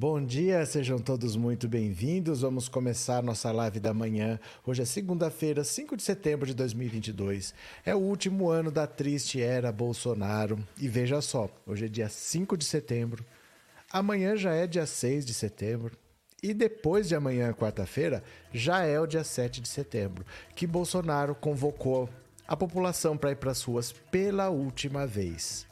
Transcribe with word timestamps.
Bom 0.00 0.24
dia, 0.24 0.64
sejam 0.64 0.98
todos 0.98 1.36
muito 1.36 1.68
bem-vindos. 1.68 2.40
Vamos 2.40 2.70
começar 2.70 3.22
nossa 3.22 3.52
live 3.52 3.78
da 3.78 3.92
manhã. 3.92 4.40
Hoje 4.64 4.80
é 4.80 4.84
segunda-feira, 4.86 5.62
5 5.62 5.94
de 5.94 6.02
setembro 6.02 6.46
de 6.46 6.54
2022. 6.54 7.52
É 7.84 7.94
o 7.94 7.98
último 7.98 8.48
ano 8.48 8.70
da 8.70 8.86
triste 8.86 9.42
era 9.42 9.70
Bolsonaro. 9.70 10.58
E 10.78 10.88
veja 10.88 11.20
só, 11.20 11.50
hoje 11.66 11.84
é 11.84 11.88
dia 11.88 12.08
5 12.08 12.56
de 12.56 12.64
setembro, 12.64 13.22
amanhã 13.92 14.36
já 14.36 14.54
é 14.54 14.66
dia 14.66 14.86
6 14.86 15.26
de 15.26 15.34
setembro. 15.34 15.94
E 16.42 16.54
depois 16.54 17.06
de 17.06 17.14
amanhã, 17.14 17.52
quarta-feira, 17.52 18.24
já 18.54 18.82
é 18.82 18.98
o 18.98 19.06
dia 19.06 19.22
7 19.22 19.60
de 19.60 19.68
setembro, 19.68 20.24
que 20.56 20.66
Bolsonaro 20.66 21.34
convocou 21.34 22.08
a 22.48 22.56
população 22.56 23.18
para 23.18 23.32
ir 23.32 23.36
para 23.36 23.50
as 23.50 23.62
ruas 23.62 23.92
pela 23.92 24.48
última 24.48 25.06
vez. 25.06 25.68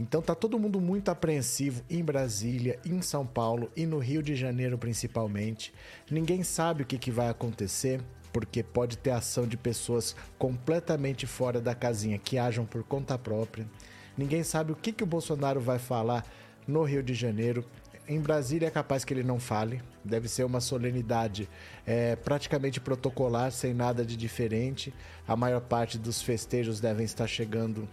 Então 0.00 0.22
tá 0.22 0.32
todo 0.32 0.58
mundo 0.58 0.80
muito 0.80 1.10
apreensivo 1.10 1.82
em 1.90 2.04
Brasília, 2.04 2.78
em 2.86 3.02
São 3.02 3.26
Paulo 3.26 3.68
e 3.76 3.84
no 3.84 3.98
Rio 3.98 4.22
de 4.22 4.36
Janeiro 4.36 4.78
principalmente. 4.78 5.72
Ninguém 6.08 6.44
sabe 6.44 6.82
o 6.82 6.86
que, 6.86 6.96
que 6.96 7.10
vai 7.10 7.28
acontecer, 7.28 8.00
porque 8.32 8.62
pode 8.62 8.96
ter 8.96 9.10
ação 9.10 9.44
de 9.44 9.56
pessoas 9.56 10.14
completamente 10.38 11.26
fora 11.26 11.60
da 11.60 11.74
casinha 11.74 12.16
que 12.16 12.38
ajam 12.38 12.64
por 12.64 12.84
conta 12.84 13.18
própria. 13.18 13.66
Ninguém 14.16 14.44
sabe 14.44 14.70
o 14.70 14.76
que, 14.76 14.92
que 14.92 15.02
o 15.02 15.06
Bolsonaro 15.06 15.60
vai 15.60 15.80
falar 15.80 16.24
no 16.66 16.84
Rio 16.84 17.02
de 17.02 17.14
Janeiro. 17.14 17.64
Em 18.06 18.20
Brasília 18.20 18.68
é 18.68 18.70
capaz 18.70 19.04
que 19.04 19.12
ele 19.12 19.24
não 19.24 19.40
fale, 19.40 19.82
deve 20.04 20.28
ser 20.28 20.44
uma 20.44 20.60
solenidade 20.60 21.48
é, 21.84 22.16
praticamente 22.16 22.80
protocolar, 22.80 23.50
sem 23.50 23.74
nada 23.74 24.04
de 24.04 24.16
diferente. 24.16 24.94
A 25.26 25.34
maior 25.34 25.60
parte 25.60 25.98
dos 25.98 26.22
festejos 26.22 26.80
devem 26.80 27.04
estar 27.04 27.26
chegando 27.26 27.88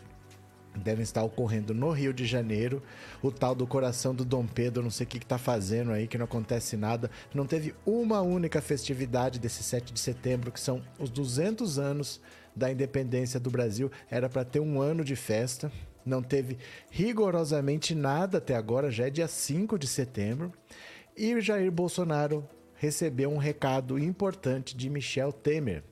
devem 0.80 1.04
estar 1.04 1.24
ocorrendo 1.24 1.74
no 1.74 1.92
Rio 1.92 2.14
de 2.14 2.26
Janeiro. 2.26 2.82
O 3.22 3.32
tal 3.32 3.56
do 3.56 3.66
coração 3.66 4.14
do 4.14 4.26
Dom 4.26 4.46
Pedro, 4.46 4.84
não 4.84 4.90
sei 4.90 5.06
o 5.06 5.10
que 5.10 5.18
está 5.18 5.38
fazendo 5.38 5.92
aí, 5.92 6.08
que 6.08 6.18
não 6.18 6.26
acontece 6.26 6.76
nada. 6.78 7.10
Não 7.34 7.46
teve 7.46 7.74
uma 7.86 8.22
única 8.22 8.62
festividade 8.62 9.40
desse 9.40 9.64
7 9.64 9.94
de 9.94 10.00
setembro, 10.00 10.52
que 10.52 10.60
são 10.60 10.82
os 11.00 11.10
200 11.10 11.80
anos 11.80 12.22
da 12.56 12.72
independência 12.72 13.40
do 13.40 13.50
Brasil. 13.50 13.92
Era 14.10 14.30
para 14.30 14.46
ter 14.46 14.60
um 14.60 14.82
ano 14.82 15.04
de 15.04 15.16
festa. 15.16 15.72
Não 16.06 16.22
teve 16.22 16.58
rigorosamente 16.92 17.96
nada 17.96 18.38
até 18.38 18.56
agora, 18.56 18.92
já 18.92 19.08
é 19.08 19.10
dia 19.10 19.28
5 19.28 19.80
de 19.80 19.88
setembro. 19.88 20.54
E 21.18 21.40
Jair 21.42 21.72
Bolsonaro 21.72 22.48
recebeu 22.76 23.32
um 23.32 23.38
recado 23.38 23.98
importante 23.98 24.76
de 24.76 24.90
Michel 24.90 25.32
Temer 25.32 25.84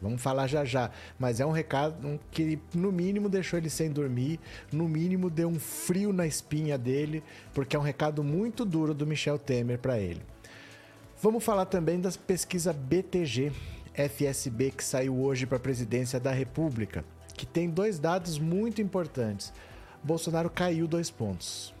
Vamos 0.00 0.22
falar 0.22 0.46
já 0.46 0.64
já. 0.64 0.90
Mas 1.18 1.40
é 1.40 1.46
um 1.46 1.50
recado 1.50 2.20
que, 2.30 2.58
no 2.74 2.92
mínimo, 2.92 3.28
deixou 3.28 3.58
ele 3.58 3.70
sem 3.70 3.90
dormir, 3.90 4.38
no 4.72 4.88
mínimo, 4.88 5.28
deu 5.28 5.48
um 5.48 5.58
frio 5.58 6.12
na 6.12 6.26
espinha 6.26 6.78
dele, 6.78 7.22
porque 7.52 7.76
é 7.76 7.78
um 7.78 7.82
recado 7.82 8.22
muito 8.22 8.64
duro 8.64 8.94
do 8.94 9.06
Michel 9.06 9.38
Temer 9.38 9.78
para 9.78 9.98
ele. 9.98 10.22
Vamos 11.20 11.42
falar 11.42 11.66
também 11.66 12.00
das 12.00 12.16
pesquisa 12.16 12.72
BTG, 12.72 13.52
FSB, 13.92 14.70
que 14.70 14.84
saiu 14.84 15.20
hoje 15.20 15.46
para 15.46 15.56
a 15.56 15.60
presidência 15.60 16.20
da 16.20 16.30
República, 16.30 17.04
que 17.34 17.44
tem 17.44 17.68
dois 17.68 17.98
dados 17.98 18.38
muito 18.38 18.80
importantes. 18.80 19.52
Bolsonaro 20.02 20.48
caiu 20.48 20.86
dois 20.86 21.10
pontos. 21.10 21.74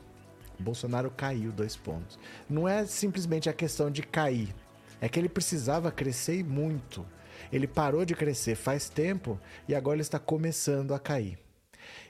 Bolsonaro 0.58 1.12
caiu 1.16 1.52
dois 1.52 1.76
pontos. 1.76 2.18
Não 2.50 2.68
é 2.68 2.84
simplesmente 2.84 3.48
a 3.48 3.52
questão 3.52 3.90
de 3.92 4.02
cair, 4.02 4.52
é 5.00 5.08
que 5.08 5.20
ele 5.20 5.28
precisava 5.28 5.92
crescer 5.92 6.42
muito. 6.44 7.06
Ele 7.52 7.66
parou 7.66 8.04
de 8.04 8.14
crescer 8.14 8.54
faz 8.54 8.88
tempo 8.88 9.38
e 9.66 9.74
agora 9.74 10.00
está 10.00 10.18
começando 10.18 10.92
a 10.92 10.98
cair. 10.98 11.38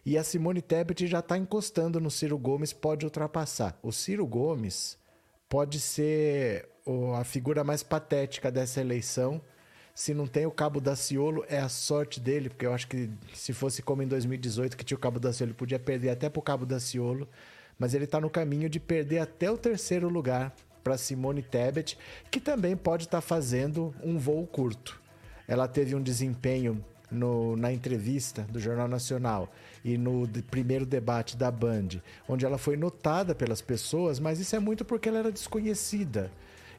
E 0.04 0.16
a 0.16 0.24
Simone 0.24 0.62
Tebet 0.62 1.06
já 1.06 1.20
está 1.20 1.36
encostando 1.36 2.00
no 2.00 2.10
Ciro 2.10 2.38
Gomes, 2.38 2.72
pode 2.72 3.04
ultrapassar. 3.04 3.78
O 3.82 3.92
Ciro 3.92 4.26
Gomes 4.26 4.98
pode 5.48 5.78
ser 5.80 6.68
a 7.18 7.24
figura 7.24 7.62
mais 7.62 7.82
patética 7.82 8.50
dessa 8.50 8.80
eleição. 8.80 9.40
Se 9.94 10.14
não 10.14 10.26
tem 10.26 10.46
o 10.46 10.50
Cabo 10.50 10.80
da 10.80 10.94
Ciolo, 10.94 11.44
é 11.48 11.58
a 11.58 11.68
sorte 11.68 12.20
dele, 12.20 12.48
porque 12.48 12.64
eu 12.64 12.72
acho 12.72 12.86
que 12.86 13.10
se 13.34 13.52
fosse 13.52 13.82
como 13.82 14.02
em 14.02 14.06
2018, 14.06 14.76
que 14.76 14.84
tinha 14.84 14.96
o 14.96 15.00
Cabo 15.00 15.18
da 15.18 15.32
Ciolo, 15.32 15.50
ele 15.50 15.58
podia 15.58 15.78
perder 15.78 16.10
até 16.10 16.28
para 16.28 16.38
o 16.38 16.42
Cabo 16.42 16.64
da 16.64 16.78
Ciolo. 16.78 17.28
Mas 17.78 17.94
ele 17.94 18.04
está 18.04 18.20
no 18.20 18.30
caminho 18.30 18.68
de 18.68 18.80
perder 18.80 19.18
até 19.18 19.50
o 19.50 19.58
terceiro 19.58 20.08
lugar 20.08 20.54
para 20.82 20.96
Simone 20.96 21.42
Tebet, 21.42 21.98
que 22.30 22.40
também 22.40 22.76
pode 22.76 23.04
estar 23.04 23.18
tá 23.18 23.22
fazendo 23.22 23.94
um 24.02 24.18
voo 24.18 24.46
curto 24.46 25.00
ela 25.48 25.66
teve 25.66 25.94
um 25.94 26.02
desempenho 26.02 26.84
no, 27.10 27.56
na 27.56 27.72
entrevista 27.72 28.42
do 28.42 28.60
Jornal 28.60 28.86
Nacional 28.86 29.50
e 29.82 29.96
no 29.96 30.26
de, 30.26 30.42
primeiro 30.42 30.84
debate 30.84 31.36
da 31.36 31.50
Band, 31.50 31.88
onde 32.28 32.44
ela 32.44 32.58
foi 32.58 32.76
notada 32.76 33.34
pelas 33.34 33.62
pessoas, 33.62 34.20
mas 34.20 34.38
isso 34.38 34.54
é 34.54 34.58
muito 34.58 34.84
porque 34.84 35.08
ela 35.08 35.20
era 35.20 35.32
desconhecida. 35.32 36.30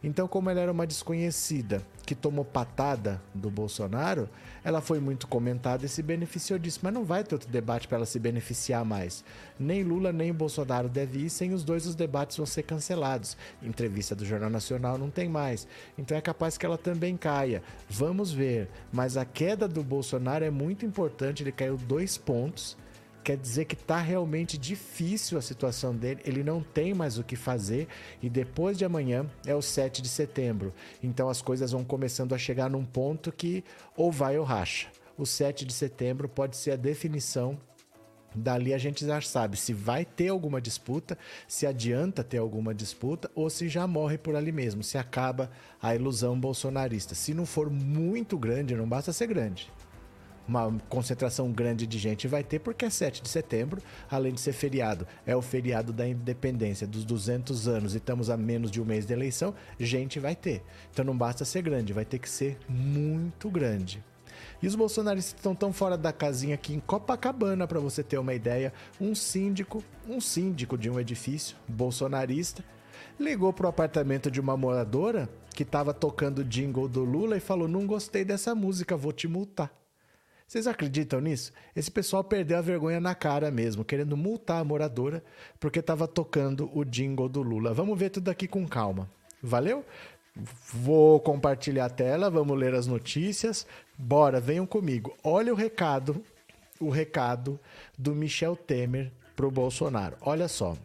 Então, 0.02 0.28
como 0.28 0.50
ela 0.50 0.62
era 0.62 0.72
uma 0.72 0.88
desconhecida 0.88 1.82
que 2.06 2.16
tomou 2.16 2.46
patada 2.46 3.22
do 3.36 3.52
Bolsonaro, 3.52 4.30
ela 4.64 4.82
foi 4.82 5.00
muito 5.00 5.28
comentada 5.28 5.86
e 5.86 5.90
se 5.90 6.02
beneficiou 6.02 6.58
disso. 6.58 6.80
Mas 6.82 6.94
não 6.94 7.04
vai 7.04 7.24
ter 7.24 7.36
outro 7.36 7.50
debate 7.50 7.88
para 7.88 7.98
ela 7.98 8.06
se 8.06 8.18
beneficiar 8.18 8.86
mais. 8.86 9.26
Nem 9.60 9.84
Lula 9.84 10.14
nem 10.14 10.34
Bolsonaro 10.34 10.88
deve 10.88 11.26
ir, 11.26 11.30
sem 11.30 11.54
os 11.54 11.64
dois 11.64 11.86
os 11.86 11.96
debates 11.96 12.38
vão 12.38 12.46
ser 12.46 12.64
cancelados. 12.64 13.36
Entrevista 13.62 14.16
do 14.16 14.26
Jornal 14.26 14.50
Nacional 14.50 14.98
não 14.98 15.10
tem 15.10 15.28
mais. 15.28 15.68
Então 15.98 16.18
é 16.18 16.22
capaz 16.22 16.58
que 16.58 16.66
ela 16.66 16.78
também 16.78 17.18
caia. 17.18 17.62
Vamos 17.90 18.32
ver. 18.32 18.70
Mas 18.92 19.18
a 19.18 19.26
queda 19.26 19.68
do 19.68 19.84
Bolsonaro 19.84 20.46
é 20.46 20.50
muito 20.50 20.86
importante, 20.86 21.44
ele 21.44 21.52
caiu 21.52 21.76
dois 21.76 22.18
pontos 22.18 22.78
quer 23.24 23.38
dizer 23.38 23.66
que 23.66 23.76
está 23.76 24.00
realmente 24.00 24.58
difícil 24.58 25.38
a 25.38 25.42
situação 25.42 25.96
dele, 25.96 26.22
ele 26.26 26.44
não 26.44 26.62
tem 26.62 26.94
mais 26.94 27.18
o 27.18 27.24
que 27.24 27.36
fazer 27.36 27.88
e 28.22 28.30
depois 28.30 28.78
de 28.78 28.86
amanhã 28.86 29.26
é 29.46 29.54
o 29.54 29.62
7 29.62 30.02
de 30.02 30.10
setembro. 30.10 30.74
Então 31.02 31.30
as 31.30 31.42
coisas 31.42 31.72
vão 31.72 31.84
começando 31.84 32.34
a 32.34 32.38
chegar 32.38 32.70
num 32.70 32.86
ponto 32.86 33.32
que 33.32 33.64
ou 33.96 34.12
vai 34.12 34.38
ou 34.38 34.46
racha. 34.46 34.88
O 35.18 35.26
7 35.26 35.66
de 35.66 35.74
setembro 35.74 36.30
pode 36.30 36.58
ser 36.58 36.72
a 36.72 36.76
definição 36.76 37.58
Dali 38.36 38.74
a 38.74 38.78
gente 38.78 39.06
já 39.06 39.20
sabe 39.22 39.58
se 39.58 39.74
vai 39.74 40.06
ter 40.06 40.28
alguma 40.28 40.62
disputa, 40.62 41.18
se 41.48 41.66
adianta 41.66 42.24
ter 42.24 42.38
alguma 42.38 42.76
disputa 42.76 43.30
ou 43.34 43.50
se 43.50 43.68
já 43.68 43.88
morre 43.88 44.18
por 44.18 44.36
ali 44.36 44.52
mesmo, 44.52 44.84
se 44.84 44.98
acaba 44.98 45.50
a 45.82 45.96
ilusão 45.96 46.40
bolsonarista. 46.40 47.16
Se 47.16 47.34
não 47.34 47.46
for 47.46 47.70
muito 47.72 48.38
grande, 48.38 48.76
não 48.76 48.88
basta 48.88 49.12
ser 49.12 49.28
grande 49.28 49.72
uma 50.50 50.76
concentração 50.90 51.52
grande 51.52 51.86
de 51.86 52.00
gente 52.00 52.28
vai 52.28 52.44
ter, 52.44 52.60
porque 52.60 52.86
é 52.86 52.90
7 52.90 53.22
de 53.22 53.30
setembro, 53.30 53.82
além 54.10 54.34
de 54.34 54.42
ser 54.42 54.52
feriado, 54.52 55.08
é 55.26 55.36
o 55.36 55.42
feriado 55.42 55.94
da 55.94 56.08
independência 56.08 56.88
dos 56.88 57.06
200 57.06 57.68
anos 57.68 57.94
e 57.94 57.98
estamos 57.98 58.30
a 58.30 58.36
menos 58.36 58.72
de 58.72 58.82
um 58.82 58.86
mês 58.86 59.06
de 59.06 59.14
eleição, 59.14 59.54
gente 59.80 60.20
vai 60.20 60.36
ter. 60.36 60.64
Então 60.92 61.06
não 61.06 61.16
basta 61.16 61.46
ser 61.46 61.62
grande, 61.62 61.94
vai 61.94 62.04
ter 62.04 62.18
que 62.18 62.30
ser 62.30 62.58
muito 62.68 63.50
grande. 63.50 64.04
E 64.62 64.68
os 64.68 64.76
bolsonaristas 64.76 65.36
estão 65.36 65.54
tão 65.54 65.72
fora 65.72 65.98
da 65.98 66.12
casinha 66.12 66.56
aqui 66.56 66.74
em 66.74 66.80
Copacabana, 66.80 67.68
para 67.68 67.80
você 67.80 68.04
ter 68.04 68.18
uma 68.18 68.34
ideia, 68.34 68.74
um 69.00 69.14
síndico, 69.14 69.84
um 70.08 70.20
síndico 70.20 70.78
de 70.78 70.90
um 70.90 71.00
edifício 71.00 71.56
bolsonarista, 71.68 72.64
ligou 73.20 73.54
pro 73.54 73.68
apartamento 73.68 74.32
de 74.32 74.40
uma 74.40 74.58
moradora 74.58 75.30
que 75.54 75.64
estava 75.64 75.94
tocando 75.94 76.44
jingle 76.44 76.88
do 76.88 77.04
Lula 77.04 77.38
e 77.38 77.42
falou: 77.42 77.68
"Não 77.68 77.86
gostei 77.86 78.26
dessa 78.26 78.56
música, 78.56 78.98
vou 78.98 79.14
te 79.14 79.28
multar". 79.28 79.79
Vocês 80.50 80.66
acreditam 80.66 81.22
nisso? 81.22 81.54
Esse 81.76 81.92
pessoal 81.92 82.24
perdeu 82.24 82.58
a 82.58 82.62
vergonha 82.62 83.00
na 83.00 83.14
cara 83.14 83.52
mesmo, 83.52 83.86
querendo 83.86 84.18
multar 84.18 84.60
a 84.60 84.64
moradora 84.64 85.24
porque 85.60 85.78
estava 85.78 86.08
tocando 86.08 86.68
o 86.74 86.84
jingle 86.84 87.30
do 87.30 87.44
Lula. 87.44 87.72
Vamos 87.72 88.00
ver 88.00 88.10
tudo 88.10 88.32
aqui 88.32 88.48
com 88.48 88.68
calma. 88.68 89.08
Valeu? 89.44 89.86
Vou 90.74 91.20
compartilhar 91.20 91.86
a 91.86 91.90
tela, 91.90 92.32
vamos 92.32 92.58
ler 92.58 92.74
as 92.74 92.88
notícias. 92.88 93.68
Bora, 93.96 94.42
venham 94.42 94.66
comigo. 94.66 95.16
Olha 95.24 95.54
o 95.54 95.56
recado, 95.56 96.20
o 96.80 96.90
recado 96.90 97.60
do 97.96 98.16
Michel 98.16 98.56
Temer 98.56 99.12
pro 99.36 99.52
Bolsonaro. 99.52 100.18
Olha 100.20 100.48
só. 100.48 100.76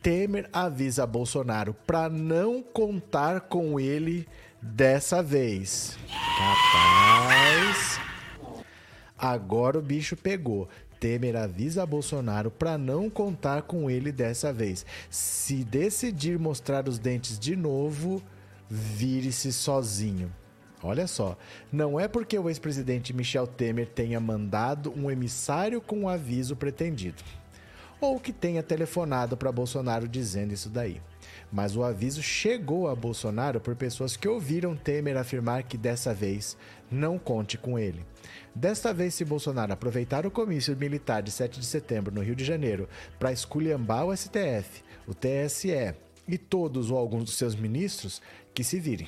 Temer 0.00 0.48
avisa 0.52 1.04
Bolsonaro 1.08 1.74
para 1.74 2.08
não 2.08 2.62
contar 2.62 3.40
com 3.40 3.80
ele 3.80 4.28
dessa 4.62 5.22
vez. 5.22 5.98
Capaz. 6.38 8.00
Agora 9.16 9.78
o 9.78 9.82
bicho 9.82 10.16
pegou. 10.16 10.68
Temer 10.98 11.34
avisa 11.34 11.86
Bolsonaro 11.86 12.50
para 12.50 12.76
não 12.76 13.08
contar 13.08 13.62
com 13.62 13.90
ele 13.90 14.12
dessa 14.12 14.52
vez. 14.52 14.84
Se 15.08 15.64
decidir 15.64 16.38
mostrar 16.38 16.86
os 16.86 16.98
dentes 16.98 17.38
de 17.38 17.56
novo, 17.56 18.22
vire-se 18.68 19.50
sozinho. 19.52 20.30
Olha 20.82 21.06
só, 21.06 21.36
não 21.70 22.00
é 22.00 22.08
porque 22.08 22.38
o 22.38 22.48
ex-presidente 22.48 23.12
Michel 23.12 23.46
Temer 23.46 23.86
tenha 23.86 24.18
mandado 24.18 24.92
um 24.96 25.10
emissário 25.10 25.80
com 25.80 26.04
o 26.04 26.08
aviso 26.08 26.56
pretendido. 26.56 27.22
Ou 28.00 28.18
que 28.18 28.32
tenha 28.32 28.62
telefonado 28.62 29.36
para 29.36 29.52
Bolsonaro 29.52 30.08
dizendo 30.08 30.54
isso 30.54 30.68
daí. 30.68 31.00
Mas 31.52 31.76
o 31.76 31.82
aviso 31.82 32.22
chegou 32.22 32.88
a 32.88 32.94
Bolsonaro 32.94 33.60
por 33.60 33.74
pessoas 33.74 34.16
que 34.16 34.28
ouviram 34.28 34.76
Temer 34.76 35.16
afirmar 35.16 35.64
que 35.64 35.76
dessa 35.76 36.14
vez 36.14 36.56
não 36.90 37.18
conte 37.18 37.58
com 37.58 37.78
ele. 37.78 38.04
Desta 38.54 38.92
vez, 38.92 39.14
se 39.14 39.24
Bolsonaro 39.24 39.72
aproveitar 39.72 40.26
o 40.26 40.30
comício 40.30 40.76
militar 40.76 41.22
de 41.22 41.30
7 41.30 41.60
de 41.60 41.66
setembro 41.66 42.14
no 42.14 42.22
Rio 42.22 42.34
de 42.34 42.44
Janeiro 42.44 42.88
para 43.18 43.32
esculhambar 43.32 44.06
o 44.06 44.16
STF, 44.16 44.82
o 45.06 45.14
TSE 45.14 45.94
e 46.26 46.38
todos 46.38 46.90
ou 46.90 46.98
alguns 46.98 47.24
dos 47.24 47.36
seus 47.36 47.54
ministros, 47.54 48.22
que 48.54 48.64
se 48.64 48.78
virem. 48.78 49.06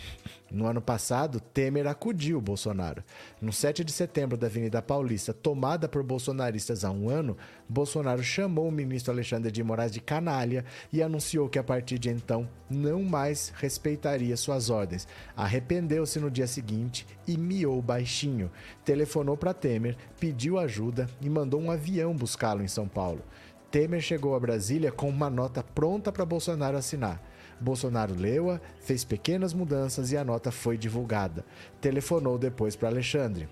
No 0.50 0.66
ano 0.66 0.82
passado, 0.82 1.40
Temer 1.40 1.86
acudiu 1.86 2.40
Bolsonaro. 2.40 3.02
No 3.40 3.52
7 3.52 3.82
de 3.82 3.90
setembro 3.90 4.36
da 4.36 4.46
Avenida 4.46 4.82
Paulista, 4.82 5.32
tomada 5.32 5.88
por 5.88 6.02
bolsonaristas 6.02 6.84
há 6.84 6.90
um 6.90 7.08
ano, 7.08 7.36
Bolsonaro 7.66 8.22
chamou 8.22 8.68
o 8.68 8.72
ministro 8.72 9.12
Alexandre 9.12 9.50
de 9.50 9.62
Moraes 9.64 9.92
de 9.92 10.00
canalha 10.00 10.64
e 10.92 11.02
anunciou 11.02 11.48
que 11.48 11.58
a 11.58 11.64
partir 11.64 11.98
de 11.98 12.10
então 12.10 12.46
não 12.68 13.02
mais 13.02 13.50
respeitaria 13.56 14.36
suas 14.36 14.68
ordens. 14.68 15.08
Arrependeu-se 15.34 16.20
no 16.20 16.30
dia 16.30 16.46
seguinte 16.46 17.06
e 17.26 17.38
miou 17.38 17.80
baixinho. 17.80 18.50
Telefonou 18.84 19.38
para 19.38 19.54
Temer, 19.54 19.96
pediu 20.20 20.58
ajuda 20.58 21.08
e 21.20 21.30
mandou 21.30 21.60
um 21.60 21.70
avião 21.70 22.14
buscá-lo 22.14 22.62
em 22.62 22.68
São 22.68 22.86
Paulo. 22.86 23.22
Temer 23.70 24.02
chegou 24.02 24.34
a 24.34 24.40
Brasília 24.40 24.92
com 24.92 25.08
uma 25.08 25.30
nota 25.30 25.62
pronta 25.62 26.12
para 26.12 26.26
Bolsonaro 26.26 26.76
assinar. 26.76 27.31
Bolsonaro 27.62 28.14
leu-a, 28.14 28.60
fez 28.80 29.04
pequenas 29.04 29.54
mudanças 29.54 30.12
e 30.12 30.16
a 30.16 30.24
nota 30.24 30.50
foi 30.50 30.76
divulgada. 30.76 31.44
Telefonou 31.80 32.36
depois 32.36 32.76
para 32.76 32.88
Alexandre. 32.88 33.48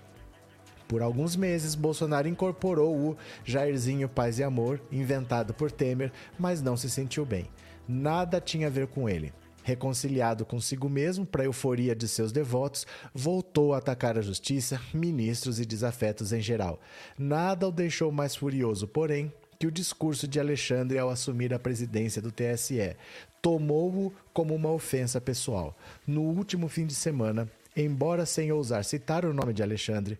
Por 0.87 1.01
alguns 1.01 1.37
meses, 1.37 1.73
Bolsonaro 1.73 2.27
incorporou 2.27 2.93
o 2.93 3.17
Jairzinho 3.45 4.09
Paz 4.09 4.39
e 4.39 4.43
Amor, 4.43 4.81
inventado 4.91 5.53
por 5.53 5.71
Temer, 5.71 6.11
mas 6.37 6.61
não 6.61 6.75
se 6.75 6.89
sentiu 6.89 7.25
bem. 7.25 7.47
Nada 7.87 8.41
tinha 8.41 8.67
a 8.67 8.69
ver 8.69 8.87
com 8.87 9.07
ele. 9.07 9.31
Reconciliado 9.63 10.45
consigo 10.45 10.89
mesmo, 10.89 11.25
para 11.25 11.43
a 11.43 11.45
euforia 11.45 11.95
de 11.95 12.07
seus 12.07 12.31
devotos, 12.31 12.85
voltou 13.13 13.73
a 13.73 13.77
atacar 13.77 14.17
a 14.17 14.21
justiça, 14.21 14.81
ministros 14.93 15.59
e 15.59 15.65
desafetos 15.65 16.33
em 16.33 16.41
geral. 16.41 16.79
Nada 17.17 17.67
o 17.67 17.71
deixou 17.71 18.11
mais 18.11 18.35
furioso, 18.35 18.87
porém, 18.87 19.31
que 19.61 19.67
o 19.67 19.71
discurso 19.71 20.27
de 20.27 20.39
Alexandre 20.39 20.97
ao 20.97 21.11
assumir 21.11 21.53
a 21.53 21.59
presidência 21.59 22.19
do 22.19 22.31
TSE 22.31 22.95
tomou-o 23.41 24.13
como 24.33 24.53
uma 24.53 24.71
ofensa 24.71 25.19
pessoal. 25.19 25.75
No 26.05 26.21
último 26.21 26.67
fim 26.67 26.85
de 26.85 26.93
semana, 26.93 27.49
embora 27.75 28.25
sem 28.25 28.51
ousar 28.51 28.85
citar 28.85 29.25
o 29.25 29.33
nome 29.33 29.53
de 29.53 29.63
Alexandre, 29.63 30.17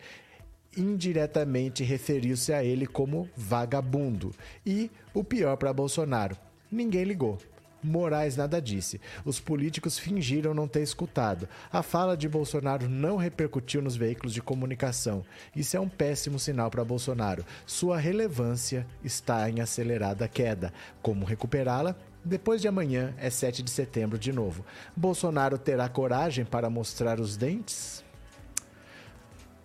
indiretamente 0.75 1.83
referiu-se 1.83 2.53
a 2.53 2.63
ele 2.63 2.87
como 2.87 3.29
vagabundo. 3.35 4.33
E, 4.65 4.89
o 5.13 5.23
pior 5.23 5.57
para 5.57 5.73
Bolsonaro, 5.73 6.37
ninguém 6.71 7.03
ligou. 7.03 7.37
Moraes 7.83 8.37
nada 8.37 8.61
disse. 8.61 9.01
Os 9.25 9.39
políticos 9.39 9.97
fingiram 9.97 10.53
não 10.53 10.67
ter 10.67 10.81
escutado. 10.81 11.49
A 11.71 11.81
fala 11.81 12.15
de 12.15 12.29
Bolsonaro 12.29 12.87
não 12.87 13.17
repercutiu 13.17 13.81
nos 13.81 13.95
veículos 13.95 14.33
de 14.33 14.41
comunicação. 14.41 15.25
Isso 15.55 15.75
é 15.75 15.79
um 15.79 15.89
péssimo 15.89 16.37
sinal 16.37 16.69
para 16.69 16.85
Bolsonaro. 16.85 17.43
Sua 17.65 17.97
relevância 17.97 18.85
está 19.03 19.49
em 19.49 19.61
acelerada 19.61 20.27
queda. 20.27 20.71
Como 21.01 21.25
recuperá-la? 21.25 21.95
Depois 22.23 22.61
de 22.61 22.67
amanhã 22.67 23.13
é 23.17 23.29
7 23.29 23.63
de 23.63 23.71
setembro 23.71 24.17
de 24.17 24.31
novo. 24.31 24.65
Bolsonaro 24.95 25.57
terá 25.57 25.89
coragem 25.89 26.45
para 26.45 26.69
mostrar 26.69 27.19
os 27.19 27.35
dentes? 27.35 28.03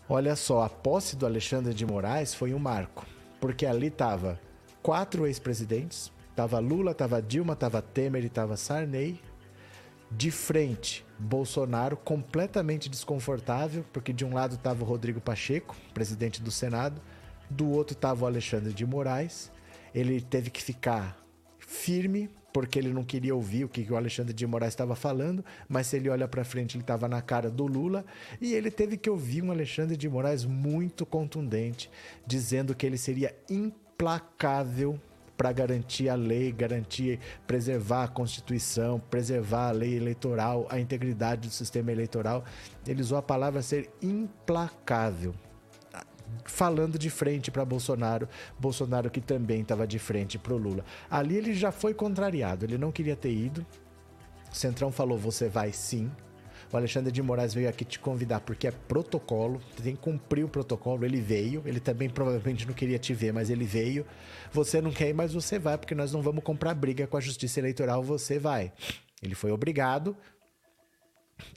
Olha 0.09 0.37
só, 0.37 0.63
a 0.63 0.69
posse 0.69 1.17
do 1.17 1.27
Alexandre 1.27 1.75
de 1.75 1.85
Moraes 1.85 2.33
foi 2.35 2.55
um 2.55 2.59
marco, 2.59 3.05
porque 3.41 3.67
ali 3.67 3.89
estava 3.89 4.41
quatro 4.83 5.27
ex-presidentes, 5.27 6.13
Tava 6.37 6.59
Lula, 6.59 6.93
tava 6.93 7.23
Dilma, 7.23 7.57
tava 7.57 7.81
Temer 7.81 8.23
e 8.23 8.29
tava 8.29 8.59
Sarney. 8.59 9.19
De 10.11 10.31
frente, 10.31 11.05
Bolsonaro 11.19 11.97
completamente 11.97 12.91
desconfortável, 12.91 13.83
porque 13.91 14.13
de 14.13 14.23
um 14.23 14.35
lado 14.35 14.59
tava 14.59 14.85
o 14.85 14.87
Rodrigo 14.87 15.19
Pacheco, 15.19 15.75
presidente 15.95 16.43
do 16.43 16.51
Senado, 16.51 17.01
do 17.49 17.71
outro 17.71 17.97
tava 17.97 18.25
o 18.25 18.27
Alexandre 18.27 18.75
de 18.75 18.85
Moraes. 18.85 19.51
Ele 19.95 20.21
teve 20.21 20.51
que 20.51 20.63
ficar 20.63 21.19
firme, 21.59 22.31
porque 22.57 22.79
ele 22.79 22.91
não 22.91 23.05
queria 23.05 23.35
ouvir 23.35 23.65
o 23.65 23.69
que 23.69 23.87
o 23.93 23.97
Alexandre 23.99 24.33
de 24.33 24.47
Moraes 24.47 24.73
estava 24.73 24.97
falando, 24.97 25.45
mas 25.69 25.89
se 25.89 25.97
ele 25.97 26.09
olha 26.09 26.27
para 26.27 26.43
frente, 26.43 26.75
ele 26.75 26.83
estava 26.83 27.07
na 27.07 27.21
cara 27.21 27.51
do 27.51 27.67
Lula, 27.67 28.03
e 28.41 28.55
ele 28.55 28.71
teve 28.71 28.97
que 28.97 29.11
ouvir 29.11 29.43
um 29.43 29.51
Alexandre 29.51 29.95
de 29.95 30.09
Moraes 30.09 30.47
muito 30.47 31.05
contundente, 31.05 31.91
dizendo 32.27 32.75
que 32.75 32.87
ele 32.87 32.97
seria 32.97 33.37
implacável 33.51 34.99
para 35.37 35.53
garantir 35.53 36.09
a 36.09 36.15
lei, 36.15 36.51
garantir, 36.51 37.21
preservar 37.47 38.05
a 38.05 38.09
Constituição, 38.09 38.99
preservar 39.11 39.69
a 39.69 39.73
lei 39.73 39.95
eleitoral, 39.95 40.67
a 40.71 40.81
integridade 40.81 41.49
do 41.49 41.53
sistema 41.53 41.93
eleitoral. 41.93 42.43
Ele 42.87 43.03
usou 43.03 43.19
a 43.19 43.23
palavra 43.23 43.61
ser 43.61 43.91
implacável. 44.01 45.35
Falando 46.45 46.99
de 46.99 47.11
frente 47.11 47.51
para 47.51 47.65
Bolsonaro, 47.65 48.29
Bolsonaro 48.59 49.11
que 49.11 49.21
também 49.21 49.63
estava 49.63 49.87
de 49.87 49.99
frente 49.99 50.39
para 50.39 50.55
o 50.55 50.57
Lula. 50.57 50.85
Ali 51.11 51.37
ele 51.37 51.55
já 51.55 51.73
foi 51.73 51.93
contrariado, 51.93 52.65
ele 52.65 52.79
não 52.79 52.93
queria 52.93 53.17
ter 53.17 53.33
ido. 53.33 53.67
O 54.51 54.55
Centrão 54.55 54.93
falou: 54.93 55.19
você 55.19 55.49
vai 55.49 55.73
sim, 55.73 56.11
o 56.73 56.77
Alexandre 56.77 57.13
de 57.13 57.23
Moraes 57.23 57.55
veio 57.55 57.69
aqui 57.69 57.85
te 57.85 57.99
convidar 57.99 58.41
porque 58.41 58.67
é 58.67 58.71
protocolo, 58.71 59.61
tem 59.83 59.95
que 59.95 60.03
cumprir 60.03 60.45
o 60.45 60.49
protocolo. 60.49 61.05
Ele 61.05 61.21
veio, 61.21 61.63
ele 61.65 61.79
também 61.79 62.09
provavelmente 62.11 62.67
não 62.67 62.75
queria 62.75 62.99
te 62.99 63.15
ver, 63.15 63.33
mas 63.33 63.51
ele 63.51 63.65
veio. 63.65 64.05
Você 64.53 64.81
não 64.81 64.91
quer 64.91 65.11
ir, 65.11 65.15
mas 65.15 65.33
você 65.33 65.59
vai, 65.59 65.79
porque 65.79 65.95
nós 65.95 66.13
não 66.13 66.23
vamos 66.23 66.43
comprar 66.43 66.75
briga 66.75 67.07
com 67.07 67.17
a 67.17 67.21
justiça 67.21 67.61
eleitoral, 67.61 68.03
você 68.03 68.39
vai. 68.39 68.73
Ele 69.23 69.35
foi 69.35 69.53
obrigado, 69.53 70.17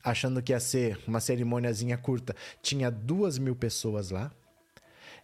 achando 0.03 0.41
que 0.41 0.51
ia 0.51 0.59
ser 0.59 0.99
uma 1.07 1.19
cerimôniazinha 1.19 1.97
curta. 1.97 2.35
Tinha 2.61 2.91
duas 2.91 3.37
mil 3.39 3.55
pessoas 3.55 4.11
lá. 4.11 4.31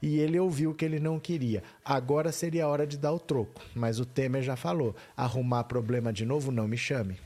E 0.02 0.20
ele 0.20 0.40
ouviu 0.40 0.74
que 0.74 0.86
ele 0.86 1.00
não 1.00 1.20
queria. 1.20 1.64
Agora 1.84 2.32
seria 2.32 2.66
a 2.66 2.68
hora 2.68 2.86
de 2.86 2.98
dar 2.98 3.14
o 3.14 3.20
troco. 3.20 3.62
Mas 3.74 4.00
o 4.00 4.06
Temer 4.06 4.44
já 4.44 4.56
falou: 4.56 4.96
arrumar 5.16 5.64
problema 5.66 6.12
de 6.12 6.26
novo, 6.26 6.52
não 6.52 6.68
me 6.68 6.78
chame. 6.78 7.18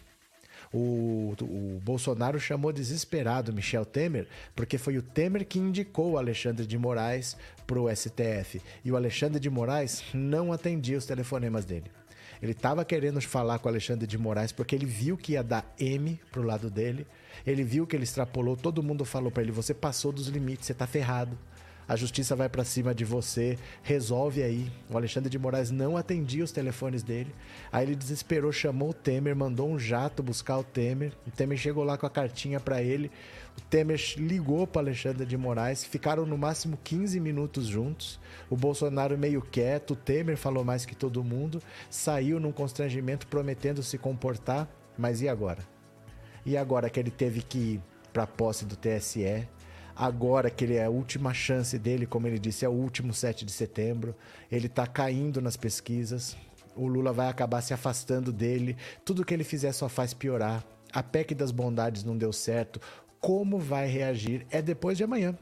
O, 0.72 1.34
o 1.42 1.82
Bolsonaro 1.84 2.40
chamou 2.40 2.72
desesperado 2.72 3.52
Michel 3.52 3.86
Temer, 3.86 4.28
porque 4.56 4.78
foi 4.78 4.98
o 4.98 5.02
Temer 5.02 5.46
que 5.46 5.58
indicou 5.58 6.12
o 6.12 6.18
Alexandre 6.18 6.66
de 6.66 6.78
Moraes 6.78 7.36
para 7.66 7.80
o 7.80 7.94
STF. 7.94 8.62
E 8.86 8.92
o 8.92 8.96
Alexandre 8.96 9.40
de 9.40 9.50
Moraes 9.50 10.04
não 10.14 10.54
atendia 10.54 10.98
os 10.98 11.06
telefonemas 11.06 11.66
dele. 11.66 11.92
Ele 12.42 12.52
estava 12.54 12.86
querendo 12.86 13.20
falar 13.20 13.60
com 13.60 13.68
o 13.68 13.72
Alexandre 13.72 14.08
de 14.08 14.18
Moraes 14.18 14.52
porque 14.52 14.76
ele 14.76 14.86
viu 14.86 15.18
que 15.18 15.34
ia 15.34 15.44
dar 15.44 15.74
M 15.80 16.20
pro 16.32 16.44
lado 16.44 16.70
dele. 16.70 17.06
Ele 17.46 17.64
viu 17.64 17.88
que 17.88 17.96
ele 17.96 18.04
extrapolou, 18.04 18.56
todo 18.56 18.84
mundo 18.84 19.04
falou 19.04 19.32
para 19.32 19.44
ele: 19.44 19.52
você 19.52 19.74
passou 19.74 20.12
dos 20.12 20.28
limites, 20.28 20.68
você 20.68 20.74
tá 20.74 20.88
ferrado 20.88 21.38
a 21.90 21.96
justiça 21.96 22.36
vai 22.36 22.48
para 22.48 22.64
cima 22.64 22.94
de 22.94 23.04
você, 23.04 23.58
resolve 23.82 24.44
aí. 24.44 24.72
O 24.92 24.96
Alexandre 24.96 25.28
de 25.28 25.40
Moraes 25.40 25.72
não 25.72 25.98
atendia 25.98 26.44
os 26.44 26.52
telefones 26.52 27.02
dele. 27.02 27.34
Aí 27.72 27.88
ele 27.88 27.96
desesperou, 27.96 28.52
chamou 28.52 28.92
o 28.92 28.94
Temer, 28.94 29.36
mandou 29.36 29.68
um 29.68 29.80
jato 29.80 30.22
buscar 30.22 30.60
o 30.60 30.64
Temer. 30.64 31.14
O 31.26 31.32
Temer 31.32 31.58
chegou 31.58 31.84
lá 31.84 31.98
com 31.98 32.06
a 32.06 32.10
cartinha 32.10 32.60
para 32.60 32.80
ele. 32.80 33.10
O 33.58 33.62
Temer 33.62 34.00
ligou 34.18 34.68
para 34.68 34.84
Alexandre 34.84 35.26
de 35.26 35.36
Moraes, 35.36 35.84
ficaram 35.84 36.28
no 36.28 36.38
máximo 36.38 36.78
15 36.84 37.20
minutos 37.20 37.66
juntos. 37.66 38.20
O 38.52 38.56
Bolsonaro 38.56 39.18
meio 39.18 39.42
quieto, 39.42 39.92
o 39.92 39.96
Temer 39.96 40.38
falou 40.38 40.64
mais 40.64 40.86
que 40.86 40.96
todo 40.96 41.24
mundo, 41.24 41.60
saiu 41.90 42.40
num 42.40 42.52
constrangimento 42.52 43.26
prometendo 43.26 43.82
se 43.82 43.98
comportar, 43.98 44.70
mas 44.96 45.24
e 45.24 45.28
agora? 45.28 45.68
E 46.46 46.56
agora 46.56 46.88
que 46.88 47.00
ele 47.00 47.10
teve 47.10 47.42
que 47.42 47.58
ir 47.58 47.82
para 48.14 48.24
a 48.24 48.28
posse 48.28 48.64
do 48.64 48.76
TSE, 48.76 49.48
agora 50.00 50.50
que 50.50 50.64
ele 50.64 50.76
é 50.76 50.86
a 50.86 50.90
última 50.90 51.34
chance 51.34 51.78
dele, 51.78 52.06
como 52.06 52.26
ele 52.26 52.40
disse, 52.40 52.64
é 52.64 52.70
o 52.70 52.72
último 52.72 53.14
7 53.14 53.44
de 53.44 53.52
setembro. 53.52 54.16
Ele 54.50 54.68
está 54.68 54.88
caindo 54.88 55.42
nas 55.42 55.58
pesquisas. 55.58 56.38
O 56.74 56.88
Lula 56.88 57.12
vai 57.12 57.28
acabar 57.28 57.62
se 57.62 57.74
afastando 57.74 58.32
dele. 58.32 58.78
Tudo 59.04 59.26
que 59.26 59.34
ele 59.34 59.44
fizer 59.44 59.74
só 59.74 59.90
faz 59.90 60.14
piorar. 60.14 60.64
A 60.94 61.04
PEC 61.04 61.36
das 61.36 61.52
bondades 61.52 62.06
não 62.06 62.18
deu 62.18 62.32
certo. 62.32 62.80
Como 63.20 63.60
vai 63.60 63.88
reagir 63.88 64.48
é 64.50 64.62
depois 64.62 64.98
de 64.98 65.04
amanhã. 65.04 65.38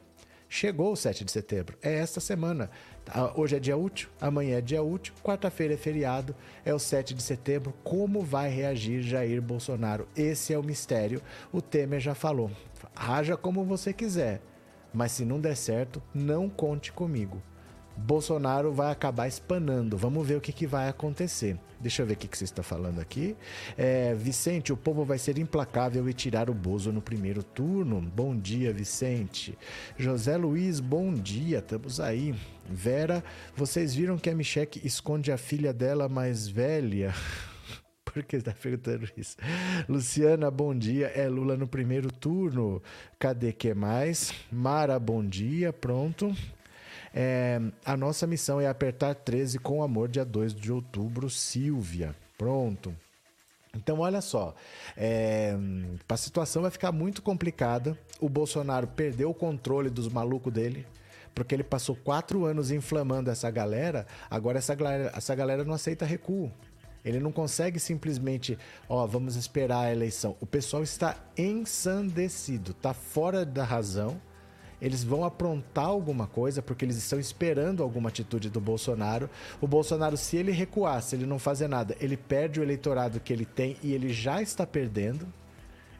Chegou 0.48 0.92
o 0.92 0.96
7 0.96 1.26
de 1.26 1.30
setembro, 1.30 1.76
é 1.82 1.98
esta 1.98 2.20
semana. 2.20 2.70
Ah, 3.06 3.32
hoje 3.36 3.56
é 3.56 3.60
dia 3.60 3.76
útil, 3.76 4.08
amanhã 4.18 4.56
é 4.56 4.60
dia 4.62 4.82
útil, 4.82 5.12
quarta-feira 5.22 5.74
é 5.74 5.76
feriado, 5.76 6.34
é 6.64 6.72
o 6.72 6.78
7 6.78 7.12
de 7.12 7.22
setembro. 7.22 7.74
Como 7.84 8.22
vai 8.22 8.48
reagir 8.48 9.02
Jair 9.02 9.42
Bolsonaro? 9.42 10.08
Esse 10.16 10.54
é 10.54 10.58
o 10.58 10.64
mistério. 10.64 11.20
O 11.52 11.60
Temer 11.60 12.00
já 12.00 12.14
falou. 12.14 12.50
Haja 12.98 13.36
como 13.36 13.64
você 13.64 13.92
quiser, 13.92 14.42
mas 14.92 15.12
se 15.12 15.24
não 15.24 15.40
der 15.40 15.56
certo, 15.56 16.02
não 16.12 16.48
conte 16.48 16.92
comigo. 16.92 17.40
Bolsonaro 17.96 18.72
vai 18.72 18.92
acabar 18.92 19.26
espanando. 19.26 19.96
Vamos 19.96 20.26
ver 20.26 20.36
o 20.36 20.40
que, 20.40 20.52
que 20.52 20.66
vai 20.66 20.88
acontecer. 20.88 21.58
Deixa 21.80 22.02
eu 22.02 22.06
ver 22.06 22.14
o 22.14 22.16
que, 22.16 22.28
que 22.28 22.38
você 22.38 22.44
está 22.44 22.62
falando 22.62 23.00
aqui. 23.00 23.36
É, 23.76 24.14
Vicente, 24.14 24.72
o 24.72 24.76
povo 24.76 25.04
vai 25.04 25.18
ser 25.18 25.38
implacável 25.38 26.08
e 26.08 26.12
tirar 26.12 26.48
o 26.50 26.54
Bozo 26.54 26.92
no 26.92 27.02
primeiro 27.02 27.42
turno. 27.42 28.00
Bom 28.00 28.36
dia, 28.36 28.72
Vicente. 28.72 29.56
José 29.96 30.36
Luiz, 30.36 30.80
bom 30.80 31.12
dia. 31.12 31.58
Estamos 31.58 32.00
aí. 32.00 32.34
Vera, 32.68 33.22
vocês 33.56 33.94
viram 33.94 34.18
que 34.18 34.30
a 34.30 34.34
Micheque 34.34 34.80
esconde 34.84 35.32
a 35.32 35.38
filha 35.38 35.72
dela 35.72 36.08
mais 36.08 36.48
velha? 36.48 37.14
Por 38.12 38.22
que 38.24 38.36
está 38.36 38.52
perguntando 38.52 39.08
isso? 39.16 39.36
Luciana, 39.88 40.50
bom 40.50 40.74
dia. 40.74 41.08
É 41.08 41.28
Lula 41.28 41.56
no 41.56 41.66
primeiro 41.66 42.10
turno. 42.10 42.82
Cadê 43.18 43.52
que 43.52 43.74
mais? 43.74 44.32
Mara, 44.50 44.98
bom 44.98 45.24
dia. 45.24 45.72
Pronto. 45.72 46.34
É, 47.14 47.60
a 47.84 47.96
nossa 47.96 48.26
missão 48.26 48.60
é 48.60 48.66
apertar 48.66 49.14
13 49.14 49.58
com 49.58 49.82
amor, 49.82 50.08
dia 50.08 50.24
2 50.24 50.54
de 50.54 50.72
outubro. 50.72 51.28
Silvia. 51.28 52.14
Pronto. 52.36 52.94
Então, 53.74 54.00
olha 54.00 54.20
só, 54.20 54.54
é, 54.96 55.54
a 56.08 56.16
situação 56.16 56.62
vai 56.62 56.70
ficar 56.70 56.90
muito 56.90 57.20
complicada. 57.22 57.96
O 58.20 58.28
Bolsonaro 58.28 58.86
perdeu 58.86 59.30
o 59.30 59.34
controle 59.34 59.90
dos 59.90 60.08
malucos 60.08 60.52
dele, 60.52 60.86
porque 61.34 61.54
ele 61.54 61.62
passou 61.62 61.94
quatro 61.94 62.44
anos 62.44 62.70
inflamando 62.70 63.30
essa 63.30 63.50
galera. 63.50 64.06
Agora, 64.30 64.58
essa 64.58 64.74
galera, 64.74 65.12
essa 65.14 65.34
galera 65.34 65.64
não 65.64 65.74
aceita 65.74 66.06
recuo. 66.06 66.50
Ele 67.04 67.20
não 67.20 67.32
consegue 67.32 67.78
simplesmente, 67.78 68.58
ó, 68.88 69.06
vamos 69.06 69.36
esperar 69.36 69.86
a 69.86 69.92
eleição. 69.92 70.36
O 70.40 70.46
pessoal 70.46 70.82
está 70.82 71.16
ensandecido, 71.36 72.72
está 72.72 72.92
fora 72.92 73.44
da 73.44 73.64
razão. 73.64 74.20
Eles 74.80 75.02
vão 75.02 75.24
aprontar 75.24 75.86
alguma 75.86 76.26
coisa 76.26 76.62
porque 76.62 76.84
eles 76.84 76.96
estão 76.96 77.18
esperando 77.18 77.82
alguma 77.82 78.10
atitude 78.10 78.48
do 78.48 78.60
Bolsonaro. 78.60 79.28
O 79.60 79.66
Bolsonaro, 79.66 80.16
se 80.16 80.36
ele 80.36 80.52
recuar, 80.52 81.02
se 81.02 81.16
ele 81.16 81.26
não 81.26 81.38
fazer 81.38 81.68
nada, 81.68 81.96
ele 82.00 82.16
perde 82.16 82.60
o 82.60 82.62
eleitorado 82.62 83.18
que 83.18 83.32
ele 83.32 83.44
tem 83.44 83.76
e 83.82 83.92
ele 83.92 84.12
já 84.12 84.40
está 84.40 84.66
perdendo. 84.66 85.26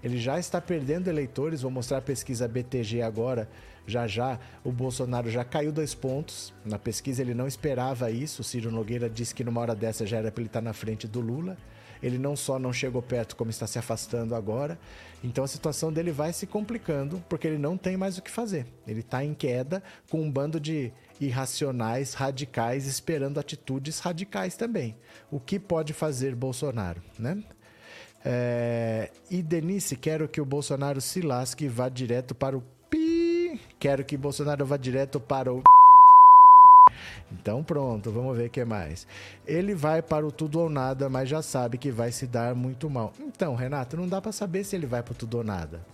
Ele 0.03 0.17
já 0.17 0.39
está 0.39 0.61
perdendo 0.61 1.09
eleitores. 1.09 1.63
Vou 1.63 1.73
mostrar 1.73 1.99
a 1.99 2.03
pesquisa 2.03 2.47
BTG 2.47 3.03
agora 3.03 3.49
já 3.89 4.07
já 4.07 4.39
o 4.63 4.71
Bolsonaro 4.71 5.31
já 5.31 5.45
caiu 5.45 5.73
dois 5.73 5.95
pontos. 5.95 6.53
Na 6.65 6.79
pesquisa 6.79 7.23
ele 7.23 7.35
não 7.35 7.47
esperava 7.47 8.11
isso. 8.11 8.43
O 8.43 8.45
Ciro 8.45 8.71
Nogueira 8.71 9.09
disse 9.09 9.35
que 9.35 9.43
numa 9.43 9.61
hora 9.61 9.75
dessa 9.75 10.07
já 10.07 10.19
era 10.19 10.31
para 10.31 10.43
ele 10.43 10.49
estar 10.49 10.61
na 10.61 10.73
frente 10.73 11.09
do 11.09 11.21
Lula. 11.21 11.57
Ele 12.03 12.19
não 12.19 12.37
só 12.37 12.59
não 12.59 12.73
chegou 12.73 13.03
perto, 13.03 13.35
como 13.35 13.51
está 13.51 13.67
se 13.67 13.79
afastando 13.79 14.35
agora. 14.35 14.79
Então 15.23 15.43
a 15.43 15.49
situação 15.49 15.93
dele 15.93 16.13
vai 16.13 16.33
se 16.33 16.47
complicando, 16.47 17.23
porque 17.29 17.49
ele 17.49 17.59
não 17.59 17.77
tem 17.77 17.97
mais 17.97 18.19
o 18.19 18.23
que 18.23 18.31
fazer. 18.31 18.67
Ele 18.87 19.01
está 19.01 19.25
em 19.25 19.35
queda 19.35 19.83
com 20.09 20.21
um 20.21 20.31
bando 20.31 20.61
de 20.61 20.93
irracionais, 21.21 22.15
radicais, 22.15 22.87
esperando 22.87 23.41
atitudes 23.41 23.99
radicais 23.99 24.55
também. 24.57 24.97
O 25.31 25.41
que 25.41 25.59
pode 25.59 25.93
fazer 25.93 26.35
Bolsonaro, 26.35 27.03
né? 27.19 27.43
É... 28.25 29.11
E 29.31 29.43
Denise, 29.43 29.97
quero 29.97 30.29
que 30.29 30.41
o 30.41 30.45
Bolsonaro 30.45 31.01
se 31.01 31.21
lasque 31.21 31.65
e 31.65 31.69
vá 31.69 31.89
direto 31.89 32.35
para 32.35 32.57
o 32.57 32.63
Quero 33.79 34.05
que 34.05 34.17
Bolsonaro 34.17 34.67
vá 34.67 34.77
direto 34.77 35.21
para 35.21 35.53
o. 35.53 35.63
Então 37.31 37.63
pronto, 37.63 38.11
vamos 38.11 38.37
ver 38.37 38.47
o 38.47 38.51
que 38.51 38.65
mais. 38.65 39.07
Ele 39.47 39.75
vai 39.75 40.01
para 40.01 40.27
o 40.27 40.33
tudo 40.33 40.61
ou 40.61 40.71
nada, 40.71 41.11
mas 41.11 41.29
já 41.29 41.43
sabe 41.43 41.77
que 41.77 41.91
vai 41.91 42.11
se 42.11 42.27
dar 42.27 42.55
muito 42.55 42.89
mal. 42.89 43.13
Então, 43.21 43.55
Renato, 43.55 43.97
não 43.99 44.09
dá 44.09 44.21
para 44.21 44.33
saber 44.33 44.65
se 44.65 44.75
ele 44.75 44.87
vai 44.87 45.03
para 45.03 45.13
o 45.13 45.15
tudo 45.15 45.37
ou 45.37 45.45
nada. 45.45 45.85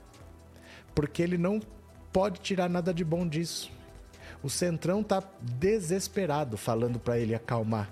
Porque 0.94 1.20
ele 1.20 1.36
não 1.36 1.60
pode 2.12 2.38
tirar 2.38 2.70
nada 2.70 2.94
de 2.94 3.04
bom 3.04 3.26
disso. 3.26 3.72
O 4.44 4.48
Centrão 4.48 5.02
tá 5.02 5.22
desesperado 5.40 6.56
falando 6.56 7.00
para 7.00 7.18
ele 7.18 7.34
acalmar, 7.34 7.90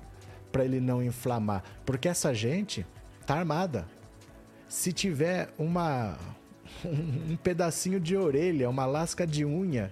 para 0.53 0.65
ele 0.65 0.81
não 0.81 1.03
inflamar, 1.03 1.65
porque 1.85 2.09
essa 2.09 2.33
gente 2.33 2.87
tá 3.27 3.35
armada. 3.35 3.87
Se 4.69 4.93
tiver 4.93 5.49
uma 5.59 6.17
um, 6.85 7.37
pedacinho 7.37 8.01
de 8.01 8.17
orelha, 8.17 8.69
uma 8.69 8.87
lasca 8.87 9.27
de 9.27 9.45
unha 9.45 9.91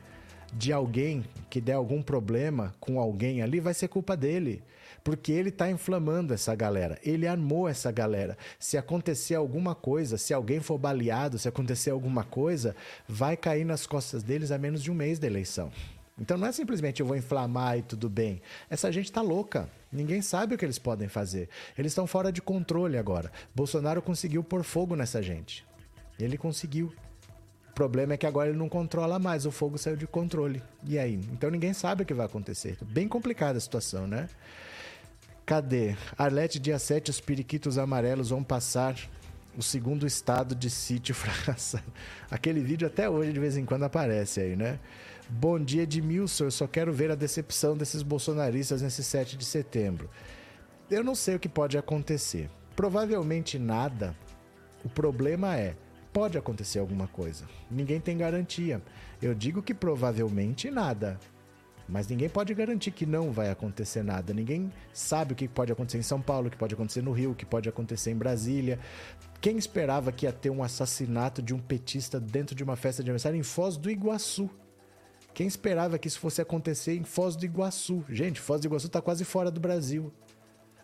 de 0.52 0.72
alguém 0.72 1.24
que 1.48 1.60
der 1.60 1.74
algum 1.74 2.02
problema 2.02 2.74
com 2.80 2.98
alguém 2.98 3.42
ali, 3.42 3.60
vai 3.60 3.74
ser 3.74 3.88
culpa 3.88 4.16
dele. 4.16 4.62
Porque 5.02 5.32
ele 5.32 5.48
está 5.48 5.70
inflamando 5.70 6.34
essa 6.34 6.54
galera. 6.54 6.98
Ele 7.02 7.26
armou 7.26 7.68
essa 7.68 7.90
galera. 7.90 8.36
Se 8.58 8.76
acontecer 8.76 9.34
alguma 9.34 9.74
coisa, 9.74 10.18
se 10.18 10.34
alguém 10.34 10.60
for 10.60 10.76
baleado, 10.76 11.38
se 11.38 11.48
acontecer 11.48 11.90
alguma 11.90 12.22
coisa, 12.22 12.76
vai 13.08 13.36
cair 13.36 13.64
nas 13.64 13.86
costas 13.86 14.22
deles 14.22 14.50
a 14.50 14.58
menos 14.58 14.82
de 14.82 14.90
um 14.90 14.94
mês 14.94 15.18
da 15.18 15.26
eleição. 15.26 15.72
Então 16.20 16.36
não 16.36 16.46
é 16.46 16.52
simplesmente 16.52 17.00
eu 17.00 17.06
vou 17.06 17.16
inflamar 17.16 17.78
e 17.78 17.82
tudo 17.82 18.10
bem. 18.10 18.42
Essa 18.68 18.92
gente 18.92 19.06
está 19.06 19.22
louca. 19.22 19.70
Ninguém 19.90 20.20
sabe 20.20 20.54
o 20.54 20.58
que 20.58 20.64
eles 20.64 20.78
podem 20.78 21.08
fazer. 21.08 21.48
Eles 21.78 21.92
estão 21.92 22.06
fora 22.06 22.30
de 22.30 22.42
controle 22.42 22.98
agora. 22.98 23.32
Bolsonaro 23.54 24.02
conseguiu 24.02 24.44
pôr 24.44 24.62
fogo 24.62 24.94
nessa 24.94 25.22
gente. 25.22 25.64
Ele 26.24 26.38
conseguiu. 26.38 26.92
O 27.70 27.72
problema 27.72 28.14
é 28.14 28.16
que 28.16 28.26
agora 28.26 28.50
ele 28.50 28.58
não 28.58 28.68
controla 28.68 29.18
mais, 29.18 29.46
o 29.46 29.50
fogo 29.50 29.78
saiu 29.78 29.96
de 29.96 30.06
controle. 30.06 30.62
E 30.84 30.98
aí? 30.98 31.14
Então 31.32 31.50
ninguém 31.50 31.72
sabe 31.72 32.02
o 32.02 32.06
que 32.06 32.12
vai 32.12 32.26
acontecer. 32.26 32.76
Bem 32.82 33.08
complicada 33.08 33.56
a 33.56 33.60
situação, 33.60 34.06
né? 34.06 34.28
Cadê? 35.46 35.96
Arlete, 36.16 36.58
dia 36.58 36.78
7, 36.78 37.10
os 37.10 37.20
periquitos 37.20 37.78
amarelos 37.78 38.30
vão 38.30 38.44
passar 38.44 38.96
o 39.56 39.62
segundo 39.62 40.06
estado 40.06 40.54
de 40.54 40.70
sítio 40.70 41.14
fracassado. 41.16 41.92
Aquele 42.30 42.60
vídeo 42.60 42.86
até 42.86 43.08
hoje 43.08 43.32
de 43.32 43.40
vez 43.40 43.56
em 43.56 43.64
quando 43.64 43.84
aparece 43.84 44.40
aí, 44.40 44.56
né? 44.56 44.78
Bom 45.28 45.58
dia, 45.58 45.82
Edmilson. 45.82 46.44
Eu 46.44 46.50
só 46.50 46.66
quero 46.66 46.92
ver 46.92 47.10
a 47.10 47.14
decepção 47.14 47.76
desses 47.76 48.02
bolsonaristas 48.02 48.82
nesse 48.82 49.02
7 49.02 49.36
de 49.36 49.44
setembro. 49.44 50.10
Eu 50.90 51.04
não 51.04 51.14
sei 51.14 51.36
o 51.36 51.38
que 51.38 51.48
pode 51.48 51.78
acontecer. 51.78 52.50
Provavelmente 52.74 53.58
nada. 53.58 54.16
O 54.84 54.88
problema 54.88 55.56
é 55.56 55.76
pode 56.12 56.36
acontecer 56.36 56.78
alguma 56.78 57.06
coisa. 57.08 57.44
Ninguém 57.70 58.00
tem 58.00 58.16
garantia. 58.16 58.82
Eu 59.20 59.34
digo 59.34 59.62
que 59.62 59.74
provavelmente 59.74 60.70
nada. 60.70 61.18
Mas 61.88 62.06
ninguém 62.06 62.28
pode 62.28 62.54
garantir 62.54 62.92
que 62.92 63.04
não 63.04 63.32
vai 63.32 63.50
acontecer 63.50 64.04
nada. 64.04 64.32
Ninguém 64.32 64.72
sabe 64.92 65.32
o 65.32 65.36
que 65.36 65.48
pode 65.48 65.72
acontecer 65.72 65.98
em 65.98 66.02
São 66.02 66.22
Paulo, 66.22 66.46
o 66.46 66.50
que 66.50 66.56
pode 66.56 66.74
acontecer 66.74 67.02
no 67.02 67.10
Rio, 67.10 67.32
o 67.32 67.34
que 67.34 67.44
pode 67.44 67.68
acontecer 67.68 68.12
em 68.12 68.16
Brasília. 68.16 68.78
Quem 69.40 69.58
esperava 69.58 70.12
que 70.12 70.24
ia 70.24 70.32
ter 70.32 70.50
um 70.50 70.62
assassinato 70.62 71.42
de 71.42 71.52
um 71.52 71.58
petista 71.58 72.20
dentro 72.20 72.54
de 72.54 72.62
uma 72.62 72.76
festa 72.76 73.02
de 73.02 73.10
aniversário 73.10 73.38
em 73.38 73.42
Foz 73.42 73.76
do 73.76 73.90
Iguaçu? 73.90 74.48
Quem 75.34 75.48
esperava 75.48 75.98
que 75.98 76.06
isso 76.06 76.20
fosse 76.20 76.40
acontecer 76.40 76.94
em 76.94 77.02
Foz 77.02 77.34
do 77.34 77.44
Iguaçu? 77.44 78.04
Gente, 78.08 78.40
Foz 78.40 78.60
do 78.60 78.68
Iguaçu 78.68 78.86
está 78.86 79.00
quase 79.00 79.24
fora 79.24 79.50
do 79.50 79.60
Brasil. 79.60 80.12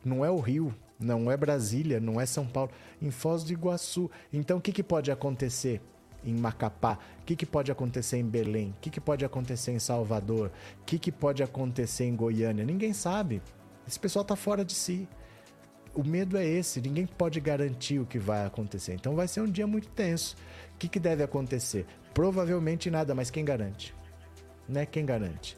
Não 0.05 0.25
é 0.25 0.31
o 0.31 0.41
Rio, 0.41 0.75
não 0.99 1.31
é 1.31 1.37
Brasília, 1.37 2.01
não 2.01 2.21
é 2.21 2.27
São 2.27 2.47
Paulo, 2.47 2.71
em 3.01 3.11
Foz 3.11 3.45
do 3.45 3.53
Iguaçu. 3.53 4.11
Então 4.33 4.59
o 4.59 4.61
que, 4.61 4.73
que 4.73 4.83
pode 4.83 5.11
acontecer 5.11 5.81
em 6.25 6.35
Macapá? 6.35 6.99
O 7.21 7.25
que, 7.25 7.37
que 7.37 7.47
pode 7.47 7.71
acontecer 7.71 8.17
em 8.17 8.25
Belém? 8.25 8.71
O 8.77 8.81
que, 8.81 8.91
que 8.91 9.01
pode 9.01 9.25
acontecer 9.25 9.73
em 9.73 9.79
Salvador? 9.79 10.51
O 10.81 10.85
que, 10.85 10.99
que 10.99 11.13
pode 11.13 11.43
acontecer 11.43 12.05
em 12.05 12.17
Goiânia? 12.17 12.65
Ninguém 12.65 12.93
sabe. 12.93 13.43
Esse 13.87 14.01
pessoal 14.01 14.23
está 14.23 14.35
fora 14.35 14.65
de 14.65 14.75
si. 14.75 15.09
O 15.95 16.05
medo 16.05 16.37
é 16.37 16.45
esse, 16.45 16.79
ninguém 16.81 17.07
pode 17.07 17.41
garantir 17.41 17.99
o 17.99 18.05
que 18.05 18.19
vai 18.19 18.45
acontecer. 18.45 18.93
Então 18.93 19.15
vai 19.15 19.27
ser 19.27 19.41
um 19.41 19.51
dia 19.51 19.67
muito 19.67 19.89
tenso. 19.89 20.37
O 20.75 20.79
que, 20.79 21.01
deve 21.01 21.23
acontecer? 21.23 21.87
Provavelmente 22.13 22.91
nada, 22.91 23.15
mas 23.15 23.31
quem 23.31 23.45
garante? 23.45 23.95
Né? 24.69 24.85
Quem 24.85 25.07
garante? 25.07 25.57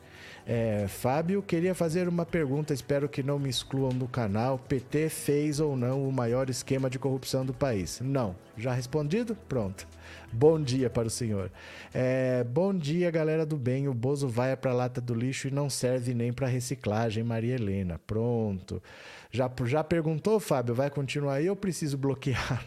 É, 0.50 0.88
Fábio, 0.88 1.43
queria 1.43 1.75
fazer 1.75 2.09
uma 2.09 2.25
pergunta, 2.25 2.73
espero 2.73 3.07
que 3.07 3.23
não 3.23 3.38
me 3.38 3.50
excluam 3.50 3.90
do 3.90 4.09
canal. 4.09 4.59
PT 4.59 5.11
fez 5.11 5.61
ou 5.61 5.76
não 5.76 6.09
o 6.09 6.11
maior 6.11 6.49
esquema 6.49 6.88
de 6.88 6.99
corrupção 6.99 7.45
do 7.45 7.52
país? 7.52 8.00
Não. 8.00 8.35
Já 8.57 8.73
respondido? 8.73 9.37
Pronto. 9.47 9.87
Bom 10.33 10.59
dia 10.59 10.88
para 10.88 11.07
o 11.07 11.11
senhor. 11.11 11.50
É, 11.93 12.43
bom 12.45 12.73
dia, 12.73 13.11
galera 13.11 13.45
do 13.45 13.59
bem. 13.59 13.88
O 13.88 13.95
Bozo 13.95 14.26
vai 14.26 14.57
para 14.57 14.71
a 14.71 14.75
lata 14.75 15.02
do 15.02 15.12
lixo 15.12 15.49
e 15.49 15.50
não 15.50 15.69
serve 15.69 16.14
nem 16.14 16.33
para 16.33 16.47
reciclagem, 16.47 17.23
Maria 17.23 17.57
Helena. 17.57 18.00
Pronto. 18.07 18.83
Já, 19.31 19.50
já 19.67 19.85
perguntou, 19.85 20.40
Fábio? 20.40 20.75
Vai 20.75 20.88
continuar 20.88 21.35
aí 21.35 21.50
ou 21.50 21.57
preciso 21.57 21.99
bloquear? 21.99 22.64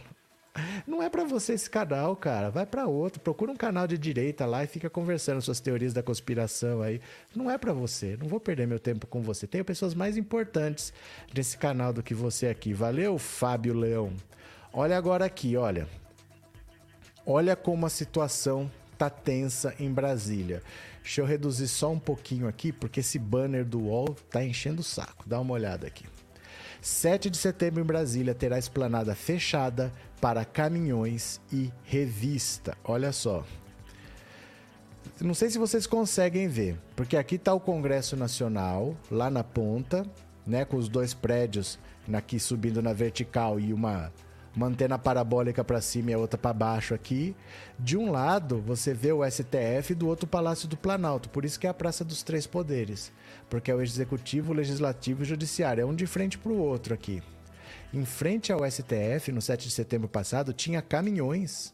Não 0.86 1.02
é 1.02 1.10
para 1.10 1.24
você 1.24 1.54
esse 1.54 1.70
canal, 1.70 2.16
cara. 2.16 2.50
Vai 2.50 2.66
para 2.66 2.86
outro. 2.86 3.22
Procura 3.22 3.52
um 3.52 3.56
canal 3.56 3.88
de 3.88 3.98
direita 3.98 4.46
lá 4.46 4.64
e 4.64 4.68
fica 4.68 4.90
conversando 4.90 5.42
suas 5.42 5.60
teorias 5.60 5.94
da 5.94 6.04
conspiração 6.04 6.82
aí. 6.82 7.00
Não 7.36 7.50
é 7.50 7.58
para 7.58 7.74
você. 7.74 8.18
Não 8.20 8.28
vou 8.28 8.40
perder 8.40 8.68
meu 8.68 8.80
tempo 8.80 9.08
com 9.08 9.22
você. 9.22 9.48
Tenho 9.48 9.64
pessoas 9.64 9.94
mais 9.94 10.18
importantes 10.18 10.94
nesse 11.34 11.58
canal 11.58 11.94
do 11.94 12.04
que 12.04 12.14
você 12.14 12.48
aqui. 12.48 12.74
Valeu, 12.74 13.18
Fábio 13.18 13.74
Leão. 13.74 14.12
Olha 14.74 14.98
agora 14.98 15.26
aqui, 15.26 15.56
olha. 15.56 15.88
Olha 17.26 17.56
como 17.56 17.86
a 17.86 17.90
situação 17.90 18.70
tá 18.98 19.10
tensa 19.10 19.74
em 19.80 19.92
Brasília. 19.92 20.62
Deixa 21.02 21.22
eu 21.22 21.26
reduzir 21.26 21.68
só 21.68 21.92
um 21.92 22.00
pouquinho 22.00 22.48
aqui, 22.48 22.72
porque 22.72 23.00
esse 23.00 23.18
banner 23.18 23.66
do 23.66 23.80
UOL 23.80 24.16
tá 24.30 24.44
enchendo 24.44 24.82
o 24.82 24.84
saco. 24.84 25.28
Dá 25.28 25.40
uma 25.40 25.54
olhada 25.54 25.88
aqui. 25.88 26.06
7 26.82 27.30
de 27.30 27.38
setembro 27.38 27.82
em 27.82 27.86
Brasília 27.86 28.34
terá 28.34 28.58
esplanada 28.58 29.14
fechada 29.14 29.92
para 30.22 30.46
caminhões 30.46 31.42
e 31.52 31.74
revista. 31.84 32.78
Olha 32.84 33.12
só. 33.12 33.44
Não 35.20 35.34
sei 35.34 35.50
se 35.50 35.58
vocês 35.58 35.86
conseguem 35.86 36.48
ver, 36.48 36.78
porque 36.96 37.18
aqui 37.18 37.36
está 37.36 37.54
o 37.54 37.60
Congresso 37.60 38.16
Nacional, 38.16 38.96
lá 39.10 39.30
na 39.30 39.44
ponta, 39.44 40.06
né, 40.46 40.64
com 40.64 40.78
os 40.78 40.88
dois 40.88 41.14
prédios 41.14 41.78
aqui 42.12 42.40
subindo 42.40 42.82
na 42.82 42.94
vertical 42.94 43.60
e 43.60 43.72
uma, 43.72 44.12
uma 44.56 44.68
antena 44.68 44.98
parabólica 44.98 45.64
para 45.64 45.80
cima 45.80 46.12
e 46.12 46.14
a 46.14 46.18
outra 46.18 46.38
para 46.38 46.54
baixo 46.54 46.94
aqui. 46.94 47.36
De 47.78 47.98
um 47.98 48.12
lado, 48.12 48.62
você 48.62 48.94
vê 48.94 49.12
o 49.12 49.24
STF 49.24 49.92
e 49.92 49.96
do 49.96 50.08
outro 50.08 50.26
o 50.26 50.30
Palácio 50.30 50.68
do 50.68 50.78
Planalto. 50.78 51.30
Por 51.30 51.46
isso 51.46 51.60
que 51.60 51.68
é 51.68 51.70
a 51.70 51.74
Praça 51.74 52.04
dos 52.04 52.24
Três 52.24 52.48
Poderes, 52.48 53.12
porque 53.50 53.72
é 53.72 53.76
o 53.76 53.82
Executivo, 53.82 54.52
o 54.52 54.56
Legislativo 54.56 55.22
e 55.22 55.24
o 55.24 55.26
Judiciário. 55.26 55.82
É 55.82 55.86
um 55.86 55.96
de 55.96 56.08
frente 56.08 56.38
para 56.38 56.52
o 56.52 56.58
outro 56.58 56.94
aqui. 56.94 57.22
Em 57.94 58.06
frente 58.06 58.54
ao 58.54 58.60
STF, 58.70 59.32
no 59.34 59.42
7 59.42 59.68
de 59.68 59.74
setembro 59.74 60.08
passado, 60.08 60.54
tinha 60.54 60.82
caminhões 60.82 61.74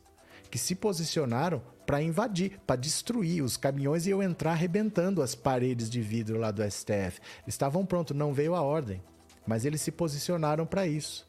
que 0.49 0.57
se 0.57 0.73
posicionaram 0.73 1.61
para 1.85 2.01
invadir, 2.01 2.59
para 2.65 2.75
destruir. 2.75 3.43
Os 3.43 3.55
caminhões 3.55 4.07
iam 4.07 4.23
entrar 4.23 4.51
arrebentando 4.51 5.21
as 5.21 5.35
paredes 5.35 5.89
de 5.89 6.01
vidro 6.01 6.39
lá 6.39 6.49
do 6.49 6.63
STF. 6.63 7.19
Estavam 7.45 7.85
prontos, 7.85 8.17
não 8.17 8.33
veio 8.33 8.55
a 8.55 8.61
ordem, 8.61 9.01
mas 9.45 9.63
eles 9.63 9.81
se 9.81 9.91
posicionaram 9.91 10.65
para 10.65 10.87
isso. 10.87 11.27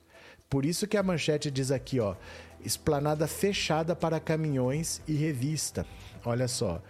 Por 0.49 0.65
isso 0.65 0.87
que 0.87 0.97
a 0.97 1.03
manchete 1.03 1.51
diz 1.51 1.71
aqui, 1.71 2.01
ó, 2.01 2.17
esplanada 2.65 3.27
fechada 3.29 3.95
para 3.95 4.19
caminhões 4.19 5.03
e 5.07 5.13
revista. 5.13 5.87
Olha 6.25 6.49
só. 6.49 6.83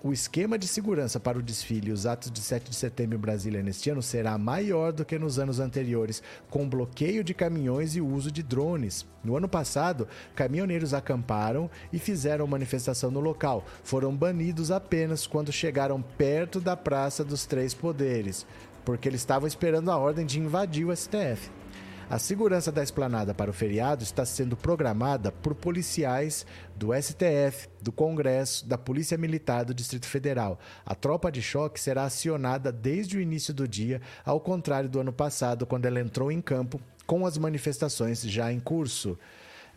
O 0.00 0.12
esquema 0.12 0.56
de 0.56 0.68
segurança 0.68 1.18
para 1.18 1.36
o 1.36 1.42
desfile 1.42 1.88
e 1.88 1.92
os 1.92 2.06
atos 2.06 2.30
de 2.30 2.40
7 2.40 2.70
de 2.70 2.76
setembro 2.76 3.18
em 3.18 3.20
Brasília 3.20 3.64
neste 3.64 3.90
ano 3.90 4.00
será 4.00 4.38
maior 4.38 4.92
do 4.92 5.04
que 5.04 5.18
nos 5.18 5.40
anos 5.40 5.58
anteriores, 5.58 6.22
com 6.48 6.68
bloqueio 6.68 7.24
de 7.24 7.34
caminhões 7.34 7.96
e 7.96 8.00
uso 8.00 8.30
de 8.30 8.40
drones. 8.40 9.04
No 9.24 9.36
ano 9.36 9.48
passado, 9.48 10.06
caminhoneiros 10.36 10.94
acamparam 10.94 11.68
e 11.92 11.98
fizeram 11.98 12.46
manifestação 12.46 13.10
no 13.10 13.18
local. 13.18 13.66
Foram 13.82 14.14
banidos 14.14 14.70
apenas 14.70 15.26
quando 15.26 15.50
chegaram 15.50 16.00
perto 16.00 16.60
da 16.60 16.76
Praça 16.76 17.24
dos 17.24 17.44
Três 17.44 17.74
Poderes, 17.74 18.46
porque 18.84 19.08
eles 19.08 19.20
estavam 19.20 19.48
esperando 19.48 19.90
a 19.90 19.96
ordem 19.96 20.24
de 20.24 20.38
invadir 20.38 20.86
o 20.86 20.96
STF. 20.96 21.50
A 22.10 22.18
segurança 22.18 22.72
da 22.72 22.82
esplanada 22.82 23.34
para 23.34 23.50
o 23.50 23.52
feriado 23.52 24.02
está 24.02 24.24
sendo 24.24 24.56
programada 24.56 25.30
por 25.30 25.54
policiais 25.54 26.46
do 26.74 26.88
STF, 26.94 27.68
do 27.82 27.92
Congresso, 27.92 28.66
da 28.66 28.78
Polícia 28.78 29.18
Militar 29.18 29.66
do 29.66 29.74
Distrito 29.74 30.06
Federal. 30.06 30.58
A 30.86 30.94
tropa 30.94 31.30
de 31.30 31.42
choque 31.42 31.78
será 31.78 32.04
acionada 32.04 32.72
desde 32.72 33.18
o 33.18 33.20
início 33.20 33.52
do 33.52 33.68
dia, 33.68 34.00
ao 34.24 34.40
contrário 34.40 34.88
do 34.88 34.98
ano 34.98 35.12
passado, 35.12 35.66
quando 35.66 35.84
ela 35.84 36.00
entrou 36.00 36.32
em 36.32 36.40
campo 36.40 36.80
com 37.06 37.26
as 37.26 37.36
manifestações 37.36 38.22
já 38.22 38.50
em 38.50 38.58
curso. 38.58 39.18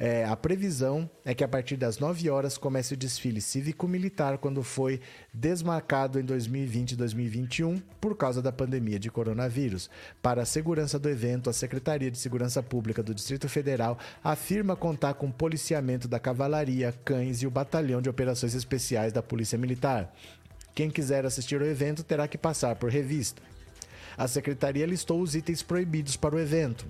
É, 0.04 0.26
a 0.26 0.36
previsão 0.36 1.08
é 1.24 1.36
que 1.36 1.44
a 1.44 1.48
partir 1.48 1.78
das 1.78 2.00
9 2.00 2.28
horas 2.28 2.58
comece 2.58 2.96
o 2.96 2.98
desfile 2.98 3.40
cívico-militar, 3.40 4.40
quando 4.40 4.64
foi 4.64 5.00
desmarcado 5.32 6.20
em 6.20 6.24
2020 6.24 6.94
e 6.94 6.96
2021 6.96 7.80
por 8.02 8.18
causa 8.18 8.42
da 8.42 8.52
pandemia 8.52 8.98
de 8.98 9.12
coronavírus. 9.12 9.92
Para 10.20 10.42
a 10.42 10.46
segurança 10.46 10.98
do 10.98 11.08
evento, 11.08 11.52
a 11.52 11.54
Secretaria 11.54 12.10
de 12.10 12.18
Segurança 12.18 12.64
Pública 12.64 13.04
do 13.04 13.14
Distrito 13.14 13.48
Federal 13.48 13.96
afirma 14.24 14.76
contar 14.76 15.14
com 15.14 15.30
policiamento 15.30 16.08
da 16.08 16.20
cavalaria, 16.20 16.96
cães 17.06 17.44
e 17.44 17.46
o 17.46 17.52
Batalhão 17.52 18.02
de 18.02 18.10
Operações 18.10 18.56
Especiais 18.56 19.14
da 19.14 19.22
Polícia 19.22 19.56
Militar. 19.56 20.12
Quem 20.74 20.90
quiser 20.90 21.28
assistir 21.28 21.62
ao 21.62 21.68
evento 21.68 22.04
terá 22.04 22.28
que 22.28 22.40
passar 22.40 22.76
por 22.76 22.90
revista. 22.90 23.40
A 24.18 24.28
secretaria 24.28 24.88
listou 24.88 25.22
os 25.22 25.36
itens 25.36 25.62
proibidos 25.62 26.18
para 26.18 26.36
o 26.36 26.40
evento 26.40 26.88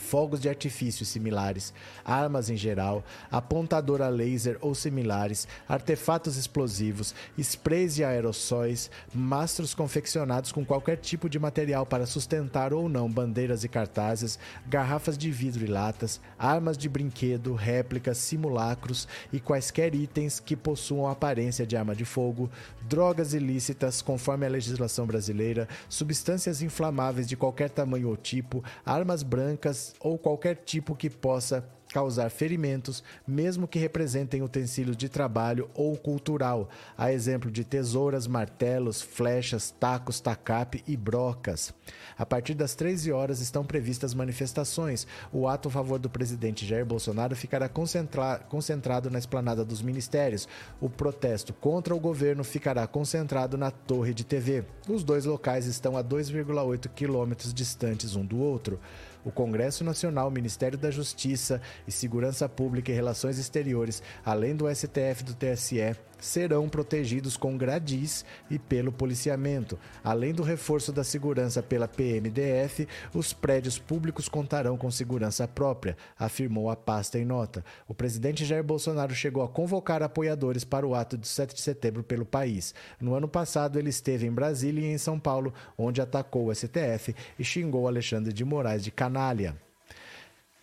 fogos 0.00 0.40
de 0.40 0.48
artifício 0.48 1.04
similares, 1.04 1.72
armas 2.04 2.50
em 2.50 2.56
geral, 2.56 3.04
apontadora 3.30 4.08
laser 4.08 4.56
ou 4.60 4.74
similares, 4.74 5.46
artefatos 5.68 6.36
explosivos, 6.36 7.14
sprays 7.38 7.98
e 7.98 8.02
aerossóis, 8.02 8.90
mastros 9.14 9.74
confeccionados 9.74 10.50
com 10.50 10.64
qualquer 10.64 10.96
tipo 10.96 11.28
de 11.28 11.38
material 11.38 11.84
para 11.86 12.06
sustentar 12.06 12.72
ou 12.72 12.88
não 12.88 13.08
bandeiras 13.08 13.62
e 13.62 13.68
cartazes, 13.68 14.38
garrafas 14.66 15.16
de 15.16 15.30
vidro 15.30 15.64
e 15.64 15.68
latas, 15.68 16.20
armas 16.38 16.76
de 16.76 16.88
brinquedo, 16.88 17.54
réplicas, 17.54 18.18
simulacros 18.18 19.06
e 19.32 19.38
quaisquer 19.38 19.94
itens 19.94 20.40
que 20.40 20.56
possuam 20.56 21.08
aparência 21.08 21.66
de 21.66 21.76
arma 21.76 21.94
de 21.94 22.04
fogo, 22.04 22.50
drogas 22.88 23.34
ilícitas 23.34 24.02
conforme 24.02 24.46
a 24.46 24.50
legislação 24.50 25.06
brasileira, 25.06 25.68
substâncias 25.88 26.62
inflamáveis 26.62 27.28
de 27.28 27.36
qualquer 27.36 27.70
tamanho 27.70 28.08
ou 28.08 28.16
tipo, 28.16 28.64
armas 28.84 29.22
brancas 29.22 29.89
ou 29.98 30.18
qualquer 30.18 30.56
tipo 30.56 30.94
que 30.94 31.10
possa 31.10 31.64
causar 31.90 32.30
ferimentos, 32.30 33.02
mesmo 33.26 33.68
que 33.68 33.78
representem 33.78 34.42
utensílios 34.42 34.96
de 34.96 35.08
trabalho 35.08 35.68
ou 35.74 35.96
cultural, 35.96 36.68
a 36.96 37.12
exemplo 37.12 37.50
de 37.50 37.64
tesouras, 37.64 38.26
martelos, 38.26 39.02
flechas, 39.02 39.70
tacos, 39.78 40.20
tacape 40.20 40.82
e 40.86 40.96
brocas. 40.96 41.74
A 42.16 42.24
partir 42.24 42.54
das 42.54 42.74
13 42.74 43.12
horas 43.12 43.40
estão 43.40 43.64
previstas 43.64 44.14
manifestações. 44.14 45.06
O 45.32 45.48
ato 45.48 45.68
a 45.68 45.72
favor 45.72 45.98
do 45.98 46.08
presidente 46.08 46.66
Jair 46.66 46.86
Bolsonaro 46.86 47.34
ficará 47.34 47.68
concentra 47.68 48.38
concentrado 48.48 49.10
na 49.10 49.18
esplanada 49.18 49.64
dos 49.64 49.82
ministérios. 49.82 50.48
O 50.80 50.88
protesto 50.88 51.52
contra 51.52 51.94
o 51.94 52.00
governo 52.00 52.44
ficará 52.44 52.86
concentrado 52.86 53.56
na 53.58 53.70
torre 53.70 54.14
de 54.14 54.24
TV. 54.24 54.64
Os 54.88 55.02
dois 55.02 55.24
locais 55.24 55.66
estão 55.66 55.96
a 55.96 56.04
2,8 56.04 56.88
quilômetros 56.94 57.52
distantes 57.52 58.14
um 58.14 58.24
do 58.24 58.38
outro 58.38 58.78
o 59.24 59.30
Congresso 59.30 59.84
Nacional, 59.84 60.28
o 60.28 60.30
Ministério 60.30 60.78
da 60.78 60.90
Justiça 60.90 61.60
e 61.86 61.92
Segurança 61.92 62.48
Pública 62.48 62.90
e 62.90 62.94
Relações 62.94 63.38
Exteriores, 63.38 64.02
além 64.24 64.54
do 64.54 64.72
STF 64.74 65.20
e 65.20 65.24
do 65.24 65.34
TSE, 65.34 65.96
serão 66.20 66.68
protegidos 66.68 67.36
com 67.36 67.56
gradis 67.56 68.24
e 68.50 68.58
pelo 68.58 68.92
policiamento. 68.92 69.78
Além 70.04 70.32
do 70.32 70.42
reforço 70.42 70.92
da 70.92 71.02
segurança 71.02 71.62
pela 71.62 71.88
PMDF, 71.88 72.86
os 73.14 73.32
prédios 73.32 73.78
públicos 73.78 74.28
contarão 74.28 74.76
com 74.76 74.90
segurança 74.90 75.48
própria, 75.48 75.96
afirmou 76.18 76.70
a 76.70 76.76
pasta 76.76 77.18
em 77.18 77.24
nota. 77.24 77.64
O 77.88 77.94
presidente 77.94 78.44
Jair 78.44 78.64
Bolsonaro 78.64 79.14
chegou 79.14 79.42
a 79.42 79.48
convocar 79.48 80.02
apoiadores 80.02 80.64
para 80.64 80.86
o 80.86 80.94
ato 80.94 81.16
de 81.16 81.26
7 81.26 81.54
de 81.54 81.60
setembro 81.60 82.02
pelo 82.02 82.24
país. 82.24 82.74
No 83.00 83.14
ano 83.14 83.28
passado, 83.28 83.78
ele 83.78 83.90
esteve 83.90 84.26
em 84.26 84.32
Brasília 84.32 84.86
e 84.86 84.92
em 84.92 84.98
São 84.98 85.18
Paulo, 85.18 85.52
onde 85.76 86.00
atacou 86.00 86.46
o 86.46 86.54
STF 86.54 87.14
e 87.38 87.44
xingou 87.44 87.86
Alexandre 87.86 88.32
de 88.32 88.44
Moraes 88.44 88.84
de 88.84 88.90
canalha. 88.90 89.69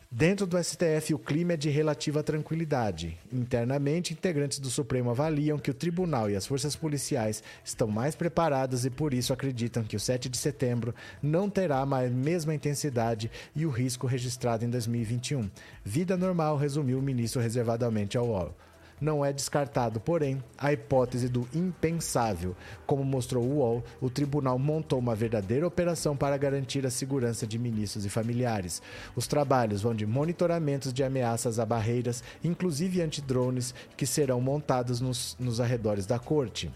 Dentro 0.10 0.48
do 0.48 0.58
STF, 0.58 1.14
o 1.14 1.20
clima 1.20 1.54
é 1.54 1.58
de 1.58 1.70
relativa 1.70 2.24
tranquilidade. 2.24 3.18
Internamente, 3.32 4.14
integrantes 4.14 4.58
do 4.58 4.70
Supremo 4.70 5.10
avaliam 5.10 5.60
que 5.60 5.70
o 5.70 5.74
tribunal 5.74 6.30
e 6.30 6.36
as 6.36 6.48
forças 6.48 6.78
policiais 6.78 7.44
estão 7.62 7.90
mais 7.90 8.16
preparadas 8.16 8.86
e, 8.86 8.90
por 8.90 9.14
isso, 9.14 9.34
acreditam 9.34 9.84
que 9.84 9.98
o 9.98 10.00
7 10.00 10.30
de 10.30 10.38
setembro 10.38 10.96
não 11.22 11.50
terá 11.50 11.80
a 11.80 11.86
mesma 12.10 12.56
intensidade 12.56 13.30
e 13.54 13.66
o 13.66 13.70
risco 13.70 14.08
registrado 14.08 14.64
em 14.64 14.70
2021. 14.70 15.52
Vida 15.84 16.16
normal, 16.16 16.56
resumiu 16.56 17.00
o 17.00 17.02
ministro 17.02 17.42
reservadamente 17.42 18.18
ao 18.18 18.28
UOL. 18.30 18.56
Não 19.00 19.24
é 19.24 19.32
descartado, 19.32 20.00
porém, 20.00 20.44
a 20.58 20.74
hipótese 20.74 21.30
do 21.30 21.48
impensável. 21.54 22.56
Como 22.86 23.04
mostrou 23.04 23.44
o 23.44 23.58
UOL, 23.58 23.84
o 24.02 24.10
tribunal 24.10 24.58
montou 24.58 24.98
uma 24.98 25.14
verdadeira 25.14 25.68
operação 25.68 26.18
para 26.18 26.36
garantir 26.36 26.84
a 26.84 26.90
segurança 26.90 27.46
de 27.46 27.60
ministros 27.60 28.06
e 28.06 28.10
familiares. 28.10 28.82
Os 29.16 29.28
trabalhos 29.28 29.84
vão 29.84 29.94
de 29.94 30.08
monitoramentos 30.08 30.92
de 30.92 31.04
ameaças 31.04 31.60
a 31.60 31.66
barreiras, 31.66 32.24
inclusive 32.44 33.02
antidrones, 33.02 33.74
que 33.96 34.08
serão 34.08 34.42
montados 34.42 35.00
nos, 35.00 35.38
nos 35.40 35.62
arredores 35.62 36.08
da 36.08 36.18
corte. 36.18 36.72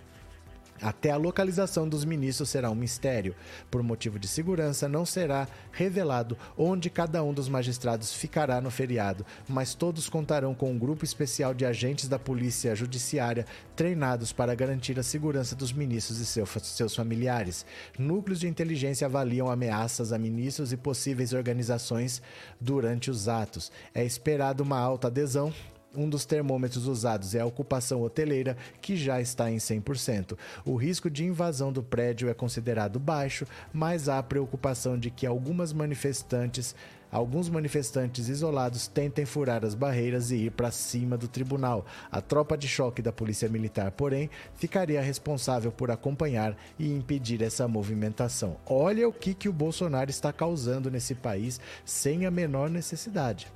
Até 0.82 1.12
a 1.12 1.18
localização 1.18 1.88
dos 1.88 2.04
ministros 2.04 2.50
será 2.50 2.72
um 2.72 2.76
mistério. 2.76 3.36
Por 3.70 3.84
motivo 3.84 4.18
de 4.18 4.28
segurança, 4.28 4.90
não 4.90 5.06
será 5.06 5.48
revelado 5.72 6.38
onde 6.58 6.90
cada 6.90 7.24
um 7.24 7.34
dos 7.34 7.48
magistrados 7.48 8.14
ficará 8.14 8.60
no 8.60 8.72
feriado, 8.72 9.26
mas 9.48 9.76
todos 9.76 10.10
contarão 10.10 10.56
com 10.56 10.72
um 10.72 10.80
grupo 10.80 11.06
especial 11.06 11.54
de 11.54 11.66
agentes 11.66 12.08
da 12.08 12.18
Polícia 12.18 12.76
Judiciária 12.76 13.46
treinados 13.76 14.32
para 14.32 14.56
garantir 14.56 15.00
a 15.00 15.04
segurança 15.04 15.56
dos 15.56 15.72
ministros 15.72 16.20
e 16.20 16.26
seus 16.26 16.96
familiares. 16.96 17.66
Núcleos 17.98 18.40
de 18.40 18.48
inteligência 18.48 19.06
avaliam 19.06 19.50
ameaças 19.50 20.12
a 20.12 20.18
ministros 20.18 20.74
e 20.74 20.78
possíveis 20.78 21.34
organizações 21.34 22.22
durante 22.60 23.12
os 23.12 23.28
atos. 23.28 23.72
É 23.94 24.04
esperado 24.04 24.64
uma 24.64 24.80
alta 24.80 25.08
adesão 25.08 25.54
um 25.96 26.10
dos 26.10 26.26
termômetros 26.26 26.88
usados 26.88 27.36
é 27.36 27.42
a 27.42 27.46
ocupação 27.46 28.02
hoteleira, 28.02 28.56
que 28.82 28.96
já 28.96 29.20
está 29.20 29.52
em 29.52 29.58
100%. 29.58 30.38
O 30.66 30.76
risco 30.76 31.10
de 31.10 31.26
invasão 31.26 31.72
do 31.72 31.84
prédio 31.84 32.30
é 32.30 32.34
considerado 32.34 33.00
baixo, 33.00 33.46
mas 33.74 34.08
há 34.08 34.22
preocupação 34.24 34.98
de 34.98 35.10
que 35.10 35.26
algumas 35.26 35.74
manifestantes 35.74 36.76
alguns 37.12 37.50
manifestantes 37.50 38.30
isolados 38.30 38.88
tentem 38.88 39.26
furar 39.26 39.66
as 39.66 39.76
barreiras 39.76 40.32
e 40.32 40.46
ir 40.46 40.52
para 40.52 40.72
cima 40.72 41.18
do 41.18 41.28
tribunal. 41.28 41.86
A 42.10 42.22
tropa 42.22 42.58
de 42.58 42.70
choque 42.70 43.02
da 43.02 43.12
Polícia 43.12 43.50
Militar, 43.50 43.92
porém, 43.92 44.30
ficaria 44.56 45.02
responsável 45.02 45.74
por 45.74 45.92
acompanhar 45.92 46.56
e 46.80 46.90
impedir 46.90 47.42
essa 47.42 47.68
movimentação. 47.68 48.56
Olha 48.66 49.10
o 49.10 49.14
que, 49.14 49.34
que 49.34 49.50
o 49.50 49.54
Bolsonaro 49.54 50.10
está 50.10 50.32
causando 50.32 50.90
nesse 50.90 51.14
país 51.14 51.60
sem 51.84 52.26
a 52.26 52.32
menor 52.32 52.70
necessidade. 52.70 53.52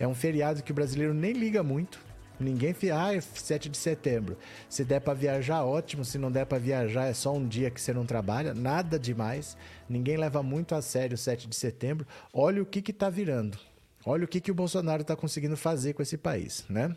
É 0.00 0.08
um 0.08 0.14
feriado 0.14 0.62
que 0.62 0.72
o 0.72 0.74
brasileiro 0.74 1.14
nem 1.14 1.32
liga 1.32 1.62
muito. 1.62 2.00
Ninguém 2.40 2.72
fica, 2.72 2.96
ah, 2.96 3.20
7 3.20 3.68
de 3.68 3.76
setembro. 3.76 4.38
Se 4.66 4.82
der 4.82 5.00
para 5.00 5.12
viajar, 5.12 5.62
ótimo. 5.62 6.06
Se 6.06 6.16
não 6.16 6.32
der 6.32 6.46
para 6.46 6.58
viajar, 6.58 7.04
é 7.04 7.12
só 7.12 7.34
um 7.34 7.46
dia 7.46 7.70
que 7.70 7.78
você 7.78 7.92
não 7.92 8.06
trabalha. 8.06 8.54
Nada 8.54 8.98
demais. 8.98 9.58
Ninguém 9.86 10.16
leva 10.16 10.42
muito 10.42 10.74
a 10.74 10.80
sério 10.80 11.16
o 11.16 11.18
7 11.18 11.46
de 11.46 11.54
setembro. 11.54 12.06
Olha 12.32 12.62
o 12.62 12.66
que 12.66 12.80
que 12.80 12.94
tá 12.94 13.10
virando. 13.10 13.58
Olha 14.06 14.24
o 14.24 14.28
que, 14.28 14.40
que 14.40 14.50
o 14.50 14.54
Bolsonaro 14.54 15.02
está 15.02 15.14
conseguindo 15.14 15.58
fazer 15.58 15.92
com 15.92 16.00
esse 16.00 16.16
país, 16.16 16.64
né? 16.70 16.96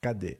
Cadê? 0.00 0.38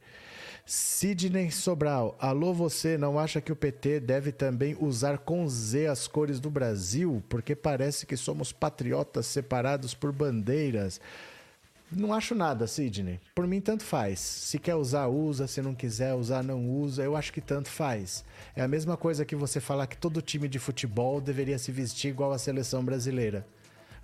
Sidney 0.64 1.50
Sobral, 1.50 2.16
alô 2.20 2.54
você, 2.54 2.96
não 2.96 3.18
acha 3.18 3.40
que 3.40 3.52
o 3.52 3.56
PT 3.56 4.00
deve 4.00 4.30
também 4.30 4.76
usar 4.80 5.18
com 5.18 5.46
Z 5.48 5.88
as 5.88 6.06
cores 6.06 6.38
do 6.38 6.48
Brasil? 6.48 7.22
Porque 7.28 7.56
parece 7.56 8.06
que 8.06 8.16
somos 8.16 8.52
patriotas 8.52 9.26
separados 9.26 9.92
por 9.92 10.12
bandeiras. 10.12 11.00
Não 11.90 12.12
acho 12.12 12.34
nada, 12.34 12.66
Sidney. 12.66 13.20
Por 13.34 13.46
mim, 13.46 13.60
tanto 13.60 13.84
faz. 13.84 14.18
Se 14.18 14.58
quer 14.58 14.74
usar, 14.74 15.06
usa. 15.06 15.46
Se 15.46 15.62
não 15.62 15.74
quiser 15.74 16.14
usar, 16.14 16.42
não 16.42 16.68
usa. 16.68 17.02
Eu 17.02 17.16
acho 17.16 17.32
que 17.32 17.40
tanto 17.40 17.68
faz. 17.68 18.24
É 18.56 18.62
a 18.62 18.68
mesma 18.68 18.96
coisa 18.96 19.24
que 19.24 19.36
você 19.36 19.60
falar 19.60 19.86
que 19.86 19.96
todo 19.96 20.22
time 20.22 20.48
de 20.48 20.58
futebol 20.58 21.20
deveria 21.20 21.58
se 21.58 21.70
vestir 21.70 22.08
igual 22.08 22.32
a 22.32 22.38
seleção 22.38 22.84
brasileira. 22.84 23.46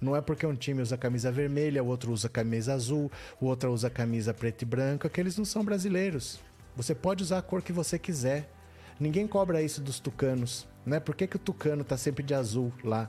Não 0.01 0.17
é 0.17 0.21
porque 0.21 0.47
um 0.47 0.55
time 0.55 0.81
usa 0.81 0.97
camisa 0.97 1.31
vermelha, 1.31 1.83
o 1.83 1.87
outro 1.87 2.11
usa 2.13 2.29
camisa 2.29 2.73
azul, 2.73 3.11
o 3.39 3.47
outro 3.47 3.71
usa 3.71 3.91
camisa 3.91 4.33
preta 4.33 4.65
e 4.65 4.67
branca, 4.67 5.11
que 5.11 5.21
eles 5.21 5.37
não 5.37 5.45
são 5.45 5.63
brasileiros. 5.63 6.41
Você 6.75 6.95
pode 6.95 7.23
usar 7.23 7.39
a 7.39 7.43
cor 7.43 7.61
que 7.61 7.73
você 7.73 7.99
quiser. 7.99 8.51
Ninguém 8.99 9.27
cobra 9.27 9.63
isso 9.63 9.81
dos 9.81 10.01
tucanos, 10.01 10.67
né? 10.87 11.01
Por 11.01 11.15
que, 11.15 11.27
que 11.27 11.37
o 11.37 11.39
tucano 11.39 11.85
tá 11.85 11.97
sempre 11.97 12.23
de 12.23 12.35
azul 12.35 12.73
lá 12.83 13.09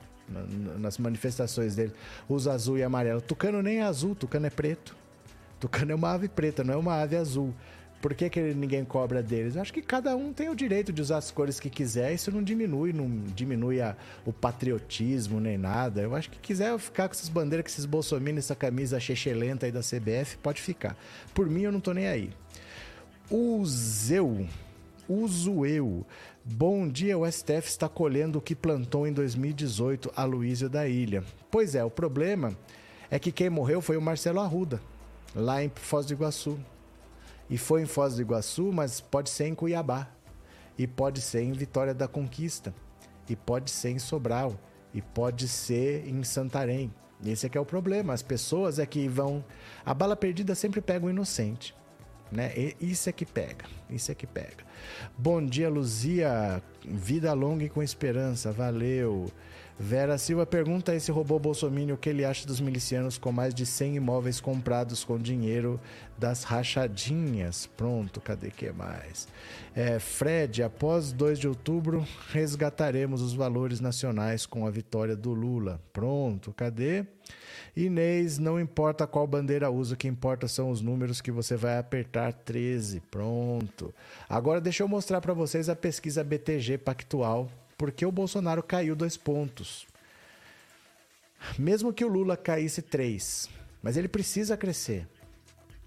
nas 0.79 0.97
manifestações 0.97 1.75
dele? 1.75 1.93
Usa 2.27 2.53
azul 2.53 2.77
e 2.77 2.83
amarelo. 2.83 3.21
Tucano 3.21 3.61
nem 3.61 3.79
é 3.79 3.83
azul, 3.83 4.15
tucano 4.15 4.47
é 4.47 4.49
preto. 4.49 4.95
Tucano 5.59 5.91
é 5.91 5.95
uma 5.95 6.11
ave 6.11 6.27
preta, 6.27 6.63
não 6.63 6.73
é 6.73 6.77
uma 6.77 7.01
ave 7.01 7.15
azul. 7.15 7.53
Por 8.01 8.15
que, 8.15 8.31
que 8.31 8.41
ninguém 8.55 8.83
cobra 8.83 9.21
deles? 9.21 9.55
Eu 9.55 9.61
acho 9.61 9.71
que 9.71 9.81
cada 9.81 10.15
um 10.15 10.33
tem 10.33 10.49
o 10.49 10.55
direito 10.55 10.91
de 10.91 10.99
usar 10.99 11.17
as 11.17 11.29
cores 11.29 11.59
que 11.59 11.69
quiser. 11.69 12.11
Isso 12.11 12.31
não 12.31 12.41
diminui, 12.41 12.91
não 12.91 13.07
diminui 13.35 13.79
a, 13.79 13.95
o 14.25 14.33
patriotismo 14.33 15.39
nem 15.39 15.55
nada. 15.55 16.01
Eu 16.01 16.15
acho 16.15 16.31
que 16.31 16.39
quiser 16.39 16.75
ficar 16.79 17.07
com 17.07 17.13
essas 17.13 17.29
bandeiras, 17.29 17.63
com 17.63 17.69
esses 17.69 17.85
bolsominions, 17.85 18.45
essa 18.45 18.55
camisa 18.55 18.99
chechelenta 18.99 19.67
aí 19.67 19.71
da 19.71 19.81
CBF, 19.81 20.37
pode 20.41 20.59
ficar. 20.59 20.97
Por 21.31 21.47
mim, 21.47 21.61
eu 21.61 21.71
não 21.71 21.79
tô 21.79 21.93
nem 21.93 22.07
aí. 22.07 22.31
Uzeu. 23.29 24.47
Uso 25.07 25.63
eu. 25.65 26.03
Bom 26.43 26.89
dia, 26.89 27.15
o 27.15 27.31
STF 27.31 27.67
está 27.67 27.87
colhendo 27.87 28.39
o 28.39 28.41
que 28.41 28.55
plantou 28.55 29.05
em 29.05 29.13
2018 29.13 30.11
a 30.15 30.23
Luísio 30.23 30.67
da 30.67 30.87
Ilha. 30.87 31.23
Pois 31.51 31.75
é, 31.75 31.83
o 31.83 31.89
problema 31.91 32.57
é 33.11 33.19
que 33.19 33.31
quem 33.31 33.47
morreu 33.47 33.79
foi 33.79 33.95
o 33.95 34.01
Marcelo 34.01 34.39
Arruda, 34.39 34.81
lá 35.35 35.63
em 35.63 35.71
Foz 35.75 36.07
do 36.07 36.13
Iguaçu. 36.13 36.57
E 37.47 37.59
foi 37.59 37.83
em 37.83 37.85
Foz 37.85 38.15
do 38.15 38.23
Iguaçu, 38.23 38.71
mas 38.73 38.99
pode 38.99 39.29
ser 39.29 39.49
em 39.49 39.53
Cuiabá. 39.53 40.07
E 40.79 40.87
pode 40.87 41.21
ser 41.21 41.43
em 41.43 41.51
Vitória 41.51 41.93
da 41.93 42.07
Conquista. 42.07 42.73
E 43.29 43.35
pode 43.35 43.69
ser 43.69 43.91
em 43.91 43.99
Sobral. 43.99 44.59
E 44.95 44.99
pode 45.01 45.47
ser 45.47 46.07
em 46.07 46.23
Santarém. 46.23 46.91
Esse 47.23 47.45
é 47.45 47.49
que 47.49 47.57
é 47.57 47.61
o 47.61 47.65
problema. 47.65 48.13
As 48.13 48.23
pessoas 48.23 48.79
é 48.79 48.85
que 48.87 49.07
vão. 49.07 49.45
A 49.85 49.93
bala 49.93 50.15
perdida 50.15 50.55
sempre 50.55 50.81
pega 50.81 51.05
o 51.05 51.09
inocente. 51.09 51.75
Né? 52.31 52.53
E 52.55 52.75
isso 52.79 53.09
é 53.09 53.11
que 53.11 53.25
pega, 53.25 53.65
isso 53.89 54.11
é 54.11 54.15
que 54.15 54.25
pega. 54.25 54.63
Bom 55.17 55.45
dia, 55.45 55.69
Luzia. 55.69 56.61
Vida 56.83 57.33
longa 57.33 57.65
e 57.65 57.69
com 57.69 57.83
esperança. 57.83 58.51
Valeu. 58.51 59.29
Vera 59.79 60.17
Silva 60.17 60.45
pergunta 60.45 60.91
a 60.91 60.95
esse 60.95 61.11
robô 61.11 61.39
Bolsonaro 61.39 61.93
o 61.93 61.97
que 61.97 62.09
ele 62.09 62.25
acha 62.25 62.45
dos 62.45 62.59
milicianos 62.59 63.17
com 63.17 63.31
mais 63.31 63.53
de 63.53 63.65
100 63.65 63.95
imóveis 63.95 64.39
comprados 64.39 65.03
com 65.03 65.17
dinheiro 65.17 65.79
das 66.17 66.43
rachadinhas. 66.43 67.65
Pronto, 67.65 68.21
cadê 68.21 68.51
que 68.51 68.71
mais? 68.71 69.27
É, 69.75 69.99
Fred, 69.99 70.61
após 70.61 71.11
2 71.11 71.39
de 71.39 71.47
outubro, 71.47 72.05
resgataremos 72.29 73.21
os 73.21 73.33
valores 73.33 73.79
nacionais 73.79 74.45
com 74.45 74.67
a 74.67 74.69
vitória 74.69 75.15
do 75.15 75.33
Lula. 75.33 75.81
Pronto, 75.91 76.53
cadê? 76.53 77.05
Inês, 77.75 78.37
não 78.37 78.59
importa 78.59 79.07
qual 79.07 79.25
bandeira 79.25 79.71
usa, 79.71 79.93
o 79.93 79.97
que 79.97 80.07
importa 80.07 80.47
são 80.47 80.69
os 80.69 80.81
números 80.81 81.21
que 81.21 81.31
você 81.31 81.55
vai 81.55 81.77
apertar 81.77 82.33
13. 82.33 82.99
Pronto. 83.09 83.93
Agora 84.27 84.59
deixa 84.59 84.83
eu 84.83 84.87
mostrar 84.87 85.21
para 85.21 85.33
vocês 85.33 85.69
a 85.69 85.75
pesquisa 85.75 86.23
BTG 86.23 86.77
Pactual, 86.77 87.49
porque 87.81 88.05
o 88.05 88.11
Bolsonaro 88.11 88.61
caiu 88.61 88.95
dois 88.95 89.17
pontos. 89.17 89.87
Mesmo 91.57 91.91
que 91.91 92.05
o 92.05 92.07
Lula 92.07 92.37
caísse 92.37 92.79
três, 92.79 93.49
mas 93.81 93.97
ele 93.97 94.07
precisa 94.07 94.55
crescer. 94.55 95.07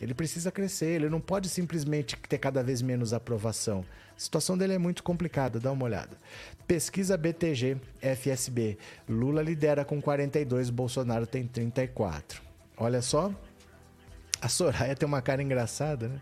Ele 0.01 0.13
precisa 0.13 0.51
crescer, 0.51 0.87
ele 0.87 1.09
não 1.09 1.21
pode 1.21 1.49
simplesmente 1.49 2.17
ter 2.29 2.39
cada 2.39 2.65
vez 2.65 2.83
menos 2.83 3.13
aprovação. 3.13 3.85
A 4.17 4.19
situação 4.19 4.59
dele 4.59 4.73
é 4.73 4.79
muito 4.79 5.05
complicada, 5.05 5.61
dá 5.61 5.71
uma 5.71 5.85
olhada. 5.85 6.19
Pesquisa 6.67 7.17
BTG 7.17 7.77
FSB. 8.01 8.77
Lula 9.09 9.41
lidera 9.41 9.85
com 9.85 10.03
42, 10.03 10.71
Bolsonaro 10.71 11.29
tem 11.29 11.47
34. 11.47 12.43
Olha 12.77 13.03
só. 13.03 13.33
A 14.43 14.49
Soraya 14.49 14.97
tem 14.97 15.07
uma 15.07 15.23
cara 15.23 15.45
engraçada, 15.45 16.09
né? 16.09 16.21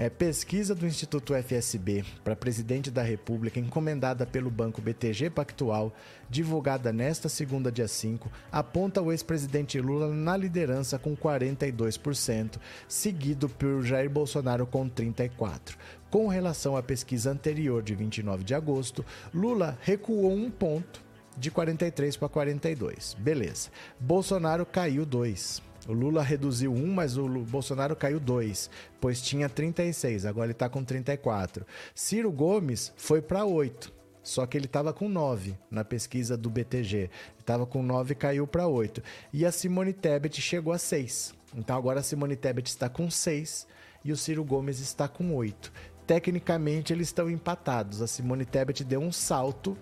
É, 0.00 0.08
pesquisa 0.08 0.74
do 0.74 0.86
Instituto 0.86 1.34
FSB 1.34 2.06
para 2.24 2.34
presidente 2.34 2.90
da 2.90 3.02
República, 3.02 3.60
encomendada 3.60 4.24
pelo 4.24 4.50
Banco 4.50 4.80
BTG 4.80 5.28
Pactual, 5.28 5.92
divulgada 6.26 6.90
nesta 6.90 7.28
segunda, 7.28 7.70
dia 7.70 7.86
5, 7.86 8.32
aponta 8.50 9.02
o 9.02 9.12
ex-presidente 9.12 9.78
Lula 9.78 10.08
na 10.08 10.38
liderança 10.38 10.98
com 10.98 11.14
42%, 11.14 12.56
seguido 12.88 13.46
por 13.46 13.82
Jair 13.82 14.08
Bolsonaro 14.08 14.66
com 14.66 14.88
34%. 14.88 15.76
Com 16.10 16.28
relação 16.28 16.78
à 16.78 16.82
pesquisa 16.82 17.30
anterior 17.30 17.82
de 17.82 17.94
29 17.94 18.42
de 18.42 18.54
agosto, 18.54 19.04
Lula 19.34 19.78
recuou 19.82 20.32
um 20.32 20.50
ponto 20.50 21.04
de 21.36 21.50
43 21.50 22.16
para 22.16 22.28
42. 22.30 23.16
Beleza. 23.20 23.68
Bolsonaro 24.00 24.64
caiu 24.64 25.04
2. 25.04 25.68
O 25.90 25.92
Lula 25.92 26.22
reduziu 26.22 26.72
um, 26.72 26.86
mas 26.86 27.16
o 27.16 27.26
Bolsonaro 27.26 27.96
caiu 27.96 28.20
dois, 28.20 28.70
pois 29.00 29.20
tinha 29.20 29.48
36, 29.48 30.24
agora 30.24 30.46
ele 30.46 30.52
está 30.52 30.68
com 30.68 30.84
34. 30.84 31.66
Ciro 31.92 32.30
Gomes 32.30 32.92
foi 32.96 33.20
para 33.20 33.44
8, 33.44 33.92
só 34.22 34.46
que 34.46 34.56
ele 34.56 34.66
estava 34.66 34.92
com 34.92 35.08
9 35.08 35.58
na 35.68 35.84
pesquisa 35.84 36.36
do 36.36 36.48
BTG. 36.48 37.10
Estava 37.40 37.66
com 37.66 37.82
9 37.82 38.12
e 38.12 38.14
caiu 38.14 38.46
para 38.46 38.68
8. 38.68 39.02
E 39.32 39.44
a 39.44 39.50
Simone 39.50 39.92
Tebet 39.92 40.40
chegou 40.40 40.72
a 40.72 40.78
6. 40.78 41.34
Então 41.56 41.76
agora 41.76 41.98
a 41.98 42.04
Simone 42.04 42.36
Tebet 42.36 42.68
está 42.68 42.88
com 42.88 43.10
6 43.10 43.66
e 44.04 44.12
o 44.12 44.16
Ciro 44.16 44.44
Gomes 44.44 44.78
está 44.78 45.08
com 45.08 45.34
8. 45.34 45.72
Tecnicamente 46.06 46.92
eles 46.92 47.08
estão 47.08 47.28
empatados. 47.28 48.00
A 48.00 48.06
Simone 48.06 48.44
Tebet 48.44 48.84
deu 48.84 49.00
um 49.00 49.10
salto. 49.10 49.76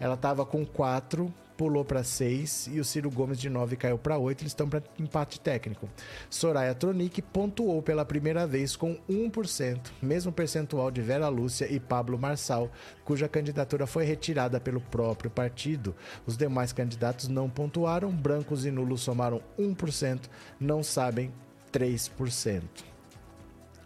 Ela 0.00 0.14
estava 0.14 0.44
com 0.44 0.66
4 0.66 1.32
pulou 1.56 1.84
para 1.84 2.02
6 2.02 2.70
e 2.72 2.80
o 2.80 2.84
Ciro 2.84 3.10
Gomes 3.10 3.38
de 3.38 3.48
9 3.48 3.76
caiu 3.76 3.98
para 3.98 4.18
8. 4.18 4.42
Eles 4.42 4.50
estão 4.50 4.68
para 4.68 4.82
empate 4.98 5.40
técnico. 5.40 5.88
Soraya 6.28 6.74
Tronic 6.74 7.20
pontuou 7.22 7.82
pela 7.82 8.04
primeira 8.04 8.46
vez 8.46 8.76
com 8.76 8.96
1%, 9.08 9.90
mesmo 10.02 10.32
percentual 10.32 10.90
de 10.90 11.00
Vera 11.00 11.28
Lúcia 11.28 11.70
e 11.72 11.78
Pablo 11.78 12.18
Marçal, 12.18 12.70
cuja 13.04 13.28
candidatura 13.28 13.86
foi 13.86 14.04
retirada 14.04 14.60
pelo 14.60 14.80
próprio 14.80 15.30
partido. 15.30 15.94
Os 16.26 16.36
demais 16.36 16.72
candidatos 16.72 17.28
não 17.28 17.48
pontuaram, 17.48 18.10
brancos 18.10 18.64
e 18.64 18.70
nulos 18.70 19.02
somaram 19.02 19.40
1%, 19.58 20.22
não 20.60 20.82
sabem 20.82 21.32
3%. 21.72 22.93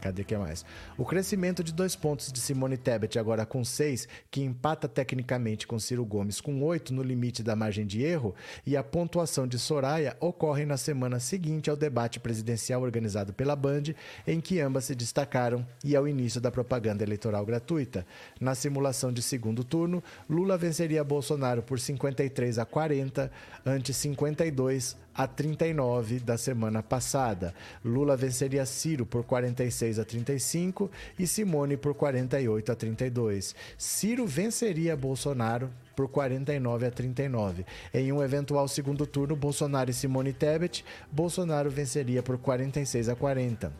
Cadê 0.00 0.22
que 0.22 0.34
é 0.34 0.38
mais? 0.38 0.64
O 0.96 1.04
crescimento 1.04 1.64
de 1.64 1.72
dois 1.72 1.96
pontos 1.96 2.32
de 2.32 2.38
Simone 2.40 2.76
Tebet, 2.76 3.18
agora 3.18 3.44
com 3.44 3.64
seis, 3.64 4.06
que 4.30 4.40
empata 4.40 4.88
tecnicamente 4.88 5.66
com 5.66 5.78
Ciro 5.78 6.04
Gomes 6.04 6.40
com 6.40 6.62
oito 6.62 6.94
no 6.94 7.02
limite 7.02 7.42
da 7.42 7.56
margem 7.56 7.84
de 7.84 8.02
erro, 8.02 8.34
e 8.64 8.76
a 8.76 8.82
pontuação 8.82 9.46
de 9.46 9.58
Soraya 9.58 10.16
ocorrem 10.20 10.66
na 10.66 10.76
semana 10.76 11.18
seguinte 11.18 11.68
ao 11.68 11.76
debate 11.76 12.20
presidencial 12.20 12.82
organizado 12.82 13.32
pela 13.32 13.56
Band, 13.56 13.94
em 14.26 14.40
que 14.40 14.60
ambas 14.60 14.84
se 14.84 14.94
destacaram, 14.94 15.66
e 15.84 15.96
ao 15.96 16.06
início 16.06 16.40
da 16.40 16.50
propaganda 16.50 17.02
eleitoral 17.02 17.44
gratuita. 17.44 18.06
Na 18.40 18.54
simulação 18.54 19.12
de 19.12 19.20
segundo 19.20 19.64
turno, 19.64 20.02
Lula 20.30 20.56
venceria 20.56 21.02
Bolsonaro 21.02 21.62
por 21.62 21.80
53 21.80 22.58
a 22.58 22.64
40, 22.64 23.30
ante 23.66 23.92
52 23.92 24.96
a 25.18 25.26
39 25.26 26.20
da 26.20 26.38
semana 26.38 26.80
passada. 26.80 27.52
Lula 27.84 28.16
venceria 28.16 28.64
Ciro 28.64 29.04
por 29.04 29.24
46 29.24 29.87
a 29.96 30.04
35 30.04 30.90
e 31.16 31.24
Simone 31.24 31.76
por 31.76 31.94
48 31.94 32.72
a 32.72 32.74
32. 32.74 33.54
Ciro 33.76 34.26
venceria 34.26 34.96
Bolsonaro 34.96 35.70
por 35.94 36.08
49 36.08 36.86
a 36.86 36.90
39. 36.90 37.64
Em 37.94 38.10
um 38.10 38.20
eventual 38.20 38.66
segundo 38.66 39.06
turno, 39.06 39.36
Bolsonaro 39.36 39.90
e 39.90 39.94
Simone 39.94 40.32
Tebet, 40.32 40.84
Bolsonaro 41.12 41.70
venceria 41.70 42.24
por 42.24 42.38
46 42.38 43.08
a 43.08 43.14
40. 43.14 43.72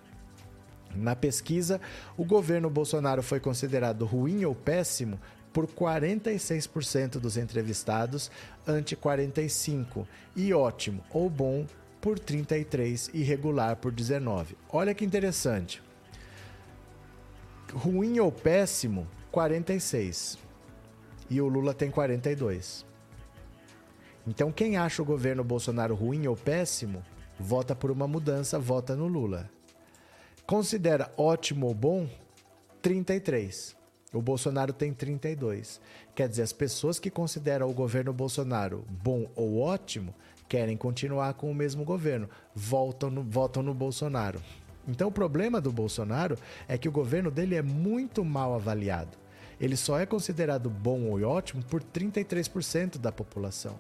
Na 0.95 1.15
pesquisa, 1.15 1.81
o 2.17 2.25
governo 2.25 2.71
Bolsonaro 2.71 3.23
foi 3.23 3.41
considerado 3.41 4.05
ruim 4.05 4.45
ou 4.45 4.55
péssimo 4.55 5.19
por 5.53 5.67
46% 5.67 7.19
dos 7.19 7.37
entrevistados, 7.37 8.31
ante 8.67 8.97
45%, 8.97 10.07
e 10.37 10.53
ótimo 10.53 11.03
ou 11.11 11.29
bom 11.29 11.67
por 12.01 12.19
33% 12.19 13.11
e 13.13 13.23
regular 13.23 13.77
por 13.77 13.93
19%. 13.93 14.55
Olha 14.71 14.95
que 14.95 15.05
interessante. 15.05 15.83
Ruim 17.73 18.19
ou 18.21 18.31
péssimo, 18.31 19.07
46. 19.31 20.39
E 21.31 21.41
o 21.41 21.49
Lula 21.49 21.75
tem 21.75 21.91
42. 21.91 22.87
Então, 24.27 24.53
quem 24.53 24.77
acha 24.77 25.03
o 25.03 25.07
governo 25.07 25.43
Bolsonaro 25.43 25.95
ruim 25.95 26.27
ou 26.27 26.37
péssimo, 26.37 27.03
vota 27.39 27.75
por 27.75 27.91
uma 27.91 28.07
mudança, 28.07 28.59
vota 28.59 28.95
no 28.95 29.07
Lula. 29.07 29.49
Considera 30.47 31.13
ótimo 31.17 31.67
ou 31.67 31.75
bom, 31.75 32.09
33. 32.83 33.77
O 34.13 34.23
Bolsonaro 34.23 34.73
tem 34.73 34.93
32. 34.93 35.81
Quer 36.15 36.29
dizer, 36.29 36.43
as 36.43 36.53
pessoas 36.53 36.99
que 36.99 37.11
consideram 37.11 37.69
o 37.69 37.75
governo 37.75 38.13
Bolsonaro 38.13 38.85
bom 38.89 39.31
ou 39.37 39.61
ótimo 39.61 40.15
querem 40.49 40.77
continuar 40.77 41.35
com 41.35 41.51
o 41.51 41.55
mesmo 41.55 41.85
governo, 41.85 42.29
voltam 42.55 43.11
no, 43.11 43.23
votam 43.23 43.63
no 43.63 43.75
Bolsonaro. 43.75 44.41
Então, 44.89 45.09
o 45.09 45.13
problema 45.13 45.61
do 45.61 45.71
Bolsonaro 45.71 46.37
é 46.67 46.79
que 46.79 46.89
o 46.89 46.93
governo 46.93 47.31
dele 47.31 47.55
é 47.55 47.63
muito 47.63 48.25
mal 48.25 48.55
avaliado. 48.55 49.17
Ele 49.61 49.77
só 49.77 49.99
é 49.99 50.07
considerado 50.07 50.71
bom 50.71 51.03
ou 51.11 51.23
ótimo 51.23 51.63
por 51.65 51.83
33% 51.83 52.99
da 52.99 53.13
população. 53.13 53.79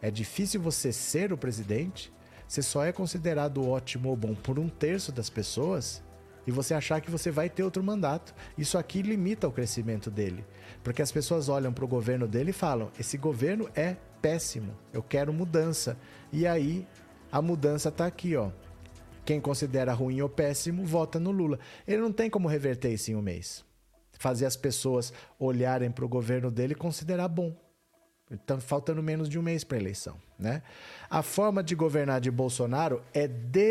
É 0.00 0.10
difícil 0.10 0.60
você 0.60 0.92
ser 0.92 1.32
o 1.32 1.38
presidente, 1.38 2.12
você 2.46 2.62
só 2.62 2.84
é 2.84 2.92
considerado 2.92 3.66
ótimo 3.66 4.10
ou 4.10 4.16
bom 4.16 4.34
por 4.34 4.58
um 4.58 4.68
terço 4.68 5.10
das 5.10 5.30
pessoas 5.30 6.02
e 6.46 6.50
você 6.50 6.74
achar 6.74 7.00
que 7.00 7.10
você 7.10 7.30
vai 7.30 7.48
ter 7.48 7.62
outro 7.62 7.82
mandato. 7.82 8.34
Isso 8.56 8.76
aqui 8.76 9.02
limita 9.02 9.48
o 9.48 9.52
crescimento 9.52 10.10
dele. 10.10 10.44
Porque 10.82 11.00
as 11.02 11.10
pessoas 11.10 11.48
olham 11.48 11.72
para 11.72 11.84
o 11.84 11.88
governo 11.88 12.28
dele 12.28 12.50
e 12.50 12.52
falam: 12.52 12.90
esse 12.98 13.16
governo 13.16 13.68
é 13.74 13.96
péssimo, 14.20 14.76
eu 14.92 15.02
quero 15.02 15.32
mudança. 15.32 15.96
E 16.32 16.46
aí 16.46 16.86
a 17.32 17.40
mudança 17.40 17.88
está 17.88 18.06
aqui, 18.06 18.36
ó. 18.36 18.50
Quem 19.24 19.40
considera 19.40 19.92
ruim 19.92 20.20
ou 20.20 20.28
péssimo, 20.28 20.84
vota 20.84 21.18
no 21.18 21.30
Lula. 21.30 21.58
Ele 21.86 22.02
não 22.02 22.12
tem 22.12 22.28
como 22.28 22.48
reverter 22.48 22.92
isso 22.92 23.10
em 23.10 23.16
um 23.16 23.22
mês. 23.22 23.64
Fazer 24.18 24.46
as 24.46 24.56
pessoas 24.56 25.12
olharem 25.38 25.90
para 25.90 26.04
o 26.04 26.08
governo 26.08 26.50
dele 26.50 26.72
e 26.72 26.76
considerar 26.76 27.28
bom. 27.28 27.56
Então, 28.30 28.58
faltando 28.60 29.02
menos 29.02 29.28
de 29.28 29.38
um 29.38 29.42
mês 29.42 29.64
para 29.64 29.76
a 29.76 29.80
eleição. 29.80 30.16
Né? 30.38 30.62
A 31.10 31.22
forma 31.22 31.62
de 31.62 31.74
governar 31.74 32.20
de 32.20 32.30
Bolsonaro 32.30 33.02
é 33.12 33.28
desaprovada 33.28 33.66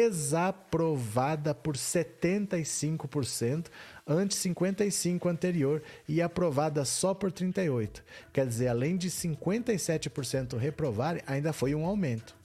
por 1.55 1.75
75%, 1.75 3.67
ante 4.07 4.35
55% 4.35 5.29
anterior, 5.29 5.81
e 6.07 6.21
aprovada 6.21 6.85
só 6.85 7.13
por 7.13 7.31
38%. 7.31 8.01
Quer 8.31 8.45
dizer, 8.45 8.67
além 8.67 8.95
de 8.95 9.09
57% 9.09 10.55
reprovarem, 10.57 11.23
ainda 11.25 11.51
foi 11.51 11.73
um 11.73 11.85
aumento. 11.85 12.42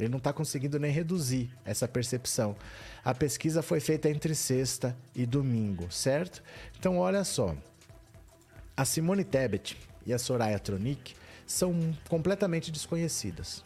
Ele 0.00 0.10
não 0.10 0.18
está 0.18 0.32
conseguindo 0.32 0.78
nem 0.78 0.90
reduzir 0.90 1.50
essa 1.64 1.86
percepção. 1.86 2.56
A 3.04 3.14
pesquisa 3.14 3.62
foi 3.62 3.80
feita 3.80 4.08
entre 4.08 4.34
sexta 4.34 4.96
e 5.14 5.26
domingo, 5.26 5.90
certo? 5.90 6.42
Então, 6.78 6.98
olha 6.98 7.24
só. 7.24 7.54
A 8.76 8.84
Simone 8.84 9.24
Tebet 9.24 9.76
e 10.06 10.12
a 10.12 10.18
Soraya 10.18 10.58
Tronic 10.58 11.14
são 11.46 11.94
completamente 12.08 12.70
desconhecidas. 12.70 13.64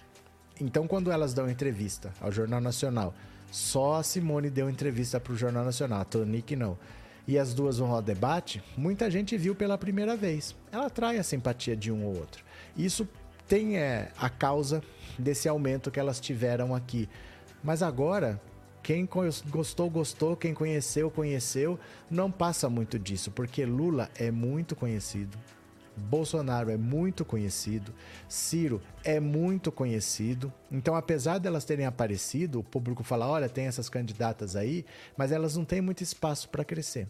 Então, 0.61 0.87
quando 0.87 1.11
elas 1.11 1.35
dão 1.35 1.49
entrevista 1.51 2.13
ao 2.21 2.33
Jornal 2.33 2.61
Nacional, 2.61 3.15
só 3.51 3.95
a 3.95 4.03
Simone 4.03 4.51
deu 4.51 4.69
entrevista 4.69 5.21
para 5.21 5.33
o 5.33 5.37
Jornal 5.37 5.65
Nacional, 5.65 6.01
a 6.01 6.05
Tronic 6.05 6.57
não. 6.57 6.79
E 7.27 7.39
as 7.39 7.55
duas 7.55 7.79
vão 7.79 7.93
ao 7.93 8.03
debate, 8.03 8.63
muita 8.77 9.11
gente 9.11 9.37
viu 9.37 9.55
pela 9.55 9.79
primeira 9.79 10.17
vez. 10.17 10.55
Ela 10.71 10.87
atrai 10.87 11.19
a 11.19 11.23
simpatia 11.23 11.77
de 11.77 11.91
um 11.91 12.05
ou 12.05 12.17
outro. 12.17 12.45
Isso 12.77 13.09
tem 13.49 13.79
é, 13.79 14.11
a 14.19 14.29
causa 14.29 14.83
desse 15.19 15.49
aumento 15.49 15.91
que 15.91 16.01
elas 16.01 16.21
tiveram 16.21 16.75
aqui. 16.75 17.09
Mas 17.63 17.83
agora, 17.83 18.41
quem 18.83 19.09
gostou, 19.49 19.89
gostou, 19.89 20.37
quem 20.37 20.53
conheceu, 20.53 21.11
conheceu, 21.11 21.79
não 22.11 22.31
passa 22.31 22.69
muito 22.69 22.99
disso, 22.99 23.31
porque 23.31 23.65
Lula 23.65 24.11
é 24.15 24.31
muito 24.31 24.77
conhecido, 24.77 25.39
Bolsonaro 25.97 26.71
é 26.71 26.77
muito 26.77 27.25
conhecido, 27.25 27.95
Ciro 28.29 28.83
é 29.03 29.19
muito 29.21 29.73
conhecido. 29.73 30.53
Então, 30.71 30.95
apesar 30.95 31.39
delas 31.39 31.65
terem 31.65 31.87
aparecido, 31.87 32.61
o 32.61 32.65
público 32.65 33.03
fala: 33.03 33.27
olha, 33.27 33.49
tem 33.49 33.67
essas 33.67 33.89
candidatas 33.89 34.57
aí, 34.57 34.85
mas 35.17 35.33
elas 35.33 35.57
não 35.57 35.65
têm 35.65 35.81
muito 35.81 36.03
espaço 36.03 36.49
para 36.49 36.65
crescer. 36.65 37.09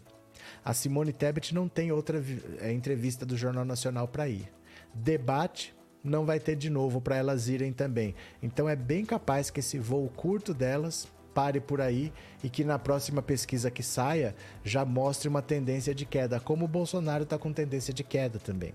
A 0.63 0.73
Simone 0.73 1.11
Tebet 1.11 1.53
não 1.53 1.67
tem 1.67 1.91
outra 1.91 2.23
entrevista 2.71 3.25
do 3.25 3.35
Jornal 3.35 3.65
Nacional 3.65 4.07
para 4.07 4.29
ir. 4.29 4.51
Debate 4.93 5.75
não 6.05 6.25
vai 6.25 6.39
ter 6.39 6.55
de 6.55 6.69
novo 6.69 7.01
para 7.01 7.15
elas 7.15 7.49
irem 7.49 7.73
também. 7.73 8.15
Então 8.41 8.69
é 8.69 8.75
bem 8.75 9.03
capaz 9.03 9.49
que 9.49 9.59
esse 9.59 9.79
voo 9.79 10.09
curto 10.15 10.53
delas 10.53 11.07
pare 11.33 11.59
por 11.59 11.81
aí 11.81 12.13
e 12.41 12.49
que 12.49 12.63
na 12.63 12.79
próxima 12.79 13.21
pesquisa 13.21 13.69
que 13.69 13.83
saia 13.83 14.33
já 14.63 14.85
mostre 14.85 15.27
uma 15.27 15.41
tendência 15.41 15.93
de 15.93 16.05
queda, 16.05 16.39
como 16.39 16.63
o 16.63 16.69
Bolsonaro 16.69 17.23
está 17.23 17.37
com 17.37 17.51
tendência 17.51 17.93
de 17.93 18.03
queda 18.03 18.39
também. 18.39 18.73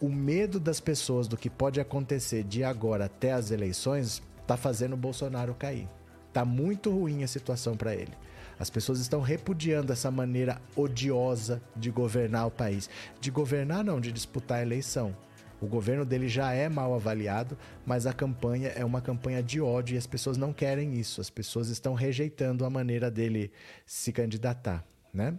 O 0.00 0.08
medo 0.08 0.58
das 0.58 0.80
pessoas 0.80 1.28
do 1.28 1.36
que 1.36 1.50
pode 1.50 1.80
acontecer 1.80 2.44
de 2.44 2.64
agora 2.64 3.04
até 3.04 3.32
as 3.32 3.50
eleições 3.50 4.22
está 4.40 4.56
fazendo 4.56 4.94
o 4.94 4.96
Bolsonaro 4.96 5.54
cair. 5.54 5.88
Tá 6.32 6.44
muito 6.44 6.90
ruim 6.90 7.22
a 7.22 7.28
situação 7.28 7.76
para 7.76 7.94
ele. 7.94 8.12
As 8.58 8.70
pessoas 8.70 8.98
estão 8.98 9.20
repudiando 9.20 9.92
essa 9.92 10.10
maneira 10.10 10.60
odiosa 10.74 11.60
de 11.76 11.90
governar 11.90 12.46
o 12.46 12.50
país. 12.50 12.88
De 13.20 13.30
governar, 13.30 13.84
não, 13.84 14.00
de 14.00 14.10
disputar 14.10 14.58
a 14.58 14.62
eleição. 14.62 15.14
O 15.60 15.66
governo 15.66 16.04
dele 16.04 16.28
já 16.28 16.52
é 16.52 16.68
mal 16.68 16.94
avaliado, 16.94 17.58
mas 17.84 18.06
a 18.06 18.12
campanha 18.12 18.68
é 18.68 18.84
uma 18.84 19.00
campanha 19.00 19.42
de 19.42 19.60
ódio 19.60 19.94
e 19.94 19.98
as 19.98 20.06
pessoas 20.06 20.36
não 20.36 20.52
querem 20.52 20.94
isso. 20.94 21.20
As 21.20 21.30
pessoas 21.30 21.68
estão 21.68 21.94
rejeitando 21.94 22.64
a 22.64 22.70
maneira 22.70 23.10
dele 23.10 23.50
se 23.84 24.12
candidatar, 24.12 24.84
né? 25.12 25.38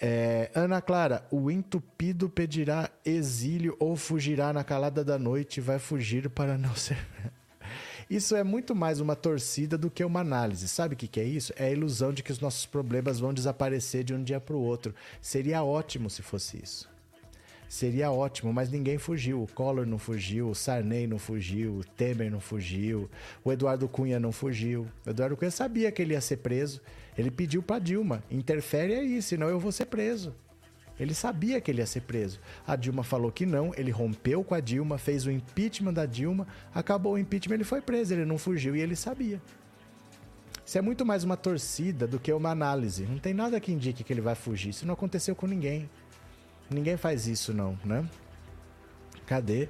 É, 0.00 0.50
Ana 0.54 0.80
Clara, 0.80 1.26
o 1.30 1.50
entupido 1.50 2.28
pedirá 2.28 2.90
exílio 3.04 3.76
ou 3.78 3.96
fugirá 3.96 4.52
na 4.52 4.64
calada 4.64 5.04
da 5.04 5.18
noite 5.18 5.58
e 5.58 5.60
vai 5.60 5.78
fugir 5.78 6.28
para 6.30 6.56
não 6.56 6.74
ser. 6.74 6.98
Isso 8.08 8.34
é 8.34 8.42
muito 8.42 8.74
mais 8.74 8.98
uma 9.00 9.14
torcida 9.14 9.78
do 9.78 9.90
que 9.90 10.04
uma 10.04 10.20
análise. 10.20 10.68
Sabe 10.68 10.94
o 10.94 10.96
que, 10.96 11.06
que 11.06 11.20
é 11.20 11.24
isso? 11.24 11.52
É 11.54 11.66
a 11.66 11.70
ilusão 11.70 12.12
de 12.12 12.24
que 12.24 12.32
os 12.32 12.40
nossos 12.40 12.66
problemas 12.66 13.20
vão 13.20 13.32
desaparecer 13.32 14.02
de 14.02 14.12
um 14.12 14.20
dia 14.20 14.40
para 14.40 14.56
o 14.56 14.60
outro. 14.60 14.92
Seria 15.20 15.62
ótimo 15.62 16.10
se 16.10 16.20
fosse 16.20 16.60
isso 16.60 16.90
seria 17.70 18.10
ótimo, 18.10 18.52
mas 18.52 18.68
ninguém 18.68 18.98
fugiu. 18.98 19.44
O 19.44 19.46
Collor 19.46 19.86
não 19.86 19.96
fugiu, 19.96 20.50
o 20.50 20.54
Sarney 20.56 21.06
não 21.06 21.20
fugiu, 21.20 21.76
o 21.76 21.84
Temer 21.84 22.28
não 22.28 22.40
fugiu, 22.40 23.08
o 23.44 23.52
Eduardo 23.52 23.88
Cunha 23.88 24.18
não 24.18 24.32
fugiu. 24.32 24.88
O 25.06 25.10
Eduardo 25.10 25.36
Cunha 25.36 25.52
sabia 25.52 25.92
que 25.92 26.02
ele 26.02 26.14
ia 26.14 26.20
ser 26.20 26.38
preso. 26.38 26.80
Ele 27.16 27.30
pediu 27.30 27.62
para 27.62 27.78
Dilma: 27.78 28.24
interfere 28.28 28.94
aí, 28.94 29.22
senão 29.22 29.48
eu 29.48 29.60
vou 29.60 29.70
ser 29.70 29.86
preso. 29.86 30.34
Ele 30.98 31.14
sabia 31.14 31.60
que 31.60 31.70
ele 31.70 31.80
ia 31.80 31.86
ser 31.86 32.00
preso. 32.00 32.40
A 32.66 32.74
Dilma 32.74 33.04
falou 33.04 33.30
que 33.30 33.46
não, 33.46 33.72
ele 33.76 33.92
rompeu 33.92 34.42
com 34.42 34.54
a 34.54 34.60
Dilma, 34.60 34.98
fez 34.98 35.24
o 35.24 35.30
impeachment 35.30 35.94
da 35.94 36.04
Dilma, 36.04 36.48
acabou 36.74 37.14
o 37.14 37.18
impeachment, 37.18 37.54
ele 37.54 37.64
foi 37.64 37.80
preso, 37.80 38.12
ele 38.12 38.24
não 38.24 38.36
fugiu 38.36 38.74
e 38.74 38.80
ele 38.80 38.96
sabia. 38.96 39.40
Isso 40.66 40.76
é 40.76 40.82
muito 40.82 41.06
mais 41.06 41.22
uma 41.22 41.36
torcida 41.36 42.06
do 42.06 42.18
que 42.18 42.32
uma 42.32 42.50
análise. 42.50 43.04
Não 43.04 43.18
tem 43.18 43.32
nada 43.32 43.60
que 43.60 43.72
indique 43.72 44.02
que 44.02 44.12
ele 44.12 44.20
vai 44.20 44.34
fugir. 44.34 44.70
Isso 44.70 44.86
não 44.86 44.94
aconteceu 44.94 45.36
com 45.36 45.46
ninguém. 45.46 45.88
Ninguém 46.70 46.96
faz 46.96 47.26
isso, 47.26 47.52
não, 47.52 47.78
né? 47.84 48.08
Cadê? 49.26 49.68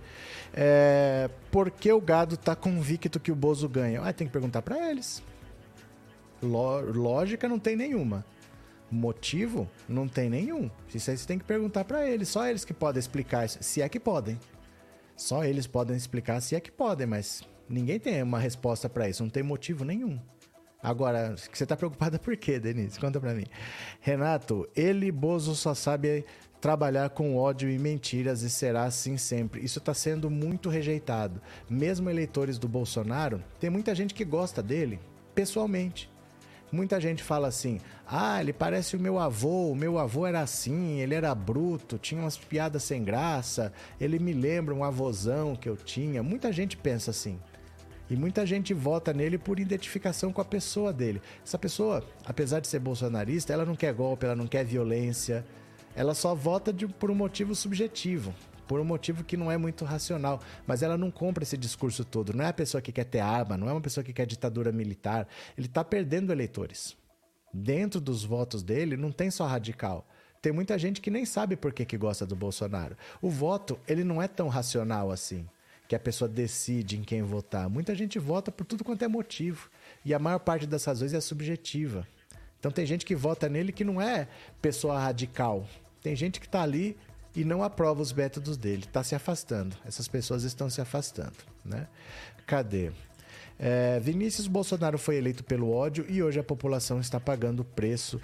É, 0.55 1.29
por 1.51 1.71
que 1.71 1.93
o 1.93 2.01
gado 2.01 2.37
tá 2.37 2.55
convicto 2.55 3.21
que 3.21 3.33
o 3.33 3.35
Bozo 3.35 3.69
ganha? 3.69 4.03
Ah, 4.03 4.13
tem 4.13 4.27
que 4.27 4.33
perguntar 4.33 4.63
para 4.63 4.91
eles. 4.91 5.23
Lógica 6.43 7.49
não 7.49 7.59
tem 7.59 7.77
nenhuma. 7.77 8.25
Motivo 8.91 9.69
não 9.89 10.09
tem 10.09 10.29
nenhum. 10.29 10.71
Isso 10.93 11.11
aí 11.11 11.17
você 11.17 11.27
tem 11.27 11.39
que 11.39 11.45
perguntar 11.45 11.85
para 11.85 12.09
eles. 12.09 12.29
Só 12.29 12.47
eles 12.47 12.65
que 12.65 12.75
podem 12.75 12.99
explicar 12.99 13.45
isso. 13.45 13.59
Se 13.61 13.83
é 13.83 13.89
que 13.89 14.01
podem. 14.01 14.39
Só 15.17 15.45
eles 15.45 15.67
podem 15.67 15.97
explicar 15.97 16.41
se 16.41 16.57
é 16.57 16.61
que 16.61 16.73
podem, 16.73 17.07
mas 17.07 17.43
ninguém 17.69 18.01
tem 18.01 18.23
uma 18.23 18.39
resposta 18.39 18.89
para 18.89 19.09
isso. 19.09 19.23
Não 19.23 19.31
tem 19.31 19.43
motivo 19.43 19.85
nenhum. 19.85 20.19
Agora, 20.83 21.37
você 21.37 21.67
tá 21.67 21.77
preocupada 21.77 22.19
por 22.19 22.35
quê, 22.39 22.59
Denise? 22.59 22.99
Conta 22.99 23.21
pra 23.21 23.35
mim. 23.35 23.45
Renato, 24.01 24.67
ele, 24.75 25.13
Bozo, 25.13 25.55
só 25.55 25.75
sabe 25.75 26.25
trabalhar 26.61 27.11
com 27.11 27.37
ódio 27.37 27.71
e 27.71 27.79
mentiras 27.79 28.43
e 28.43 28.51
será 28.51 28.85
assim 28.85 29.17
sempre. 29.17 29.65
Isso 29.65 29.79
está 29.79 29.95
sendo 29.95 30.31
muito 30.31 30.69
rejeitado. 30.69 31.41
Mesmo 31.69 32.11
eleitores 32.11 32.59
do 32.59 32.69
Bolsonaro, 32.69 33.43
tem 33.59 33.71
muita 33.71 33.95
gente 33.95 34.15
que 34.15 34.25
gosta 34.25 34.63
dele 34.63 35.01
pessoalmente. 35.35 36.11
Muita 36.71 37.01
gente 37.01 37.23
fala 37.23 37.49
assim: 37.49 37.81
ah, 38.07 38.41
ele 38.41 38.53
parece 38.53 38.95
o 38.95 39.01
meu 39.01 39.19
avô, 39.19 39.71
o 39.71 39.75
meu 39.75 39.99
avô 39.99 40.27
era 40.27 40.41
assim, 40.41 41.01
ele 41.01 41.15
era 41.15 41.35
bruto, 41.35 41.99
tinha 41.99 42.21
umas 42.21 42.37
piadas 42.37 42.85
sem 42.85 43.03
graça, 43.03 43.73
ele 44.01 44.19
me 44.19 44.33
lembra 44.33 44.75
um 44.75 44.85
avozão 44.85 45.57
que 45.57 45.69
eu 45.69 45.77
tinha. 45.77 46.23
Muita 46.23 46.53
gente 46.53 46.77
pensa 46.77 47.11
assim. 47.11 47.41
E 48.09 48.17
muita 48.17 48.45
gente 48.45 48.75
vota 48.75 49.13
nele 49.13 49.39
por 49.39 49.61
identificação 49.61 50.33
com 50.33 50.41
a 50.41 50.45
pessoa 50.45 50.93
dele. 50.93 51.23
Essa 51.45 51.57
pessoa, 51.57 52.05
apesar 52.27 52.59
de 52.59 52.67
ser 52.67 52.81
bolsonarista, 52.81 53.53
ela 53.53 53.65
não 53.65 53.77
quer 53.77 53.95
golpe, 53.95 54.27
ela 54.27 54.35
não 54.35 54.49
quer 54.49 54.65
violência, 54.65 55.45
ela 56.01 56.15
só 56.15 56.35
vota 56.35 56.73
de, 56.73 56.89
por 56.89 57.11
um 57.11 57.15
motivo 57.15 57.55
subjetivo, 57.55 58.35
por 58.67 58.81
um 58.81 58.85
motivo 58.85 59.23
que 59.23 59.37
não 59.37 59.53
é 59.53 59.59
muito 59.59 59.85
racional. 59.85 60.41
Mas 60.67 60.83
ela 60.83 60.97
não 60.97 61.11
compra 61.11 61.43
esse 61.43 61.59
discurso 61.59 62.07
todo. 62.07 62.33
Não 62.33 62.43
é 62.43 62.49
a 62.49 62.55
pessoa 62.55 62.81
que 62.81 62.91
quer 62.91 63.05
ter 63.05 63.21
arma, 63.21 63.55
não 63.55 63.69
é 63.69 63.73
uma 63.73 63.83
pessoa 63.83 64.03
que 64.03 64.15
quer 64.15 64.25
ditadura 64.25 64.73
militar. 64.73 65.29
Ele 65.59 65.67
está 65.67 65.85
perdendo 65.85 66.33
eleitores. 66.33 66.97
Dentro 67.53 68.01
dos 68.01 68.25
votos 68.25 68.63
dele, 68.63 68.97
não 68.97 69.13
tem 69.13 69.31
só 69.31 69.47
radical. 69.47 70.09
Tem 70.41 70.53
muita 70.53 70.79
gente 70.79 71.03
que 71.03 71.11
nem 71.11 71.27
sabe 71.27 71.55
por 71.55 71.71
que, 71.71 71.85
que 71.85 71.99
gosta 71.99 72.25
do 72.25 72.35
Bolsonaro. 72.35 72.97
O 73.21 73.29
voto, 73.29 73.79
ele 73.87 74.03
não 74.03 74.23
é 74.23 74.27
tão 74.27 74.49
racional 74.49 75.11
assim, 75.11 75.47
que 75.87 75.95
a 75.95 76.01
pessoa 76.01 76.31
decide 76.31 76.97
em 76.97 77.03
quem 77.03 77.23
votar. 77.23 77.69
Muita 77.69 77.95
gente 77.95 78.19
vota 78.19 78.51
por 78.51 78.65
tudo 78.65 78.85
quanto 78.85 79.05
é 79.05 79.09
motivo. 79.09 79.69
E 80.03 80.15
a 80.15 80.19
maior 80.19 80.39
parte 80.39 80.67
das 80.67 80.83
razões 80.83 81.13
é 81.13 81.21
subjetiva. 81.21 82.09
Então 82.59 82.71
tem 82.71 82.87
gente 82.87 83.05
que 83.05 83.15
vota 83.15 83.51
nele 83.51 83.71
que 83.71 83.85
não 83.85 84.01
é 84.01 84.29
pessoa 84.63 84.99
radical. 84.99 85.67
Tem 86.03 86.17
gente 86.17 86.41
que 86.41 86.47
está 86.47 86.63
ali 86.63 86.97
e 87.35 87.45
não 87.45 87.63
aprova 87.63 88.03
os 88.03 88.13
métodos 88.13 88.57
dele, 88.57 88.85
está 88.85 89.03
se 89.03 89.15
afastando. 89.15 89.77
Essas 89.85 90.09
pessoas 90.09 90.43
estão 90.43 90.69
se 90.69 90.81
afastando, 90.81 91.37
né? 91.65 91.87
Cadê? 92.47 92.91
É, 93.59 94.01
Vinícius 94.01 94.47
Bolsonaro 94.47 94.99
foi 94.99 95.17
eleito 95.17 95.45
pelo 95.45 95.71
ódio 95.71 96.07
e 96.09 96.23
hoje 96.23 96.41
a 96.41 96.43
população 96.43 96.99
está 96.99 97.21
pagando 97.21 97.61
o 97.61 97.65
preço 97.65 98.21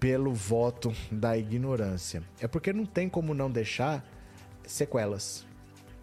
pelo 0.00 0.32
voto 0.32 0.92
da 1.10 1.36
ignorância. 1.36 2.22
É 2.40 2.48
porque 2.48 2.72
não 2.72 2.86
tem 2.86 3.08
como 3.08 3.34
não 3.34 3.50
deixar 3.50 4.04
sequelas. 4.66 5.46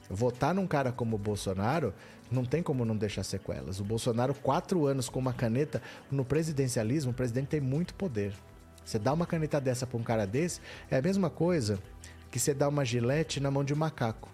Votar 0.10 0.54
num 0.54 0.68
cara 0.68 0.92
como 0.92 1.16
o 1.16 1.20
Bolsonaro 1.20 1.94
não 2.30 2.46
tem 2.46 2.62
como 2.62 2.86
não 2.86 2.96
deixar 2.96 3.24
sequelas. 3.24 3.80
O 3.80 3.84
Bolsonaro, 3.84 4.34
quatro 4.34 4.86
anos 4.86 5.10
com 5.10 5.20
uma 5.20 5.34
caneta 5.34 5.82
no 6.10 6.24
presidencialismo, 6.24 7.12
o 7.12 7.14
presidente 7.14 7.48
tem 7.48 7.62
muito 7.62 7.94
poder. 7.94 8.34
Você 8.84 9.00
dá 9.00 9.14
uma 9.14 9.26
caneta 9.26 9.60
dessa 9.60 9.86
para 9.88 9.98
um 9.98 10.04
cara 10.04 10.26
desse, 10.26 10.60
é 10.90 10.98
a 10.98 11.02
mesma 11.02 11.30
coisa 11.30 11.80
que 12.30 12.40
você 12.40 12.54
dá 12.54 12.68
uma 12.68 12.86
gilete 12.86 13.40
na 13.40 13.52
mão 13.52 13.64
de 13.64 13.74
um 13.74 13.78
macaco. 13.78 14.30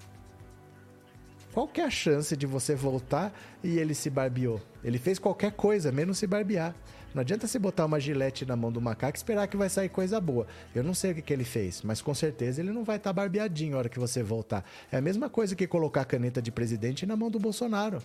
Qual 1.53 1.67
que 1.67 1.81
é 1.81 1.85
a 1.85 1.89
chance 1.89 2.37
de 2.37 2.45
você 2.45 2.75
voltar 2.75 3.33
e 3.63 3.79
ele 3.79 3.95
se 3.95 4.11
barbeou? 4.11 4.61
Ele 4.83 4.99
fez 4.99 5.17
qualquer 5.17 5.53
coisa, 5.53 5.91
menos 5.91 6.19
se 6.19 6.27
barbear. 6.27 6.75
Não 7.15 7.21
adianta 7.21 7.47
você 7.47 7.57
botar 7.57 7.85
uma 7.85 7.99
gilete 7.99 8.45
na 8.45 8.55
mão 8.55 8.71
do 8.71 8.79
macaco 8.79 9.17
e 9.17 9.17
esperar 9.17 9.47
que 9.47 9.57
vai 9.57 9.67
sair 9.67 9.89
coisa 9.89 10.21
boa. 10.21 10.45
Eu 10.75 10.83
não 10.83 10.93
sei 10.93 11.13
o 11.13 11.15
que, 11.15 11.21
que 11.23 11.33
ele 11.33 11.43
fez, 11.43 11.81
mas 11.81 11.99
com 11.99 12.13
certeza 12.13 12.61
ele 12.61 12.71
não 12.71 12.83
vai 12.83 12.97
estar 12.97 13.09
tá 13.09 13.13
barbeadinho 13.13 13.71
na 13.71 13.79
hora 13.79 13.89
que 13.89 13.97
você 13.97 14.21
voltar. 14.21 14.63
É 14.91 14.97
a 14.97 15.01
mesma 15.01 15.31
coisa 15.31 15.55
que 15.55 15.65
colocar 15.65 16.01
a 16.01 16.05
caneta 16.05 16.39
de 16.43 16.51
presidente 16.51 17.07
na 17.07 17.15
mão 17.15 17.31
do 17.31 17.39
Bolsonaro. 17.39 18.03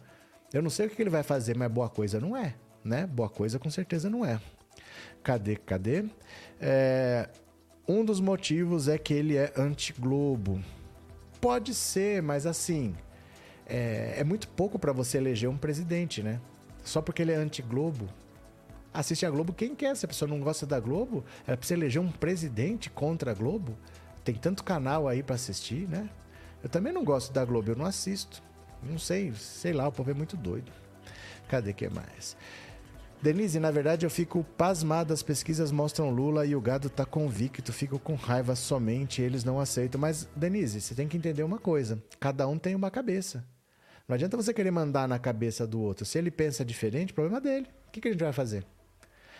Eu 0.51 0.63
não 0.63 0.71
sei 0.71 0.87
o 0.87 0.89
que, 0.89 0.97
que 0.97 1.03
ele 1.03 1.11
vai 1.11 1.23
fazer, 1.23 1.55
mas 1.55 1.71
boa 1.71 1.91
coisa 1.91 2.19
não 2.19 2.35
é, 2.35 2.55
né? 2.83 3.07
Boa 3.07 3.29
coisa 3.29 3.59
com 3.59 3.69
certeza 3.69 4.09
não 4.09 4.25
é. 4.25 4.41
Cadê, 5.23 5.57
cadê? 5.57 6.05
É, 6.61 7.29
um 7.87 8.05
dos 8.05 8.21
motivos 8.21 8.89
é 8.89 8.99
que 8.99 9.15
ele 9.15 9.37
é 9.37 9.53
anti-Globo. 9.57 10.61
Pode 11.41 11.75
ser, 11.75 12.23
mas 12.23 12.47
assim, 12.47 12.95
é, 13.67 14.15
é 14.19 14.25
muito 14.25 14.49
pouco 14.49 14.79
para 14.79 14.93
você 14.93 15.19
eleger 15.19 15.49
um 15.49 15.57
presidente, 15.57 16.23
né? 16.23 16.41
Só 16.85 17.01
porque 17.01 17.23
ele 17.23 17.33
é 17.33 17.37
anti-Globo, 17.37 18.09
assiste 18.93 19.25
a 19.25 19.31
Globo 19.31 19.53
quem 19.53 19.75
quer. 19.75 19.97
Se 19.97 20.05
a 20.05 20.09
pessoa 20.09 20.29
não 20.29 20.41
gosta 20.41 20.67
da 20.67 20.79
Globo, 20.79 21.25
ela 21.47 21.57
precisa 21.57 21.79
eleger 21.79 22.01
um 22.01 22.11
presidente 22.11 22.91
contra 22.91 23.31
a 23.31 23.35
Globo. 23.35 23.77
Tem 24.25 24.35
tanto 24.35 24.63
canal 24.63 25.09
aí 25.09 25.23
para 25.23 25.35
assistir, 25.35 25.89
né? 25.89 26.09
Eu 26.63 26.69
também 26.69 26.93
não 26.93 27.05
gosto 27.05 27.33
da 27.33 27.45
Globo, 27.45 27.71
eu 27.71 27.77
não 27.77 27.87
assisto. 27.87 28.43
Não 28.83 28.99
sei, 28.99 29.33
sei 29.33 29.73
lá, 29.73 29.89
o 29.89 29.93
povo 29.93 30.11
é 30.11 30.15
muito 30.15 30.37
doido. 30.37 30.71
Cadê 31.49 31.73
que 31.73 31.89
mais? 31.89 32.37
Denise, 33.23 33.61
na 33.61 33.71
verdade 33.71 34.05
eu 34.05 34.11
fico 34.11 34.43
pasmado, 34.59 35.13
as 35.13 35.23
pesquisas 35.23 35.71
mostram 35.71 36.11
Lula 36.11 36.45
e 36.45 36.57
o 36.57 36.61
gado 36.61 36.91
tá 36.91 37.07
convicto, 37.07 37.73
fico 37.73 37.97
com 37.97 38.17
raiva 38.17 38.57
somente, 38.57 39.23
eles 39.23 39.45
não 39.45 39.61
aceitam. 39.61 40.01
Mas, 40.01 40.29
Denise, 40.35 40.81
você 40.81 40.93
tem 40.93 41.07
que 41.07 41.17
entender 41.17 41.45
uma 41.45 41.59
coisa: 41.59 42.03
cada 42.19 42.49
um 42.49 42.59
tem 42.59 42.75
uma 42.75 42.91
cabeça. 42.91 43.45
Não 44.09 44.15
adianta 44.15 44.37
você 44.37 44.53
querer 44.53 44.73
mandar 44.73 45.07
na 45.07 45.21
cabeça 45.21 45.65
do 45.65 45.81
outro. 45.81 46.05
Se 46.05 46.19
ele 46.19 46.33
pensa 46.33 46.65
diferente, 46.65 47.13
problema 47.13 47.41
dele. 47.41 47.69
O 47.87 47.93
que, 47.93 48.01
que 48.01 48.09
a 48.09 48.11
gente 48.11 48.25
vai 48.25 48.33
fazer? 48.33 48.67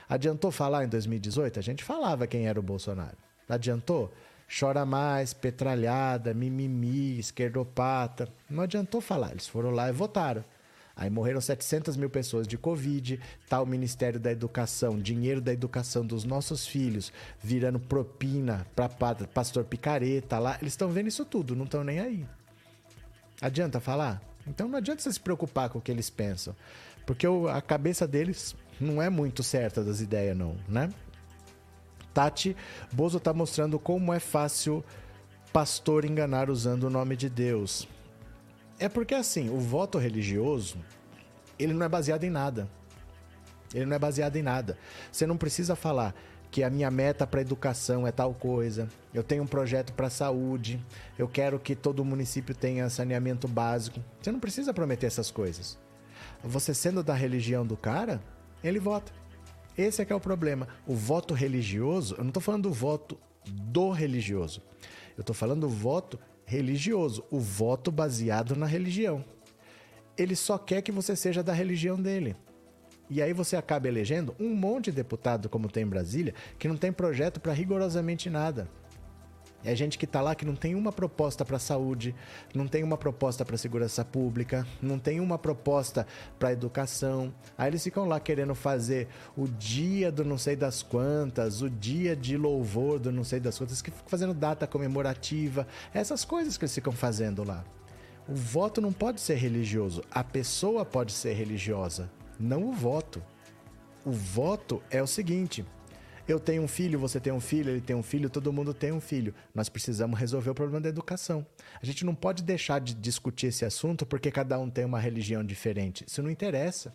Adiantou 0.09 0.53
falar 0.53 0.85
em 0.85 0.89
2018? 0.89 1.59
A 1.59 1.63
gente 1.63 1.83
falava 1.83 2.25
quem 2.29 2.47
era 2.47 2.61
o 2.61 2.63
Bolsonaro. 2.63 3.17
Adiantou? 3.49 4.13
Chora 4.61 4.87
mais, 4.87 5.35
petralhada, 5.35 6.33
mimimi, 6.33 7.19
esquerdopata. 7.19 8.29
Não 8.49 8.63
adiantou 8.63 9.01
falar. 9.01 9.33
Eles 9.33 9.49
foram 9.49 9.71
lá 9.71 9.89
e 9.89 9.93
votaram. 9.93 10.45
Aí 11.03 11.11
morreram 11.11 11.41
700 11.41 11.97
mil 11.97 12.09
pessoas 12.09 12.47
de 12.47 12.57
Covid, 12.57 13.19
tá 13.49 13.61
o 13.61 13.67
Ministério 13.67 14.21
da 14.21 14.31
Educação, 14.31 15.01
dinheiro 15.01 15.41
da 15.41 15.53
educação 15.53 16.07
dos 16.07 16.23
nossos 16.23 16.65
filhos, 16.65 17.13
virando 17.43 17.81
propina 17.81 18.65
para 18.77 18.89
pastor 19.27 19.65
picareta 19.65 20.39
lá. 20.39 20.57
Eles 20.61 20.75
estão 20.75 20.91
vendo 20.91 21.09
isso 21.09 21.25
tudo, 21.25 21.57
não 21.57 21.65
estão 21.65 21.83
nem 21.83 21.99
aí. 21.99 22.25
Adianta 23.41 23.81
falar? 23.81 24.23
Então 24.47 24.69
não 24.69 24.79
adianta 24.79 25.03
você 25.03 25.13
se 25.13 25.19
preocupar 25.19 25.71
com 25.71 25.81
o 25.81 25.83
que 25.83 25.91
eles 25.91 26.09
pensam. 26.09 26.55
Porque 27.05 27.27
a 27.53 27.61
cabeça 27.61 28.07
deles 28.07 28.55
não 28.81 29.03
é 29.03 29.11
muito 29.11 29.43
certa 29.43 29.83
das 29.83 30.01
ideias, 30.01 30.37
não, 30.37 30.57
né? 30.69 30.89
Tati, 32.15 32.57
Bozo 32.93 33.19
está 33.19 33.35
mostrando 33.35 33.77
como 33.77 34.13
é 34.13 34.21
fácil 34.21 34.85
pastor 35.53 36.05
enganar 36.05 36.49
usando 36.49 36.85
o 36.85 36.91
nome 36.91 37.17
de 37.17 37.29
Deus. 37.29 37.89
É 38.83 38.89
porque 38.89 39.15
assim, 39.15 39.49
o 39.49 39.61
voto 39.61 39.97
religioso, 39.97 40.77
ele 41.57 41.73
não 41.73 41.87
é 41.87 41.89
baseado 41.89 42.25
em 42.25 42.31
nada. 42.31 42.69
Ele 43.73 43.87
não 43.87 43.95
é 43.95 43.99
baseado 43.99 44.35
em 44.35 44.43
nada. 44.43 44.77
Você 45.13 45.25
não 45.25 45.37
precisa 45.37 45.77
falar 45.77 46.13
que 46.51 46.65
a 46.65 46.69
minha 46.69 46.91
meta 46.91 47.25
para 47.25 47.41
educação 47.41 48.09
é 48.09 48.11
tal 48.11 48.35
coisa. 48.35 48.89
Eu 49.15 49.23
tenho 49.23 49.45
um 49.45 49.47
projeto 49.47 49.93
para 49.93 50.11
saúde. 50.11 50.85
Eu 51.17 51.29
quero 51.29 51.61
que 51.61 51.77
todo 51.77 52.05
município 52.05 52.57
tenha 52.57 52.91
saneamento 52.91 53.47
básico. 53.47 54.03
Você 54.21 54.33
não 54.33 54.41
precisa 54.41 54.75
prometer 54.75 55.07
essas 55.07 55.31
coisas. 55.31 55.79
Você 56.43 56.75
sendo 56.75 57.05
da 57.05 57.15
religião 57.15 57.65
do 57.65 57.77
cara, 57.77 58.21
ele 58.65 58.81
vota. 58.81 59.13
Esse 59.79 60.03
é 60.03 60.05
que 60.05 60.13
é 60.13 60.17
o 60.17 60.21
problema. 60.21 60.67
O 60.89 60.97
voto 60.97 61.35
religioso, 61.35 62.17
eu 62.17 62.25
não 62.25 62.31
estou 62.31 62.43
falando 62.43 62.65
do 62.65 62.73
voto 62.73 63.17
do 63.47 63.93
religioso. 63.93 64.61
Eu 65.17 65.21
estou 65.21 65.37
falando 65.37 65.61
do 65.61 65.69
voto 65.69 66.19
religioso, 66.53 67.25
o 67.31 67.41
voto 67.41 67.91
baseado 67.91 68.55
na 68.55 68.67
religião. 68.67 69.25
Ele 70.19 70.37
só 70.37 70.59
quer 70.59 70.83
que 70.83 70.93
você 70.93 71.17
seja 71.17 71.43
da 71.43 71.55
religião 71.55 72.01
dele. 72.01 72.37
E 73.09 73.23
aí 73.23 73.33
você 73.33 73.57
acaba 73.57 73.89
elegendo 73.89 74.35
um 74.39 74.55
monte 74.55 74.87
de 74.87 74.93
deputado, 74.93 75.49
como 75.49 75.71
tem 75.71 75.83
em 75.83 75.89
Brasília, 75.89 76.35
que 76.59 76.69
não 76.69 76.77
tem 76.77 76.93
projeto 76.93 77.41
para 77.41 77.53
rigorosamente 77.53 78.29
nada. 78.29 78.69
É 79.65 79.75
gente 79.77 79.97
que 79.97 80.05
está 80.05 80.21
lá 80.21 80.35
que 80.35 80.45
não 80.45 80.57
tem 80.57 80.75
uma 80.75 80.91
proposta 80.91 81.45
para 81.45 81.59
saúde, 81.59 82.15
não 82.53 82.67
tem 82.67 82.83
uma 82.83 82.97
proposta 82.97 83.45
para 83.45 83.57
segurança 83.57 84.05
pública, 84.05 84.67
não 84.81 84.99
tem 84.99 85.21
uma 85.21 85.39
proposta 85.39 86.07
para 86.39 86.53
educação. 86.53 87.33
Aí 87.57 87.69
eles 87.71 87.85
ficam 87.85 88.07
lá 88.07 88.19
querendo 88.19 88.55
fazer 88.55 89.09
o 89.37 89.47
dia 89.47 90.11
do 90.11 90.25
não 90.25 90.37
sei 90.37 90.57
das 90.57 90.83
quantas, 90.83 91.63
o 91.63 91.71
dia 91.71 92.17
de 92.17 92.37
louvor 92.37 92.99
do 92.99 93.13
não 93.13 93.23
sei 93.23 93.39
das 93.39 93.57
quantas, 93.57 93.81
que 93.81 93.91
ficam 93.91 94.09
fazendo 94.09 94.35
data 94.35 94.67
comemorativa, 94.67 95.67
essas 95.95 96.25
coisas 96.25 96.59
que 96.59 96.65
eles 96.65 96.75
ficam 96.75 96.93
fazendo 96.93 97.45
lá. 97.45 97.65
O 98.29 98.35
voto 98.35 98.81
não 98.81 98.93
pode 98.93 99.21
ser 99.21 99.35
religioso, 99.35 100.03
a 100.11 100.25
pessoa 100.25 100.85
pode 100.85 101.13
ser 101.13 101.35
religiosa, 101.35 102.11
não 102.39 102.65
o 102.65 102.73
voto. 102.73 103.23
O 104.05 104.11
voto 104.11 104.83
é 104.91 105.01
o 105.01 105.07
seguinte: 105.07 105.65
eu 106.27 106.39
tenho 106.39 106.63
um 106.63 106.69
filho, 106.69 106.99
você 106.99 107.19
tem 107.19 107.33
um 107.33 107.41
filho, 107.41 107.71
ele 107.71 107.81
tem 107.81 107.97
um 107.97 108.03
filho, 108.03 108.31
todo 108.31 108.53
mundo 108.53 108.73
tem 108.73 108.93
um 108.93 109.01
filho. 109.01 109.35
Nós 109.55 109.69
precisamos 109.69 110.19
resolver 110.19 110.51
o 110.51 110.55
problema 110.55 110.81
da 110.81 110.89
educação. 110.89 111.45
A 111.81 111.85
gente 111.85 112.05
não 112.05 112.15
pode 112.15 112.43
deixar 112.43 112.81
de 112.81 112.95
discutir 112.95 113.49
esse 113.49 113.65
assunto 113.65 114.07
porque 114.07 114.31
cada 114.31 114.59
um 114.59 114.71
tem 114.71 114.85
uma 114.85 115.01
religião 115.01 115.45
diferente. 115.45 116.05
Isso 116.07 116.23
não 116.23 116.31
interessa. 116.31 116.95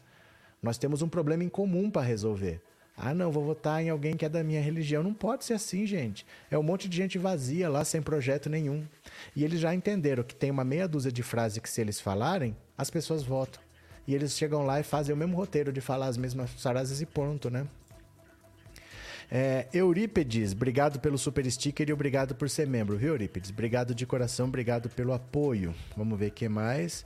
Nós 0.62 0.78
temos 0.78 1.02
um 1.02 1.10
problema 1.10 1.44
em 1.44 1.50
comum 1.50 1.90
para 1.90 2.02
resolver. 2.02 2.62
Ah, 2.96 3.13
não, 3.13 3.32
vou 3.32 3.44
votar 3.44 3.84
em 3.84 3.90
alguém 3.90 4.18
que 4.18 4.26
é 4.26 4.30
da 4.30 4.44
minha 4.44 4.60
religião. 4.60 5.04
Não 5.04 5.13
pode 5.13 5.46
ser 5.46 5.54
assim, 5.54 5.86
gente. 5.86 6.26
É 6.50 6.58
um 6.58 6.63
monte 6.63 6.90
de 6.90 6.98
gente 6.98 7.20
vazia 7.20 7.70
lá, 7.70 7.86
sem 7.86 8.02
projeto 8.02 8.50
nenhum. 8.50 8.84
E 9.36 9.44
eles 9.44 9.60
já 9.60 9.74
entenderam 9.76 10.24
que 10.24 10.34
tem 10.34 10.50
uma 10.50 10.63
meia 10.63 10.88
dúzia 10.88 11.12
de 11.12 11.22
frases 11.22 11.60
que, 11.60 11.70
se 11.70 11.80
eles 11.80 12.00
falarem, 12.00 12.58
as 12.76 12.90
pessoas 12.90 13.22
votam. 13.22 13.62
E 14.08 14.16
eles 14.16 14.36
chegam 14.36 14.65
lá 14.65 14.80
e 14.80 14.84
fazem 14.84 15.13
o 15.13 15.17
mesmo 15.17 15.38
roteiro 15.38 15.71
de 15.71 15.80
falar 15.80 16.08
as 16.08 16.17
mesmas 16.17 16.50
frases 16.50 17.00
e 17.00 17.06
ponto, 17.06 17.52
né? 17.52 17.67
É, 19.30 19.67
Eurípedes, 19.73 20.54
obrigado 20.54 21.00
pelo 21.00 21.17
super 21.17 21.50
sticker 21.52 21.90
e 21.90 21.94
obrigado 21.94 22.34
por 22.34 22.50
ser 22.50 22.65
membro, 22.65 22.98
viu, 22.98 23.10
Eurípedes? 23.10 23.50
Obrigado 23.50 23.94
de 23.94 24.06
coração, 24.06 24.48
obrigado 24.48 24.90
pelo 24.90 25.13
apoio. 25.13 25.75
Vamos 25.98 26.17
ver 26.17 26.30
o 26.30 26.32
que 26.32 26.48
mais. 26.48 27.06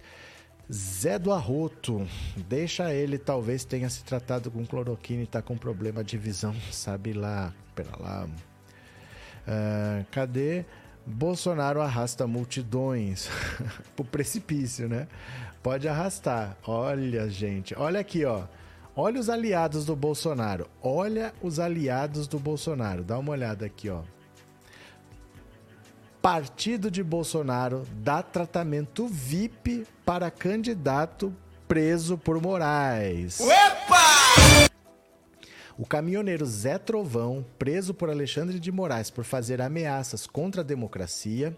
Zé 0.71 1.19
do 1.19 1.33
Arroto, 1.33 2.07
deixa 2.47 2.93
ele, 2.93 3.17
talvez 3.17 3.65
tenha 3.65 3.89
se 3.89 4.03
tratado 4.03 4.49
com 4.49 4.65
cloroquina 4.65 5.23
e 5.23 5.27
tá 5.27 5.41
com 5.41 5.57
problema 5.57 6.03
de 6.03 6.17
visão, 6.17 6.55
sabe 6.71 7.11
lá. 7.11 7.53
Pera 7.75 7.91
lá. 7.99 8.25
Uh, 8.25 10.05
cadê? 10.11 10.63
Bolsonaro 11.05 11.81
arrasta 11.81 12.27
multidões 12.27 13.27
pro 13.95 14.05
precipício, 14.05 14.87
né? 14.87 15.07
Pode 15.63 15.87
arrastar. 15.87 16.55
Olha, 16.65 17.27
gente, 17.29 17.73
olha 17.77 17.99
aqui, 17.99 18.23
ó. 18.23 18.43
Olha 19.03 19.19
os 19.19 19.31
aliados 19.31 19.83
do 19.83 19.95
Bolsonaro. 19.95 20.69
Olha 20.79 21.33
os 21.41 21.59
aliados 21.59 22.27
do 22.27 22.37
Bolsonaro. 22.37 23.03
Dá 23.03 23.17
uma 23.17 23.31
olhada 23.31 23.65
aqui, 23.65 23.89
ó. 23.89 24.03
Partido 26.21 26.91
de 26.91 27.03
Bolsonaro 27.03 27.83
dá 27.95 28.21
tratamento 28.21 29.07
VIP 29.07 29.87
para 30.05 30.29
candidato 30.29 31.35
preso 31.67 32.15
por 32.15 32.39
Moraes. 32.39 33.39
Opa! 33.39 34.69
O 35.75 35.83
caminhoneiro 35.83 36.45
Zé 36.45 36.77
Trovão, 36.77 37.43
preso 37.57 37.95
por 37.95 38.07
Alexandre 38.07 38.59
de 38.59 38.71
Moraes 38.71 39.09
por 39.09 39.23
fazer 39.23 39.63
ameaças 39.63 40.27
contra 40.27 40.61
a 40.61 40.63
democracia, 40.63 41.57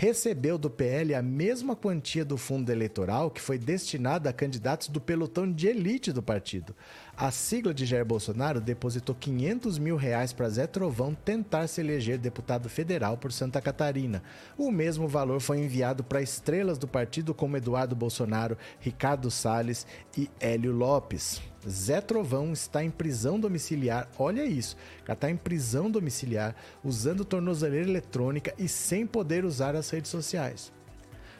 recebeu 0.00 0.56
do 0.56 0.70
PL 0.70 1.12
a 1.12 1.20
mesma 1.20 1.74
quantia 1.74 2.24
do 2.24 2.36
fundo 2.36 2.70
eleitoral 2.70 3.32
que 3.32 3.40
foi 3.40 3.58
destinada 3.58 4.30
a 4.30 4.32
candidatos 4.32 4.86
do 4.86 5.00
pelotão 5.00 5.50
de 5.50 5.66
elite 5.66 6.12
do 6.12 6.22
partido. 6.22 6.72
A 7.16 7.32
sigla 7.32 7.74
de 7.74 7.84
Jair 7.84 8.04
Bolsonaro 8.04 8.60
depositou 8.60 9.12
500 9.12 9.76
mil 9.76 9.96
reais 9.96 10.32
para 10.32 10.48
Zé 10.50 10.68
Trovão 10.68 11.16
tentar 11.16 11.66
se 11.66 11.80
eleger 11.80 12.16
deputado 12.16 12.68
federal 12.68 13.18
por 13.18 13.32
Santa 13.32 13.60
Catarina. 13.60 14.22
O 14.56 14.70
mesmo 14.70 15.08
valor 15.08 15.40
foi 15.40 15.58
enviado 15.58 16.04
para 16.04 16.22
estrelas 16.22 16.78
do 16.78 16.86
partido 16.86 17.34
como 17.34 17.56
Eduardo 17.56 17.96
Bolsonaro, 17.96 18.56
Ricardo 18.78 19.32
Salles 19.32 19.84
e 20.16 20.30
Hélio 20.38 20.70
Lopes. 20.70 21.42
Zé 21.66 22.00
Trovão 22.00 22.52
está 22.52 22.84
em 22.84 22.90
prisão 22.90 23.40
domiciliar, 23.40 24.08
olha 24.18 24.44
isso, 24.44 24.76
está 25.08 25.30
em 25.30 25.36
prisão 25.36 25.90
domiciliar 25.90 26.54
usando 26.84 27.24
tornozeleira 27.24 27.88
eletrônica 27.88 28.54
e 28.58 28.68
sem 28.68 29.06
poder 29.06 29.44
usar 29.44 29.74
as 29.74 29.90
redes 29.90 30.10
sociais. 30.10 30.72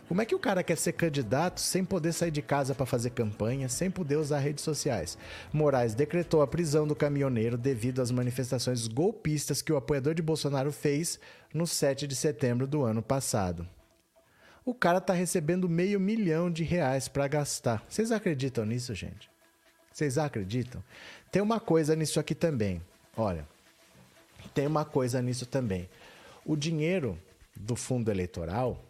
Como 0.09 0.23
é 0.23 0.25
que 0.25 0.35
o 0.35 0.39
cara 0.39 0.63
quer 0.63 0.79
ser 0.79 0.93
candidato 0.93 1.61
sem 1.61 1.85
poder 1.85 2.15
sair 2.15 2.31
de 2.31 2.41
casa 2.41 2.75
para 2.75 2.87
fazer 2.87 3.11
campanha, 3.11 3.69
sem 3.69 3.91
poder 3.91 4.17
usar 4.17 4.39
redes 4.39 4.65
sociais? 4.65 5.19
Moraes 5.53 5.95
decretou 5.95 6.41
a 6.41 6.47
prisão 6.47 6.87
do 6.87 6.97
caminhoneiro 6.97 7.59
devido 7.59 8.01
às 8.01 8.11
manifestações 8.11 8.89
golpistas 8.89 9.61
que 9.61 9.71
o 9.71 9.77
apoiador 9.77 10.15
de 10.15 10.23
Bolsonaro 10.23 10.73
fez 10.73 11.21
no 11.53 11.67
7 11.67 12.07
de 12.07 12.17
setembro 12.17 12.67
do 12.67 12.85
ano 12.85 13.03
passado. 13.03 13.69
O 14.65 14.73
cara 14.73 14.99
tá 14.99 15.13
recebendo 15.13 15.69
meio 15.69 16.01
milhão 16.01 16.51
de 16.51 16.65
reais 16.65 17.07
para 17.07 17.29
gastar. 17.29 17.85
Vocês 17.87 18.11
acreditam 18.11 18.65
nisso, 18.65 18.95
gente? 18.95 19.31
Vocês 19.99 20.17
acreditam? 20.17 20.81
Tem 21.29 21.43
uma 21.43 21.59
coisa 21.59 21.97
nisso 21.97 22.21
aqui 22.21 22.33
também. 22.33 22.81
Olha, 23.17 23.45
tem 24.55 24.65
uma 24.65 24.85
coisa 24.85 25.21
nisso 25.21 25.45
também. 25.45 25.89
O 26.47 26.55
dinheiro 26.55 27.19
do 27.57 27.75
fundo 27.75 28.09
eleitoral 28.09 28.81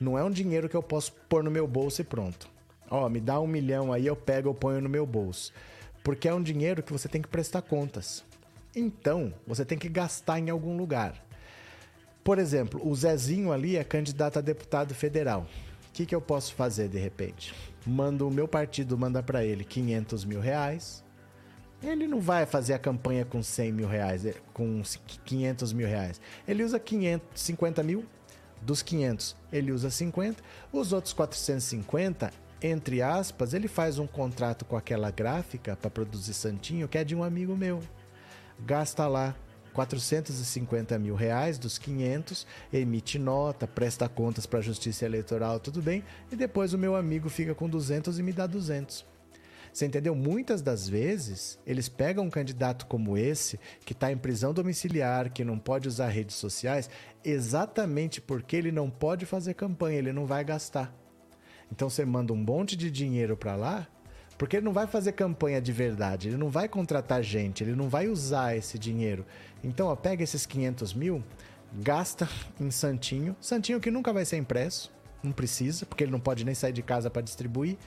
não 0.00 0.18
é 0.18 0.24
um 0.24 0.30
dinheiro 0.30 0.66
que 0.66 0.74
eu 0.74 0.82
posso 0.82 1.12
pôr 1.28 1.44
no 1.44 1.50
meu 1.50 1.68
bolso 1.68 2.00
e 2.00 2.04
pronto. 2.04 2.48
Ó, 2.90 3.06
me 3.10 3.20
dá 3.20 3.38
um 3.40 3.46
milhão 3.46 3.92
aí, 3.92 4.06
eu 4.06 4.16
pego, 4.16 4.48
eu 4.48 4.54
ponho 4.54 4.80
no 4.80 4.88
meu 4.88 5.04
bolso. 5.04 5.52
Porque 6.02 6.28
é 6.28 6.32
um 6.32 6.42
dinheiro 6.42 6.82
que 6.82 6.94
você 6.94 7.10
tem 7.10 7.20
que 7.20 7.28
prestar 7.28 7.60
contas. 7.60 8.24
Então, 8.74 9.34
você 9.46 9.66
tem 9.66 9.76
que 9.76 9.90
gastar 9.90 10.38
em 10.38 10.48
algum 10.48 10.78
lugar. 10.78 11.22
Por 12.24 12.38
exemplo, 12.38 12.80
o 12.82 12.94
Zezinho 12.94 13.52
ali 13.52 13.76
é 13.76 13.84
candidato 13.84 14.38
a 14.38 14.40
deputado 14.40 14.94
federal. 14.94 15.46
O 15.94 15.96
que, 15.96 16.06
que 16.06 16.14
eu 16.14 16.20
posso 16.20 16.52
fazer 16.54 16.88
de 16.88 16.98
repente? 16.98 17.54
Mando 17.86 18.26
o 18.26 18.30
meu 18.30 18.48
partido 18.48 18.98
manda 18.98 19.22
para 19.22 19.44
ele 19.44 19.62
500 19.62 20.24
mil 20.24 20.40
reais. 20.40 21.04
Ele 21.80 22.08
não 22.08 22.20
vai 22.20 22.44
fazer 22.46 22.74
a 22.74 22.80
campanha 22.80 23.24
com 23.24 23.40
100 23.40 23.70
mil 23.70 23.86
reais, 23.86 24.26
com 24.52 24.82
500 25.24 25.72
mil 25.72 25.86
reais. 25.86 26.20
Ele 26.48 26.64
usa 26.64 26.80
550 26.80 27.80
mil, 27.84 28.04
dos 28.60 28.82
500, 28.82 29.36
ele 29.52 29.70
usa 29.70 29.88
50. 29.88 30.42
Os 30.72 30.92
outros 30.92 31.12
450, 31.12 32.32
entre 32.60 33.00
aspas, 33.00 33.54
ele 33.54 33.68
faz 33.68 33.96
um 33.96 34.06
contrato 34.08 34.64
com 34.64 34.76
aquela 34.76 35.12
gráfica 35.12 35.76
para 35.76 35.90
produzir 35.90 36.34
santinho, 36.34 36.88
que 36.88 36.98
é 36.98 37.04
de 37.04 37.14
um 37.14 37.22
amigo 37.22 37.56
meu. 37.56 37.80
Gasta 38.58 39.06
lá 39.06 39.32
450 39.74 40.98
mil 40.98 41.16
reais 41.16 41.58
dos 41.58 41.76
500, 41.76 42.46
emite 42.72 43.18
nota, 43.18 43.66
presta 43.66 44.08
contas 44.08 44.46
para 44.46 44.60
a 44.60 44.62
Justiça 44.62 45.04
Eleitoral, 45.04 45.58
tudo 45.58 45.82
bem, 45.82 46.04
e 46.30 46.36
depois 46.36 46.72
o 46.72 46.78
meu 46.78 46.94
amigo 46.94 47.28
fica 47.28 47.54
com 47.54 47.68
200 47.68 48.18
e 48.18 48.22
me 48.22 48.32
dá 48.32 48.46
200. 48.46 49.04
Você 49.72 49.86
entendeu? 49.86 50.14
Muitas 50.14 50.62
das 50.62 50.88
vezes, 50.88 51.58
eles 51.66 51.88
pegam 51.88 52.26
um 52.26 52.30
candidato 52.30 52.86
como 52.86 53.18
esse, 53.18 53.58
que 53.84 53.92
está 53.92 54.12
em 54.12 54.16
prisão 54.16 54.54
domiciliar, 54.54 55.32
que 55.32 55.44
não 55.44 55.58
pode 55.58 55.88
usar 55.88 56.06
redes 56.06 56.36
sociais, 56.36 56.88
exatamente 57.24 58.20
porque 58.20 58.54
ele 58.54 58.70
não 58.70 58.88
pode 58.88 59.26
fazer 59.26 59.54
campanha, 59.54 59.98
ele 59.98 60.12
não 60.12 60.26
vai 60.26 60.44
gastar. 60.44 60.94
Então 61.72 61.90
você 61.90 62.04
manda 62.04 62.32
um 62.32 62.36
monte 62.36 62.76
de 62.76 62.88
dinheiro 62.88 63.36
para 63.36 63.56
lá, 63.56 63.88
porque 64.36 64.56
ele 64.56 64.64
não 64.64 64.72
vai 64.72 64.86
fazer 64.86 65.12
campanha 65.12 65.60
de 65.60 65.72
verdade, 65.72 66.28
ele 66.28 66.36
não 66.36 66.50
vai 66.50 66.68
contratar 66.68 67.22
gente, 67.22 67.62
ele 67.62 67.74
não 67.74 67.88
vai 67.88 68.08
usar 68.08 68.56
esse 68.56 68.78
dinheiro. 68.78 69.24
Então, 69.62 69.88
ó, 69.88 69.96
pega 69.96 70.22
esses 70.22 70.46
500 70.46 70.94
mil, 70.94 71.22
gasta 71.72 72.28
em 72.60 72.70
Santinho, 72.70 73.36
Santinho 73.40 73.80
que 73.80 73.90
nunca 73.90 74.12
vai 74.12 74.24
ser 74.24 74.36
impresso, 74.36 74.92
não 75.22 75.32
precisa, 75.32 75.86
porque 75.86 76.04
ele 76.04 76.12
não 76.12 76.20
pode 76.20 76.44
nem 76.44 76.54
sair 76.54 76.72
de 76.72 76.82
casa 76.82 77.08
para 77.08 77.22
distribuir 77.22 77.78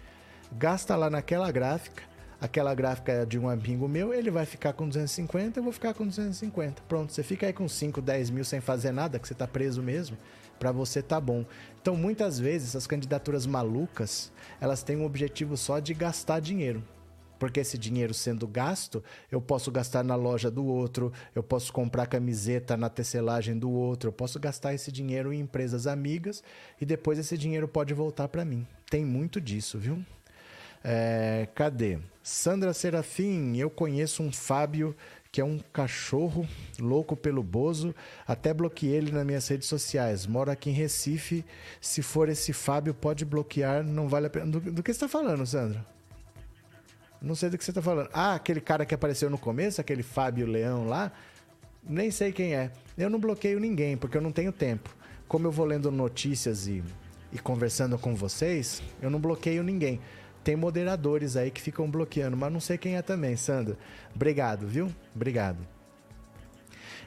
gasta 0.52 0.95
lá 0.95 1.10
naquela 1.10 1.52
gráfica. 1.52 2.04
Aquela 2.39 2.76
gráfica 2.76 3.12
é 3.12 3.26
de 3.26 3.39
um 3.39 3.50
amigo 3.50 3.88
meu, 3.88 4.14
ele 4.14 4.30
vai 4.30 4.45
ficar 4.45 4.72
com 4.74 4.88
250, 4.88 5.60
eu 5.60 5.64
vou 5.64 5.74
ficar 5.74 5.95
com 5.95 6.06
250. 6.06 6.84
Pronto, 6.88 7.12
você 7.12 7.24
fica 7.24 7.48
aí 7.48 7.54
com 7.54 7.68
5, 7.68 8.00
10 8.00 8.30
mil 8.30 8.45
sem 8.45 8.62
fazer 8.62 8.91
nada, 8.91 9.18
que 9.18 9.28
você 9.28 9.34
tá 9.34 9.48
preso 9.48 9.82
mesmo, 9.82 10.16
para 10.58 10.72
você 10.72 11.01
tá 11.01 11.20
bom. 11.20 11.45
Então, 11.82 11.95
muitas 11.95 12.39
vezes, 12.39 12.70
essas 12.70 12.88
candidaturas 12.88 13.45
malucas, 13.45 14.32
elas 14.60 14.84
têm 14.84 14.97
um 14.97 15.05
objetivo 15.05 15.55
só 15.55 15.80
de 15.80 15.93
gastar 15.93 16.39
dinheiro. 16.39 16.84
Porque 17.39 17.60
esse 17.60 17.78
dinheiro 17.78 18.14
sendo 18.14 18.47
gasto, 18.47 19.03
eu 19.32 19.39
posso 19.39 19.72
gastar 19.72 20.03
na 20.03 20.16
loja 20.16 20.49
do 20.49 20.66
outro, 20.66 21.14
eu 21.36 21.43
posso 21.43 21.72
comprar 21.72 22.08
camiseta 22.08 22.76
na 22.76 22.89
tecelagem 22.89 23.58
do 23.58 23.70
outro, 23.70 24.10
eu 24.10 24.14
posso 24.14 24.39
gastar 24.39 24.74
esse 24.74 24.91
dinheiro 24.91 25.32
em 25.32 25.41
empresas 25.41 25.86
amigas 25.86 26.43
e 26.82 26.86
depois 26.86 27.20
esse 27.20 27.38
dinheiro 27.38 27.68
pode 27.68 27.93
voltar 27.93 28.28
para 28.28 28.43
mim. 28.43 28.66
Tem 28.89 29.05
muito 29.05 29.39
disso, 29.39 29.78
viu? 29.78 30.03
É, 30.90 31.50
cadê? 31.54 32.00
Sandra 32.24 32.72
Serafim, 32.72 33.58
eu 33.58 33.70
conheço 33.70 34.24
um 34.24 34.32
Fábio 34.32 34.96
que 35.30 35.42
é 35.42 35.44
um 35.44 35.60
cachorro 35.74 36.48
louco 36.80 37.14
pelo 37.14 37.44
Bozo. 37.44 37.94
Até 38.26 38.54
bloqueei 38.54 38.96
ele 38.96 39.12
nas 39.12 39.26
minhas 39.26 39.46
redes 39.50 39.68
sociais. 39.68 40.26
Moro 40.26 40.50
aqui 40.50 40.70
em 40.70 40.74
Recife. 40.74 41.44
Se 41.82 42.02
for 42.02 42.30
esse 42.30 42.54
Fábio, 42.54 42.94
pode 42.94 43.26
bloquear, 43.26 43.84
não 43.84 44.08
vale 44.08 44.28
a 44.28 44.30
pena. 44.30 44.46
Do, 44.46 44.62
do 44.62 44.82
que 44.82 44.94
você 44.94 44.96
está 44.96 45.10
falando, 45.10 45.46
Sandra? 45.46 45.86
Não 47.22 47.36
sei 47.36 47.50
do 47.50 47.58
que 47.58 47.66
você 47.66 47.72
está 47.72 47.82
falando. 47.82 48.10
Ah, 48.14 48.36
aquele 48.36 48.62
cara 48.62 48.86
que 48.86 48.96
apareceu 48.96 49.30
no 49.30 49.38
começo, 49.38 49.82
aquele 49.82 50.04
Fábio 50.04 50.48
Leão 50.48 50.88
lá. 50.88 51.12
Nem 51.84 52.12
sei 52.12 52.32
quem 52.32 52.56
é. 52.56 52.72
Eu 52.98 53.10
não 53.10 53.20
bloqueio 53.20 53.60
ninguém, 53.60 53.98
porque 53.98 54.16
eu 54.16 54.22
não 54.22 54.32
tenho 54.32 54.54
tempo. 54.54 54.96
Como 55.28 55.48
eu 55.48 55.52
vou 55.52 55.66
lendo 55.66 55.92
notícias 55.92 56.66
e, 56.66 56.82
e 57.34 57.38
conversando 57.38 57.98
com 57.98 58.16
vocês, 58.16 58.82
eu 59.02 59.10
não 59.10 59.20
bloqueio 59.20 59.62
ninguém 59.64 60.00
tem 60.48 60.56
moderadores 60.56 61.36
aí 61.36 61.52
que 61.52 61.62
ficam 61.62 61.91
bloqueando, 61.91 62.38
mas 62.38 62.54
não 62.54 62.62
sei 62.62 62.78
quem 62.78 62.95
é 62.95 63.02
também, 63.02 63.36
Sandra. 63.36 63.78
Obrigado, 64.16 64.66
viu? 64.66 64.89
Obrigado. 65.14 65.58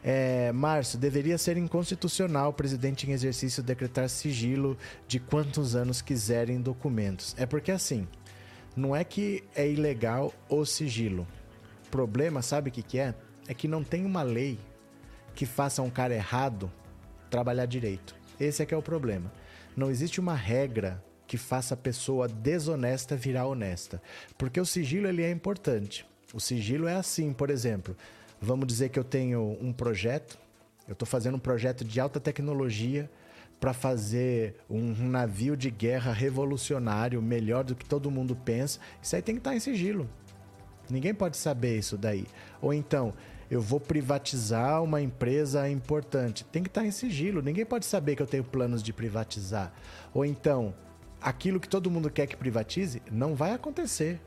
É, 0.04 0.52
Márcio, 0.52 0.98
deveria 0.98 1.38
ser 1.38 1.56
inconstitucional 1.56 2.50
o 2.50 2.52
presidente 2.52 3.08
em 3.08 3.14
exercício 3.14 3.62
decretar 3.62 4.10
sigilo 4.10 4.76
de 5.08 5.18
quantos 5.18 5.74
anos 5.74 6.02
quiserem 6.02 6.60
documentos. 6.60 7.34
É 7.38 7.46
porque 7.46 7.72
assim, 7.72 8.06
não 8.76 8.94
é 8.94 9.04
que 9.04 9.42
é 9.54 9.66
ilegal 9.66 10.34
o 10.46 10.66
sigilo. 10.66 11.26
O 11.86 11.90
problema, 11.90 12.42
sabe 12.42 12.68
o 12.68 12.72
que, 12.74 12.82
que 12.82 12.98
é? 12.98 13.14
É 13.48 13.54
que 13.54 13.66
não 13.66 13.82
tem 13.82 14.04
uma 14.04 14.20
lei 14.20 14.58
que 15.34 15.46
faça 15.46 15.80
um 15.80 15.88
cara 15.88 16.14
errado 16.14 16.70
trabalhar 17.30 17.64
direito. 17.64 18.14
Esse 18.38 18.62
é 18.62 18.66
que 18.66 18.74
é 18.74 18.76
o 18.76 18.82
problema. 18.82 19.32
Não 19.74 19.90
existe 19.90 20.20
uma 20.20 20.34
regra 20.34 21.02
que 21.30 21.38
faça 21.38 21.74
a 21.74 21.76
pessoa 21.76 22.26
desonesta 22.26 23.14
virar 23.14 23.46
honesta. 23.46 24.02
Porque 24.36 24.60
o 24.60 24.66
sigilo 24.66 25.06
ele 25.06 25.22
é 25.22 25.30
importante. 25.30 26.04
O 26.34 26.40
sigilo 26.40 26.88
é 26.88 26.96
assim, 26.96 27.32
por 27.32 27.50
exemplo, 27.50 27.96
vamos 28.42 28.66
dizer 28.66 28.88
que 28.88 28.98
eu 28.98 29.04
tenho 29.04 29.56
um 29.60 29.72
projeto, 29.72 30.36
eu 30.88 30.92
estou 30.92 31.06
fazendo 31.06 31.36
um 31.36 31.38
projeto 31.38 31.84
de 31.84 32.00
alta 32.00 32.18
tecnologia 32.18 33.08
para 33.60 33.72
fazer 33.72 34.56
um 34.68 34.92
navio 35.08 35.56
de 35.56 35.70
guerra 35.70 36.12
revolucionário 36.12 37.22
melhor 37.22 37.62
do 37.62 37.76
que 37.76 37.84
todo 37.84 38.10
mundo 38.10 38.34
pensa. 38.34 38.80
Isso 39.00 39.14
aí 39.14 39.22
tem 39.22 39.36
que 39.36 39.40
estar 39.40 39.50
tá 39.50 39.56
em 39.56 39.60
sigilo. 39.60 40.10
Ninguém 40.90 41.14
pode 41.14 41.36
saber 41.36 41.78
isso 41.78 41.96
daí. 41.96 42.26
Ou 42.60 42.74
então, 42.74 43.14
eu 43.48 43.60
vou 43.60 43.78
privatizar 43.78 44.82
uma 44.82 45.00
empresa 45.00 45.70
importante. 45.70 46.44
Tem 46.46 46.60
que 46.60 46.68
estar 46.68 46.80
tá 46.80 46.86
em 46.88 46.90
sigilo. 46.90 47.40
Ninguém 47.40 47.64
pode 47.64 47.86
saber 47.86 48.16
que 48.16 48.22
eu 48.22 48.26
tenho 48.26 48.42
planos 48.42 48.82
de 48.82 48.92
privatizar. 48.92 49.72
Ou 50.12 50.24
então, 50.24 50.74
aquilo 51.20 51.60
que 51.60 51.68
todo 51.68 51.90
mundo 51.90 52.10
quer 52.10 52.26
que 52.26 52.36
privatize 52.36 53.02
não 53.10 53.34
vai 53.34 53.52
acontecer. 53.52 54.20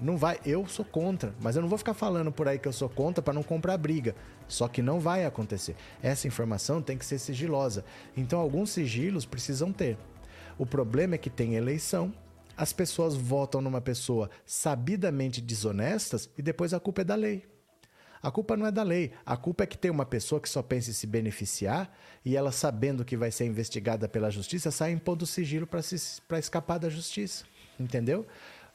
Não 0.00 0.16
vai, 0.16 0.40
eu 0.44 0.66
sou 0.66 0.84
contra, 0.84 1.32
mas 1.40 1.54
eu 1.54 1.62
não 1.62 1.68
vou 1.68 1.78
ficar 1.78 1.94
falando 1.94 2.32
por 2.32 2.48
aí 2.48 2.58
que 2.58 2.66
eu 2.66 2.72
sou 2.72 2.88
contra 2.88 3.22
para 3.22 3.32
não 3.32 3.44
comprar 3.44 3.78
briga. 3.78 4.14
Só 4.48 4.66
que 4.66 4.82
não 4.82 4.98
vai 4.98 5.24
acontecer. 5.24 5.76
Essa 6.02 6.26
informação 6.26 6.82
tem 6.82 6.98
que 6.98 7.06
ser 7.06 7.18
sigilosa. 7.18 7.84
Então 8.16 8.40
alguns 8.40 8.70
sigilos 8.70 9.24
precisam 9.24 9.72
ter. 9.72 9.96
O 10.58 10.66
problema 10.66 11.14
é 11.14 11.18
que 11.18 11.30
tem 11.30 11.54
eleição, 11.54 12.12
as 12.56 12.72
pessoas 12.72 13.14
votam 13.14 13.60
numa 13.60 13.80
pessoa 13.80 14.30
sabidamente 14.44 15.40
desonestas 15.40 16.28
e 16.36 16.42
depois 16.42 16.74
a 16.74 16.80
culpa 16.80 17.02
é 17.02 17.04
da 17.04 17.14
lei. 17.14 17.53
A 18.24 18.30
culpa 18.30 18.56
não 18.56 18.64
é 18.64 18.72
da 18.72 18.82
lei. 18.82 19.12
A 19.26 19.36
culpa 19.36 19.64
é 19.64 19.66
que 19.66 19.76
tem 19.76 19.90
uma 19.90 20.06
pessoa 20.06 20.40
que 20.40 20.48
só 20.48 20.62
pensa 20.62 20.88
em 20.88 20.94
se 20.94 21.06
beneficiar 21.06 21.94
e 22.24 22.34
ela, 22.34 22.50
sabendo 22.50 23.04
que 23.04 23.18
vai 23.18 23.30
ser 23.30 23.44
investigada 23.44 24.08
pela 24.08 24.30
justiça, 24.30 24.70
sai 24.70 24.92
impondo 24.92 25.26
sigilo 25.26 25.66
para 25.66 26.38
escapar 26.38 26.78
da 26.78 26.88
justiça. 26.88 27.44
Entendeu? 27.78 28.26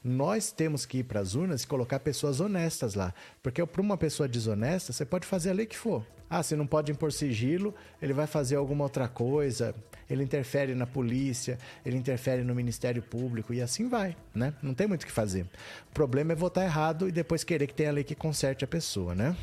Nós 0.04 0.52
temos 0.52 0.86
que 0.86 1.00
ir 1.00 1.04
para 1.04 1.20
as 1.20 1.34
urnas 1.34 1.64
e 1.64 1.68
colocar 1.68 2.00
pessoas 2.00 2.40
honestas 2.40 2.94
lá. 2.94 3.12
Porque 3.42 3.66
para 3.66 3.82
uma 3.82 3.98
pessoa 3.98 4.30
desonesta, 4.30 4.94
você 4.94 5.04
pode 5.04 5.26
fazer 5.26 5.50
a 5.50 5.54
lei 5.54 5.66
que 5.66 5.76
for. 5.76 6.06
Ah, 6.30 6.44
se 6.44 6.56
não 6.56 6.68
pode 6.68 6.92
impor 6.92 7.12
sigilo, 7.12 7.74
ele 8.02 8.14
vai 8.14 8.28
fazer 8.28 8.56
alguma 8.56 8.84
outra 8.84 9.08
coisa, 9.08 9.74
ele 10.10 10.24
interfere 10.24 10.76
na 10.76 10.86
polícia, 10.86 11.58
ele 11.86 11.98
interfere 11.98 12.44
no 12.44 12.54
Ministério 12.54 13.02
Público 13.02 13.54
e 13.54 13.62
assim 13.62 13.90
vai, 13.90 14.16
né? 14.34 14.54
Não 14.62 14.74
tem 14.74 14.88
muito 14.88 15.04
o 15.04 15.06
que 15.06 15.12
fazer. 15.12 15.46
O 15.90 15.94
problema 15.94 16.34
é 16.34 16.36
votar 16.36 16.64
errado 16.64 17.08
e 17.08 17.12
depois 17.12 17.44
querer 17.44 17.68
que 17.68 17.74
tenha 17.74 17.92
lei 17.92 18.04
que 18.04 18.14
conserte 18.14 18.64
a 18.64 18.68
pessoa, 18.68 19.16
né? 19.16 19.36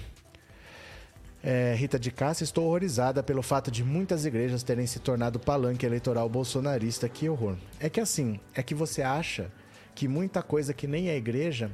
É, 1.42 1.74
Rita 1.76 1.98
de 1.98 2.10
Cássia, 2.10 2.42
estou 2.42 2.66
horrorizada 2.66 3.22
pelo 3.22 3.42
fato 3.42 3.70
de 3.70 3.84
muitas 3.84 4.24
igrejas 4.24 4.64
terem 4.64 4.86
se 4.86 4.98
tornado 4.98 5.38
palanque 5.38 5.86
eleitoral 5.86 6.28
bolsonarista. 6.28 7.08
Que 7.08 7.28
horror. 7.28 7.56
É 7.78 7.88
que 7.88 8.00
assim, 8.00 8.40
é 8.52 8.62
que 8.62 8.74
você 8.74 9.02
acha 9.02 9.50
que 9.94 10.08
muita 10.08 10.42
coisa 10.42 10.74
que 10.74 10.88
nem 10.88 11.08
é 11.08 11.16
igreja, 11.16 11.70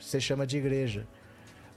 você 0.00 0.20
chama 0.20 0.46
de 0.46 0.56
igreja. 0.56 1.04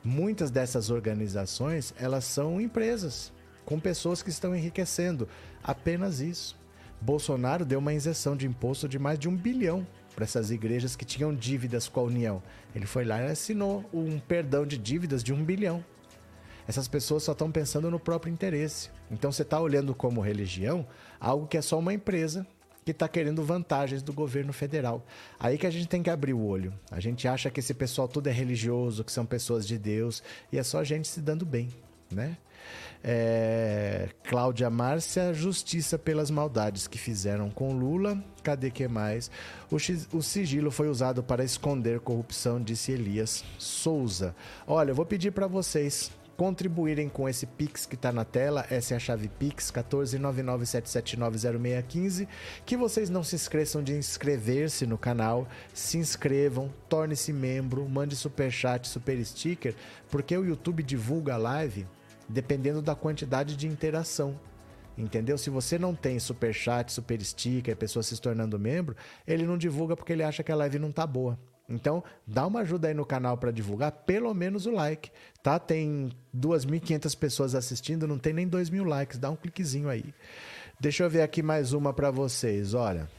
Muitas 0.04 0.50
dessas 0.50 0.90
organizações, 0.90 1.94
elas 1.98 2.26
são 2.26 2.60
empresas 2.60 3.32
com 3.66 3.80
pessoas 3.80 4.24
que 4.24 4.30
estão 4.30 4.56
enriquecendo. 4.56 5.28
Apenas 5.64 6.20
isso. 6.20 6.60
Bolsonaro 7.00 7.66
deu 7.66 7.80
uma 7.80 7.94
isenção 7.94 8.36
de 8.36 8.48
imposto 8.48 8.88
de 8.88 9.00
mais 9.00 9.18
de 9.18 9.28
um 9.30 9.36
bilhão 9.36 9.86
para 10.16 10.24
essas 10.24 10.52
igrejas 10.52 10.96
que 10.96 11.06
tinham 11.06 11.34
dívidas 11.34 11.88
com 11.88 12.00
a 12.00 12.04
União. 12.04 12.44
Ele 12.76 12.86
foi 12.86 13.06
lá 13.06 13.22
e 13.22 13.32
assinou 13.32 13.86
um 13.94 14.20
perdão 14.20 14.66
de 14.66 14.78
dívidas 14.78 15.24
de 15.24 15.34
um 15.34 15.44
bilhão. 15.44 15.84
Essas 16.68 16.88
pessoas 16.88 17.24
só 17.24 17.32
estão 17.32 17.52
pensando 17.52 17.90
no 17.90 18.00
próprio 18.00 18.32
interesse. 18.32 18.90
Então 19.10 19.32
você 19.32 19.42
está 19.42 19.60
olhando 19.60 19.96
como 19.96 20.22
religião 20.22 20.86
algo 21.20 21.48
que 21.48 21.58
é 21.58 21.62
só 21.62 21.78
uma 21.80 21.94
empresa 21.94 22.46
que 22.84 22.92
está 22.92 23.08
querendo 23.08 23.44
vantagens 23.44 24.02
do 24.02 24.12
governo 24.12 24.52
federal. 24.52 25.06
Aí 25.40 25.58
que 25.58 25.68
a 25.68 25.72
gente 25.72 25.88
tem 25.88 26.02
que 26.02 26.10
abrir 26.10 26.34
o 26.34 26.44
olho. 26.44 26.74
A 26.90 27.00
gente 27.00 27.28
acha 27.28 27.50
que 27.50 27.60
esse 27.60 27.74
pessoal 27.74 28.08
tudo 28.08 28.28
é 28.28 28.32
religioso, 28.32 29.04
que 29.04 29.12
são 29.12 29.26
pessoas 29.26 29.68
de 29.68 29.78
Deus, 29.78 30.24
e 30.52 30.58
é 30.58 30.64
só 30.64 30.80
a 30.80 30.84
gente 30.84 31.08
se 31.08 31.22
dando 31.22 31.46
bem, 31.46 31.70
né? 32.12 32.38
É... 33.04 34.10
Cláudia 34.24 34.70
Márcia, 34.70 35.34
justiça 35.34 35.98
pelas 35.98 36.30
maldades 36.30 36.88
que 36.88 36.98
fizeram 36.98 37.50
com 37.50 37.74
Lula. 37.74 38.24
Cadê 38.44 38.70
que 38.70 38.88
mais? 38.88 39.32
O, 39.70 39.80
x... 39.80 40.08
o 40.14 40.22
sigilo 40.22 40.70
foi 40.70 40.88
usado 40.88 41.24
para 41.24 41.44
esconder 41.44 42.00
corrupção, 42.00 42.62
disse 42.62 42.92
Elias 42.92 43.44
Souza. 43.58 44.36
Olha, 44.68 44.92
eu 44.92 44.96
vou 44.96 45.06
pedir 45.06 45.32
para 45.32 45.48
vocês 45.48 46.12
contribuírem 46.42 47.08
com 47.08 47.30
esse 47.30 47.46
Pix 47.46 47.86
que 47.86 47.94
está 47.94 48.12
na 48.12 48.26
tela, 48.26 48.66
essa 48.72 48.96
é 48.96 48.98
a 48.98 49.00
chave 49.00 49.28
Pix, 49.28 49.72
14997790615, 49.72 52.28
que 52.66 52.76
vocês 52.76 53.12
não 53.12 53.24
se 53.24 53.36
esqueçam 53.36 53.84
de 53.84 53.94
inscrever-se 53.94 54.88
no 54.88 54.98
canal, 54.98 55.48
se 55.72 56.00
inscrevam, 56.00 56.74
torne-se 56.90 57.32
membro, 57.32 57.88
mande 57.88 58.16
super 58.16 58.52
chat, 58.52 58.88
super 58.88 59.24
sticker, 59.24 59.76
porque 60.10 60.36
o 60.36 60.44
YouTube 60.44 60.82
divulga 60.82 61.36
a 61.36 61.38
live 61.38 61.86
dependendo 62.28 62.82
da 62.82 62.96
quantidade 62.96 63.56
de 63.56 63.68
interação. 63.68 64.36
Entendeu? 64.98 65.38
Se 65.38 65.52
você 65.52 65.78
não 65.78 65.94
tem 65.94 66.18
super 66.18 66.56
chat, 66.56 66.92
super 66.92 67.24
sticker, 67.24 67.78
pessoa 67.78 68.02
se 68.02 68.20
tornando 68.20 68.58
membro, 68.58 68.96
ele 69.28 69.46
não 69.46 69.60
divulga 69.60 69.96
porque 69.96 70.12
ele 70.12 70.24
acha 70.24 70.42
que 70.42 70.52
a 70.52 70.56
live 70.56 70.80
não 70.80 70.92
tá 70.92 71.06
boa. 71.06 71.38
Então, 71.72 72.04
dá 72.26 72.46
uma 72.46 72.62
ajuda 72.62 72.88
aí 72.88 72.94
no 72.94 73.06
canal 73.06 73.38
para 73.38 73.52
divulgar, 73.52 73.92
pelo 73.92 74.34
menos 74.34 74.66
o 74.66 74.72
like, 74.72 75.12
tá? 75.42 75.58
Tem 75.58 76.12
2.500 76.36 77.18
pessoas 77.18 77.56
assistindo, 77.56 78.08
não 78.08 78.18
tem 78.18 78.34
nem 78.34 78.48
2.000 78.48 78.72
mil 78.72 78.84
likes, 78.84 79.18
dá 79.18 79.30
um 79.30 79.36
cliquezinho 79.36 79.90
aí. 79.90 80.14
Deixa 80.80 81.04
eu 81.04 81.10
ver 81.10 81.22
aqui 81.22 81.44
mais 81.44 81.74
uma 81.74 81.94
para 81.94 82.12
vocês, 82.12 82.74
olha. 82.74 83.10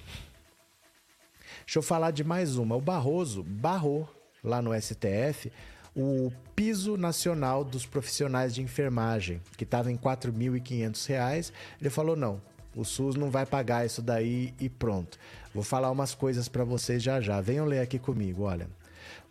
Deixa 1.65 1.79
eu 1.79 1.83
falar 1.83 2.11
de 2.11 2.25
mais 2.25 2.57
uma. 2.57 2.77
O 2.77 2.81
Barroso 2.81 3.43
barrou 3.43 4.09
lá 4.43 4.61
no 4.61 4.79
STF 4.81 5.51
o 5.95 6.33
piso 6.57 6.97
nacional 6.97 7.65
dos 7.65 7.87
profissionais 7.87 8.55
de 8.55 8.63
enfermagem, 8.63 9.41
que 9.57 9.65
estava 9.65 9.91
em 9.91 9.97
R$ 9.97 10.03
4.500. 10.03 11.53
Ele 11.81 11.91
falou: 11.91 12.17
não, 12.17 12.41
o 12.75 12.85
SUS 12.85 13.15
não 13.15 13.31
vai 13.31 13.45
pagar 13.45 13.85
isso 13.85 14.01
daí 14.01 14.55
e 14.59 14.69
pronto. 14.69 15.19
Vou 15.55 15.63
falar 15.63 15.91
umas 15.91 16.15
coisas 16.15 16.49
para 16.49 16.65
vocês 16.65 17.03
já 17.03 17.21
já. 17.21 17.41
Venham 17.41 17.67
ler 17.67 17.81
aqui 17.81 17.99
comigo, 17.99 18.45
olha. 18.45 18.69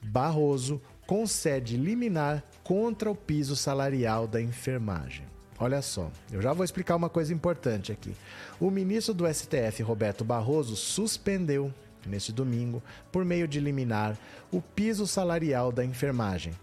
Barroso 0.02 0.82
concede 1.08 1.78
liminar 1.78 2.44
contra 2.64 3.10
o 3.10 3.16
piso 3.16 3.56
salarial 3.56 4.28
da 4.28 4.42
enfermagem. 4.42 5.26
Olha 5.60 5.82
só, 5.82 6.10
eu 6.32 6.42
já 6.42 6.54
vou 6.54 6.66
explicar 6.66 6.96
uma 6.96 7.10
coisa 7.10 7.34
importante 7.34 7.92
aqui. 7.92 8.16
O 8.60 8.72
ministro 8.72 9.14
do 9.14 9.32
STF, 9.32 9.84
Roberto 9.84 10.24
Barroso, 10.24 10.76
suspendeu 10.76 11.72
neste 12.06 12.32
domingo, 12.32 12.82
por 13.12 13.24
meio 13.24 13.48
de 13.48 13.60
liminar, 13.60 14.18
o 14.52 14.62
piso 14.62 15.06
salarial 15.06 15.72
da 15.72 15.86
enfermagem, 15.86 16.54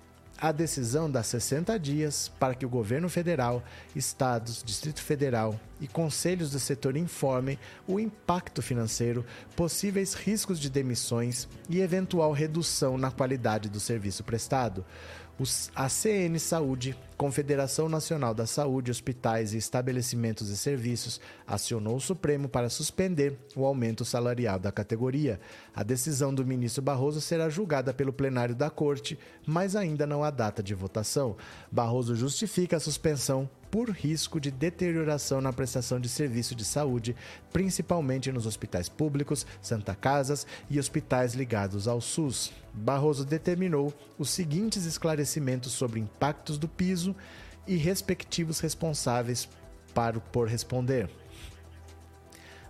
a 0.40 0.52
decisão 0.52 1.10
dá 1.10 1.20
60 1.20 1.76
dias 1.80 2.30
para 2.38 2.54
que 2.54 2.64
o 2.64 2.68
governo 2.68 3.08
federal, 3.08 3.62
estados, 3.94 4.62
Distrito 4.62 5.02
Federal 5.02 5.58
e 5.80 5.88
conselhos 5.88 6.52
do 6.52 6.60
setor 6.60 6.96
informem 6.96 7.58
o 7.88 7.98
impacto 7.98 8.62
financeiro, 8.62 9.26
possíveis 9.56 10.14
riscos 10.14 10.60
de 10.60 10.70
demissões 10.70 11.48
e 11.68 11.80
eventual 11.80 12.30
redução 12.30 12.96
na 12.96 13.10
qualidade 13.10 13.68
do 13.68 13.80
serviço 13.80 14.22
prestado. 14.22 14.84
A 15.72 15.88
CN 15.88 16.36
Saúde, 16.40 16.98
Confederação 17.16 17.88
Nacional 17.88 18.34
da 18.34 18.44
Saúde, 18.44 18.90
Hospitais 18.90 19.54
e 19.54 19.56
Estabelecimentos 19.56 20.48
e 20.50 20.56
Serviços, 20.56 21.20
acionou 21.46 21.94
o 21.94 22.00
Supremo 22.00 22.48
para 22.48 22.68
suspender 22.68 23.38
o 23.54 23.64
aumento 23.64 24.04
salarial 24.04 24.58
da 24.58 24.72
categoria. 24.72 25.38
A 25.72 25.84
decisão 25.84 26.34
do 26.34 26.44
ministro 26.44 26.82
Barroso 26.82 27.20
será 27.20 27.48
julgada 27.48 27.94
pelo 27.94 28.12
plenário 28.12 28.52
da 28.52 28.68
Corte, 28.68 29.16
mas 29.46 29.76
ainda 29.76 30.08
não 30.08 30.24
há 30.24 30.30
data 30.30 30.60
de 30.60 30.74
votação. 30.74 31.36
Barroso 31.70 32.16
justifica 32.16 32.76
a 32.76 32.80
suspensão 32.80 33.48
por 33.70 33.90
risco 33.90 34.40
de 34.40 34.50
deterioração 34.50 35.40
na 35.40 35.52
prestação 35.52 36.00
de 36.00 36.08
serviço 36.08 36.54
de 36.54 36.64
saúde, 36.64 37.14
principalmente 37.52 38.32
nos 38.32 38.46
hospitais 38.46 38.88
públicos, 38.88 39.46
Santa 39.60 39.94
Casas 39.94 40.46
e 40.70 40.78
hospitais 40.78 41.34
ligados 41.34 41.86
ao 41.86 42.00
SUS. 42.00 42.52
Barroso 42.72 43.24
determinou 43.24 43.92
os 44.18 44.30
seguintes 44.30 44.84
esclarecimentos 44.84 45.72
sobre 45.72 46.00
impactos 46.00 46.58
do 46.58 46.68
piso 46.68 47.14
e 47.66 47.76
respectivos 47.76 48.60
responsáveis 48.60 49.48
para 49.94 50.18
por 50.20 50.48
responder. 50.48 51.10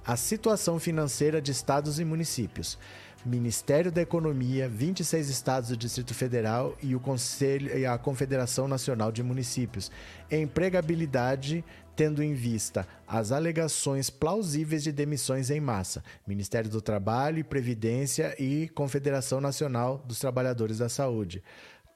A 0.04 0.16
situação 0.16 0.78
financeira 0.78 1.40
de 1.40 1.52
estados 1.52 2.00
e 2.00 2.04
municípios. 2.04 2.78
Ministério 3.26 3.90
da 3.90 4.00
Economia, 4.00 4.68
26 4.68 5.28
estados 5.28 5.70
do 5.70 5.76
Distrito 5.76 6.14
Federal 6.14 6.76
e 6.80 6.94
o 6.94 7.00
Conselho 7.00 7.76
e 7.76 7.84
a 7.84 7.98
Confederação 7.98 8.68
Nacional 8.68 9.10
de 9.10 9.22
Municípios. 9.22 9.90
Empregabilidade 10.30 11.64
tendo 11.96 12.22
em 12.22 12.32
vista 12.32 12.86
as 13.08 13.32
alegações 13.32 14.08
plausíveis 14.08 14.84
de 14.84 14.92
demissões 14.92 15.50
em 15.50 15.60
massa, 15.60 16.04
Ministério 16.24 16.70
do 16.70 16.80
Trabalho 16.80 17.40
e 17.40 17.44
Previdência 17.44 18.36
e 18.40 18.68
Confederação 18.68 19.40
Nacional 19.40 19.98
dos 20.06 20.20
Trabalhadores 20.20 20.78
da 20.78 20.88
Saúde. 20.88 21.42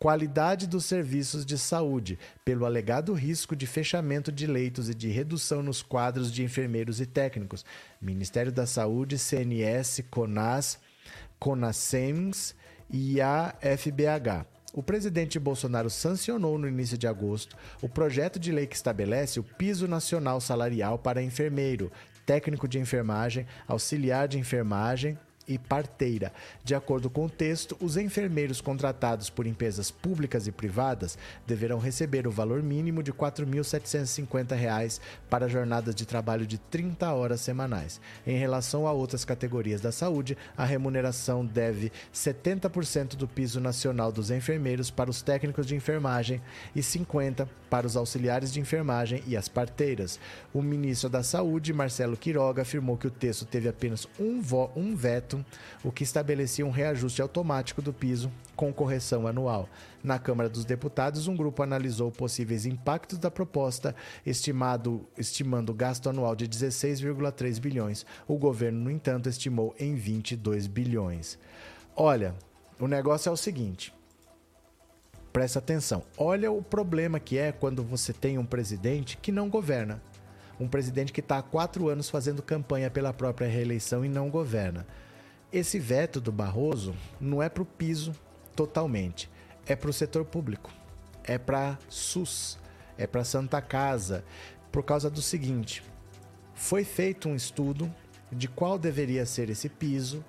Qualidade 0.00 0.66
dos 0.66 0.86
serviços 0.86 1.46
de 1.46 1.56
saúde, 1.56 2.18
pelo 2.44 2.66
alegado 2.66 3.12
risco 3.12 3.54
de 3.54 3.64
fechamento 3.64 4.32
de 4.32 4.48
leitos 4.48 4.88
e 4.88 4.94
de 4.94 5.08
redução 5.08 5.62
nos 5.62 5.80
quadros 5.82 6.32
de 6.32 6.42
enfermeiros 6.42 7.00
e 7.00 7.06
técnicos. 7.06 7.64
Ministério 8.00 8.50
da 8.50 8.66
Saúde, 8.66 9.16
CNS, 9.16 10.02
CONAS, 10.10 10.80
CONASEMS 11.42 12.54
e 12.88 13.20
a 13.20 13.52
FBH. 13.60 14.46
O 14.72 14.80
presidente 14.80 15.40
Bolsonaro 15.40 15.90
sancionou 15.90 16.56
no 16.56 16.68
início 16.68 16.96
de 16.96 17.08
agosto 17.08 17.56
o 17.82 17.88
projeto 17.88 18.38
de 18.38 18.52
lei 18.52 18.64
que 18.64 18.76
estabelece 18.76 19.40
o 19.40 19.42
piso 19.42 19.88
nacional 19.88 20.40
salarial 20.40 21.00
para 21.00 21.20
enfermeiro, 21.20 21.90
técnico 22.24 22.68
de 22.68 22.78
enfermagem, 22.78 23.44
auxiliar 23.66 24.28
de 24.28 24.38
enfermagem 24.38 25.18
e 25.46 25.58
parteira. 25.58 26.32
De 26.64 26.74
acordo 26.74 27.10
com 27.10 27.26
o 27.26 27.30
texto, 27.30 27.76
os 27.80 27.96
enfermeiros 27.96 28.60
contratados 28.60 29.30
por 29.30 29.46
empresas 29.46 29.90
públicas 29.90 30.46
e 30.46 30.52
privadas 30.52 31.18
deverão 31.46 31.78
receber 31.78 32.26
o 32.26 32.30
valor 32.30 32.62
mínimo 32.62 33.02
de 33.02 33.10
R$ 33.10 33.16
4.750 33.18 35.00
para 35.28 35.48
jornadas 35.48 35.94
de 35.94 36.06
trabalho 36.06 36.46
de 36.46 36.58
30 36.58 37.12
horas 37.12 37.40
semanais. 37.40 38.00
Em 38.26 38.36
relação 38.36 38.86
a 38.86 38.92
outras 38.92 39.24
categorias 39.24 39.80
da 39.80 39.92
saúde, 39.92 40.36
a 40.56 40.64
remuneração 40.64 41.44
deve 41.44 41.92
70% 42.14 43.16
do 43.16 43.28
piso 43.28 43.60
nacional 43.60 44.12
dos 44.12 44.30
enfermeiros 44.30 44.90
para 44.90 45.10
os 45.10 45.22
técnicos 45.22 45.66
de 45.66 45.74
enfermagem 45.74 46.40
e 46.74 46.80
50% 46.80 47.48
para 47.72 47.86
os 47.86 47.96
auxiliares 47.96 48.52
de 48.52 48.60
enfermagem 48.60 49.22
e 49.26 49.34
as 49.34 49.48
parteiras. 49.48 50.20
O 50.52 50.60
ministro 50.60 51.08
da 51.08 51.22
Saúde, 51.22 51.72
Marcelo 51.72 52.18
Quiroga, 52.18 52.60
afirmou 52.60 52.98
que 52.98 53.06
o 53.06 53.10
texto 53.10 53.46
teve 53.46 53.66
apenas 53.66 54.06
um, 54.20 54.42
um 54.76 54.94
veto 54.94 55.31
o 55.84 55.92
que 55.92 56.02
estabelecia 56.02 56.66
um 56.66 56.70
reajuste 56.70 57.22
automático 57.22 57.80
do 57.80 57.92
piso 57.92 58.30
com 58.56 58.72
correção 58.72 59.26
anual. 59.26 59.68
Na 60.02 60.18
Câmara 60.18 60.48
dos 60.48 60.64
Deputados, 60.64 61.28
um 61.28 61.36
grupo 61.36 61.62
analisou 61.62 62.10
possíveis 62.10 62.66
impactos 62.66 63.18
da 63.18 63.30
proposta, 63.30 63.94
estimado, 64.26 65.06
estimando 65.16 65.72
gasto 65.72 66.08
anual 66.08 66.34
de 66.34 66.48
16,3 66.48 67.60
bilhões. 67.60 68.04
O 68.26 68.36
governo, 68.36 68.80
no 68.80 68.90
entanto, 68.90 69.28
estimou 69.28 69.74
em 69.78 69.94
22 69.94 70.66
bilhões. 70.66 71.38
Olha, 71.94 72.34
o 72.80 72.88
negócio 72.88 73.28
é 73.28 73.32
o 73.32 73.36
seguinte. 73.36 73.94
Presta 75.32 75.60
atenção. 75.60 76.02
Olha 76.18 76.52
o 76.52 76.62
problema 76.62 77.18
que 77.18 77.38
é 77.38 77.52
quando 77.52 77.82
você 77.82 78.12
tem 78.12 78.36
um 78.38 78.44
presidente 78.44 79.16
que 79.16 79.32
não 79.32 79.48
governa. 79.48 80.02
Um 80.60 80.68
presidente 80.68 81.12
que 81.12 81.20
está 81.20 81.38
há 81.38 81.42
quatro 81.42 81.88
anos 81.88 82.10
fazendo 82.10 82.42
campanha 82.42 82.90
pela 82.90 83.12
própria 83.12 83.48
reeleição 83.48 84.04
e 84.04 84.08
não 84.08 84.28
governa. 84.28 84.86
Esse 85.52 85.78
veto 85.78 86.18
do 86.18 86.32
Barroso 86.32 86.94
não 87.20 87.42
é 87.42 87.48
para 87.48 87.62
o 87.62 87.66
piso 87.66 88.14
totalmente, 88.56 89.28
é 89.66 89.76
para 89.76 89.90
o 89.90 89.92
setor 89.92 90.24
público, 90.24 90.72
é 91.24 91.36
para 91.36 91.78
SUS, 91.90 92.58
é 92.96 93.06
para 93.06 93.22
Santa 93.22 93.60
Casa, 93.60 94.24
por 94.70 94.82
causa 94.82 95.10
do 95.10 95.20
seguinte: 95.20 95.82
foi 96.54 96.84
feito 96.84 97.28
um 97.28 97.36
estudo 97.36 97.92
de 98.30 98.48
qual 98.48 98.78
deveria 98.78 99.26
ser 99.26 99.50
esse 99.50 99.68
piso. 99.68 100.24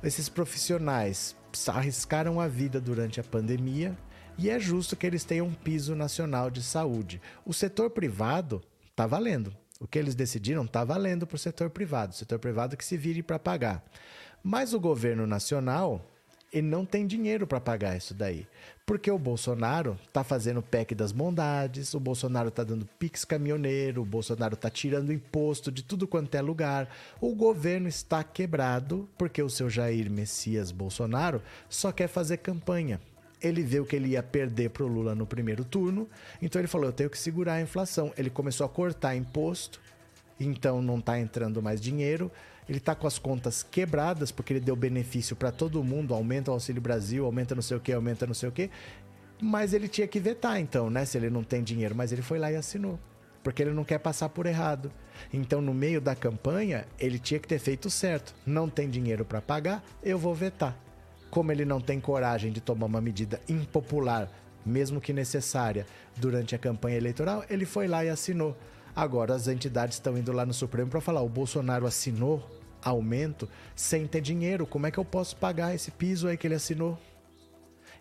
Esses 0.00 0.28
profissionais 0.28 1.34
arriscaram 1.66 2.40
a 2.40 2.46
vida 2.46 2.80
durante 2.80 3.20
a 3.20 3.24
pandemia 3.24 3.98
e 4.38 4.48
é 4.48 4.60
justo 4.60 4.96
que 4.96 5.06
eles 5.06 5.24
tenham 5.24 5.46
um 5.46 5.54
piso 5.54 5.96
nacional 5.96 6.50
de 6.50 6.62
saúde. 6.62 7.20
O 7.44 7.52
setor 7.52 7.90
privado 7.90 8.62
está 8.90 9.08
valendo. 9.08 9.52
O 9.80 9.86
que 9.88 9.98
eles 9.98 10.14
decidiram 10.14 10.64
está 10.64 10.84
valendo 10.84 11.26
para 11.26 11.34
o 11.34 11.38
setor 11.38 11.68
privado. 11.68 12.12
O 12.12 12.16
setor 12.16 12.38
privado 12.38 12.76
que 12.76 12.84
se 12.84 12.96
vire 12.96 13.22
para 13.22 13.38
pagar. 13.38 13.84
Mas 14.42 14.74
o 14.74 14.80
governo 14.80 15.26
nacional 15.26 16.04
ele 16.52 16.66
não 16.66 16.84
tem 16.84 17.06
dinheiro 17.06 17.46
para 17.46 17.60
pagar 17.60 17.96
isso 17.96 18.12
daí. 18.12 18.46
Porque 18.84 19.10
o 19.10 19.18
Bolsonaro 19.18 19.98
está 20.06 20.22
fazendo 20.22 20.60
PEC 20.60 20.94
das 20.94 21.10
bondades, 21.10 21.94
o 21.94 22.00
Bolsonaro 22.00 22.48
está 22.48 22.62
dando 22.62 22.84
pix 22.98 23.24
caminhoneiro, 23.24 24.02
o 24.02 24.04
Bolsonaro 24.04 24.54
está 24.54 24.68
tirando 24.68 25.12
imposto 25.12 25.72
de 25.72 25.82
tudo 25.82 26.06
quanto 26.06 26.34
é 26.34 26.42
lugar. 26.42 26.94
O 27.20 27.34
governo 27.34 27.88
está 27.88 28.22
quebrado 28.22 29.08
porque 29.16 29.42
o 29.42 29.48
seu 29.48 29.70
Jair 29.70 30.10
Messias 30.10 30.70
Bolsonaro 30.70 31.40
só 31.70 31.90
quer 31.90 32.08
fazer 32.08 32.38
campanha. 32.38 33.00
Ele 33.40 33.62
viu 33.62 33.86
que 33.86 33.96
ele 33.96 34.10
ia 34.10 34.22
perder 34.22 34.70
para 34.70 34.84
o 34.84 34.88
Lula 34.88 35.14
no 35.14 35.26
primeiro 35.26 35.64
turno, 35.64 36.08
então 36.40 36.60
ele 36.60 36.68
falou: 36.68 36.88
eu 36.88 36.92
tenho 36.92 37.10
que 37.10 37.18
segurar 37.18 37.54
a 37.54 37.62
inflação. 37.62 38.12
Ele 38.16 38.30
começou 38.30 38.64
a 38.64 38.68
cortar 38.68 39.16
imposto, 39.16 39.80
então 40.38 40.82
não 40.82 40.98
está 40.98 41.18
entrando 41.18 41.62
mais 41.62 41.80
dinheiro 41.80 42.30
ele 42.68 42.78
está 42.78 42.94
com 42.94 43.06
as 43.06 43.18
contas 43.18 43.62
quebradas 43.62 44.30
porque 44.30 44.52
ele 44.52 44.60
deu 44.60 44.76
benefício 44.76 45.34
para 45.34 45.50
todo 45.50 45.82
mundo, 45.82 46.14
aumenta 46.14 46.50
o 46.50 46.54
Auxílio 46.54 46.80
Brasil, 46.80 47.24
aumenta 47.24 47.54
não 47.54 47.62
sei 47.62 47.76
o 47.76 47.80
que, 47.80 47.92
aumenta 47.92 48.26
não 48.26 48.34
sei 48.34 48.48
o 48.48 48.52
que. 48.52 48.70
Mas 49.40 49.72
ele 49.72 49.88
tinha 49.88 50.06
que 50.06 50.20
vetar 50.20 50.60
então, 50.60 50.88
né? 50.88 51.04
Se 51.04 51.18
ele 51.18 51.28
não 51.28 51.42
tem 51.42 51.62
dinheiro, 51.62 51.94
mas 51.94 52.12
ele 52.12 52.22
foi 52.22 52.38
lá 52.38 52.52
e 52.52 52.56
assinou, 52.56 52.98
porque 53.42 53.60
ele 53.60 53.72
não 53.72 53.82
quer 53.82 53.98
passar 53.98 54.28
por 54.28 54.46
errado. 54.46 54.92
Então, 55.32 55.60
no 55.60 55.74
meio 55.74 56.00
da 56.00 56.14
campanha, 56.14 56.86
ele 56.98 57.18
tinha 57.18 57.40
que 57.40 57.48
ter 57.48 57.58
feito 57.58 57.90
certo. 57.90 58.34
Não 58.46 58.68
tem 58.68 58.88
dinheiro 58.88 59.24
para 59.24 59.42
pagar, 59.42 59.82
eu 60.02 60.16
vou 60.16 60.34
vetar. 60.34 60.76
Como 61.30 61.50
ele 61.50 61.64
não 61.64 61.80
tem 61.80 61.98
coragem 61.98 62.52
de 62.52 62.60
tomar 62.60 62.86
uma 62.86 63.00
medida 63.00 63.40
impopular, 63.48 64.28
mesmo 64.64 65.00
que 65.00 65.12
necessária, 65.12 65.86
durante 66.16 66.54
a 66.54 66.58
campanha 66.58 66.96
eleitoral, 66.96 67.44
ele 67.50 67.64
foi 67.64 67.88
lá 67.88 68.04
e 68.04 68.10
assinou. 68.10 68.56
Agora 68.94 69.34
as 69.34 69.48
entidades 69.48 69.96
estão 69.96 70.16
indo 70.18 70.32
lá 70.32 70.44
no 70.44 70.52
Supremo 70.52 70.90
para 70.90 71.00
falar: 71.00 71.22
o 71.22 71.28
Bolsonaro 71.28 71.86
assinou 71.86 72.46
aumento 72.82 73.48
sem 73.74 74.06
ter 74.06 74.20
dinheiro. 74.20 74.66
Como 74.66 74.86
é 74.86 74.90
que 74.90 74.98
eu 74.98 75.04
posso 75.04 75.36
pagar 75.36 75.74
esse 75.74 75.90
piso 75.90 76.28
aí 76.28 76.36
que 76.36 76.46
ele 76.46 76.54
assinou? 76.54 76.98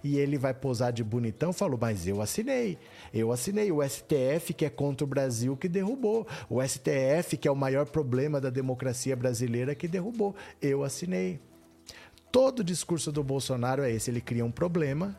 E 0.03 0.17
ele 0.17 0.37
vai 0.37 0.53
posar 0.53 0.91
de 0.91 1.03
bonitão, 1.03 1.53
falou: 1.53 1.77
Mas 1.79 2.07
eu 2.07 2.21
assinei, 2.21 2.77
eu 3.13 3.31
assinei. 3.31 3.71
O 3.71 3.81
STF, 3.87 4.53
que 4.53 4.65
é 4.65 4.69
contra 4.69 5.05
o 5.05 5.07
Brasil, 5.07 5.55
que 5.55 5.69
derrubou. 5.69 6.27
O 6.49 6.61
STF, 6.61 7.37
que 7.37 7.47
é 7.47 7.51
o 7.51 7.55
maior 7.55 7.85
problema 7.85 8.41
da 8.41 8.49
democracia 8.49 9.15
brasileira, 9.15 9.75
que 9.75 9.87
derrubou. 9.87 10.35
Eu 10.61 10.83
assinei. 10.83 11.39
Todo 12.31 12.59
o 12.59 12.63
discurso 12.63 13.11
do 13.11 13.23
Bolsonaro 13.23 13.83
é 13.83 13.91
esse: 13.91 14.09
ele 14.09 14.21
cria 14.21 14.43
um 14.43 14.51
problema, 14.51 15.15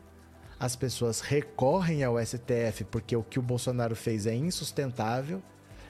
as 0.59 0.75
pessoas 0.75 1.21
recorrem 1.21 2.03
ao 2.03 2.23
STF 2.23 2.83
porque 2.91 3.15
o 3.15 3.23
que 3.23 3.39
o 3.39 3.41
Bolsonaro 3.41 3.95
fez 3.95 4.27
é 4.27 4.35
insustentável 4.35 5.41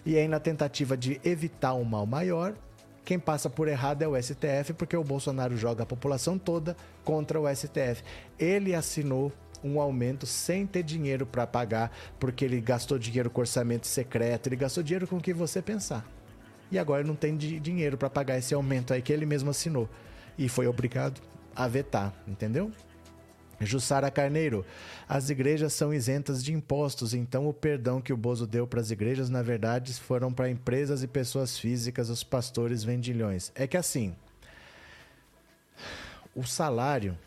e 0.05 0.17
aí, 0.17 0.27
na 0.27 0.39
tentativa 0.39 0.97
de 0.97 1.19
evitar 1.23 1.73
um 1.73 1.83
mal 1.83 2.05
maior, 2.05 2.53
quem 3.05 3.19
passa 3.19 3.49
por 3.49 3.67
errado 3.67 4.01
é 4.01 4.07
o 4.07 4.21
STF, 4.21 4.73
porque 4.77 4.95
o 4.95 5.03
Bolsonaro 5.03 5.57
joga 5.57 5.83
a 5.83 5.85
população 5.85 6.37
toda 6.37 6.75
contra 7.03 7.39
o 7.39 7.53
STF. 7.53 8.03
Ele 8.39 8.73
assinou 8.73 9.31
um 9.63 9.79
aumento 9.79 10.25
sem 10.25 10.65
ter 10.65 10.83
dinheiro 10.83 11.25
para 11.25 11.47
pagar, 11.47 11.91
porque 12.19 12.43
ele 12.43 12.59
gastou 12.59 12.99
dinheiro 12.99 13.29
com 13.29 13.41
orçamento 13.41 13.87
secreto, 13.87 14.47
ele 14.47 14.55
gastou 14.55 14.83
dinheiro 14.83 15.07
com 15.07 15.17
o 15.17 15.21
que 15.21 15.33
você 15.33 15.61
pensar. 15.61 16.05
E 16.71 16.79
agora 16.79 17.03
não 17.03 17.15
tem 17.15 17.37
dinheiro 17.37 17.97
para 17.97 18.09
pagar 18.09 18.37
esse 18.37 18.53
aumento 18.53 18.93
aí 18.93 19.01
que 19.01 19.13
ele 19.13 19.25
mesmo 19.25 19.49
assinou. 19.49 19.87
E 20.37 20.49
foi 20.49 20.67
obrigado 20.67 21.21
a 21.55 21.67
vetar, 21.67 22.13
entendeu? 22.27 22.71
Jussara 23.59 24.11
Carneiro, 24.11 24.65
as 25.07 25.29
igrejas 25.29 25.73
são 25.73 25.93
isentas 25.93 26.43
de 26.43 26.53
impostos, 26.53 27.13
então 27.13 27.47
o 27.47 27.53
perdão 27.53 28.01
que 28.01 28.11
o 28.11 28.17
Bozo 28.17 28.47
deu 28.47 28.67
para 28.67 28.81
as 28.81 28.91
igrejas, 28.91 29.29
na 29.29 29.41
verdade, 29.41 29.93
foram 29.93 30.33
para 30.33 30.49
empresas 30.49 31.03
e 31.03 31.07
pessoas 31.07 31.57
físicas, 31.57 32.09
os 32.09 32.23
pastores 32.23 32.83
vendilhões. 32.83 33.51
É 33.55 33.67
que 33.67 33.77
assim, 33.77 34.15
o 36.35 36.43
salário, 36.43 37.17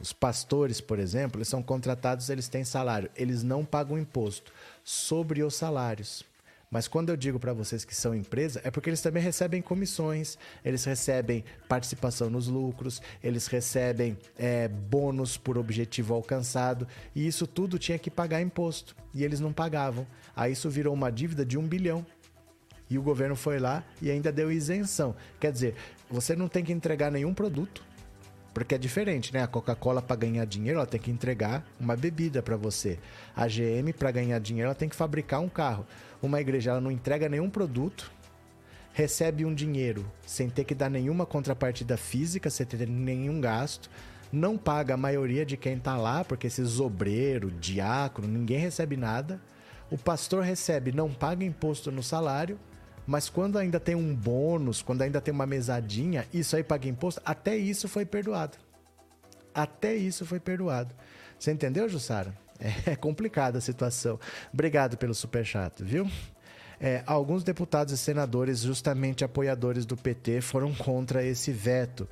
os 0.00 0.12
pastores, 0.12 0.80
por 0.80 0.98
exemplo, 0.98 1.38
eles 1.38 1.48
são 1.48 1.62
contratados, 1.62 2.28
eles 2.28 2.48
têm 2.48 2.64
salário, 2.64 3.10
eles 3.16 3.42
não 3.42 3.64
pagam 3.64 3.98
imposto 3.98 4.52
sobre 4.84 5.42
os 5.42 5.54
salários. 5.54 6.24
Mas 6.70 6.86
quando 6.86 7.08
eu 7.08 7.16
digo 7.16 7.38
para 7.38 7.52
vocês 7.52 7.84
que 7.84 7.94
são 7.94 8.14
empresa, 8.14 8.60
é 8.62 8.70
porque 8.70 8.90
eles 8.90 9.00
também 9.00 9.22
recebem 9.22 9.62
comissões, 9.62 10.36
eles 10.64 10.84
recebem 10.84 11.44
participação 11.66 12.28
nos 12.28 12.46
lucros, 12.46 13.00
eles 13.22 13.46
recebem 13.46 14.18
é, 14.38 14.68
bônus 14.68 15.36
por 15.36 15.56
objetivo 15.56 16.14
alcançado, 16.14 16.86
e 17.14 17.26
isso 17.26 17.46
tudo 17.46 17.78
tinha 17.78 17.98
que 17.98 18.10
pagar 18.10 18.42
imposto, 18.42 18.94
e 19.14 19.24
eles 19.24 19.40
não 19.40 19.52
pagavam. 19.52 20.06
Aí 20.36 20.52
isso 20.52 20.68
virou 20.68 20.92
uma 20.92 21.10
dívida 21.10 21.44
de 21.44 21.56
um 21.56 21.66
bilhão. 21.66 22.04
E 22.90 22.98
o 22.98 23.02
governo 23.02 23.36
foi 23.36 23.58
lá 23.58 23.84
e 24.00 24.10
ainda 24.10 24.32
deu 24.32 24.50
isenção. 24.50 25.14
Quer 25.38 25.52
dizer, 25.52 25.74
você 26.10 26.34
não 26.34 26.48
tem 26.48 26.64
que 26.64 26.72
entregar 26.72 27.10
nenhum 27.10 27.34
produto, 27.34 27.84
porque 28.58 28.74
é 28.74 28.78
diferente, 28.78 29.32
né? 29.32 29.40
A 29.40 29.46
Coca-Cola 29.46 30.02
para 30.02 30.16
ganhar 30.16 30.44
dinheiro, 30.44 30.78
ela 30.78 30.86
tem 30.86 31.00
que 31.00 31.12
entregar 31.12 31.64
uma 31.78 31.94
bebida 31.94 32.42
para 32.42 32.56
você. 32.56 32.98
A 33.36 33.46
GM 33.46 33.92
para 33.96 34.10
ganhar 34.10 34.40
dinheiro, 34.40 34.66
ela 34.66 34.74
tem 34.74 34.88
que 34.88 34.96
fabricar 34.96 35.40
um 35.40 35.48
carro. 35.48 35.86
Uma 36.20 36.40
igreja 36.40 36.72
ela 36.72 36.80
não 36.80 36.90
entrega 36.90 37.28
nenhum 37.28 37.48
produto, 37.48 38.10
recebe 38.92 39.44
um 39.44 39.54
dinheiro 39.54 40.04
sem 40.26 40.50
ter 40.50 40.64
que 40.64 40.74
dar 40.74 40.90
nenhuma 40.90 41.24
contrapartida 41.24 41.96
física, 41.96 42.50
sem 42.50 42.66
ter 42.66 42.88
nenhum 42.88 43.40
gasto, 43.40 43.88
não 44.32 44.58
paga 44.58 44.94
a 44.94 44.96
maioria 44.96 45.46
de 45.46 45.56
quem 45.56 45.76
está 45.76 45.96
lá, 45.96 46.24
porque 46.24 46.48
esses 46.48 46.80
obreiro, 46.80 47.52
diácono, 47.52 48.26
ninguém 48.26 48.58
recebe 48.58 48.96
nada. 48.96 49.40
O 49.88 49.96
pastor 49.96 50.42
recebe, 50.42 50.90
não 50.90 51.14
paga 51.14 51.44
imposto 51.44 51.92
no 51.92 52.02
salário, 52.02 52.58
mas 53.08 53.30
quando 53.30 53.56
ainda 53.58 53.80
tem 53.80 53.94
um 53.94 54.14
bônus, 54.14 54.82
quando 54.82 55.00
ainda 55.00 55.18
tem 55.18 55.32
uma 55.32 55.46
mesadinha, 55.46 56.26
isso 56.30 56.54
aí 56.54 56.62
paga 56.62 56.86
imposto, 56.86 57.22
até 57.24 57.56
isso 57.56 57.88
foi 57.88 58.04
perdoado. 58.04 58.58
Até 59.54 59.94
isso 59.94 60.26
foi 60.26 60.38
perdoado. 60.38 60.94
Você 61.38 61.50
entendeu, 61.50 61.88
Jussara? 61.88 62.34
É 62.84 62.94
complicada 62.94 63.56
a 63.56 63.60
situação. 63.62 64.20
Obrigado 64.52 64.98
pelo 64.98 65.14
superchat, 65.14 65.82
viu? 65.82 66.10
É, 66.78 67.02
alguns 67.06 67.42
deputados 67.42 67.94
e 67.94 67.96
senadores, 67.96 68.60
justamente 68.60 69.24
apoiadores 69.24 69.86
do 69.86 69.96
PT, 69.96 70.42
foram 70.42 70.74
contra 70.74 71.24
esse 71.24 71.50
veto. 71.50 72.06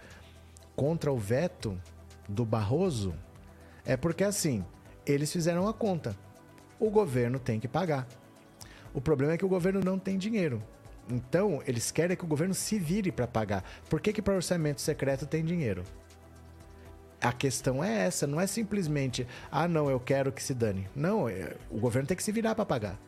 Contra 0.75 1.13
o 1.13 1.19
veto 1.19 1.79
do 2.27 2.47
Barroso? 2.47 3.13
É 3.85 3.99
porque 3.99 4.25
assim, 4.25 4.65
eles 5.05 5.31
fizeram 5.31 5.69
a 5.69 5.75
conta. 5.75 6.17
O 6.81 6.89
governo 6.89 7.39
tem 7.39 7.61
que 7.61 7.69
pagar. 7.69 8.07
O 8.95 9.01
problema 9.01 9.35
é 9.35 9.37
que 9.37 9.45
o 9.45 9.49
governo 9.49 9.81
não 9.81 9.99
tem 9.99 10.17
dinheiro. 10.17 10.63
Então, 11.09 11.63
eles 11.67 11.91
querem 11.91 12.17
que 12.17 12.25
o 12.25 12.29
governo 12.29 12.55
se 12.55 12.79
vire 12.79 13.13
para 13.13 13.27
pagar. 13.27 13.65
Por 13.89 14.01
que, 14.01 14.13
que 14.13 14.23
para 14.23 14.35
orçamento 14.35 14.81
secreto 14.81 15.27
tem 15.27 15.45
dinheiro? 15.45 15.85
A 17.21 17.33
questão 17.33 17.83
é 17.83 18.07
essa, 18.07 18.27
não 18.27 18.41
é 18.41 18.47
simplesmente, 18.47 19.27
ah, 19.51 19.67
não, 19.67 19.89
eu 19.89 19.99
quero 19.99 20.33
que 20.33 20.43
se 20.43 20.53
dane. 20.53 20.89
Não, 20.95 21.29
é, 21.29 21.57
o 21.71 21.79
governo 21.79 22.07
tem 22.07 22.17
que 22.17 22.23
se 22.23 22.33
virar 22.33 22.55
para 22.55 22.67
pagar 22.67 22.99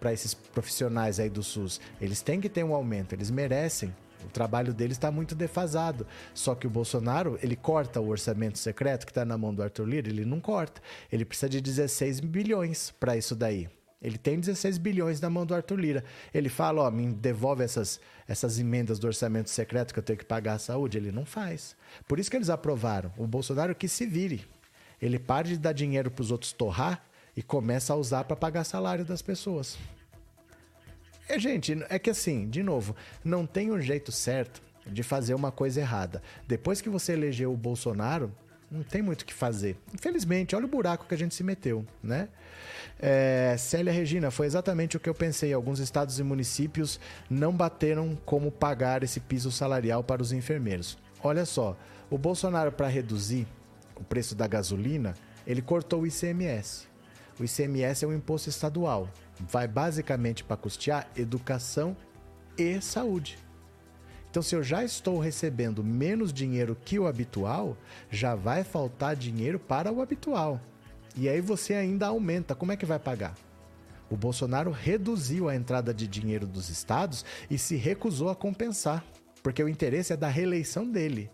para 0.00 0.12
esses 0.12 0.32
profissionais 0.32 1.20
aí 1.20 1.28
do 1.28 1.42
SUS. 1.42 1.80
Eles 2.00 2.22
têm 2.22 2.40
que 2.40 2.48
ter 2.48 2.64
um 2.64 2.74
aumento, 2.74 3.12
eles 3.12 3.30
merecem. 3.30 3.94
O 4.24 4.28
trabalho 4.28 4.74
deles 4.74 4.96
está 4.96 5.10
muito 5.10 5.34
defasado. 5.34 6.06
Só 6.34 6.54
que 6.54 6.66
o 6.66 6.70
Bolsonaro, 6.70 7.38
ele 7.42 7.54
corta 7.54 8.00
o 8.00 8.08
orçamento 8.08 8.58
secreto 8.58 9.06
que 9.06 9.12
está 9.12 9.24
na 9.24 9.38
mão 9.38 9.54
do 9.54 9.62
Arthur 9.62 9.86
Lira, 9.86 10.08
ele 10.08 10.24
não 10.24 10.40
corta. 10.40 10.80
Ele 11.12 11.24
precisa 11.24 11.48
de 11.48 11.60
16 11.60 12.20
bilhões 12.20 12.90
para 12.98 13.16
isso 13.16 13.36
daí. 13.36 13.68
Ele 14.02 14.16
tem 14.16 14.40
16 14.40 14.78
bilhões 14.78 15.20
na 15.20 15.28
mão 15.28 15.44
do 15.44 15.54
Arthur 15.54 15.78
Lira. 15.78 16.04
Ele 16.32 16.48
fala, 16.48 16.82
ó, 16.82 16.90
me 16.90 17.12
devolve 17.12 17.62
essas, 17.62 18.00
essas 18.26 18.58
emendas 18.58 18.98
do 18.98 19.06
orçamento 19.06 19.50
secreto 19.50 19.92
que 19.92 19.98
eu 19.98 20.02
tenho 20.02 20.18
que 20.18 20.24
pagar 20.24 20.54
a 20.54 20.58
saúde. 20.58 20.96
Ele 20.96 21.12
não 21.12 21.26
faz. 21.26 21.76
Por 22.08 22.18
isso 22.18 22.30
que 22.30 22.36
eles 22.36 22.48
aprovaram. 22.48 23.12
O 23.18 23.26
Bolsonaro 23.26 23.74
que 23.74 23.88
se 23.88 24.06
vire. 24.06 24.46
Ele 25.00 25.18
para 25.18 25.48
de 25.48 25.58
dar 25.58 25.72
dinheiro 25.72 26.10
para 26.10 26.22
os 26.22 26.30
outros 26.30 26.52
torrar 26.52 27.04
e 27.36 27.42
começa 27.42 27.92
a 27.92 27.96
usar 27.96 28.24
para 28.24 28.36
pagar 28.36 28.64
salário 28.64 29.04
das 29.04 29.20
pessoas. 29.20 29.78
É, 31.28 31.38
gente, 31.38 31.78
é 31.88 31.98
que 31.98 32.10
assim, 32.10 32.48
de 32.48 32.62
novo, 32.62 32.96
não 33.22 33.46
tem 33.46 33.70
um 33.70 33.80
jeito 33.80 34.10
certo 34.10 34.62
de 34.86 35.02
fazer 35.02 35.34
uma 35.34 35.52
coisa 35.52 35.80
errada. 35.80 36.22
Depois 36.48 36.80
que 36.80 36.88
você 36.88 37.12
elegeu 37.12 37.52
o 37.52 37.56
Bolsonaro, 37.56 38.34
Não 38.70 38.84
tem 38.84 39.02
muito 39.02 39.22
o 39.22 39.24
que 39.24 39.34
fazer. 39.34 39.76
Infelizmente, 39.92 40.54
olha 40.54 40.64
o 40.64 40.68
buraco 40.68 41.06
que 41.06 41.14
a 41.14 41.18
gente 41.18 41.34
se 41.34 41.42
meteu, 41.42 41.84
né? 42.00 42.28
É, 43.00 43.56
Célia 43.58 43.92
Regina, 43.92 44.30
foi 44.30 44.46
exatamente 44.46 44.96
o 44.96 45.00
que 45.00 45.08
eu 45.08 45.14
pensei. 45.14 45.52
Alguns 45.52 45.80
estados 45.80 46.20
e 46.20 46.22
municípios 46.22 47.00
não 47.28 47.52
bateram 47.52 48.16
como 48.24 48.52
pagar 48.52 49.02
esse 49.02 49.18
piso 49.18 49.50
salarial 49.50 50.04
para 50.04 50.22
os 50.22 50.30
enfermeiros. 50.32 50.96
Olha 51.22 51.44
só, 51.44 51.76
o 52.08 52.16
Bolsonaro, 52.16 52.70
para 52.70 52.86
reduzir 52.86 53.46
o 53.96 54.04
preço 54.04 54.36
da 54.36 54.46
gasolina, 54.46 55.16
ele 55.46 55.60
cortou 55.60 56.02
o 56.02 56.06
ICMS. 56.06 56.86
O 57.40 57.44
ICMS 57.44 58.04
é 58.04 58.08
um 58.08 58.14
imposto 58.14 58.48
estadual. 58.48 59.08
Vai 59.40 59.66
basicamente 59.66 60.44
para 60.44 60.56
custear 60.56 61.08
educação 61.16 61.96
e 62.56 62.80
saúde. 62.80 63.38
Então, 64.30 64.42
se 64.42 64.54
eu 64.54 64.62
já 64.62 64.84
estou 64.84 65.18
recebendo 65.18 65.82
menos 65.82 66.32
dinheiro 66.32 66.76
que 66.84 66.98
o 66.98 67.06
habitual, 67.08 67.76
já 68.10 68.36
vai 68.36 68.62
faltar 68.62 69.16
dinheiro 69.16 69.58
para 69.58 69.92
o 69.92 70.00
habitual. 70.00 70.60
E 71.16 71.28
aí 71.28 71.40
você 71.40 71.74
ainda 71.74 72.06
aumenta. 72.06 72.54
Como 72.54 72.70
é 72.70 72.76
que 72.76 72.86
vai 72.86 72.98
pagar? 72.98 73.34
O 74.08 74.16
Bolsonaro 74.16 74.70
reduziu 74.70 75.48
a 75.48 75.56
entrada 75.56 75.92
de 75.92 76.06
dinheiro 76.06 76.46
dos 76.46 76.68
estados 76.68 77.24
e 77.50 77.58
se 77.58 77.76
recusou 77.76 78.28
a 78.28 78.36
compensar, 78.36 79.04
porque 79.42 79.62
o 79.62 79.68
interesse 79.68 80.12
é 80.12 80.16
da 80.16 80.28
reeleição 80.28 80.88
dele. 80.88 81.30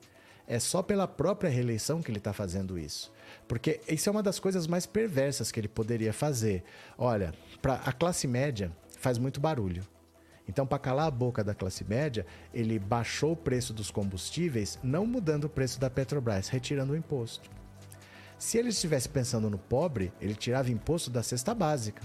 É 0.47 0.59
só 0.59 0.83
pela 0.83 1.09
própria 1.09 1.51
reeleição 1.51 2.01
que 2.01 2.11
ele 2.11 2.19
está 2.19 2.33
fazendo 2.33 2.79
isso. 2.79 3.13
Porque 3.49 3.81
isso 3.89 4.09
é 4.09 4.13
uma 4.13 4.23
das 4.23 4.39
coisas 4.39 4.67
mais 4.67 4.87
perversas 4.87 5.51
que 5.51 5.61
ele 5.61 5.69
poderia 5.69 6.13
fazer. 6.13 6.63
Olha, 6.97 7.35
para 7.61 7.75
a 7.75 7.93
classe 7.93 8.27
média 8.27 8.71
faz 8.99 9.19
muito 9.19 9.41
barulho. 9.41 9.83
Então, 10.49 10.67
para 10.67 10.79
calar 10.79 11.07
a 11.07 11.11
boca 11.11 11.43
da 11.43 11.55
classe 11.55 11.85
média, 11.85 12.25
ele 12.55 12.79
baixou 12.79 13.33
o 13.33 13.37
preço 13.37 13.73
dos 13.73 13.91
combustíveis, 13.91 14.79
não 14.83 15.07
mudando 15.07 15.45
o 15.45 15.49
preço 15.49 15.81
da 15.81 15.91
Petrobras, 15.91 16.49
retirando 16.49 16.93
o 16.93 16.97
imposto. 16.97 17.51
Se 18.39 18.59
ele 18.59 18.69
estivesse 18.69 19.09
pensando 19.09 19.49
no 19.49 19.59
pobre, 19.59 20.13
ele 20.21 20.35
tirava 20.35 20.71
imposto 20.71 21.11
da 21.11 21.23
cesta 21.23 21.55
básica. 21.55 22.03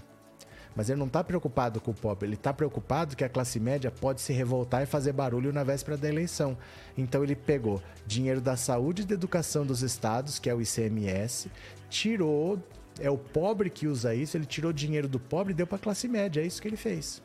Mas 0.74 0.90
ele 0.90 1.00
não 1.00 1.08
está 1.08 1.22
preocupado 1.22 1.82
com 1.82 1.92
o 1.92 1.94
pobre, 1.94 2.28
ele 2.28 2.36
está 2.36 2.54
preocupado 2.54 3.16
que 3.16 3.26
a 3.26 3.30
classe 3.30 3.60
média 3.60 3.92
pode 3.92 4.22
se 4.22 4.32
revoltar 4.32 4.82
e 4.82 4.86
fazer 4.86 5.12
barulho 5.12 5.52
na 5.52 5.66
véspera 5.66 5.98
da 5.98 6.08
eleição. 6.08 6.58
Então 6.98 7.24
ele 7.24 7.36
pegou 7.36 7.82
dinheiro 8.08 8.40
da 8.40 8.56
saúde 8.56 9.02
e 9.02 9.06
da 9.06 9.14
educação 9.14 9.66
dos 9.66 9.82
estados, 9.82 10.40
que 10.40 10.50
é 10.50 10.56
o 10.56 10.62
ICMS, 10.62 11.52
tirou, 11.90 12.58
é 13.02 13.10
o 13.10 13.18
pobre 13.18 13.70
que 13.70 13.86
usa 13.86 14.16
isso, 14.16 14.38
ele 14.38 14.46
tirou 14.46 14.72
dinheiro 14.72 15.10
do 15.10 15.20
pobre 15.20 15.52
e 15.52 15.56
deu 15.56 15.68
para 15.68 15.76
a 15.76 15.80
classe 15.80 16.08
média, 16.08 16.42
é 16.42 16.46
isso 16.46 16.62
que 16.62 16.70
ele 16.70 16.78
fez. 16.78 17.22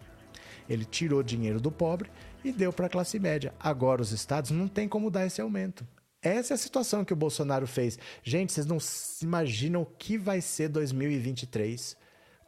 Ele 0.69 0.85
tirou 0.85 1.23
dinheiro 1.23 1.61
do 1.61 1.71
pobre 1.71 2.11
e 2.45 2.53
deu 2.53 2.73
para 2.73 2.87
a 2.87 2.91
classe 2.91 3.19
média. 3.19 3.53
Agora 3.59 4.03
os 4.03 4.13
estados 4.13 4.51
não 4.51 4.69
tem 4.69 4.89
como 4.89 5.11
dar 5.11 5.27
esse 5.27 5.41
aumento. 5.41 5.87
Essa 6.23 6.55
é 6.55 6.57
a 6.57 6.59
situação 6.59 7.05
que 7.05 7.13
o 7.13 7.17
Bolsonaro 7.17 7.67
fez. 7.67 7.99
Gente, 8.23 8.53
vocês 8.53 8.67
não 8.67 8.79
imaginam 9.23 9.83
o 9.83 9.87
que 9.87 10.19
vai 10.19 10.41
ser 10.41 10.69
2023 10.69 11.97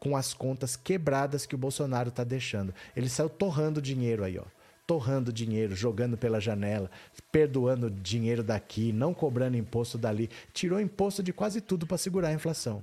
com 0.01 0.17
as 0.17 0.33
contas 0.33 0.77
quebradas 0.77 1.47
que 1.47 1.55
o 1.55 1.59
Bolsonaro 1.59 2.09
está 2.09 2.25
deixando. 2.25 2.75
Ele 2.97 3.09
saiu 3.09 3.29
torrando 3.29 3.83
dinheiro 3.83 4.25
aí, 4.25 4.39
ó. 4.39 4.45
Torrando 4.87 5.33
dinheiro, 5.33 5.77
jogando 5.77 6.17
pela 6.17 6.41
janela, 6.41 6.91
perdoando 7.31 7.91
dinheiro 7.91 8.43
daqui, 8.43 8.91
não 8.91 9.13
cobrando 9.13 9.57
imposto 9.57 9.99
dali. 9.99 10.31
Tirou 10.53 10.81
imposto 10.81 11.23
de 11.23 11.33
quase 11.33 11.61
tudo 11.61 11.87
para 11.87 11.99
segurar 11.99 12.29
a 12.29 12.33
inflação 12.33 12.83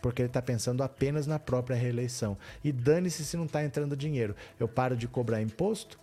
porque 0.00 0.22
ele 0.22 0.28
está 0.28 0.40
pensando 0.40 0.82
apenas 0.82 1.26
na 1.26 1.38
própria 1.38 1.76
reeleição. 1.76 2.36
E 2.62 2.72
dane-se 2.72 3.24
se 3.24 3.36
não 3.36 3.44
está 3.44 3.64
entrando 3.64 3.96
dinheiro. 3.96 4.34
Eu 4.58 4.68
paro 4.68 4.96
de 4.96 5.06
cobrar 5.06 5.40
imposto, 5.42 5.98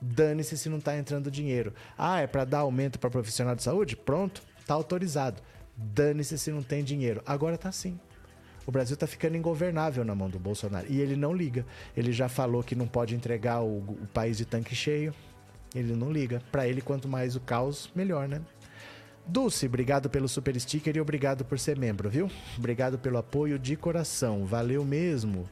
dane-se 0.00 0.56
se 0.58 0.68
não 0.68 0.78
está 0.78 0.96
entrando 0.96 1.30
dinheiro. 1.30 1.72
Ah, 1.96 2.20
é 2.20 2.26
para 2.26 2.44
dar 2.44 2.60
aumento 2.60 2.98
para 2.98 3.10
profissional 3.10 3.54
de 3.54 3.62
saúde? 3.62 3.96
Pronto, 3.96 4.42
está 4.60 4.74
autorizado. 4.74 5.40
Dane-se 5.76 6.38
se 6.38 6.50
não 6.50 6.62
tem 6.62 6.84
dinheiro. 6.84 7.22
Agora 7.24 7.54
está 7.54 7.72
sim. 7.72 7.98
O 8.66 8.70
Brasil 8.70 8.94
está 8.94 9.06
ficando 9.06 9.36
ingovernável 9.36 10.04
na 10.04 10.14
mão 10.14 10.30
do 10.30 10.38
Bolsonaro. 10.38 10.86
E 10.88 11.00
ele 11.00 11.16
não 11.16 11.34
liga. 11.34 11.66
Ele 11.96 12.12
já 12.12 12.28
falou 12.28 12.62
que 12.62 12.76
não 12.76 12.86
pode 12.86 13.14
entregar 13.14 13.60
o, 13.60 13.78
o 13.78 14.08
país 14.12 14.36
de 14.36 14.44
tanque 14.44 14.74
cheio. 14.74 15.12
Ele 15.74 15.94
não 15.96 16.12
liga. 16.12 16.40
Para 16.52 16.68
ele, 16.68 16.80
quanto 16.80 17.08
mais 17.08 17.34
o 17.34 17.40
caos, 17.40 17.90
melhor, 17.94 18.28
né? 18.28 18.40
Dulce, 19.26 19.66
obrigado 19.66 20.10
pelo 20.10 20.28
super 20.28 20.58
sticker 20.60 20.96
e 20.96 21.00
obrigado 21.00 21.44
por 21.44 21.58
ser 21.58 21.78
membro, 21.78 22.10
viu? 22.10 22.30
Obrigado 22.58 22.98
pelo 22.98 23.18
apoio 23.18 23.58
de 23.58 23.76
coração, 23.76 24.44
valeu 24.44 24.84
mesmo. 24.84 25.48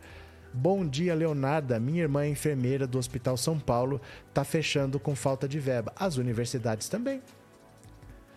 Bom 0.53 0.85
dia, 0.85 1.15
Leonarda. 1.15 1.79
Minha 1.79 2.03
irmã 2.03 2.25
é 2.25 2.29
enfermeira 2.29 2.87
do 2.87 2.99
Hospital 2.99 3.37
São 3.37 3.59
Paulo, 3.59 4.01
tá 4.35 4.43
fechando 4.43 4.99
com 4.99 5.15
falta 5.15 5.49
de 5.49 5.61
verba. 5.61 5.93
As 5.95 6.17
universidades 6.17 6.89
também. 6.89 7.23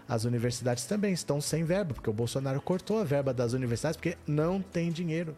As 0.07 0.23
universidades 0.23 0.85
também 0.85 1.13
estão 1.13 1.41
sem 1.41 1.63
verba, 1.63 1.95
porque 1.95 2.09
o 2.09 2.13
Bolsonaro 2.13 2.61
cortou 2.61 2.99
a 2.99 3.03
verba 3.03 3.33
das 3.33 3.53
universidades 3.53 3.97
porque 3.97 4.17
não 4.27 4.61
tem 4.61 4.91
dinheiro 4.91 5.35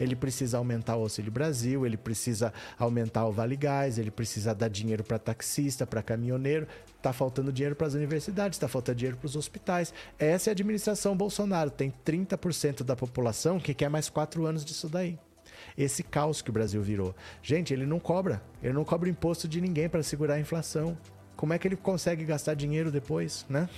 ele 0.00 0.16
precisa 0.16 0.58
aumentar 0.58 0.96
o 0.96 1.02
Auxílio 1.02 1.30
Brasil, 1.30 1.84
ele 1.86 1.96
precisa 1.96 2.52
aumentar 2.78 3.26
o 3.26 3.32
Vale 3.32 3.56
Gás, 3.56 3.98
ele 3.98 4.10
precisa 4.10 4.54
dar 4.54 4.68
dinheiro 4.68 5.04
para 5.04 5.18
taxista, 5.18 5.86
para 5.86 6.02
caminhoneiro. 6.02 6.66
Está 6.96 7.12
faltando 7.12 7.52
dinheiro 7.52 7.76
para 7.76 7.86
as 7.86 7.94
universidades, 7.94 8.56
está 8.56 8.68
faltando 8.68 8.96
dinheiro 8.98 9.16
para 9.16 9.26
os 9.26 9.36
hospitais. 9.36 9.92
Essa 10.18 10.50
é 10.50 10.50
a 10.50 10.52
administração 10.52 11.16
Bolsonaro. 11.16 11.70
Tem 11.70 11.92
30% 12.04 12.82
da 12.82 12.96
população 12.96 13.58
que 13.60 13.74
quer 13.74 13.88
mais 13.88 14.08
quatro 14.08 14.46
anos 14.46 14.64
disso 14.64 14.88
daí. 14.88 15.18
Esse 15.76 16.02
caos 16.02 16.42
que 16.42 16.50
o 16.50 16.52
Brasil 16.52 16.82
virou. 16.82 17.14
Gente, 17.42 17.72
ele 17.72 17.86
não 17.86 18.00
cobra. 18.00 18.42
Ele 18.62 18.72
não 18.72 18.84
cobra 18.84 19.08
imposto 19.08 19.46
de 19.48 19.60
ninguém 19.60 19.88
para 19.88 20.02
segurar 20.02 20.34
a 20.34 20.40
inflação. 20.40 20.96
Como 21.36 21.52
é 21.52 21.58
que 21.58 21.68
ele 21.68 21.76
consegue 21.76 22.24
gastar 22.24 22.54
dinheiro 22.54 22.90
depois, 22.90 23.46
né? 23.48 23.68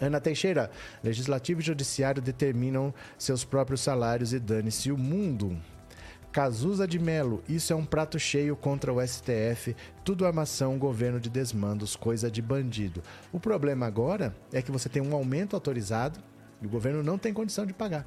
Ana 0.00 0.20
Teixeira, 0.20 0.70
Legislativo 1.02 1.60
e 1.60 1.64
Judiciário 1.64 2.20
determinam 2.20 2.92
seus 3.18 3.44
próprios 3.44 3.80
salários 3.80 4.32
e 4.32 4.38
dane-se 4.38 4.92
o 4.92 4.98
mundo. 4.98 5.56
Cazuza 6.36 6.86
de 6.86 6.98
Melo, 6.98 7.42
isso 7.48 7.72
é 7.72 7.76
um 7.76 7.84
prato 7.86 8.18
cheio 8.18 8.54
contra 8.54 8.92
o 8.92 9.00
STF, 9.00 9.74
tudo 10.04 10.26
armação, 10.26 10.78
governo 10.78 11.18
de 11.18 11.30
desmandos, 11.30 11.96
coisa 11.96 12.30
de 12.30 12.42
bandido. 12.42 13.02
O 13.32 13.40
problema 13.40 13.86
agora 13.86 14.36
é 14.52 14.60
que 14.60 14.70
você 14.70 14.86
tem 14.86 15.00
um 15.00 15.14
aumento 15.14 15.56
autorizado 15.56 16.20
e 16.60 16.66
o 16.66 16.68
governo 16.68 17.02
não 17.02 17.16
tem 17.16 17.32
condição 17.32 17.64
de 17.64 17.72
pagar. 17.72 18.06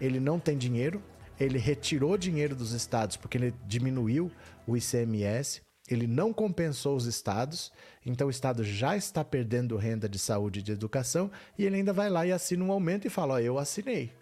Ele 0.00 0.18
não 0.18 0.40
tem 0.40 0.58
dinheiro, 0.58 1.00
ele 1.38 1.56
retirou 1.56 2.18
dinheiro 2.18 2.56
dos 2.56 2.72
estados 2.72 3.16
porque 3.16 3.38
ele 3.38 3.54
diminuiu 3.64 4.28
o 4.66 4.76
ICMS, 4.76 5.62
ele 5.88 6.06
não 6.06 6.32
compensou 6.32 6.96
os 6.96 7.06
estados, 7.06 7.72
então 8.04 8.26
o 8.26 8.30
estado 8.30 8.62
já 8.64 8.96
está 8.96 9.24
perdendo 9.24 9.76
renda 9.76 10.08
de 10.08 10.18
saúde 10.18 10.60
e 10.60 10.62
de 10.62 10.72
educação 10.72 11.30
e 11.58 11.64
ele 11.64 11.76
ainda 11.76 11.92
vai 11.92 12.08
lá 12.08 12.26
e 12.26 12.32
assina 12.32 12.64
um 12.64 12.72
aumento 12.72 13.06
e 13.06 13.10
fala: 13.10 13.34
Ó, 13.34 13.38
eu 13.38 13.58
assinei. 13.58 14.12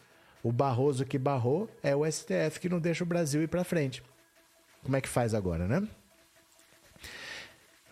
O 0.43 0.53
Barroso 0.53 1.05
que 1.05 1.19
barrou 1.19 1.69
é 1.83 1.95
o 1.95 2.11
STF 2.11 2.61
que 2.61 2.69
não 2.69 2.79
deixa 2.79 3.03
o 3.03 3.07
Brasil 3.07 3.43
ir 3.43 3.49
para 3.49 3.65
frente. 3.65 4.03
Como 4.83 4.97
é 4.97 5.01
que 5.01 5.09
faz 5.09 5.35
agora, 5.35 5.67
né? 5.67 5.87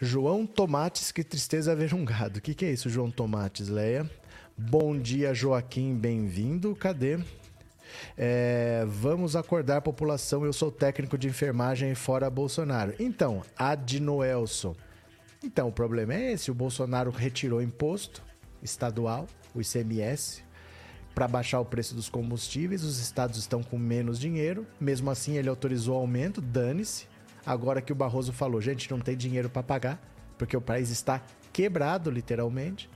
João 0.01 0.47
Tomates, 0.47 1.11
que 1.11 1.25
tristeza 1.25 1.75
ver 1.75 1.95
um 1.95 2.05
gado. 2.05 2.39
O 2.39 2.43
que, 2.43 2.55
que 2.55 2.65
é 2.65 2.71
isso, 2.71 2.91
João 2.91 3.11
Tomates, 3.11 3.69
Leia? 3.69 4.09
Bom 4.57 4.97
dia, 4.97 5.35
Joaquim, 5.35 5.95
bem-vindo. 5.97 6.77
Cadê? 6.77 7.19
É, 8.17 8.85
vamos 8.87 9.37
acordar 9.37 9.79
a 9.79 9.81
população. 9.81 10.45
Eu 10.45 10.53
sou 10.53 10.71
técnico 10.71 11.19
de 11.19 11.29
enfermagem 11.29 11.95
fora 11.95 12.31
Bolsonaro. 12.31 12.95
Então, 12.99 13.43
Adnoelson. 13.57 14.75
Então, 15.43 15.69
o 15.69 15.73
problema 15.73 16.15
é 16.15 16.33
esse: 16.33 16.51
o 16.51 16.55
Bolsonaro 16.55 17.11
retirou 17.11 17.61
imposto 17.61 18.23
estadual, 18.63 19.27
o 19.55 19.61
ICMS, 19.61 20.43
para 21.15 21.29
baixar 21.29 21.61
o 21.61 21.65
preço 21.65 21.95
dos 21.95 22.09
combustíveis. 22.09 22.83
Os 22.83 22.99
estados 22.99 23.39
estão 23.39 23.63
com 23.63 23.79
menos 23.79 24.19
dinheiro. 24.19 24.67
Mesmo 24.81 25.11
assim, 25.11 25.37
ele 25.37 25.49
autorizou 25.49 25.97
o 25.97 26.01
aumento. 26.01 26.41
Dane-se. 26.41 27.07
Agora 27.47 27.83
que 27.83 27.93
o 27.93 27.97
Barroso 27.97 28.33
falou, 28.33 28.61
gente, 28.61 28.91
não 28.91 28.99
tem 28.99 29.17
dinheiro 29.17 29.51
para 29.51 29.63
pagar, 29.63 30.01
porque 30.39 30.57
o 30.57 30.63
país 30.63 30.89
está 30.89 31.23
quebrado, 31.53 32.11
literalmente. 32.11 32.89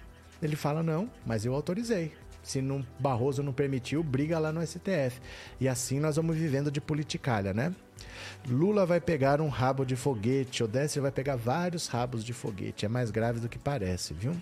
Ele 0.43 0.57
fala: 0.57 0.83
não, 0.83 1.11
mas 1.27 1.45
eu 1.45 1.55
autorizei. 1.55 2.13
Se 2.49 2.63
não, 2.63 2.83
Barroso 2.99 3.43
não 3.43 3.53
permitiu, 3.53 4.03
briga 4.03 4.39
lá 4.39 4.51
no 4.51 4.67
STF. 4.67 5.21
E 5.61 5.69
assim 5.69 6.01
nós 6.01 6.17
vamos 6.17 6.35
vivendo 6.35 6.71
de 6.71 6.81
politicalha, 6.81 7.53
né? 7.53 7.75
Lula 8.49 8.87
vai 8.87 9.03
pegar 9.03 9.43
um 9.43 9.49
rabo 9.49 9.85
de 9.85 9.95
foguete, 9.95 10.65
Odécio 10.65 11.03
vai 11.03 11.13
pegar 11.13 11.37
vários 11.37 11.89
rabos 11.89 12.25
de 12.25 12.33
foguete. 12.33 12.87
É 12.87 12.89
mais 12.89 13.11
grave 13.11 13.39
do 13.39 13.51
que 13.51 13.59
parece, 13.59 14.15
viu? 14.15 14.35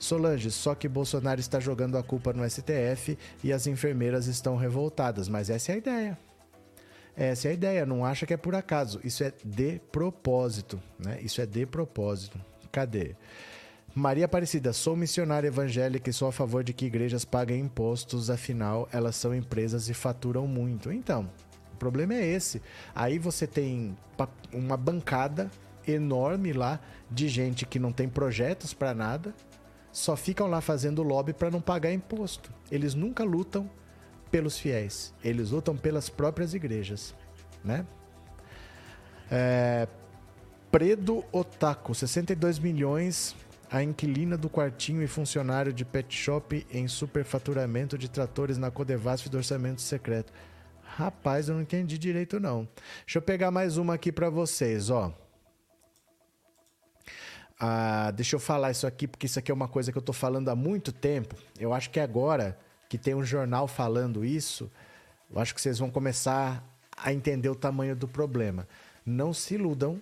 Solange, 0.00 0.50
só 0.50 0.74
que 0.74 0.88
Bolsonaro 0.88 1.38
está 1.38 1.60
jogando 1.60 1.96
a 1.96 2.02
culpa 2.02 2.32
no 2.32 2.42
STF 2.50 3.16
e 3.44 3.52
as 3.52 3.68
enfermeiras 3.68 4.26
estão 4.26 4.56
revoltadas, 4.56 5.28
mas 5.28 5.48
essa 5.48 5.70
é 5.70 5.74
a 5.76 5.78
ideia. 5.78 6.18
Essa 7.16 7.46
é 7.46 7.50
a 7.52 7.54
ideia, 7.54 7.86
não 7.86 8.04
acha 8.04 8.26
que 8.26 8.34
é 8.34 8.36
por 8.36 8.56
acaso. 8.56 8.98
Isso 9.04 9.22
é 9.22 9.32
de 9.44 9.80
propósito, 9.92 10.82
né? 10.98 11.20
Isso 11.22 11.40
é 11.40 11.46
de 11.46 11.64
propósito. 11.64 12.36
Cadê? 12.72 13.14
Maria 13.94 14.24
Aparecida, 14.24 14.72
sou 14.72 14.96
missionária 14.96 15.46
evangélica 15.46 16.10
e 16.10 16.12
sou 16.12 16.26
a 16.26 16.32
favor 16.32 16.64
de 16.64 16.72
que 16.72 16.86
igrejas 16.86 17.24
paguem 17.24 17.60
impostos, 17.60 18.28
afinal, 18.28 18.88
elas 18.90 19.14
são 19.14 19.32
empresas 19.32 19.88
e 19.88 19.94
faturam 19.94 20.48
muito. 20.48 20.90
Então, 20.90 21.30
o 21.72 21.76
problema 21.76 22.12
é 22.12 22.26
esse. 22.26 22.60
Aí 22.92 23.20
você 23.20 23.46
tem 23.46 23.96
uma 24.52 24.76
bancada 24.76 25.48
enorme 25.86 26.52
lá 26.52 26.80
de 27.08 27.28
gente 27.28 27.64
que 27.64 27.78
não 27.78 27.92
tem 27.92 28.08
projetos 28.08 28.74
para 28.74 28.92
nada, 28.92 29.32
só 29.92 30.16
ficam 30.16 30.48
lá 30.48 30.60
fazendo 30.60 31.04
lobby 31.04 31.32
para 31.32 31.48
não 31.48 31.60
pagar 31.60 31.92
imposto. 31.92 32.50
Eles 32.72 32.94
nunca 32.94 33.22
lutam 33.22 33.70
pelos 34.28 34.58
fiéis, 34.58 35.14
eles 35.22 35.50
lutam 35.50 35.76
pelas 35.76 36.08
próprias 36.08 36.52
igrejas, 36.52 37.14
né? 37.62 37.86
É, 39.30 39.86
Predo 40.72 41.24
Otaku, 41.30 41.94
62 41.94 42.58
milhões 42.58 43.36
a 43.74 43.82
inquilina 43.82 44.36
do 44.36 44.48
quartinho 44.48 45.02
e 45.02 45.08
funcionário 45.08 45.72
de 45.72 45.84
pet 45.84 46.16
shop 46.16 46.64
em 46.70 46.86
superfaturamento 46.86 47.98
de 47.98 48.08
tratores 48.08 48.56
na 48.56 48.70
Codevasf 48.70 49.28
do 49.28 49.36
orçamento 49.36 49.82
secreto. 49.82 50.32
Rapaz, 50.84 51.48
eu 51.48 51.56
não 51.56 51.62
entendi 51.62 51.98
direito 51.98 52.38
não. 52.38 52.68
Deixa 53.04 53.18
eu 53.18 53.22
pegar 53.22 53.50
mais 53.50 53.76
uma 53.76 53.94
aqui 53.94 54.12
para 54.12 54.30
vocês, 54.30 54.90
ó. 54.90 55.12
Ah, 57.58 58.12
deixa 58.12 58.36
eu 58.36 58.40
falar 58.40 58.70
isso 58.70 58.86
aqui, 58.86 59.08
porque 59.08 59.26
isso 59.26 59.40
aqui 59.40 59.50
é 59.50 59.54
uma 59.54 59.66
coisa 59.66 59.90
que 59.90 59.98
eu 59.98 60.02
tô 60.02 60.12
falando 60.12 60.50
há 60.50 60.54
muito 60.54 60.92
tempo. 60.92 61.34
Eu 61.58 61.74
acho 61.74 61.90
que 61.90 61.98
agora 61.98 62.56
que 62.88 62.96
tem 62.96 63.16
um 63.16 63.24
jornal 63.24 63.66
falando 63.66 64.24
isso, 64.24 64.70
eu 65.28 65.40
acho 65.40 65.52
que 65.52 65.60
vocês 65.60 65.80
vão 65.80 65.90
começar 65.90 66.64
a 66.96 67.12
entender 67.12 67.48
o 67.48 67.56
tamanho 67.56 67.96
do 67.96 68.06
problema. 68.06 68.68
Não 69.04 69.32
se 69.32 69.54
iludam 69.54 70.00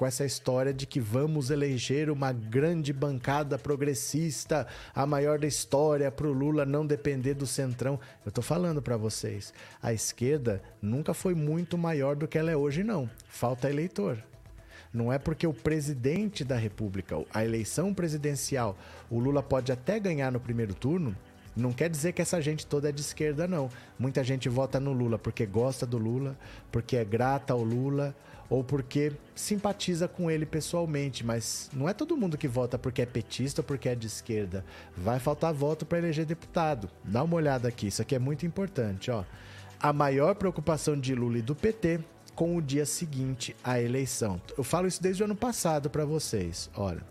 com 0.00 0.06
essa 0.06 0.24
história 0.24 0.72
de 0.72 0.86
que 0.86 0.98
vamos 0.98 1.50
eleger 1.50 2.08
uma 2.08 2.32
grande 2.32 2.90
bancada 2.90 3.58
progressista, 3.58 4.66
a 4.94 5.04
maior 5.04 5.38
da 5.38 5.46
história, 5.46 6.10
para 6.10 6.26
o 6.26 6.32
Lula 6.32 6.64
não 6.64 6.86
depender 6.86 7.34
do 7.34 7.46
centrão. 7.46 8.00
Eu 8.24 8.30
estou 8.30 8.42
falando 8.42 8.80
para 8.80 8.96
vocês, 8.96 9.52
a 9.82 9.92
esquerda 9.92 10.62
nunca 10.80 11.12
foi 11.12 11.34
muito 11.34 11.76
maior 11.76 12.16
do 12.16 12.26
que 12.26 12.38
ela 12.38 12.50
é 12.50 12.56
hoje, 12.56 12.82
não. 12.82 13.10
Falta 13.28 13.68
eleitor. 13.68 14.16
Não 14.90 15.12
é 15.12 15.18
porque 15.18 15.46
o 15.46 15.52
presidente 15.52 16.44
da 16.44 16.56
República, 16.56 17.22
a 17.34 17.44
eleição 17.44 17.92
presidencial, 17.92 18.78
o 19.10 19.18
Lula 19.18 19.42
pode 19.42 19.70
até 19.70 20.00
ganhar 20.00 20.32
no 20.32 20.40
primeiro 20.40 20.72
turno, 20.72 21.14
não 21.54 21.72
quer 21.72 21.90
dizer 21.90 22.12
que 22.12 22.22
essa 22.22 22.40
gente 22.40 22.66
toda 22.66 22.88
é 22.88 22.92
de 22.92 23.02
esquerda, 23.02 23.46
não. 23.46 23.68
Muita 23.98 24.24
gente 24.24 24.48
vota 24.48 24.80
no 24.80 24.94
Lula 24.94 25.18
porque 25.18 25.44
gosta 25.44 25.84
do 25.84 25.98
Lula, 25.98 26.38
porque 26.72 26.96
é 26.96 27.04
grata 27.04 27.52
ao 27.52 27.62
Lula, 27.62 28.14
ou 28.50 28.64
porque 28.64 29.12
simpatiza 29.34 30.08
com 30.08 30.28
ele 30.28 30.44
pessoalmente, 30.44 31.24
mas 31.24 31.70
não 31.72 31.88
é 31.88 31.94
todo 31.94 32.16
mundo 32.16 32.36
que 32.36 32.48
vota 32.48 32.76
porque 32.76 33.00
é 33.00 33.06
petista 33.06 33.60
ou 33.60 33.64
porque 33.64 33.88
é 33.88 33.94
de 33.94 34.08
esquerda. 34.08 34.64
Vai 34.96 35.20
faltar 35.20 35.54
voto 35.54 35.86
para 35.86 35.98
eleger 35.98 36.26
deputado. 36.26 36.90
Dá 37.04 37.22
uma 37.22 37.36
olhada 37.36 37.68
aqui, 37.68 37.86
isso 37.86 38.02
aqui 38.02 38.16
é 38.16 38.18
muito 38.18 38.44
importante, 38.44 39.10
ó. 39.10 39.24
A 39.80 39.92
maior 39.92 40.34
preocupação 40.34 40.98
de 40.98 41.14
Lula 41.14 41.38
e 41.38 41.42
do 41.42 41.54
PT 41.54 42.00
com 42.34 42.56
o 42.56 42.60
dia 42.60 42.84
seguinte 42.84 43.54
à 43.62 43.80
eleição. 43.80 44.40
Eu 44.58 44.64
falo 44.64 44.88
isso 44.88 45.02
desde 45.02 45.22
o 45.22 45.26
ano 45.26 45.36
passado 45.36 45.88
para 45.88 46.04
vocês. 46.04 46.68
Olha, 46.74 47.02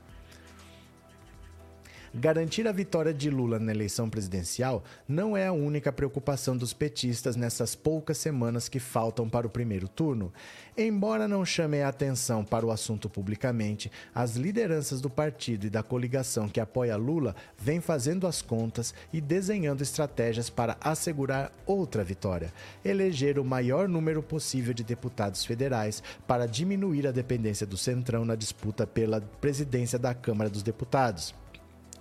Garantir 2.13 2.67
a 2.67 2.71
vitória 2.71 3.13
de 3.13 3.29
Lula 3.29 3.59
na 3.59 3.71
eleição 3.71 4.09
presidencial 4.09 4.83
não 5.07 5.37
é 5.37 5.45
a 5.45 5.53
única 5.53 5.91
preocupação 5.91 6.57
dos 6.57 6.73
petistas 6.73 7.35
nessas 7.35 7.75
poucas 7.75 8.17
semanas 8.17 8.67
que 8.67 8.79
faltam 8.79 9.29
para 9.29 9.45
o 9.45 9.49
primeiro 9.49 9.87
turno. 9.87 10.33
Embora 10.75 11.27
não 11.27 11.45
chamem 11.45 11.83
a 11.83 11.89
atenção 11.89 12.43
para 12.43 12.65
o 12.65 12.71
assunto 12.71 13.07
publicamente, 13.07 13.91
as 14.13 14.35
lideranças 14.35 15.01
do 15.01 15.09
partido 15.09 15.67
e 15.67 15.69
da 15.69 15.83
coligação 15.83 16.49
que 16.49 16.59
apoia 16.59 16.95
Lula 16.95 17.35
vêm 17.57 17.79
fazendo 17.79 18.25
as 18.25 18.41
contas 18.41 18.93
e 19.13 19.21
desenhando 19.21 19.81
estratégias 19.81 20.49
para 20.49 20.77
assegurar 20.81 21.51
outra 21.65 22.03
vitória: 22.03 22.51
eleger 22.83 23.37
o 23.37 23.45
maior 23.45 23.87
número 23.87 24.23
possível 24.23 24.73
de 24.73 24.83
deputados 24.83 25.45
federais 25.45 26.01
para 26.27 26.47
diminuir 26.47 27.05
a 27.05 27.11
dependência 27.11 27.67
do 27.67 27.77
Centrão 27.77 28.25
na 28.25 28.35
disputa 28.35 28.87
pela 28.87 29.21
presidência 29.21 29.99
da 29.99 30.15
Câmara 30.15 30.49
dos 30.49 30.63
Deputados. 30.63 31.35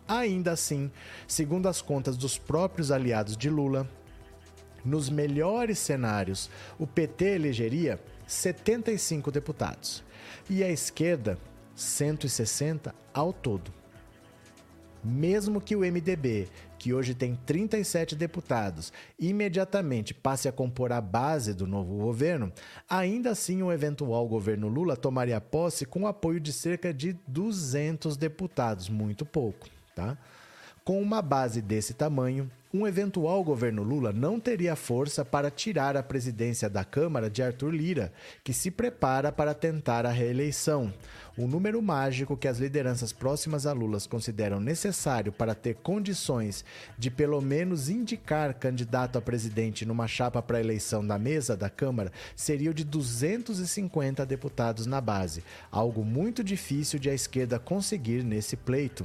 Ainda 0.08 0.52
assim, 0.52 0.90
segundo 1.26 1.68
as 1.68 1.82
contas 1.82 2.16
dos 2.16 2.38
próprios 2.38 2.90
aliados 2.90 3.36
de 3.36 3.50
Lula, 3.50 3.86
nos 4.82 5.10
melhores 5.10 5.78
cenários, 5.78 6.50
o 6.78 6.86
PT 6.86 7.26
elegeria 7.26 8.00
75 8.26 9.30
deputados 9.30 10.02
e 10.48 10.64
a 10.64 10.70
esquerda 10.70 11.38
160 11.74 12.94
ao 13.12 13.34
todo. 13.34 13.70
Mesmo 15.04 15.60
que 15.60 15.76
o 15.76 15.80
MDB, 15.80 16.48
que 16.78 16.94
hoje 16.94 17.14
tem 17.14 17.34
37 17.46 18.16
deputados, 18.16 18.92
imediatamente 19.18 20.14
passe 20.14 20.48
a 20.48 20.52
compor 20.52 20.90
a 20.90 21.02
base 21.02 21.52
do 21.52 21.66
novo 21.66 21.98
governo, 21.98 22.50
ainda 22.88 23.30
assim 23.30 23.62
um 23.62 23.70
eventual 23.70 24.26
governo 24.26 24.68
Lula 24.68 24.96
tomaria 24.96 25.40
posse 25.40 25.84
com 25.84 26.02
o 26.02 26.06
apoio 26.06 26.40
de 26.40 26.52
cerca 26.52 26.94
de 26.94 27.12
200 27.28 28.16
deputados, 28.16 28.88
muito 28.88 29.26
pouco. 29.26 29.77
Tá? 29.98 30.16
Com 30.84 31.02
uma 31.02 31.20
base 31.20 31.60
desse 31.60 31.92
tamanho, 31.92 32.48
um 32.72 32.86
eventual 32.86 33.42
governo 33.42 33.82
Lula 33.82 34.12
não 34.12 34.38
teria 34.38 34.76
força 34.76 35.24
para 35.24 35.50
tirar 35.50 35.96
a 35.96 36.02
presidência 36.04 36.70
da 36.70 36.84
Câmara 36.84 37.28
de 37.28 37.42
Arthur 37.42 37.70
Lira, 37.70 38.12
que 38.44 38.52
se 38.52 38.70
prepara 38.70 39.32
para 39.32 39.54
tentar 39.54 40.06
a 40.06 40.10
reeleição. 40.12 40.94
O 41.36 41.48
número 41.48 41.82
mágico 41.82 42.36
que 42.36 42.46
as 42.46 42.58
lideranças 42.58 43.12
próximas 43.12 43.66
a 43.66 43.72
Lula 43.72 43.98
consideram 44.08 44.60
necessário 44.60 45.32
para 45.32 45.52
ter 45.52 45.74
condições 45.74 46.64
de 46.96 47.10
pelo 47.10 47.40
menos 47.40 47.88
indicar 47.88 48.54
candidato 48.54 49.18
a 49.18 49.20
presidente 49.20 49.84
numa 49.84 50.06
chapa 50.06 50.40
para 50.40 50.60
eleição 50.60 51.04
da 51.04 51.18
mesa 51.18 51.56
da 51.56 51.68
Câmara 51.68 52.12
seria 52.36 52.70
o 52.70 52.74
de 52.74 52.84
250 52.84 54.24
deputados 54.24 54.86
na 54.86 55.00
base, 55.00 55.42
algo 55.72 56.04
muito 56.04 56.44
difícil 56.44 57.00
de 57.00 57.10
a 57.10 57.14
esquerda 57.14 57.58
conseguir 57.58 58.22
nesse 58.22 58.56
pleito. 58.56 59.04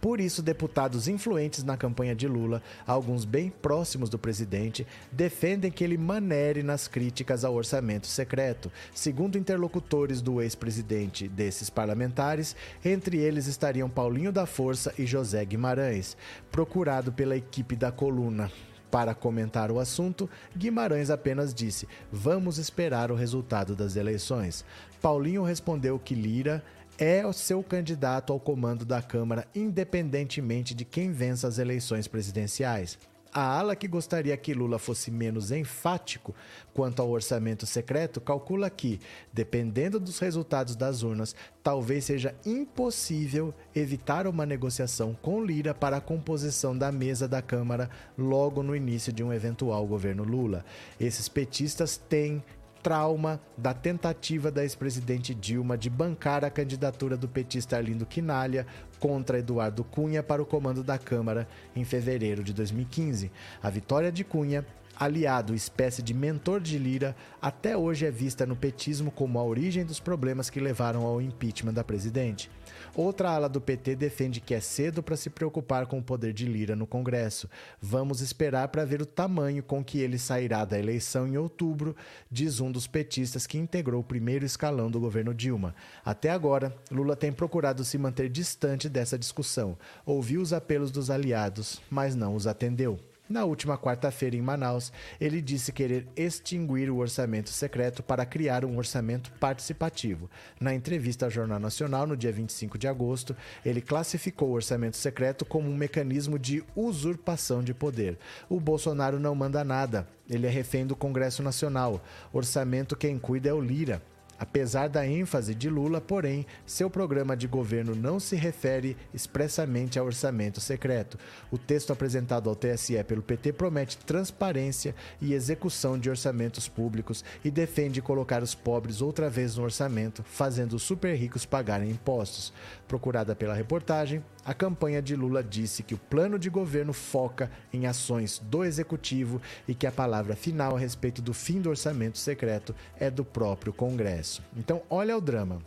Por 0.00 0.18
isso, 0.18 0.42
deputados 0.42 1.08
influentes 1.08 1.62
na 1.62 1.76
campanha 1.76 2.14
de 2.14 2.26
Lula, 2.26 2.62
alguns 2.86 3.26
bem 3.26 3.50
próximos 3.50 4.08
do 4.08 4.18
presidente, 4.18 4.86
defendem 5.12 5.70
que 5.70 5.84
ele 5.84 5.98
manere 5.98 6.62
nas 6.62 6.88
críticas 6.88 7.44
ao 7.44 7.54
orçamento 7.54 8.06
secreto. 8.06 8.72
Segundo 8.94 9.36
interlocutores 9.36 10.22
do 10.22 10.40
ex-presidente 10.40 11.28
desses 11.28 11.68
parlamentares, 11.68 12.56
entre 12.82 13.18
eles 13.18 13.46
estariam 13.46 13.90
Paulinho 13.90 14.32
da 14.32 14.46
Força 14.46 14.94
e 14.98 15.04
José 15.04 15.44
Guimarães. 15.44 16.16
Procurado 16.50 17.12
pela 17.12 17.36
equipe 17.36 17.76
da 17.76 17.92
coluna 17.92 18.50
para 18.90 19.14
comentar 19.14 19.70
o 19.70 19.78
assunto, 19.78 20.28
Guimarães 20.56 21.10
apenas 21.10 21.54
disse: 21.54 21.86
Vamos 22.10 22.58
esperar 22.58 23.12
o 23.12 23.14
resultado 23.14 23.76
das 23.76 23.96
eleições. 23.96 24.64
Paulinho 25.00 25.42
respondeu 25.42 25.98
que 25.98 26.14
Lira 26.14 26.62
é 27.00 27.26
o 27.26 27.32
seu 27.32 27.62
candidato 27.62 28.30
ao 28.30 28.38
comando 28.38 28.84
da 28.84 29.00
Câmara, 29.00 29.48
independentemente 29.54 30.74
de 30.74 30.84
quem 30.84 31.10
vença 31.10 31.48
as 31.48 31.56
eleições 31.56 32.06
presidenciais. 32.06 32.98
A 33.32 33.42
ala 33.42 33.76
que 33.76 33.86
gostaria 33.86 34.36
que 34.36 34.52
Lula 34.52 34.76
fosse 34.76 35.08
menos 35.08 35.52
enfático 35.52 36.34
quanto 36.74 37.00
ao 37.00 37.08
orçamento 37.08 37.64
secreto 37.64 38.20
calcula 38.20 38.68
que, 38.68 39.00
dependendo 39.32 40.00
dos 40.00 40.18
resultados 40.18 40.74
das 40.74 41.04
urnas, 41.04 41.34
talvez 41.62 42.04
seja 42.04 42.34
impossível 42.44 43.54
evitar 43.72 44.26
uma 44.26 44.44
negociação 44.44 45.16
com 45.22 45.44
Lira 45.44 45.72
para 45.72 45.98
a 45.98 46.00
composição 46.00 46.76
da 46.76 46.90
mesa 46.90 47.28
da 47.28 47.40
Câmara 47.40 47.88
logo 48.18 48.64
no 48.64 48.74
início 48.74 49.12
de 49.12 49.22
um 49.22 49.32
eventual 49.32 49.86
governo 49.86 50.24
Lula. 50.24 50.64
Esses 50.98 51.28
petistas 51.28 51.96
têm 51.96 52.42
trauma 52.82 53.40
da 53.56 53.74
tentativa 53.74 54.50
da 54.50 54.62
ex-presidente 54.62 55.34
Dilma 55.34 55.76
de 55.76 55.90
bancar 55.90 56.44
a 56.44 56.50
candidatura 56.50 57.16
do 57.16 57.28
petista 57.28 57.76
Arlindo 57.76 58.06
Quinalha 58.06 58.66
contra 58.98 59.38
Eduardo 59.38 59.84
Cunha 59.84 60.22
para 60.22 60.42
o 60.42 60.46
comando 60.46 60.82
da 60.82 60.98
Câmara 60.98 61.48
em 61.74 61.84
fevereiro 61.84 62.42
de 62.42 62.52
2015. 62.52 63.30
A 63.62 63.70
vitória 63.70 64.10
de 64.10 64.24
Cunha 64.24 64.64
aliado, 65.00 65.54
espécie 65.54 66.02
de 66.02 66.12
mentor 66.12 66.60
de 66.60 66.78
Lira, 66.78 67.16
até 67.40 67.74
hoje 67.74 68.04
é 68.04 68.10
vista 68.10 68.44
no 68.44 68.54
petismo 68.54 69.10
como 69.10 69.38
a 69.38 69.42
origem 69.42 69.82
dos 69.82 69.98
problemas 69.98 70.50
que 70.50 70.60
levaram 70.60 71.06
ao 71.06 71.22
impeachment 71.22 71.72
da 71.72 71.82
presidente. 71.82 72.50
Outra 72.94 73.30
ala 73.30 73.48
do 73.48 73.62
PT 73.62 73.96
defende 73.96 74.42
que 74.42 74.52
é 74.52 74.60
cedo 74.60 75.02
para 75.02 75.16
se 75.16 75.30
preocupar 75.30 75.86
com 75.86 75.98
o 75.98 76.02
poder 76.02 76.34
de 76.34 76.44
Lira 76.44 76.76
no 76.76 76.86
Congresso. 76.86 77.48
Vamos 77.80 78.20
esperar 78.20 78.68
para 78.68 78.84
ver 78.84 79.00
o 79.00 79.06
tamanho 79.06 79.62
com 79.62 79.82
que 79.82 80.00
ele 80.00 80.18
sairá 80.18 80.66
da 80.66 80.78
eleição 80.78 81.26
em 81.26 81.38
outubro, 81.38 81.96
diz 82.30 82.60
um 82.60 82.70
dos 82.70 82.86
petistas 82.86 83.46
que 83.46 83.56
integrou 83.56 84.02
o 84.02 84.04
primeiro 84.04 84.44
escalão 84.44 84.90
do 84.90 85.00
governo 85.00 85.32
Dilma. 85.32 85.74
Até 86.04 86.28
agora, 86.28 86.76
Lula 86.90 87.16
tem 87.16 87.32
procurado 87.32 87.86
se 87.86 87.96
manter 87.96 88.28
distante 88.28 88.86
dessa 88.86 89.18
discussão. 89.18 89.78
Ouviu 90.04 90.42
os 90.42 90.52
apelos 90.52 90.90
dos 90.90 91.08
aliados, 91.08 91.80
mas 91.88 92.14
não 92.14 92.34
os 92.34 92.46
atendeu. 92.46 92.98
Na 93.30 93.44
última 93.44 93.78
quarta-feira, 93.78 94.34
em 94.34 94.42
Manaus, 94.42 94.92
ele 95.20 95.40
disse 95.40 95.70
querer 95.70 96.04
extinguir 96.16 96.90
o 96.90 96.96
orçamento 96.96 97.48
secreto 97.50 98.02
para 98.02 98.26
criar 98.26 98.64
um 98.64 98.76
orçamento 98.76 99.30
participativo. 99.38 100.28
Na 100.60 100.74
entrevista 100.74 101.26
ao 101.26 101.30
Jornal 101.30 101.60
Nacional, 101.60 102.08
no 102.08 102.16
dia 102.16 102.32
25 102.32 102.76
de 102.76 102.88
agosto, 102.88 103.36
ele 103.64 103.80
classificou 103.80 104.48
o 104.48 104.54
orçamento 104.54 104.96
secreto 104.96 105.44
como 105.44 105.70
um 105.70 105.76
mecanismo 105.76 106.40
de 106.40 106.64
usurpação 106.74 107.62
de 107.62 107.72
poder. 107.72 108.18
O 108.48 108.58
Bolsonaro 108.58 109.20
não 109.20 109.32
manda 109.36 109.62
nada, 109.62 110.08
ele 110.28 110.48
é 110.48 110.50
refém 110.50 110.84
do 110.84 110.96
Congresso 110.96 111.40
Nacional. 111.40 112.02
Orçamento 112.32 112.96
quem 112.96 113.16
cuida 113.16 113.48
é 113.48 113.52
o 113.52 113.60
Lira. 113.60 114.02
Apesar 114.40 114.88
da 114.88 115.06
ênfase 115.06 115.54
de 115.54 115.68
Lula, 115.68 116.00
porém, 116.00 116.46
seu 116.64 116.88
programa 116.88 117.36
de 117.36 117.46
governo 117.46 117.94
não 117.94 118.18
se 118.18 118.34
refere 118.36 118.96
expressamente 119.12 119.98
a 119.98 120.02
orçamento 120.02 120.62
secreto. 120.62 121.18
O 121.50 121.58
texto 121.58 121.92
apresentado 121.92 122.48
ao 122.48 122.56
TSE 122.56 123.04
pelo 123.04 123.20
PT 123.20 123.52
promete 123.52 123.98
transparência 123.98 124.94
e 125.20 125.34
execução 125.34 125.98
de 125.98 126.08
orçamentos 126.08 126.66
públicos 126.68 127.22
e 127.44 127.50
defende 127.50 128.00
colocar 128.00 128.42
os 128.42 128.54
pobres 128.54 129.02
outra 129.02 129.28
vez 129.28 129.56
no 129.56 129.62
orçamento, 129.62 130.22
fazendo 130.22 130.72
os 130.72 130.82
super 130.84 131.14
ricos 131.14 131.44
pagarem 131.44 131.90
impostos. 131.90 132.50
Procurada 132.88 133.36
pela 133.36 133.52
reportagem, 133.52 134.24
a 134.44 134.54
campanha 134.54 135.02
de 135.02 135.14
Lula 135.14 135.42
disse 135.42 135.82
que 135.82 135.94
o 135.94 135.98
plano 135.98 136.38
de 136.38 136.48
governo 136.48 136.92
foca 136.92 137.50
em 137.72 137.86
ações 137.86 138.38
do 138.38 138.64
executivo 138.64 139.40
e 139.68 139.74
que 139.74 139.86
a 139.86 139.92
palavra 139.92 140.34
final 140.34 140.76
a 140.76 140.78
respeito 140.78 141.20
do 141.20 141.34
fim 141.34 141.60
do 141.60 141.68
orçamento 141.68 142.18
secreto 142.18 142.74
é 142.98 143.10
do 143.10 143.24
próprio 143.24 143.72
Congresso. 143.72 144.42
Então, 144.56 144.82
olha 144.88 145.16
o 145.16 145.20
drama. 145.20 145.62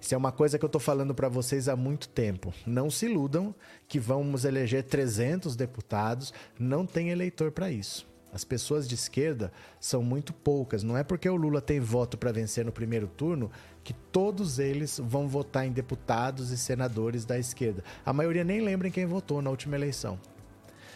Isso 0.00 0.14
é 0.14 0.18
uma 0.18 0.32
coisa 0.32 0.58
que 0.58 0.64
eu 0.64 0.68
estou 0.68 0.80
falando 0.80 1.14
para 1.14 1.28
vocês 1.28 1.68
há 1.68 1.76
muito 1.76 2.08
tempo. 2.08 2.54
Não 2.66 2.90
se 2.90 3.06
iludam 3.06 3.54
que 3.86 4.00
vamos 4.00 4.44
eleger 4.44 4.82
300 4.84 5.54
deputados, 5.54 6.32
não 6.58 6.86
tem 6.86 7.10
eleitor 7.10 7.52
para 7.52 7.70
isso. 7.70 8.08
As 8.32 8.44
pessoas 8.44 8.88
de 8.88 8.94
esquerda 8.94 9.52
são 9.80 10.02
muito 10.02 10.32
poucas. 10.32 10.82
Não 10.82 10.96
é 10.96 11.02
porque 11.02 11.28
o 11.28 11.36
Lula 11.36 11.60
tem 11.60 11.80
voto 11.80 12.16
para 12.16 12.32
vencer 12.32 12.64
no 12.64 12.72
primeiro 12.72 13.08
turno 13.08 13.50
que 13.82 13.92
todos 13.92 14.58
eles 14.58 15.00
vão 15.02 15.26
votar 15.28 15.66
em 15.66 15.72
deputados 15.72 16.50
e 16.50 16.58
senadores 16.58 17.24
da 17.24 17.38
esquerda. 17.38 17.82
A 18.04 18.12
maioria 18.12 18.44
nem 18.44 18.60
lembra 18.60 18.88
em 18.88 18.90
quem 18.90 19.06
votou 19.06 19.40
na 19.40 19.50
última 19.50 19.76
eleição. 19.76 20.18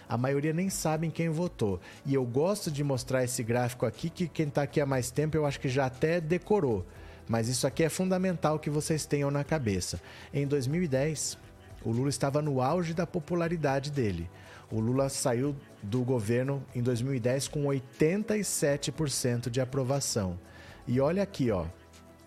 A 0.09 0.17
maioria 0.17 0.53
nem 0.53 0.69
sabe 0.69 1.07
em 1.07 1.11
quem 1.11 1.29
votou. 1.29 1.81
E 2.05 2.15
eu 2.15 2.25
gosto 2.25 2.71
de 2.71 2.85
mostrar 2.85 3.25
esse 3.25 3.43
gráfico 3.43 3.87
aqui, 3.87 4.11
que 4.11 4.29
quem 4.29 4.49
está 4.49 4.63
aqui 4.63 4.81
há 4.81 4.87
mais 4.87 5.11
tempo 5.11 5.37
eu 5.37 5.47
acho 5.47 5.59
que 5.59 5.69
já 5.69 5.87
até 5.87 6.21
decorou. 6.21 6.85
Mas 7.27 7.49
isso 7.49 7.67
aqui 7.67 7.83
é 7.83 7.89
fundamental 7.89 8.59
que 8.59 8.69
vocês 8.69 9.07
tenham 9.07 9.31
na 9.31 9.43
cabeça. 9.43 10.01
Em 10.33 10.47
2010, 10.47 11.39
o 11.83 11.91
Lula 11.91 12.11
estava 12.11 12.43
no 12.43 12.61
auge 12.61 12.93
da 12.93 13.07
popularidade 13.07 13.91
dele. 13.91 14.29
O 14.71 14.81
Lula 14.81 15.09
saiu 15.09 15.57
do 15.83 16.03
governo 16.03 16.63
em 16.75 16.83
2010 16.83 17.49
com 17.49 17.65
87% 17.65 19.49
de 19.49 19.61
aprovação. 19.61 20.39
E 20.87 21.01
olha 21.01 21.23
aqui, 21.23 21.51
ó, 21.51 21.67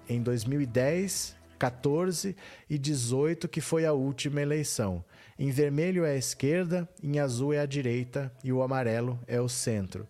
em 0.08 0.22
2010, 0.22 1.36
14 1.58 2.36
e 2.70 2.78
18, 2.78 3.48
que 3.48 3.62
foi 3.62 3.86
a 3.86 3.94
última 3.94 4.42
eleição. 4.42 5.04
Em 5.38 5.52
vermelho 5.52 6.06
é 6.06 6.12
a 6.12 6.18
esquerda, 6.18 6.88
em 7.02 7.20
azul 7.20 7.54
é 7.54 7.60
a 7.60 7.66
direita 7.66 8.32
e 8.44 8.52
o 8.52 8.62
amarelo 8.62 9.20
é 9.28 9.40
o 9.40 9.50
centro. 9.50 10.08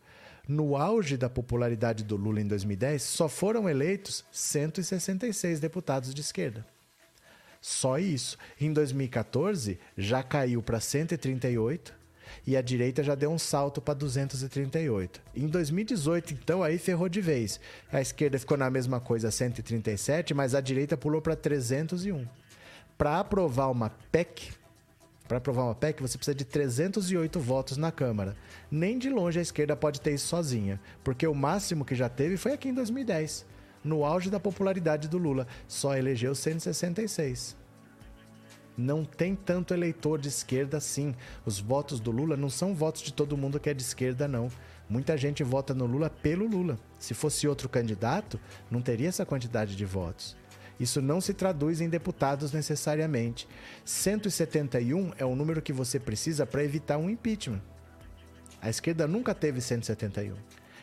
No 0.48 0.78
auge 0.78 1.18
da 1.18 1.30
popularidade 1.30 2.04
do 2.04 2.16
Lula 2.16 2.40
em 2.40 2.48
2010, 2.48 3.02
só 3.02 3.28
foram 3.28 3.68
eleitos 3.68 4.24
166 4.32 5.60
deputados 5.60 6.14
de 6.14 6.22
esquerda. 6.22 6.66
Só 7.60 8.00
isso. 8.00 8.38
Em 8.60 8.72
2014, 8.72 9.78
já 9.98 10.24
caiu 10.24 10.62
para 10.64 10.80
138 10.80 11.94
e 12.46 12.56
a 12.56 12.62
direita 12.62 13.04
já 13.04 13.16
deu 13.16 13.32
um 13.32 13.38
salto 13.38 13.82
para 13.82 13.94
238. 13.94 15.22
Em 15.36 15.48
2018, 15.48 16.34
então, 16.34 16.64
aí 16.64 16.78
ferrou 16.78 17.10
de 17.10 17.22
vez. 17.22 17.60
A 17.92 18.02
esquerda 18.02 18.40
ficou 18.40 18.58
na 18.58 18.70
mesma 18.70 19.00
coisa, 19.00 19.32
137, 19.32 20.34
mas 20.34 20.56
a 20.56 20.62
direita 20.62 20.98
pulou 20.98 21.22
para 21.22 21.36
301. 21.36 22.26
Para 22.98 23.20
aprovar 23.20 23.70
uma 23.70 23.90
PEC, 24.12 24.52
para 25.28 25.38
aprovar 25.38 25.64
uma 25.64 25.76
PEC, 25.76 26.02
você 26.02 26.18
precisa 26.18 26.36
de 26.36 26.46
308 26.46 27.40
votos 27.40 27.78
na 27.78 27.92
Câmara. 27.92 28.36
Nem 28.72 28.98
de 28.98 29.10
longe 29.10 29.40
a 29.40 29.42
esquerda 29.42 29.76
pode 29.76 30.02
ter 30.02 30.14
isso 30.14 30.28
sozinha, 30.28 30.80
porque 31.04 31.28
o 31.28 31.36
máximo 31.36 31.86
que 31.86 31.96
já 31.96 32.10
teve 32.10 32.38
foi 32.38 32.54
aqui 32.54 32.70
em 32.70 32.74
2010, 32.74 33.46
no 33.84 34.06
auge 34.06 34.30
da 34.30 34.40
popularidade 34.40 35.08
do 35.08 35.18
Lula. 35.18 35.46
Só 35.68 35.96
elegeu 35.96 36.34
166 36.34 37.67
não 38.78 39.04
tem 39.04 39.36
tanto 39.36 39.74
eleitor 39.74 40.20
de 40.20 40.28
esquerda 40.28 40.78
assim. 40.78 41.16
Os 41.46 41.60
votos 41.60 42.00
do 42.00 42.12
Lula 42.12 42.38
não 42.38 42.50
são 42.50 42.76
votos 42.76 43.02
de 43.02 43.12
todo 43.12 43.36
mundo 43.36 43.60
que 43.60 43.70
é 43.70 43.74
de 43.74 43.82
esquerda, 43.82 44.28
não. 44.28 44.50
Muita 44.88 45.18
gente 45.18 45.44
vota 45.44 45.74
no 45.74 45.86
Lula 45.86 46.10
pelo 46.10 46.48
Lula. 46.48 46.80
Se 47.00 47.14
fosse 47.14 47.48
outro 47.48 47.68
candidato, 47.68 48.40
não 48.70 48.82
teria 48.82 49.10
essa 49.10 49.26
quantidade 49.26 49.76
de 49.76 49.84
votos. 49.84 50.38
Isso 50.80 51.02
não 51.02 51.20
se 51.20 51.34
traduz 51.34 51.82
em 51.82 51.90
deputados 51.90 52.52
necessariamente. 52.52 53.48
171 53.84 55.14
é 55.18 55.26
o 55.26 55.36
número 55.36 55.62
que 55.62 55.74
você 55.74 56.00
precisa 56.00 56.46
para 56.46 56.64
evitar 56.64 56.98
um 56.98 57.10
impeachment. 57.10 57.62
A 58.62 58.70
esquerda 58.70 59.08
nunca 59.08 59.34
teve 59.34 59.60
171. 59.60 60.36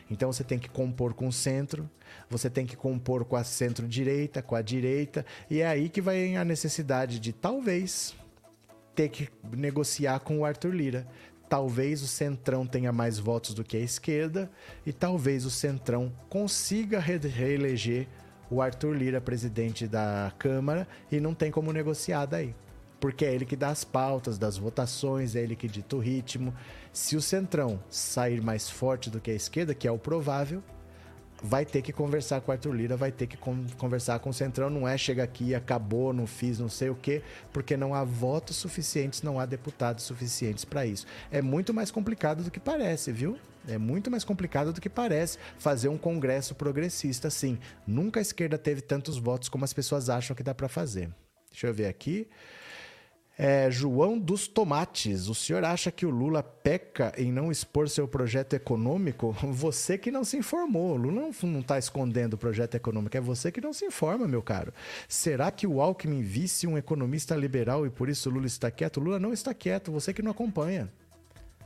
Então 0.09 0.31
você 0.31 0.43
tem 0.43 0.59
que 0.59 0.69
compor 0.69 1.13
com 1.13 1.27
o 1.27 1.33
centro, 1.33 1.89
você 2.29 2.49
tem 2.49 2.65
que 2.65 2.75
compor 2.75 3.25
com 3.25 3.35
a 3.35 3.43
centro-direita, 3.43 4.41
com 4.41 4.55
a 4.55 4.61
direita, 4.61 5.25
e 5.49 5.61
é 5.61 5.67
aí 5.67 5.89
que 5.89 6.01
vai 6.01 6.35
a 6.35 6.45
necessidade 6.45 7.19
de 7.19 7.33
talvez 7.33 8.15
ter 8.93 9.09
que 9.09 9.29
negociar 9.51 10.19
com 10.19 10.39
o 10.39 10.45
Arthur 10.45 10.73
Lira. 10.73 11.07
Talvez 11.49 12.01
o 12.01 12.07
Centrão 12.07 12.65
tenha 12.65 12.91
mais 12.91 13.19
votos 13.19 13.53
do 13.53 13.63
que 13.63 13.77
a 13.77 13.79
esquerda 13.79 14.49
e 14.85 14.91
talvez 14.91 15.45
o 15.45 15.51
Centrão 15.51 16.11
consiga 16.29 16.99
reeleger 16.99 18.07
o 18.49 18.61
Arthur 18.61 18.95
Lira 18.95 19.21
presidente 19.21 19.87
da 19.87 20.33
Câmara 20.39 20.87
e 21.11 21.19
não 21.19 21.33
tem 21.33 21.51
como 21.51 21.71
negociar 21.71 22.25
daí 22.25 22.55
porque 22.99 23.25
é 23.25 23.33
ele 23.33 23.45
que 23.45 23.55
dá 23.55 23.69
as 23.69 23.83
pautas 23.83 24.37
das 24.37 24.57
votações, 24.57 25.35
é 25.35 25.41
ele 25.41 25.55
que 25.55 25.67
dita 25.67 25.95
o 25.95 25.99
ritmo. 25.99 26.53
Se 26.91 27.15
o 27.15 27.21
Centrão 27.21 27.81
sair 27.89 28.41
mais 28.41 28.69
forte 28.69 29.09
do 29.09 29.19
que 29.19 29.31
a 29.31 29.35
esquerda, 29.35 29.75
que 29.75 29.87
é 29.87 29.91
o 29.91 29.97
provável, 29.97 30.63
vai 31.43 31.65
ter 31.65 31.81
que 31.81 31.93
conversar 31.93 32.41
com 32.41 32.51
o 32.51 32.53
Arthur 32.53 32.73
Lira, 32.73 32.97
vai 32.97 33.11
ter 33.11 33.27
que 33.27 33.37
conversar 33.77 34.19
com 34.19 34.29
o 34.29 34.33
Centrão. 34.33 34.69
Não 34.69 34.87
é 34.87 34.97
chega 34.97 35.23
aqui, 35.23 35.53
acabou, 35.53 36.13
não 36.13 36.25
fiz, 36.25 36.59
não 36.59 36.69
sei 36.69 36.89
o 36.89 36.95
quê, 36.95 37.21
porque 37.53 37.77
não 37.77 37.93
há 37.93 38.03
votos 38.03 38.55
suficientes, 38.55 39.21
não 39.21 39.39
há 39.39 39.45
deputados 39.45 40.03
suficientes 40.03 40.65
para 40.65 40.85
isso. 40.85 41.05
É 41.31 41.41
muito 41.41 41.73
mais 41.73 41.91
complicado 41.91 42.43
do 42.43 42.51
que 42.51 42.59
parece, 42.59 43.11
viu? 43.11 43.37
É 43.67 43.77
muito 43.77 44.11
mais 44.11 44.23
complicado 44.23 44.71
do 44.71 44.79
que 44.79 44.89
parece 44.89 45.39
fazer 45.57 45.89
um 45.89 45.97
congresso 45.97 46.53
progressista 46.53 47.27
assim. 47.27 47.57
Nunca 47.85 48.19
a 48.19 48.21
esquerda 48.21 48.57
teve 48.57 48.81
tantos 48.81 49.17
votos 49.17 49.49
como 49.49 49.65
as 49.65 49.73
pessoas 49.73 50.09
acham 50.09 50.35
que 50.35 50.43
dá 50.43 50.53
para 50.53 50.69
fazer. 50.69 51.09
Deixa 51.49 51.67
eu 51.67 51.73
ver 51.73 51.87
aqui. 51.87 52.27
É, 53.37 53.69
João 53.69 54.17
dos 54.17 54.47
Tomates, 54.47 55.27
o 55.27 55.35
senhor 55.35 55.65
acha 55.65 55.91
que 55.91 56.05
o 56.05 56.09
Lula 56.09 56.41
peca 56.41 57.11
em 57.17 57.33
não 57.33 57.51
expor 57.51 57.89
seu 57.89 58.07
projeto 58.07 58.53
econômico? 58.53 59.35
Você 59.51 59.97
que 59.97 60.09
não 60.09 60.23
se 60.23 60.37
informou. 60.37 60.93
O 60.93 60.97
Lula 60.97 61.29
não 61.43 61.59
está 61.59 61.77
escondendo 61.77 62.35
o 62.35 62.37
projeto 62.37 62.75
econômico, 62.75 63.17
é 63.17 63.21
você 63.21 63.51
que 63.51 63.59
não 63.59 63.73
se 63.73 63.85
informa, 63.85 64.27
meu 64.27 64.41
caro. 64.41 64.73
Será 65.07 65.51
que 65.51 65.67
o 65.67 65.81
Alckmin 65.81 66.21
visse 66.21 66.65
um 66.65 66.77
economista 66.77 67.35
liberal 67.35 67.85
e 67.85 67.89
por 67.89 68.07
isso 68.07 68.29
o 68.29 68.33
Lula 68.33 68.45
está 68.45 68.71
quieto? 68.71 68.97
O 68.97 69.03
Lula 69.03 69.19
não 69.19 69.33
está 69.33 69.53
quieto, 69.53 69.91
você 69.91 70.13
que 70.13 70.21
não 70.21 70.31
acompanha. 70.31 70.89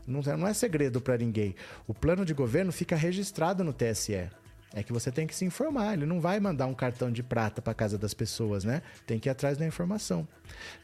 Não, 0.07 0.21
não 0.37 0.47
é 0.47 0.53
segredo 0.53 0.99
para 0.99 1.17
ninguém. 1.17 1.55
O 1.87 1.93
plano 1.93 2.25
de 2.25 2.33
governo 2.33 2.71
fica 2.71 2.95
registrado 2.95 3.63
no 3.63 3.73
TSE. 3.73 4.29
É 4.73 4.83
que 4.83 4.93
você 4.93 5.11
tem 5.11 5.25
que 5.25 5.35
se 5.35 5.45
informar. 5.45 5.93
Ele 5.93 6.05
não 6.05 6.21
vai 6.21 6.39
mandar 6.39 6.67
um 6.67 6.73
cartão 6.73 7.11
de 7.11 7.23
prata 7.23 7.61
para 7.61 7.73
casa 7.73 7.97
das 7.97 8.13
pessoas, 8.13 8.63
né? 8.63 8.81
Tem 9.05 9.19
que 9.19 9.27
ir 9.27 9.31
atrás 9.31 9.57
da 9.57 9.65
informação. 9.65 10.27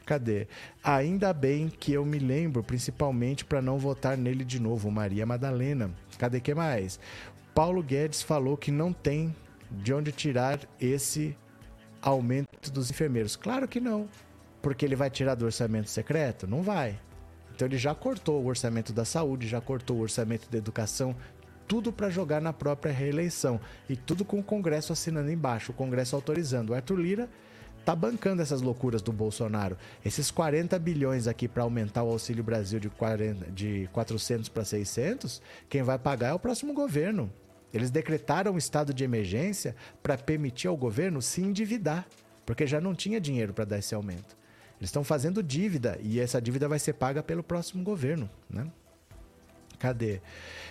Cadê? 0.04 0.48
Ainda 0.82 1.32
bem 1.32 1.68
que 1.68 1.92
eu 1.92 2.04
me 2.04 2.18
lembro, 2.18 2.64
principalmente 2.64 3.44
para 3.44 3.62
não 3.62 3.78
votar 3.78 4.16
nele 4.16 4.44
de 4.44 4.60
novo, 4.60 4.90
Maria 4.90 5.24
Madalena. 5.24 5.90
Cadê 6.18 6.40
que 6.40 6.54
mais? 6.54 6.98
Paulo 7.54 7.82
Guedes 7.82 8.22
falou 8.22 8.56
que 8.56 8.70
não 8.70 8.92
tem 8.92 9.34
de 9.70 9.94
onde 9.94 10.10
tirar 10.10 10.60
esse 10.80 11.36
aumento 12.02 12.70
dos 12.70 12.90
enfermeiros. 12.90 13.36
Claro 13.36 13.68
que 13.68 13.80
não. 13.80 14.08
Porque 14.60 14.84
ele 14.84 14.96
vai 14.96 15.10
tirar 15.10 15.36
do 15.36 15.44
orçamento 15.44 15.88
secreto? 15.88 16.46
Não 16.46 16.60
vai. 16.60 16.98
Então 17.54 17.66
ele 17.66 17.78
já 17.78 17.94
cortou 17.94 18.42
o 18.42 18.46
orçamento 18.46 18.92
da 18.92 19.04
saúde, 19.04 19.48
já 19.48 19.60
cortou 19.60 19.96
o 19.96 20.00
orçamento 20.00 20.50
da 20.50 20.58
educação, 20.58 21.16
tudo 21.66 21.92
para 21.92 22.10
jogar 22.10 22.40
na 22.40 22.52
própria 22.52 22.92
reeleição 22.92 23.60
e 23.88 23.96
tudo 23.96 24.24
com 24.24 24.38
o 24.38 24.42
Congresso 24.42 24.92
assinando 24.92 25.30
embaixo, 25.30 25.72
o 25.72 25.74
Congresso 25.74 26.16
autorizando. 26.16 26.70
O 26.70 26.74
Arthur 26.74 26.98
Lira 26.98 27.28
tá 27.84 27.94
bancando 27.94 28.42
essas 28.42 28.60
loucuras 28.60 29.00
do 29.00 29.12
Bolsonaro. 29.12 29.76
Esses 30.04 30.30
40 30.30 30.76
bilhões 30.78 31.28
aqui 31.28 31.46
para 31.46 31.62
aumentar 31.62 32.02
o 32.02 32.10
Auxílio 32.10 32.42
Brasil 32.42 32.80
de, 32.80 32.90
40, 32.90 33.50
de 33.52 33.88
400 33.92 34.48
para 34.48 34.64
600, 34.64 35.40
quem 35.68 35.82
vai 35.82 35.98
pagar 35.98 36.28
é 36.28 36.32
o 36.32 36.38
próximo 36.38 36.74
governo. 36.74 37.32
Eles 37.72 37.90
decretaram 37.90 38.52
um 38.52 38.58
estado 38.58 38.92
de 38.92 39.04
emergência 39.04 39.76
para 40.02 40.16
permitir 40.18 40.66
ao 40.66 40.76
governo 40.76 41.22
se 41.22 41.40
endividar, 41.42 42.06
porque 42.44 42.66
já 42.66 42.80
não 42.80 42.94
tinha 42.94 43.20
dinheiro 43.20 43.52
para 43.52 43.64
dar 43.64 43.78
esse 43.78 43.94
aumento. 43.94 44.36
Eles 44.80 44.88
estão 44.88 45.04
fazendo 45.04 45.42
dívida 45.42 45.98
e 46.02 46.18
essa 46.18 46.40
dívida 46.40 46.68
vai 46.68 46.78
ser 46.78 46.94
paga 46.94 47.22
pelo 47.22 47.42
próximo 47.42 47.84
governo, 47.84 48.28
né? 48.50 48.66
Cadê? 49.78 50.20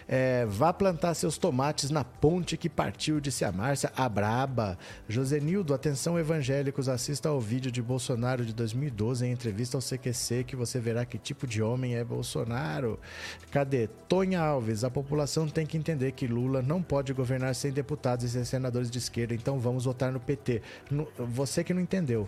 É, 0.08 0.46
vá 0.46 0.72
plantar 0.72 1.14
seus 1.14 1.38
tomates 1.38 1.90
na 1.90 2.04
ponte 2.04 2.58
que 2.58 2.70
partiu, 2.70 3.20
disse 3.20 3.44
a 3.44 3.52
Márcia. 3.52 3.92
A 3.96 4.08
braba. 4.08 4.78
Josenildo, 5.08 5.74
atenção 5.74 6.18
evangélicos, 6.18 6.90
assista 6.90 7.30
ao 7.30 7.40
vídeo 7.40 7.72
de 7.72 7.82
Bolsonaro 7.82 8.46
de 8.46 8.54
2012 8.54 9.26
em 9.26 9.32
entrevista 9.32 9.78
ao 9.78 9.82
CQC 9.82 10.44
que 10.44 10.56
você 10.56 10.80
verá 10.80 11.06
que 11.06 11.18
tipo 11.18 11.48
de 11.48 11.62
homem 11.62 11.96
é 11.96 12.04
Bolsonaro. 12.04 13.00
Cadê? 13.52 13.88
Tonha 14.08 14.42
Alves, 14.42 14.84
a 14.84 14.90
população 14.90 15.48
tem 15.48 15.66
que 15.66 15.78
entender 15.78 16.12
que 16.12 16.28
Lula 16.28 16.62
não 16.62 16.82
pode 16.82 17.14
governar 17.14 17.56
sem 17.56 17.72
deputados 17.72 18.26
e 18.26 18.30
sem 18.30 18.46
senadores 18.46 18.90
de 18.90 18.98
esquerda, 18.98 19.34
então 19.34 19.60
vamos 19.60 19.86
votar 19.86 20.12
no 20.12 20.20
PT. 20.20 20.62
No, 20.90 21.08
você 21.18 21.64
que 21.64 21.74
não 21.74 21.82
entendeu. 21.82 22.28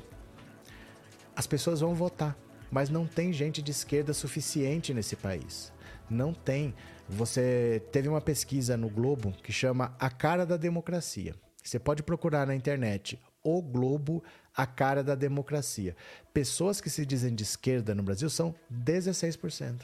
As 1.35 1.45
pessoas 1.45 1.81
vão 1.81 1.93
votar, 1.93 2.35
mas 2.71 2.89
não 2.89 3.05
tem 3.05 3.31
gente 3.31 3.61
de 3.61 3.69
esquerda 3.69 4.13
suficiente 4.13 4.93
nesse 4.93 5.15
país. 5.15 5.71
Não 6.09 6.33
tem. 6.33 6.73
Você 7.09 7.81
teve 7.91 8.07
uma 8.07 8.21
pesquisa 8.21 8.77
no 8.77 8.89
Globo 8.89 9.33
que 9.43 9.51
chama 9.51 9.95
A 9.99 10.09
Cara 10.09 10.45
da 10.45 10.57
Democracia. 10.57 11.35
Você 11.63 11.79
pode 11.79 12.03
procurar 12.03 12.47
na 12.47 12.55
internet 12.55 13.19
O 13.43 13.61
Globo, 13.61 14.23
A 14.55 14.65
Cara 14.65 15.03
da 15.03 15.15
Democracia. 15.15 15.95
Pessoas 16.33 16.79
que 16.79 16.89
se 16.89 17.05
dizem 17.05 17.35
de 17.35 17.43
esquerda 17.43 17.93
no 17.93 18.03
Brasil 18.03 18.29
são 18.29 18.55
16%. 18.71 19.81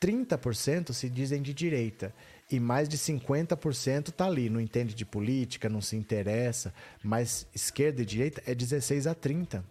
30% 0.00 0.92
se 0.92 1.08
dizem 1.08 1.40
de 1.40 1.54
direita 1.54 2.14
e 2.50 2.60
mais 2.60 2.88
de 2.88 2.98
50% 2.98 4.08
está 4.08 4.26
ali, 4.26 4.50
não 4.50 4.60
entende 4.60 4.94
de 4.94 5.06
política, 5.06 5.68
não 5.70 5.80
se 5.80 5.96
interessa, 5.96 6.72
mas 7.02 7.46
esquerda 7.54 8.02
e 8.02 8.06
direita 8.06 8.42
é 8.46 8.54
16 8.54 9.06
a 9.06 9.14
30 9.14 9.64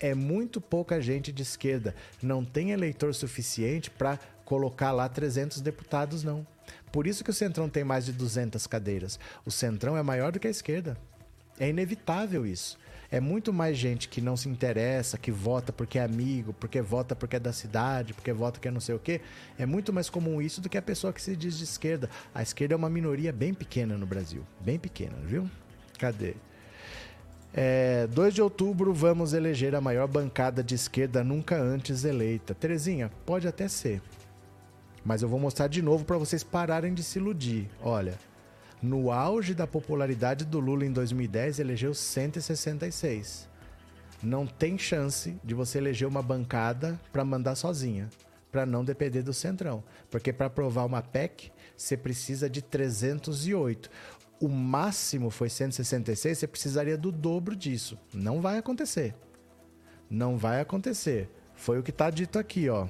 é 0.00 0.14
muito 0.14 0.60
pouca 0.60 1.00
gente 1.00 1.32
de 1.32 1.42
esquerda. 1.42 1.94
Não 2.22 2.44
tem 2.44 2.70
eleitor 2.70 3.14
suficiente 3.14 3.90
para 3.90 4.18
colocar 4.44 4.92
lá 4.92 5.08
300 5.08 5.60
deputados, 5.60 6.22
não. 6.22 6.46
Por 6.92 7.06
isso 7.06 7.24
que 7.24 7.30
o 7.30 7.34
Centrão 7.34 7.68
tem 7.68 7.84
mais 7.84 8.06
de 8.06 8.12
200 8.12 8.66
cadeiras. 8.66 9.18
O 9.44 9.50
Centrão 9.50 9.96
é 9.96 10.02
maior 10.02 10.32
do 10.32 10.40
que 10.40 10.46
a 10.46 10.50
esquerda. 10.50 10.96
É 11.58 11.68
inevitável 11.68 12.46
isso. 12.46 12.78
É 13.10 13.20
muito 13.20 13.52
mais 13.52 13.78
gente 13.78 14.08
que 14.08 14.20
não 14.20 14.36
se 14.36 14.48
interessa, 14.48 15.16
que 15.16 15.30
vota 15.30 15.72
porque 15.72 15.98
é 15.98 16.02
amigo, 16.02 16.52
porque 16.54 16.80
vota 16.80 17.14
porque 17.14 17.36
é 17.36 17.40
da 17.40 17.52
cidade, 17.52 18.12
porque 18.12 18.32
vota 18.32 18.52
porque 18.52 18.68
é 18.68 18.70
não 18.70 18.80
sei 18.80 18.94
o 18.94 18.98
quê. 18.98 19.20
É 19.58 19.64
muito 19.64 19.92
mais 19.92 20.10
comum 20.10 20.42
isso 20.42 20.60
do 20.60 20.68
que 20.68 20.76
a 20.76 20.82
pessoa 20.82 21.12
que 21.12 21.22
se 21.22 21.36
diz 21.36 21.56
de 21.56 21.64
esquerda. 21.64 22.10
A 22.34 22.42
esquerda 22.42 22.74
é 22.74 22.76
uma 22.76 22.90
minoria 22.90 23.32
bem 23.32 23.54
pequena 23.54 23.96
no 23.96 24.06
Brasil. 24.06 24.44
Bem 24.60 24.78
pequena, 24.78 25.16
viu? 25.24 25.48
Cadê? 25.98 26.34
É, 27.58 28.06
2 28.08 28.34
de 28.34 28.42
outubro 28.42 28.92
vamos 28.92 29.32
eleger 29.32 29.74
a 29.74 29.80
maior 29.80 30.06
bancada 30.06 30.62
de 30.62 30.74
esquerda 30.74 31.24
nunca 31.24 31.56
antes 31.56 32.04
eleita. 32.04 32.54
Terezinha, 32.54 33.10
pode 33.24 33.48
até 33.48 33.66
ser. 33.66 34.02
Mas 35.02 35.22
eu 35.22 35.28
vou 35.28 35.40
mostrar 35.40 35.66
de 35.66 35.80
novo 35.80 36.04
para 36.04 36.18
vocês 36.18 36.44
pararem 36.44 36.92
de 36.92 37.02
se 37.02 37.18
iludir. 37.18 37.70
Olha, 37.82 38.18
no 38.82 39.10
auge 39.10 39.54
da 39.54 39.66
popularidade 39.66 40.44
do 40.44 40.60
Lula 40.60 40.84
em 40.84 40.92
2010, 40.92 41.58
elegeu 41.58 41.94
166. 41.94 43.48
Não 44.22 44.46
tem 44.46 44.76
chance 44.76 45.34
de 45.42 45.54
você 45.54 45.78
eleger 45.78 46.06
uma 46.06 46.20
bancada 46.20 47.00
para 47.10 47.24
mandar 47.24 47.54
sozinha, 47.54 48.10
para 48.52 48.66
não 48.66 48.84
depender 48.84 49.22
do 49.22 49.32
Centrão. 49.32 49.82
Porque 50.10 50.30
para 50.30 50.48
aprovar 50.48 50.84
uma 50.84 51.00
PEC, 51.00 51.50
você 51.74 51.96
precisa 51.96 52.50
de 52.50 52.60
308 52.60 53.90
o 54.40 54.48
máximo 54.48 55.30
foi 55.30 55.48
166, 55.48 56.38
você 56.38 56.46
precisaria 56.46 56.96
do 56.96 57.10
dobro 57.10 57.56
disso. 57.56 57.98
Não 58.12 58.40
vai 58.40 58.58
acontecer. 58.58 59.14
Não 60.10 60.36
vai 60.36 60.60
acontecer. 60.60 61.30
Foi 61.54 61.78
o 61.78 61.82
que 61.82 61.90
está 61.90 62.10
dito 62.10 62.38
aqui, 62.38 62.68
ó. 62.68 62.86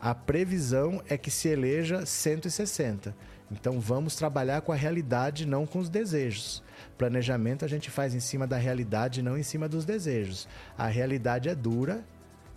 A 0.00 0.14
previsão 0.14 1.02
é 1.08 1.16
que 1.16 1.30
se 1.30 1.48
eleja 1.48 2.04
160. 2.04 3.16
Então 3.50 3.80
vamos 3.80 4.16
trabalhar 4.16 4.60
com 4.60 4.72
a 4.72 4.76
realidade, 4.76 5.46
não 5.46 5.66
com 5.66 5.78
os 5.78 5.88
desejos. 5.88 6.62
Planejamento 6.98 7.64
a 7.64 7.68
gente 7.68 7.90
faz 7.90 8.14
em 8.14 8.20
cima 8.20 8.46
da 8.46 8.56
realidade, 8.56 9.22
não 9.22 9.38
em 9.38 9.42
cima 9.42 9.68
dos 9.68 9.84
desejos. 9.84 10.46
A 10.76 10.86
realidade 10.86 11.48
é 11.48 11.54
dura 11.54 12.04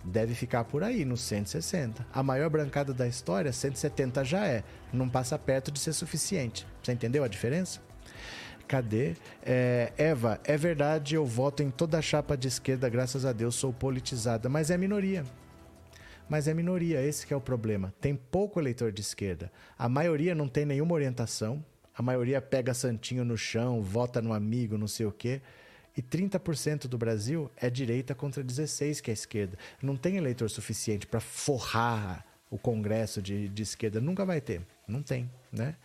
deve 0.04 0.34
ficar 0.34 0.64
por 0.64 0.82
aí, 0.82 1.04
no 1.04 1.16
160. 1.16 2.06
A 2.12 2.22
maior 2.22 2.48
brancada 2.50 2.92
da 2.92 3.06
história, 3.06 3.52
170 3.52 4.24
já 4.24 4.46
é. 4.46 4.64
Não 4.92 5.08
passa 5.08 5.38
perto 5.38 5.70
de 5.70 5.78
ser 5.78 5.92
suficiente. 5.92 6.66
Você 6.82 6.92
entendeu 6.92 7.22
a 7.24 7.28
diferença? 7.28 7.80
Cadê? 8.66 9.16
É, 9.42 9.92
Eva, 9.98 10.40
é 10.44 10.56
verdade, 10.56 11.16
eu 11.16 11.26
voto 11.26 11.62
em 11.62 11.70
toda 11.70 11.98
a 11.98 12.02
chapa 12.02 12.36
de 12.36 12.46
esquerda, 12.46 12.88
graças 12.88 13.24
a 13.24 13.32
Deus, 13.32 13.56
sou 13.56 13.72
politizada, 13.72 14.48
mas 14.48 14.70
é 14.70 14.78
minoria. 14.78 15.24
Mas 16.28 16.46
é 16.46 16.54
minoria, 16.54 17.02
esse 17.02 17.32
é 17.32 17.36
o 17.36 17.40
problema. 17.40 17.92
Tem 18.00 18.14
pouco 18.14 18.60
eleitor 18.60 18.92
de 18.92 19.00
esquerda. 19.00 19.50
A 19.76 19.88
maioria 19.88 20.32
não 20.32 20.46
tem 20.46 20.64
nenhuma 20.64 20.94
orientação. 20.94 21.64
A 21.92 22.00
maioria 22.00 22.40
pega 22.40 22.72
santinho 22.72 23.24
no 23.24 23.36
chão, 23.36 23.82
vota 23.82 24.22
no 24.22 24.32
amigo, 24.32 24.78
não 24.78 24.86
sei 24.86 25.04
o 25.04 25.10
quê. 25.10 25.42
E 25.96 26.02
30% 26.02 26.86
do 26.86 26.96
Brasil 26.96 27.50
é 27.56 27.68
direita 27.68 28.14
contra 28.14 28.42
16% 28.42 29.00
que 29.00 29.10
é 29.10 29.14
esquerda. 29.14 29.58
Não 29.82 29.96
tem 29.96 30.16
eleitor 30.16 30.48
suficiente 30.48 31.06
para 31.06 31.20
forrar 31.20 32.24
o 32.50 32.58
Congresso 32.58 33.20
de, 33.20 33.48
de 33.48 33.62
esquerda. 33.62 34.00
Nunca 34.00 34.24
vai 34.24 34.40
ter. 34.40 34.62
Não 34.86 35.02
tem, 35.02 35.30
né? 35.52 35.76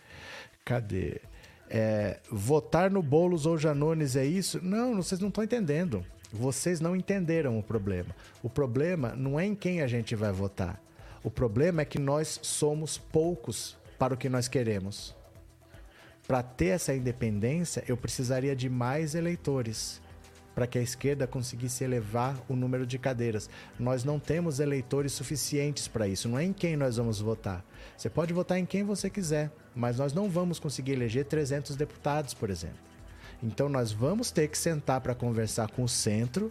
Cadê? 0.64 1.20
É, 1.68 2.20
votar 2.30 2.90
no 2.90 3.02
Boulos 3.02 3.46
ou 3.46 3.58
Janones 3.58 4.16
é 4.16 4.24
isso? 4.24 4.60
Não, 4.62 4.96
vocês 4.96 5.20
não 5.20 5.28
estão 5.28 5.44
entendendo. 5.44 6.04
Vocês 6.32 6.80
não 6.80 6.96
entenderam 6.96 7.58
o 7.58 7.62
problema. 7.62 8.14
O 8.42 8.50
problema 8.50 9.14
não 9.14 9.38
é 9.38 9.46
em 9.46 9.54
quem 9.54 9.80
a 9.80 9.86
gente 9.86 10.14
vai 10.14 10.32
votar. 10.32 10.80
O 11.22 11.30
problema 11.30 11.82
é 11.82 11.84
que 11.84 11.98
nós 11.98 12.38
somos 12.42 12.98
poucos 12.98 13.76
para 13.98 14.14
o 14.14 14.16
que 14.16 14.28
nós 14.28 14.48
queremos. 14.48 15.14
Para 16.26 16.42
ter 16.42 16.66
essa 16.66 16.94
independência, 16.94 17.84
eu 17.86 17.96
precisaria 17.96 18.56
de 18.56 18.68
mais 18.68 19.14
eleitores 19.14 20.00
para 20.56 20.66
que 20.66 20.78
a 20.78 20.82
esquerda 20.82 21.26
conseguisse 21.26 21.84
elevar 21.84 22.34
o 22.48 22.56
número 22.56 22.86
de 22.86 22.98
cadeiras. 22.98 23.48
Nós 23.78 24.04
não 24.04 24.18
temos 24.18 24.58
eleitores 24.58 25.12
suficientes 25.12 25.86
para 25.86 26.08
isso. 26.08 26.28
Não 26.30 26.38
é 26.38 26.44
em 26.44 26.52
quem 26.52 26.76
nós 26.76 26.96
vamos 26.96 27.20
votar. 27.20 27.62
Você 27.94 28.08
pode 28.08 28.32
votar 28.32 28.58
em 28.58 28.64
quem 28.64 28.82
você 28.82 29.10
quiser, 29.10 29.52
mas 29.74 29.98
nós 29.98 30.14
não 30.14 30.30
vamos 30.30 30.58
conseguir 30.58 30.92
eleger 30.92 31.26
300 31.26 31.76
deputados, 31.76 32.32
por 32.32 32.48
exemplo. 32.48 32.78
Então 33.42 33.68
nós 33.68 33.92
vamos 33.92 34.30
ter 34.30 34.48
que 34.48 34.56
sentar 34.56 35.02
para 35.02 35.14
conversar 35.14 35.70
com 35.70 35.84
o 35.84 35.88
centro 35.88 36.50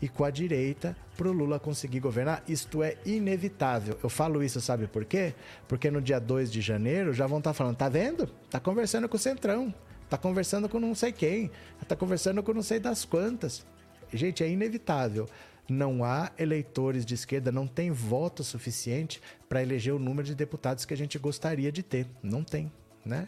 e 0.00 0.08
com 0.08 0.24
a 0.24 0.30
direita 0.30 0.96
para 1.16 1.28
o 1.28 1.32
Lula 1.32 1.58
conseguir 1.58 2.00
governar. 2.00 2.42
Isto 2.48 2.82
é 2.82 2.96
inevitável. 3.04 3.98
Eu 4.02 4.08
falo 4.08 4.42
isso, 4.42 4.60
sabe 4.60 4.86
por 4.86 5.04
quê? 5.04 5.34
Porque 5.66 5.90
no 5.90 6.00
dia 6.00 6.18
2 6.18 6.50
de 6.50 6.60
janeiro 6.60 7.12
já 7.12 7.26
vão 7.26 7.38
estar 7.38 7.50
tá 7.50 7.54
falando, 7.54 7.76
tá 7.76 7.88
vendo? 7.88 8.26
Tá 8.50 8.60
conversando 8.60 9.08
com 9.08 9.16
o 9.16 9.20
Centrão, 9.20 9.74
tá 10.08 10.16
conversando 10.16 10.68
com 10.68 10.78
não 10.78 10.94
sei 10.94 11.12
quem, 11.12 11.50
tá 11.86 11.96
conversando 11.96 12.42
com 12.42 12.52
não 12.52 12.62
sei 12.62 12.78
das 12.78 13.04
quantas. 13.04 13.66
Gente, 14.12 14.42
é 14.42 14.48
inevitável. 14.48 15.28
Não 15.68 16.02
há 16.02 16.32
eleitores 16.38 17.04
de 17.04 17.12
esquerda, 17.12 17.52
não 17.52 17.66
tem 17.66 17.90
voto 17.90 18.42
suficiente 18.42 19.20
para 19.50 19.62
eleger 19.62 19.92
o 19.92 19.98
número 19.98 20.26
de 20.26 20.34
deputados 20.34 20.86
que 20.86 20.94
a 20.94 20.96
gente 20.96 21.18
gostaria 21.18 21.70
de 21.70 21.82
ter. 21.82 22.06
Não 22.22 22.42
tem, 22.42 22.72
né? 23.04 23.26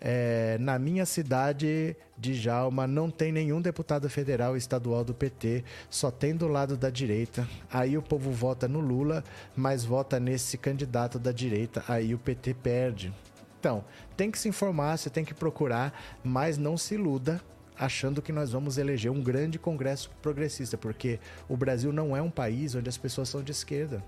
É, 0.00 0.56
na 0.60 0.78
minha 0.78 1.04
cidade 1.04 1.96
de 2.16 2.34
Jalma 2.34 2.86
não 2.86 3.10
tem 3.10 3.32
nenhum 3.32 3.60
deputado 3.60 4.08
federal 4.08 4.54
e 4.54 4.58
estadual 4.58 5.04
do 5.04 5.12
PT, 5.12 5.64
só 5.90 6.10
tem 6.10 6.36
do 6.36 6.46
lado 6.46 6.76
da 6.76 6.88
direita. 6.88 7.48
Aí 7.70 7.98
o 7.98 8.02
povo 8.02 8.30
vota 8.30 8.68
no 8.68 8.80
Lula, 8.80 9.24
mas 9.56 9.84
vota 9.84 10.20
nesse 10.20 10.56
candidato 10.56 11.18
da 11.18 11.32
direita, 11.32 11.84
aí 11.88 12.14
o 12.14 12.18
PT 12.18 12.54
perde. 12.54 13.12
Então, 13.58 13.84
tem 14.16 14.30
que 14.30 14.38
se 14.38 14.48
informar, 14.48 14.96
você 14.96 15.10
tem 15.10 15.24
que 15.24 15.34
procurar, 15.34 15.92
mas 16.22 16.56
não 16.56 16.76
se 16.76 16.94
iluda 16.94 17.40
achando 17.76 18.22
que 18.22 18.32
nós 18.32 18.52
vamos 18.52 18.78
eleger 18.78 19.10
um 19.10 19.22
grande 19.22 19.58
congresso 19.58 20.10
progressista, 20.22 20.76
porque 20.76 21.18
o 21.48 21.56
Brasil 21.56 21.92
não 21.92 22.16
é 22.16 22.22
um 22.22 22.30
país 22.30 22.74
onde 22.74 22.88
as 22.88 22.98
pessoas 22.98 23.28
são 23.28 23.42
de 23.42 23.52
esquerda. 23.52 24.02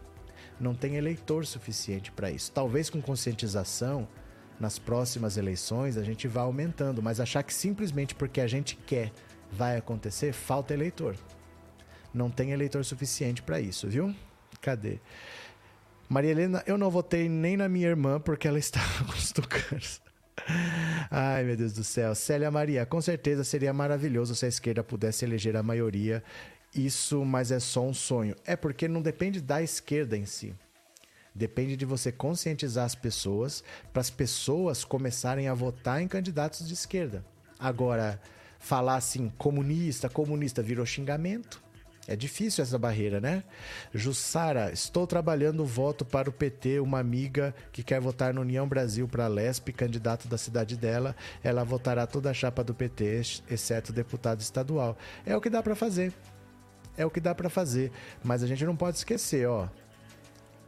Não 0.59 0.75
tem 0.75 0.97
eleitor 0.97 1.47
suficiente 1.47 2.13
para 2.13 2.31
isso. 2.31 2.53
Talvez 2.53 2.91
com 2.91 3.01
conscientização, 3.01 4.07
nas 4.61 4.79
próximas 4.79 5.37
eleições 5.39 5.97
a 5.97 6.05
gente 6.05 6.29
vai 6.29 6.45
aumentando, 6.45 7.03
mas 7.03 7.19
achar 7.19 7.43
que 7.43 7.53
simplesmente 7.53 8.15
porque 8.15 8.41
a 8.41 8.47
gente 8.47 8.77
quer 8.77 9.11
vai 9.51 9.77
acontecer, 9.77 10.33
falta 10.33 10.75
eleitor. 10.75 11.17
Não 12.13 12.31
tem 12.31 12.53
eleitor 12.53 12.85
suficiente 12.85 13.43
para 13.43 13.61
isso, 13.61 13.89
viu? 13.89 14.15
Cadê? 14.61 14.99
Maria 16.09 16.31
Helena, 16.33 16.63
eu 16.67 16.77
não 16.77 16.91
votei 16.91 17.29
nem 17.29 17.57
na 17.57 17.69
minha 17.69 17.89
irmã 17.89 18.21
porque 18.21 18.47
ela 18.47 18.59
estava 18.61 19.05
com 19.05 19.13
os 19.13 19.33
tucanos. 19.33 20.03
Ai, 21.11 21.45
meu 21.45 21.57
Deus 21.57 21.73
do 21.73 21.85
céu. 21.85 22.15
Célia 22.15 22.51
Maria, 22.51 22.85
com 22.85 23.01
certeza 23.01 23.45
seria 23.45 23.73
maravilhoso 23.73 24.35
se 24.35 24.45
a 24.45 24.49
esquerda 24.49 24.83
pudesse 24.83 25.25
eleger 25.25 25.57
a 25.57 25.63
maioria. 25.63 26.23
Isso, 26.75 27.25
mas 27.25 27.51
é 27.51 27.61
só 27.61 27.83
um 27.83 27.95
sonho. 27.95 28.35
É 28.45 28.57
porque 28.57 28.89
não 28.89 29.03
depende 29.03 29.41
da 29.41 29.63
esquerda 29.63 30.17
em 30.17 30.27
si. 30.27 30.55
Depende 31.35 31.77
de 31.77 31.85
você 31.85 32.11
conscientizar 32.11 32.85
as 32.85 32.95
pessoas 32.95 33.63
para 33.93 34.01
as 34.01 34.11
pessoas 34.11 34.85
começarem 34.85 35.49
a 35.49 35.55
votar 35.55 36.03
em 36.03 36.09
candidatos 36.09 36.67
de 36.67 36.75
esquerda. 36.75 37.25
Agora, 37.59 38.21
falar 38.59 38.97
assim, 38.97 39.31
comunista, 39.39 40.09
comunista 40.09 40.63
virou 40.63 40.85
xingamento. 40.85 41.63
É 42.09 42.17
difícil 42.17 42.63
essa 42.63 42.77
barreira, 42.77 43.21
né? 43.21 43.45
Jussara, 43.95 44.73
estou 44.73 45.07
trabalhando 45.07 45.65
voto 45.65 46.05
para 46.05 46.29
o 46.29 46.33
PT. 46.33 46.81
Uma 46.81 46.99
amiga 46.99 47.55
que 47.71 47.85
quer 47.85 48.01
votar 48.01 48.35
no 48.35 48.41
União 48.41 48.67
Brasil 48.67 49.07
para 49.07 49.27
a 49.27 49.29
LESP, 49.29 49.73
candidato 49.73 50.27
da 50.27 50.37
cidade 50.37 50.77
dela, 50.77 51.15
ela 51.43 51.63
votará 51.63 52.07
toda 52.09 52.29
a 52.29 52.35
chapa 52.35 52.65
do 52.65 52.75
PT, 52.75 53.43
exceto 53.49 53.93
o 53.93 53.95
deputado 53.95 54.41
estadual. 54.41 54.99
É 55.25 55.37
o 55.37 55.41
que 55.41 55.49
dá 55.49 55.63
para 55.63 55.77
fazer. 55.77 56.13
É 56.97 57.07
o 57.07 57.11
que 57.11 57.21
dá 57.21 57.33
para 57.35 57.49
fazer. 57.49 57.93
Mas 58.25 58.43
a 58.43 58.47
gente 58.47 58.65
não 58.65 58.75
pode 58.75 58.97
esquecer, 58.97 59.49
ó. 59.49 59.69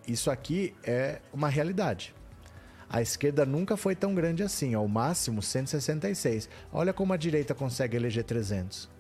Isso 0.07 0.31
aqui 0.31 0.75
é 0.83 1.21
uma 1.33 1.49
realidade. 1.49 2.15
A 2.89 3.01
esquerda 3.01 3.47
nunca 3.47 3.77
foi 3.77 3.95
tão 3.95 4.15
grande 4.15 4.43
assim, 4.43 4.75
ó, 4.75 4.83
o 4.83 4.89
máximo 4.89 5.41
166. 5.41 6.49
Olha 6.73 6.93
como 6.93 7.13
a 7.13 7.17
direita 7.17 7.55
consegue 7.55 7.97
eleger 7.97 8.25
300. 8.25 8.91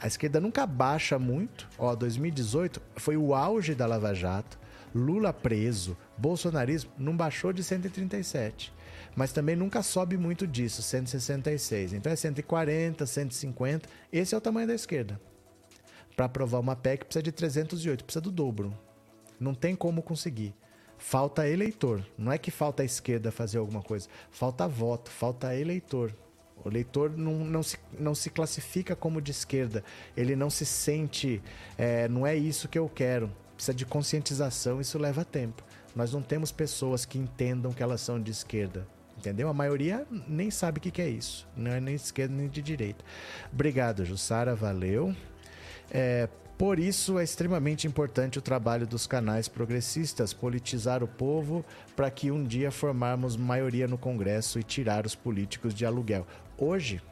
A 0.00 0.08
esquerda 0.08 0.40
nunca 0.40 0.66
baixa 0.66 1.16
muito. 1.18 1.68
Ó, 1.78 1.94
2018 1.94 2.82
foi 2.96 3.16
o 3.16 3.32
auge 3.32 3.74
da 3.74 3.86
Lava 3.86 4.12
Jato. 4.12 4.58
Lula 4.92 5.32
preso, 5.32 5.96
bolsonarismo 6.18 6.90
não 6.98 7.16
baixou 7.16 7.52
de 7.52 7.62
137. 7.62 8.72
Mas 9.14 9.32
também 9.32 9.54
nunca 9.54 9.82
sobe 9.82 10.16
muito 10.16 10.44
disso, 10.44 10.82
166. 10.82 11.92
Então 11.92 12.12
é 12.12 12.16
140, 12.16 13.06
150. 13.06 13.88
Esse 14.12 14.34
é 14.34 14.38
o 14.38 14.40
tamanho 14.40 14.66
da 14.66 14.74
esquerda. 14.74 15.20
Para 16.16 16.26
aprovar 16.26 16.58
uma 16.58 16.74
PEC 16.74 17.04
precisa 17.04 17.22
de 17.22 17.30
308, 17.30 18.04
precisa 18.04 18.20
do 18.20 18.32
dobro. 18.32 18.76
Não 19.42 19.54
tem 19.54 19.74
como 19.74 20.02
conseguir. 20.02 20.54
Falta 20.96 21.48
eleitor. 21.48 22.06
Não 22.16 22.30
é 22.30 22.38
que 22.38 22.50
falta 22.50 22.82
a 22.82 22.86
esquerda 22.86 23.32
fazer 23.32 23.58
alguma 23.58 23.82
coisa. 23.82 24.08
Falta 24.30 24.68
voto, 24.68 25.10
falta 25.10 25.54
eleitor. 25.56 26.14
O 26.64 26.68
eleitor 26.68 27.10
não, 27.10 27.38
não, 27.38 27.62
se, 27.62 27.76
não 27.98 28.14
se 28.14 28.30
classifica 28.30 28.94
como 28.94 29.20
de 29.20 29.32
esquerda. 29.32 29.82
Ele 30.16 30.36
não 30.36 30.48
se 30.48 30.64
sente, 30.64 31.42
é, 31.76 32.06
não 32.06 32.24
é 32.24 32.36
isso 32.36 32.68
que 32.68 32.78
eu 32.78 32.88
quero. 32.88 33.32
Precisa 33.56 33.74
de 33.74 33.84
conscientização, 33.84 34.80
isso 34.80 34.96
leva 34.96 35.24
tempo. 35.24 35.64
Nós 35.94 36.12
não 36.12 36.22
temos 36.22 36.52
pessoas 36.52 37.04
que 37.04 37.18
entendam 37.18 37.72
que 37.72 37.82
elas 37.82 38.00
são 38.00 38.20
de 38.22 38.30
esquerda. 38.30 38.86
Entendeu? 39.18 39.48
A 39.48 39.52
maioria 39.52 40.06
nem 40.28 40.52
sabe 40.52 40.78
o 40.78 40.80
que, 40.80 40.92
que 40.92 41.02
é 41.02 41.08
isso. 41.08 41.48
Não 41.56 41.72
é 41.72 41.80
nem 41.80 41.96
de 41.96 42.02
esquerda 42.02 42.32
nem 42.32 42.48
de 42.48 42.62
direita. 42.62 43.04
Obrigado, 43.52 44.04
Jussara. 44.04 44.54
Valeu. 44.54 45.14
É, 45.90 46.28
por 46.62 46.78
isso 46.78 47.18
é 47.18 47.24
extremamente 47.24 47.88
importante 47.88 48.38
o 48.38 48.40
trabalho 48.40 48.86
dos 48.86 49.04
canais 49.04 49.48
progressistas, 49.48 50.32
politizar 50.32 51.02
o 51.02 51.08
povo 51.08 51.64
para 51.96 52.08
que 52.08 52.30
um 52.30 52.44
dia 52.44 52.70
formarmos 52.70 53.36
maioria 53.36 53.88
no 53.88 53.98
Congresso 53.98 54.60
e 54.60 54.62
tirar 54.62 55.04
os 55.04 55.12
políticos 55.12 55.74
de 55.74 55.84
aluguel. 55.84 56.24
Hoje, 56.56 57.02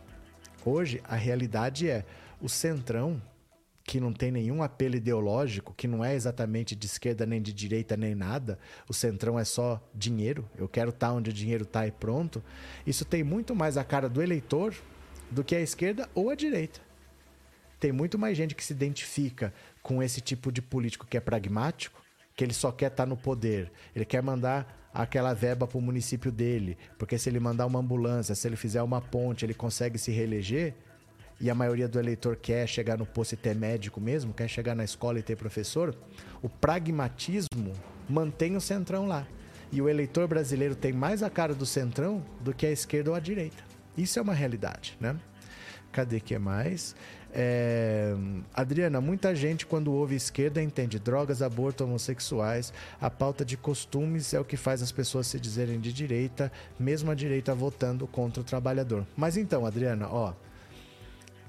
hoje 0.64 1.02
a 1.02 1.16
realidade 1.16 1.90
é 1.90 2.05
o 2.40 2.48
Centrão, 2.48 3.20
que 3.82 3.98
não 3.98 4.12
tem 4.12 4.31
nenhum 4.31 4.62
apelo 4.62 4.94
ideológico, 4.94 5.74
que 5.77 5.89
não 5.89 6.05
é 6.05 6.14
exatamente 6.14 6.77
de 6.77 6.86
esquerda 6.86 7.27
nem 7.27 7.43
de 7.43 7.52
direita 7.52 7.97
nem 7.97 8.14
nada, 8.14 8.56
o 8.89 8.94
Centrão 8.94 9.36
é 9.36 9.44
só 9.44 9.82
dinheiro, 9.93 10.48
eu 10.56 10.68
quero 10.68 10.90
estar 10.90 11.09
tá 11.09 11.12
onde 11.12 11.31
o 11.31 11.32
dinheiro 11.32 11.64
está 11.64 11.85
e 11.89 11.90
pronto. 11.90 12.40
Isso 12.86 13.05
tem 13.05 13.24
muito 13.24 13.52
mais 13.56 13.77
a 13.77 13.82
cara 13.82 14.09
do 14.09 14.22
eleitor 14.22 14.72
do 15.28 15.43
que 15.43 15.56
a 15.56 15.60
esquerda 15.60 16.09
ou 16.14 16.31
a 16.31 16.36
direita. 16.36 16.89
Tem 17.81 17.90
muito 17.90 18.19
mais 18.19 18.36
gente 18.36 18.55
que 18.55 18.62
se 18.62 18.74
identifica 18.74 19.52
com 19.82 20.02
esse 20.02 20.20
tipo 20.20 20.52
de 20.52 20.61
político 20.61 21.07
que 21.07 21.16
é 21.16 21.20
pragmático, 21.20 22.02
que 22.36 22.44
ele 22.44 22.52
só 22.52 22.70
quer 22.70 22.89
estar 22.89 23.05
tá 23.05 23.09
no 23.09 23.16
poder, 23.16 23.73
ele 23.97 24.05
quer 24.05 24.23
mandar 24.23 24.90
aquela 24.93 25.32
verba 25.32 25.66
para 25.66 25.78
o 25.78 25.81
município 25.81 26.31
dele, 26.31 26.77
porque 26.98 27.16
se 27.16 27.31
ele 27.31 27.40
mandar 27.40 27.65
uma 27.66 27.78
ambulância, 27.78 28.35
se 28.35 28.47
ele 28.47 28.57
fizer 28.57 28.82
uma 28.82 29.01
ponte, 29.01 29.44
ele 29.44 29.55
consegue 29.55 29.98
se 29.98 30.11
reeleger. 30.11 30.74
E 31.40 31.48
a 31.48 31.55
maioria 31.55 31.89
do 31.89 31.98
eleitor 31.98 32.36
quer 32.36 32.66
chegar 32.66 32.98
no 32.98 33.07
posto 33.07 33.32
e 33.32 33.36
ter 33.36 33.55
médico 33.55 33.98
mesmo, 33.98 34.35
quer 34.35 34.47
chegar 34.47 34.74
na 34.74 34.85
escola 34.85 35.19
e 35.19 35.23
ter 35.23 35.36
professor. 35.36 35.97
O 36.43 36.51
pragmatismo 36.51 37.73
mantém 38.07 38.57
o 38.57 38.61
centrão 38.61 39.07
lá. 39.07 39.27
E 39.73 39.81
o 39.81 39.89
eleitor 39.89 40.28
brasileiro 40.28 40.74
tem 40.74 40.93
mais 40.93 41.23
a 41.23 41.31
cara 41.31 41.55
do 41.55 41.65
centrão 41.65 42.23
do 42.40 42.52
que 42.52 42.66
a 42.66 42.70
esquerda 42.70 43.11
ou 43.11 43.16
a 43.16 43.20
direita. 43.20 43.62
Isso 43.97 44.19
é 44.19 44.23
uma 44.23 44.35
realidade, 44.35 44.98
né? 45.01 45.16
Cadê 45.93 46.20
que 46.20 46.35
é 46.35 46.39
mais? 46.39 46.94
É... 47.32 48.15
Adriana, 48.52 49.01
muita 49.01 49.35
gente 49.35 49.65
quando 49.65 49.93
ouve 49.93 50.16
esquerda 50.16 50.62
entende 50.62 50.98
drogas, 50.98 51.43
aborto, 51.43 51.85
homossexuais. 51.85 52.73
A 53.01 53.11
pauta 53.11 53.44
de 53.44 53.57
costumes 53.57 54.35
é 54.35 54.40
o 54.40 54.44
que 54.44 54.57
faz 54.57 54.82
as 54.82 54.93
pessoas 54.93 55.27
se 55.27 55.39
dizerem 55.39 55.81
de 55.81 55.93
direita, 55.93 56.51
mesmo 56.78 57.11
a 57.11 57.15
direita 57.15 57.55
votando 57.55 58.07
contra 58.07 58.40
o 58.40 58.44
trabalhador. 58.44 59.07
Mas 59.16 59.36
então, 59.36 59.65
Adriana, 59.65 60.09
ó, 60.09 60.32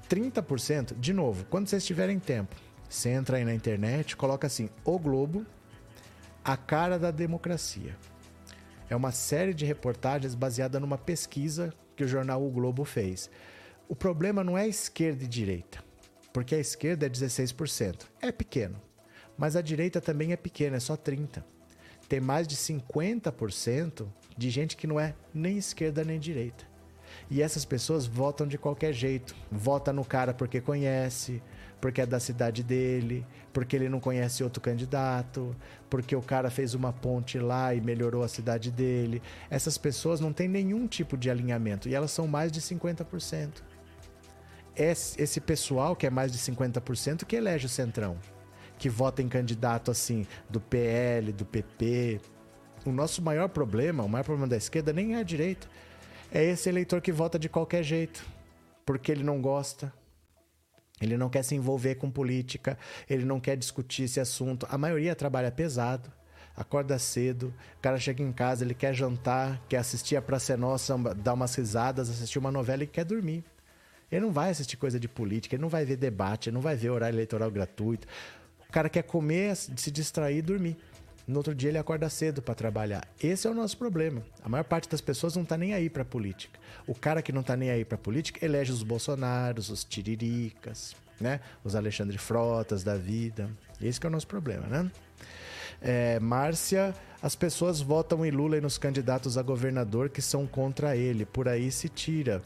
30%, 0.08 0.94
de 0.98 1.12
novo, 1.12 1.44
quando 1.46 1.68
vocês 1.68 1.84
tiverem 1.84 2.18
tempo, 2.18 2.54
você 2.88 3.08
entra 3.08 3.38
aí 3.38 3.44
na 3.44 3.54
internet, 3.54 4.16
coloca 4.16 4.46
assim: 4.46 4.68
O 4.84 4.98
Globo, 4.98 5.46
a 6.44 6.56
cara 6.56 6.98
da 6.98 7.10
democracia. 7.10 7.96
É 8.90 8.94
uma 8.94 9.10
série 9.10 9.54
de 9.54 9.64
reportagens 9.64 10.34
baseada 10.34 10.78
numa 10.78 10.98
pesquisa 10.98 11.72
que 11.96 12.04
o 12.04 12.08
jornal 12.08 12.44
O 12.44 12.50
Globo 12.50 12.84
fez. 12.84 13.30
O 13.92 13.94
problema 13.94 14.42
não 14.42 14.56
é 14.56 14.66
esquerda 14.66 15.22
e 15.22 15.28
direita, 15.28 15.84
porque 16.32 16.54
a 16.54 16.58
esquerda 16.58 17.04
é 17.04 17.10
16%. 17.10 18.06
É 18.22 18.32
pequeno. 18.32 18.80
Mas 19.36 19.54
a 19.54 19.60
direita 19.60 20.00
também 20.00 20.32
é 20.32 20.36
pequena, 20.36 20.78
é 20.78 20.80
só 20.80 20.96
30%. 20.96 21.44
Tem 22.08 22.18
mais 22.18 22.48
de 22.48 22.56
50% 22.56 24.06
de 24.34 24.48
gente 24.48 24.78
que 24.78 24.86
não 24.86 24.98
é 24.98 25.14
nem 25.34 25.58
esquerda 25.58 26.02
nem 26.04 26.18
direita. 26.18 26.64
E 27.30 27.42
essas 27.42 27.66
pessoas 27.66 28.06
votam 28.06 28.46
de 28.46 28.56
qualquer 28.56 28.94
jeito. 28.94 29.36
Vota 29.50 29.92
no 29.92 30.06
cara 30.06 30.32
porque 30.32 30.58
conhece, 30.58 31.42
porque 31.78 32.00
é 32.00 32.06
da 32.06 32.18
cidade 32.18 32.62
dele, 32.62 33.26
porque 33.52 33.76
ele 33.76 33.90
não 33.90 34.00
conhece 34.00 34.42
outro 34.42 34.62
candidato, 34.62 35.54
porque 35.90 36.16
o 36.16 36.22
cara 36.22 36.48
fez 36.48 36.72
uma 36.72 36.94
ponte 36.94 37.38
lá 37.38 37.74
e 37.74 37.80
melhorou 37.82 38.22
a 38.22 38.28
cidade 38.28 38.70
dele. 38.70 39.20
Essas 39.50 39.76
pessoas 39.76 40.18
não 40.18 40.32
têm 40.32 40.48
nenhum 40.48 40.86
tipo 40.86 41.14
de 41.14 41.28
alinhamento 41.28 41.90
e 41.90 41.94
elas 41.94 42.10
são 42.10 42.26
mais 42.26 42.50
de 42.50 42.62
50% 42.62 43.71
esse 44.76 45.40
pessoal, 45.40 45.94
que 45.94 46.06
é 46.06 46.10
mais 46.10 46.32
de 46.32 46.38
50%, 46.38 47.24
que 47.24 47.36
elege 47.36 47.66
o 47.66 47.68
Centrão. 47.68 48.16
Que 48.78 48.88
vota 48.88 49.22
em 49.22 49.28
candidato 49.28 49.90
assim, 49.90 50.26
do 50.48 50.60
PL, 50.60 51.32
do 51.32 51.44
PP. 51.44 52.20
O 52.84 52.90
nosso 52.90 53.22
maior 53.22 53.48
problema, 53.48 54.02
o 54.02 54.08
maior 54.08 54.24
problema 54.24 54.48
da 54.48 54.56
esquerda, 54.56 54.92
nem 54.92 55.14
é 55.14 55.18
a 55.18 55.22
direita. 55.22 55.68
É 56.32 56.44
esse 56.44 56.68
eleitor 56.68 57.00
que 57.00 57.12
vota 57.12 57.38
de 57.38 57.48
qualquer 57.48 57.82
jeito. 57.82 58.24
Porque 58.84 59.12
ele 59.12 59.22
não 59.22 59.40
gosta. 59.40 59.92
Ele 61.00 61.16
não 61.16 61.28
quer 61.28 61.44
se 61.44 61.54
envolver 61.54 61.96
com 61.96 62.10
política. 62.10 62.76
Ele 63.08 63.24
não 63.24 63.38
quer 63.38 63.56
discutir 63.56 64.04
esse 64.04 64.18
assunto. 64.18 64.66
A 64.68 64.76
maioria 64.76 65.14
trabalha 65.14 65.50
pesado 65.50 66.10
acorda 66.56 66.98
cedo, 66.98 67.52
o 67.78 67.80
cara 67.80 67.98
chega 67.98 68.22
em 68.22 68.32
casa, 68.32 68.64
ele 68.64 68.74
quer 68.74 68.94
jantar, 68.94 69.60
quer 69.68 69.78
assistir 69.78 70.16
a 70.16 70.22
Praça 70.22 70.56
Nossa, 70.56 70.96
dar 71.14 71.34
umas 71.34 71.54
risadas, 71.54 72.10
assistir 72.10 72.38
uma 72.38 72.50
novela 72.50 72.84
e 72.84 72.86
quer 72.86 73.04
dormir. 73.04 73.44
Ele 74.12 74.20
não 74.20 74.30
vai 74.30 74.50
assistir 74.50 74.76
coisa 74.76 75.00
de 75.00 75.08
política, 75.08 75.56
ele 75.56 75.62
não 75.62 75.70
vai 75.70 75.86
ver 75.86 75.96
debate, 75.96 76.50
ele 76.50 76.54
não 76.54 76.60
vai 76.60 76.76
ver 76.76 76.90
horário 76.90 77.16
eleitoral 77.16 77.50
gratuito. 77.50 78.06
O 78.68 78.72
cara 78.72 78.90
quer 78.90 79.02
comer, 79.02 79.56
se 79.56 79.90
distrair 79.90 80.36
e 80.36 80.42
dormir. 80.42 80.76
No 81.26 81.38
outro 81.38 81.54
dia 81.54 81.70
ele 81.70 81.78
acorda 81.78 82.08
cedo 82.10 82.42
para 82.42 82.54
trabalhar. 82.54 83.06
Esse 83.22 83.46
é 83.46 83.50
o 83.50 83.54
nosso 83.54 83.78
problema. 83.78 84.22
A 84.42 84.48
maior 84.48 84.64
parte 84.64 84.88
das 84.88 85.00
pessoas 85.00 85.34
não 85.34 85.44
está 85.44 85.56
nem 85.56 85.72
aí 85.72 85.88
para 85.88 86.04
política. 86.04 86.58
O 86.86 86.94
cara 86.94 87.22
que 87.22 87.32
não 87.32 87.40
está 87.40 87.56
nem 87.56 87.70
aí 87.70 87.84
para 87.84 87.96
política 87.96 88.44
elege 88.44 88.72
os 88.72 88.82
Bolsonaros, 88.82 89.70
os 89.70 89.84
Tiriricas, 89.84 90.94
né? 91.20 91.40
Os 91.64 91.74
Alexandre 91.74 92.18
Frotas 92.18 92.82
da 92.82 92.96
vida. 92.96 93.48
Esse 93.80 94.04
é 94.04 94.08
o 94.08 94.10
nosso 94.10 94.26
problema, 94.26 94.66
né? 94.66 94.90
É, 95.82 96.20
Márcia, 96.20 96.94
as 97.20 97.34
pessoas 97.34 97.80
votam 97.80 98.24
em 98.24 98.30
Lula 98.30 98.56
e 98.56 98.60
nos 98.60 98.78
candidatos 98.78 99.36
a 99.36 99.42
governador 99.42 100.08
que 100.08 100.22
são 100.22 100.46
contra 100.46 100.96
ele. 100.96 101.24
Por 101.24 101.48
aí 101.48 101.70
se 101.70 101.88
tira. 101.88 102.42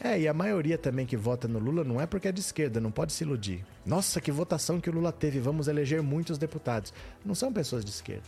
É, 0.00 0.18
e 0.18 0.28
a 0.28 0.34
maioria 0.34 0.76
também 0.76 1.06
que 1.06 1.16
vota 1.16 1.48
no 1.48 1.58
Lula 1.58 1.82
não 1.82 2.00
é 2.00 2.06
porque 2.06 2.28
é 2.28 2.32
de 2.32 2.40
esquerda, 2.40 2.80
não 2.80 2.90
pode 2.90 3.12
se 3.12 3.24
iludir. 3.24 3.64
Nossa, 3.84 4.20
que 4.20 4.30
votação 4.30 4.80
que 4.80 4.90
o 4.90 4.92
Lula 4.92 5.10
teve, 5.10 5.40
vamos 5.40 5.68
eleger 5.68 6.02
muitos 6.02 6.38
deputados. 6.38 6.92
Não 7.24 7.34
são 7.34 7.52
pessoas 7.52 7.84
de 7.84 7.90
esquerda. 7.90 8.26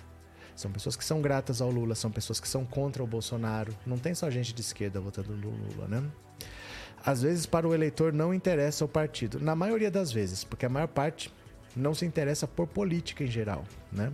São 0.57 0.73
pessoas 0.73 0.97
que 0.97 1.05
são 1.05 1.21
gratas 1.21 1.61
ao 1.61 1.71
Lula, 1.71 1.95
são 1.95 2.11
pessoas 2.11 2.41
que 2.41 2.49
são 2.49 2.65
contra 2.65 3.03
o 3.03 3.07
Bolsonaro. 3.07 3.73
Não 3.87 3.97
tem 3.99 4.15
só 4.15 4.29
gente 4.29 4.53
de 4.53 4.61
esquerda 4.61 5.01
votando 5.01 5.37
no 5.37 5.51
Lula, 5.51 5.87
né? 5.87 6.03
Às 7.05 7.23
vezes, 7.23 7.47
para 7.47 7.69
o 7.69 7.73
eleitor, 7.73 8.13
não 8.13 8.35
interessa 8.35 8.85
o 8.85 8.89
partido. 8.89 9.39
Na 9.39 9.55
maioria 9.55 9.91
das 9.91 10.11
vezes, 10.11 10.43
porque 10.43 10.67
a 10.67 10.69
maior 10.69 10.89
parte 10.89 11.33
não 11.77 11.95
se 11.95 12.05
interessa 12.05 12.49
por 12.49 12.67
política 12.67 13.23
em 13.23 13.29
geral, 13.29 13.65
né? 13.93 14.13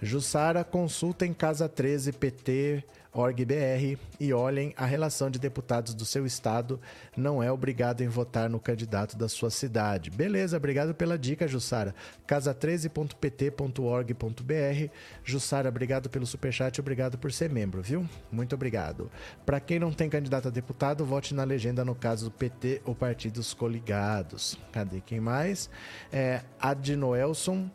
Jussara 0.00 0.64
consulta 0.64 1.26
em 1.26 1.32
Casa 1.32 1.68
13 1.68 2.12
PT 2.12 2.84
org.br 3.12 3.98
e 4.18 4.32
olhem 4.32 4.72
a 4.76 4.86
relação 4.86 5.30
de 5.30 5.38
deputados 5.38 5.94
do 5.94 6.04
seu 6.04 6.24
estado 6.24 6.80
não 7.16 7.42
é 7.42 7.50
obrigado 7.50 8.02
em 8.02 8.08
votar 8.08 8.48
no 8.48 8.60
candidato 8.60 9.16
da 9.16 9.28
sua 9.28 9.50
cidade. 9.50 10.10
Beleza, 10.10 10.56
obrigado 10.56 10.94
pela 10.94 11.18
dica, 11.18 11.48
Jussara. 11.48 11.92
casa13.pt.org.br. 12.26 14.92
Jussara, 15.24 15.68
obrigado 15.68 16.08
pelo 16.08 16.26
superchat, 16.26 16.80
obrigado 16.80 17.18
por 17.18 17.30
ser 17.32 17.50
membro, 17.50 17.82
viu? 17.82 18.08
Muito 18.30 18.54
obrigado. 18.54 19.10
Para 19.44 19.58
quem 19.60 19.80
não 19.80 19.92
tem 19.92 20.08
candidato 20.08 20.48
a 20.48 20.50
deputado, 20.50 21.04
vote 21.04 21.34
na 21.34 21.44
legenda 21.44 21.84
no 21.84 21.94
caso 21.94 22.24
do 22.26 22.30
PT 22.30 22.80
ou 22.84 22.94
partidos 22.94 23.52
coligados. 23.52 24.58
Cadê 24.72 25.00
quem 25.00 25.20
mais? 25.20 25.68
É, 26.12 26.42
Adnoelson, 26.60 27.68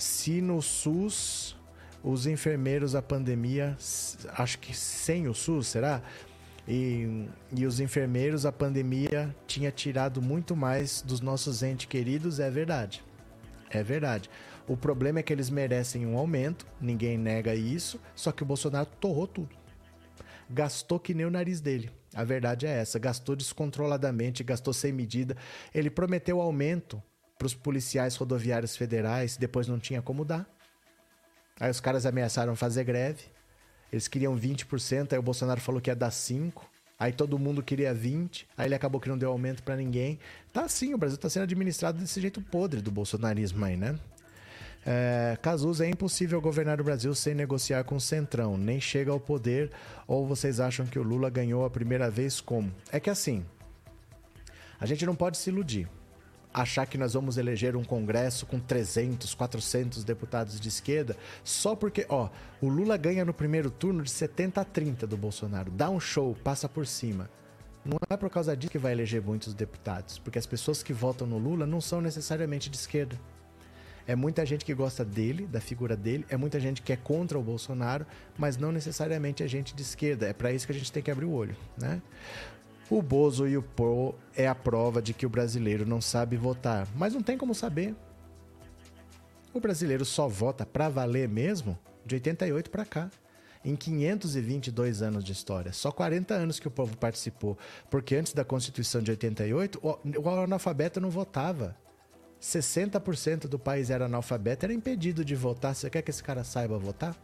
Sino 0.00 0.62
SUS 0.62 1.54
os 2.02 2.26
enfermeiros 2.26 2.94
a 2.94 3.02
pandemia, 3.02 3.76
acho 4.30 4.58
que 4.58 4.74
sem 4.74 5.28
o 5.28 5.34
SUS, 5.34 5.66
será? 5.66 6.02
E, 6.66 7.26
e 7.54 7.66
os 7.66 7.80
enfermeiros 7.80 8.46
a 8.46 8.52
pandemia 8.52 9.36
tinha 9.46 9.70
tirado 9.70 10.22
muito 10.22 10.56
mais 10.56 11.02
dos 11.02 11.20
nossos 11.20 11.62
entes 11.62 11.84
queridos, 11.84 12.40
é 12.40 12.50
verdade. 12.50 13.04
É 13.68 13.82
verdade. 13.82 14.30
O 14.66 14.74
problema 14.74 15.18
é 15.18 15.22
que 15.22 15.34
eles 15.34 15.50
merecem 15.50 16.06
um 16.06 16.16
aumento, 16.16 16.66
ninguém 16.80 17.18
nega 17.18 17.54
isso, 17.54 18.00
só 18.14 18.32
que 18.32 18.42
o 18.42 18.46
Bolsonaro 18.46 18.88
torrou 18.98 19.26
tudo. 19.26 19.54
Gastou 20.48 20.98
que 20.98 21.12
nem 21.12 21.26
o 21.26 21.30
nariz 21.30 21.60
dele. 21.60 21.90
A 22.14 22.24
verdade 22.24 22.66
é 22.66 22.70
essa, 22.70 22.98
gastou 22.98 23.36
descontroladamente, 23.36 24.42
gastou 24.42 24.72
sem 24.72 24.92
medida. 24.92 25.36
Ele 25.74 25.90
prometeu 25.90 26.40
aumento 26.40 27.02
para 27.40 27.46
os 27.46 27.54
policiais 27.54 28.16
rodoviários 28.16 28.76
federais, 28.76 29.38
depois 29.38 29.66
não 29.66 29.78
tinha 29.78 30.02
como 30.02 30.26
dar. 30.26 30.46
Aí 31.58 31.70
os 31.70 31.80
caras 31.80 32.04
ameaçaram 32.04 32.54
fazer 32.54 32.84
greve. 32.84 33.24
Eles 33.90 34.06
queriam 34.06 34.38
20%, 34.38 35.14
aí 35.14 35.18
o 35.18 35.22
Bolsonaro 35.22 35.58
falou 35.58 35.80
que 35.80 35.88
ia 35.88 35.96
dar 35.96 36.10
5%. 36.10 36.52
Aí 36.98 37.14
todo 37.14 37.38
mundo 37.38 37.62
queria 37.62 37.94
20%, 37.94 38.44
aí 38.58 38.68
ele 38.68 38.74
acabou 38.74 39.00
que 39.00 39.08
não 39.08 39.16
deu 39.16 39.30
aumento 39.30 39.62
para 39.62 39.74
ninguém. 39.74 40.18
Tá 40.52 40.64
assim, 40.66 40.92
o 40.92 40.98
Brasil 40.98 41.16
tá 41.16 41.30
sendo 41.30 41.44
administrado 41.44 41.98
desse 41.98 42.20
jeito 42.20 42.42
podre 42.42 42.82
do 42.82 42.90
bolsonarismo 42.90 43.64
aí, 43.64 43.74
né? 43.74 43.98
É, 44.84 45.38
Cazuza, 45.40 45.86
é 45.86 45.88
impossível 45.88 46.42
governar 46.42 46.78
o 46.78 46.84
Brasil 46.84 47.14
sem 47.14 47.34
negociar 47.34 47.84
com 47.84 47.96
o 47.96 48.00
Centrão, 48.00 48.58
nem 48.58 48.78
chega 48.78 49.10
ao 49.10 49.18
poder, 49.18 49.70
ou 50.06 50.26
vocês 50.26 50.60
acham 50.60 50.84
que 50.84 50.98
o 50.98 51.02
Lula 51.02 51.30
ganhou 51.30 51.64
a 51.64 51.70
primeira 51.70 52.10
vez 52.10 52.38
como? 52.38 52.70
É 52.92 53.00
que 53.00 53.08
assim, 53.08 53.46
a 54.78 54.84
gente 54.84 55.06
não 55.06 55.14
pode 55.14 55.38
se 55.38 55.48
iludir 55.48 55.88
achar 56.52 56.86
que 56.86 56.98
nós 56.98 57.14
vamos 57.14 57.36
eleger 57.36 57.76
um 57.76 57.84
congresso 57.84 58.44
com 58.46 58.58
300, 58.58 59.34
400 59.34 60.04
deputados 60.04 60.60
de 60.60 60.68
esquerda, 60.68 61.16
só 61.44 61.76
porque, 61.76 62.04
ó, 62.08 62.28
o 62.60 62.68
Lula 62.68 62.96
ganha 62.96 63.24
no 63.24 63.32
primeiro 63.32 63.70
turno 63.70 64.02
de 64.02 64.10
70 64.10 64.60
a 64.60 64.64
30 64.64 65.06
do 65.06 65.16
Bolsonaro, 65.16 65.70
dá 65.70 65.88
um 65.88 66.00
show, 66.00 66.36
passa 66.42 66.68
por 66.68 66.86
cima. 66.86 67.30
Não 67.84 67.96
é 68.10 68.16
por 68.16 68.28
causa 68.28 68.56
disso 68.56 68.72
que 68.72 68.78
vai 68.78 68.92
eleger 68.92 69.22
muitos 69.22 69.54
deputados, 69.54 70.18
porque 70.18 70.38
as 70.38 70.46
pessoas 70.46 70.82
que 70.82 70.92
votam 70.92 71.26
no 71.26 71.38
Lula 71.38 71.66
não 71.66 71.80
são 71.80 72.00
necessariamente 72.00 72.68
de 72.68 72.76
esquerda. 72.76 73.18
É 74.06 74.16
muita 74.16 74.44
gente 74.44 74.64
que 74.64 74.74
gosta 74.74 75.04
dele, 75.04 75.46
da 75.46 75.60
figura 75.60 75.96
dele, 75.96 76.26
é 76.28 76.36
muita 76.36 76.58
gente 76.58 76.82
que 76.82 76.92
é 76.92 76.96
contra 76.96 77.38
o 77.38 77.42
Bolsonaro, 77.42 78.04
mas 78.36 78.56
não 78.56 78.72
necessariamente 78.72 79.42
é 79.42 79.48
gente 79.48 79.74
de 79.74 79.82
esquerda. 79.82 80.26
É 80.26 80.32
para 80.32 80.52
isso 80.52 80.66
que 80.66 80.72
a 80.72 80.74
gente 80.74 80.90
tem 80.90 81.02
que 81.02 81.10
abrir 81.10 81.26
o 81.26 81.32
olho, 81.32 81.56
né? 81.78 82.02
O 82.90 83.00
Bozo 83.00 83.46
e 83.46 83.56
o 83.56 83.62
Pro 83.62 84.16
é 84.34 84.48
a 84.48 84.54
prova 84.54 85.00
de 85.00 85.14
que 85.14 85.24
o 85.24 85.30
brasileiro 85.30 85.86
não 85.86 86.00
sabe 86.00 86.36
votar, 86.36 86.88
mas 86.96 87.14
não 87.14 87.22
tem 87.22 87.38
como 87.38 87.54
saber. 87.54 87.94
O 89.54 89.60
brasileiro 89.60 90.04
só 90.04 90.26
vota 90.26 90.66
para 90.66 90.88
valer 90.88 91.28
mesmo 91.28 91.78
de 92.04 92.16
88 92.16 92.68
para 92.68 92.84
cá. 92.84 93.08
Em 93.64 93.76
522 93.76 95.02
anos 95.02 95.22
de 95.22 95.32
história, 95.32 95.72
só 95.72 95.92
40 95.92 96.34
anos 96.34 96.58
que 96.58 96.66
o 96.66 96.70
povo 96.70 96.96
participou, 96.96 97.58
porque 97.90 98.16
antes 98.16 98.32
da 98.32 98.44
Constituição 98.44 99.02
de 99.02 99.10
88, 99.10 99.78
o 99.82 100.28
analfabeto 100.28 101.00
não 101.00 101.10
votava. 101.10 101.76
60% 102.40 103.46
do 103.46 103.58
país 103.58 103.90
era 103.90 104.06
analfabeto, 104.06 104.64
era 104.64 104.72
impedido 104.72 105.24
de 105.24 105.36
votar. 105.36 105.74
Você 105.74 105.90
quer 105.90 106.00
que 106.00 106.10
esse 106.10 106.22
cara 106.22 106.42
saiba 106.42 106.78
votar? 106.78 107.14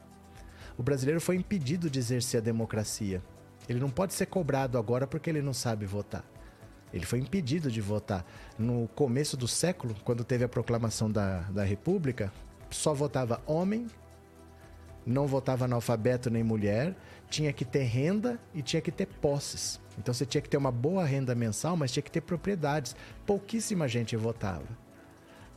O 0.77 0.83
brasileiro 0.83 1.23
foi 1.23 1.37
impedido 1.37 1.89
de 1.89 1.99
exercer 1.99 2.39
a 2.39 2.45
democracia. 2.45 3.23
Ele 3.69 3.81
não 3.81 3.91
pode 3.91 4.15
ser 4.15 4.27
cobrado 4.27 4.79
agora 4.79 5.07
porque 5.07 5.29
ele 5.29 5.43
não 5.43 5.53
sabe 5.53 5.87
votar. 5.87 6.25
Ele 6.93 7.05
foi 7.05 7.19
impedido 7.19 7.71
de 7.71 7.81
votar. 7.81 8.25
No 8.59 8.89
começo 8.95 9.37
do 9.37 9.49
século, 9.49 9.95
quando 10.05 10.25
teve 10.25 10.45
a 10.45 10.49
proclamação 10.49 11.11
da, 11.11 11.41
da 11.41 11.65
República, 11.65 12.33
só 12.71 12.95
votava 12.95 13.43
homem, 13.47 13.87
não 15.05 15.27
votava 15.27 15.65
analfabeto 15.65 16.31
nem 16.31 16.43
mulher, 16.43 16.95
tinha 17.29 17.53
que 17.53 17.65
ter 17.65 17.83
renda 17.83 18.41
e 18.55 18.63
tinha 18.63 18.81
que 18.81 18.91
ter 18.91 19.07
posses. 19.07 19.81
Então 19.99 20.13
você 20.13 20.27
tinha 20.27 20.41
que 20.41 20.49
ter 20.49 20.57
uma 20.57 20.73
boa 20.73 21.05
renda 21.05 21.35
mensal, 21.35 21.77
mas 21.77 21.93
tinha 21.93 22.03
que 22.03 22.11
ter 22.11 22.21
propriedades. 22.21 22.95
Pouquíssima 23.25 23.89
gente 23.89 24.17
votava. 24.17 24.67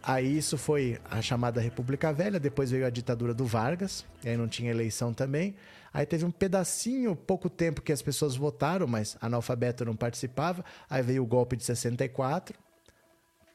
Aí 0.01 0.37
isso 0.37 0.57
foi 0.57 0.97
a 1.09 1.21
chamada 1.21 1.59
República 1.59 2.13
Velha, 2.13 2.39
depois 2.39 2.71
veio 2.71 2.85
a 2.85 2.89
ditadura 2.89 3.33
do 3.33 3.45
Vargas, 3.45 4.05
aí 4.23 4.37
não 4.37 4.47
tinha 4.47 4.71
eleição 4.71 5.13
também. 5.13 5.55
Aí 5.93 6.05
teve 6.05 6.25
um 6.25 6.31
pedacinho, 6.31 7.15
pouco 7.15 7.49
tempo 7.49 7.81
que 7.81 7.91
as 7.91 8.01
pessoas 8.01 8.35
votaram, 8.35 8.87
mas 8.87 9.17
analfabeto 9.21 9.83
não 9.85 9.95
participava. 9.95 10.63
Aí 10.89 11.01
veio 11.01 11.23
o 11.23 11.25
golpe 11.25 11.55
de 11.55 11.63
64 11.63 12.57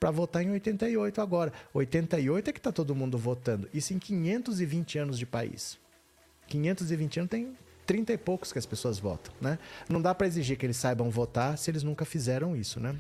para 0.01 0.11
votar 0.11 0.43
em 0.43 0.51
88 0.51 1.21
agora. 1.21 1.53
88 1.73 2.51
é 2.51 2.53
que 2.53 2.59
está 2.59 2.73
todo 2.73 2.95
mundo 2.95 3.17
votando. 3.17 3.69
Isso 3.73 3.95
em 3.95 3.99
520 3.99 4.99
anos 4.99 5.19
de 5.19 5.27
país. 5.27 5.79
520 6.49 7.21
anos 7.21 7.31
tem 7.31 7.57
30 7.87 8.13
e 8.13 8.19
poucos 8.19 8.53
que 8.53 8.59
as 8.59 8.67
pessoas 8.67 8.99
votam, 8.99 9.33
né? 9.41 9.59
Não 9.89 10.01
dá 10.01 10.15
para 10.15 10.27
exigir 10.27 10.57
que 10.57 10.67
eles 10.67 10.77
saibam 10.77 11.11
votar 11.11 11.57
se 11.57 11.71
eles 11.71 11.83
nunca 11.83 12.05
fizeram 12.05 12.57
isso, 12.57 12.81
né? 12.81 12.95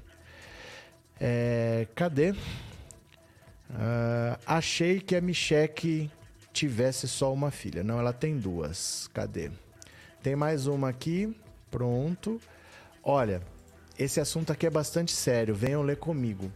É, 1.20 1.86
cadê? 1.94 2.32
Uh, 3.70 4.39
achei 4.47 5.01
que 5.01 5.16
a 5.16 5.20
Micheque 5.20 6.11
tivesse 6.55 7.09
só 7.09 7.32
uma 7.35 7.51
filha. 7.51 7.82
Não, 7.82 7.98
ela 7.98 8.12
tem 8.12 8.39
duas. 8.39 9.10
Cadê? 9.12 9.51
Tem 10.22 10.36
mais 10.36 10.66
uma 10.66 10.89
aqui. 10.89 11.36
Pronto. 11.70 12.40
Olha, 13.02 13.43
esse 13.98 14.20
assunto 14.20 14.52
aqui 14.52 14.66
é 14.66 14.70
bastante 14.70 15.12
sério. 15.12 15.55
Venham 15.55 15.82
ler 15.82 15.97
comigo. 15.97 16.51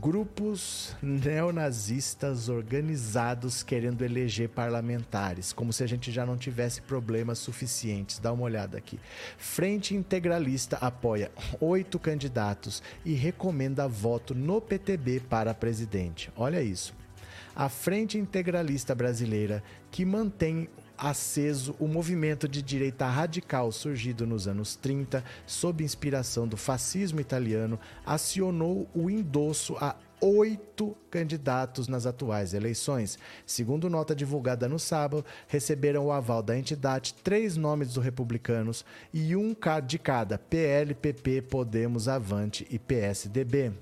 Grupos 0.00 0.94
neonazistas 1.02 2.48
organizados 2.48 3.60
querendo 3.64 4.04
eleger 4.04 4.48
parlamentares, 4.48 5.52
como 5.52 5.72
se 5.72 5.82
a 5.82 5.86
gente 5.86 6.12
já 6.12 6.24
não 6.24 6.36
tivesse 6.36 6.80
problemas 6.80 7.38
suficientes. 7.40 8.20
Dá 8.20 8.32
uma 8.32 8.44
olhada 8.44 8.78
aqui. 8.78 9.00
Frente 9.36 9.96
Integralista 9.96 10.76
apoia 10.76 11.32
oito 11.60 11.98
candidatos 11.98 12.82
e 13.04 13.14
recomenda 13.14 13.88
voto 13.88 14.32
no 14.32 14.60
PTB 14.60 15.20
para 15.28 15.52
presidente. 15.54 16.30
Olha 16.36 16.62
isso 16.62 16.99
a 17.60 17.68
Frente 17.68 18.16
Integralista 18.16 18.94
Brasileira, 18.94 19.62
que 19.90 20.02
mantém 20.02 20.66
aceso 20.96 21.76
o 21.78 21.86
movimento 21.86 22.48
de 22.48 22.62
direita 22.62 23.06
radical 23.06 23.70
surgido 23.70 24.26
nos 24.26 24.48
anos 24.48 24.76
30, 24.76 25.22
sob 25.44 25.84
inspiração 25.84 26.48
do 26.48 26.56
fascismo 26.56 27.20
italiano, 27.20 27.78
acionou 28.06 28.88
o 28.94 29.10
endosso 29.10 29.76
a 29.76 29.94
oito 30.22 30.96
candidatos 31.10 31.86
nas 31.86 32.06
atuais 32.06 32.54
eleições. 32.54 33.18
Segundo 33.44 33.90
nota 33.90 34.14
divulgada 34.14 34.66
no 34.66 34.78
sábado, 34.78 35.22
receberam 35.46 36.06
o 36.06 36.12
aval 36.12 36.42
da 36.42 36.56
entidade 36.56 37.12
três 37.22 37.58
nomes 37.58 37.92
dos 37.92 38.02
republicanos 38.02 38.86
e 39.12 39.36
um 39.36 39.54
de 39.86 39.98
cada: 39.98 40.38
PL, 40.38 40.94
PP, 40.94 41.42
Podemos, 41.42 42.08
Avante 42.08 42.66
e 42.70 42.78
PSDB. 42.78 43.72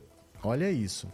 Olha 0.42 0.68
isso 0.68 1.06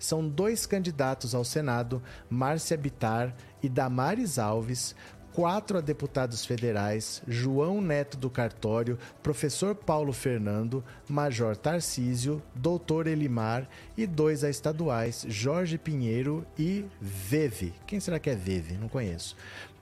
são 0.00 0.26
dois 0.26 0.66
candidatos 0.66 1.34
ao 1.34 1.44
Senado, 1.44 2.02
Márcia 2.28 2.76
Bitar 2.76 3.32
e 3.62 3.68
Damares 3.68 4.38
Alves, 4.38 4.96
quatro 5.32 5.78
a 5.78 5.80
deputados 5.80 6.44
federais, 6.44 7.22
João 7.28 7.80
Neto 7.80 8.16
do 8.16 8.28
Cartório, 8.28 8.98
professor 9.22 9.74
Paulo 9.74 10.12
Fernando, 10.12 10.82
Major 11.08 11.56
Tarcísio, 11.56 12.42
doutor 12.54 13.06
Elimar 13.06 13.68
e 13.96 14.06
dois 14.06 14.42
a 14.42 14.50
estaduais, 14.50 15.24
Jorge 15.28 15.78
Pinheiro 15.78 16.44
e 16.58 16.84
Veve. 17.00 17.72
Quem 17.86 18.00
será 18.00 18.18
que 18.18 18.30
é 18.30 18.34
Veve? 18.34 18.74
Não 18.74 18.88
conheço. 18.88 19.36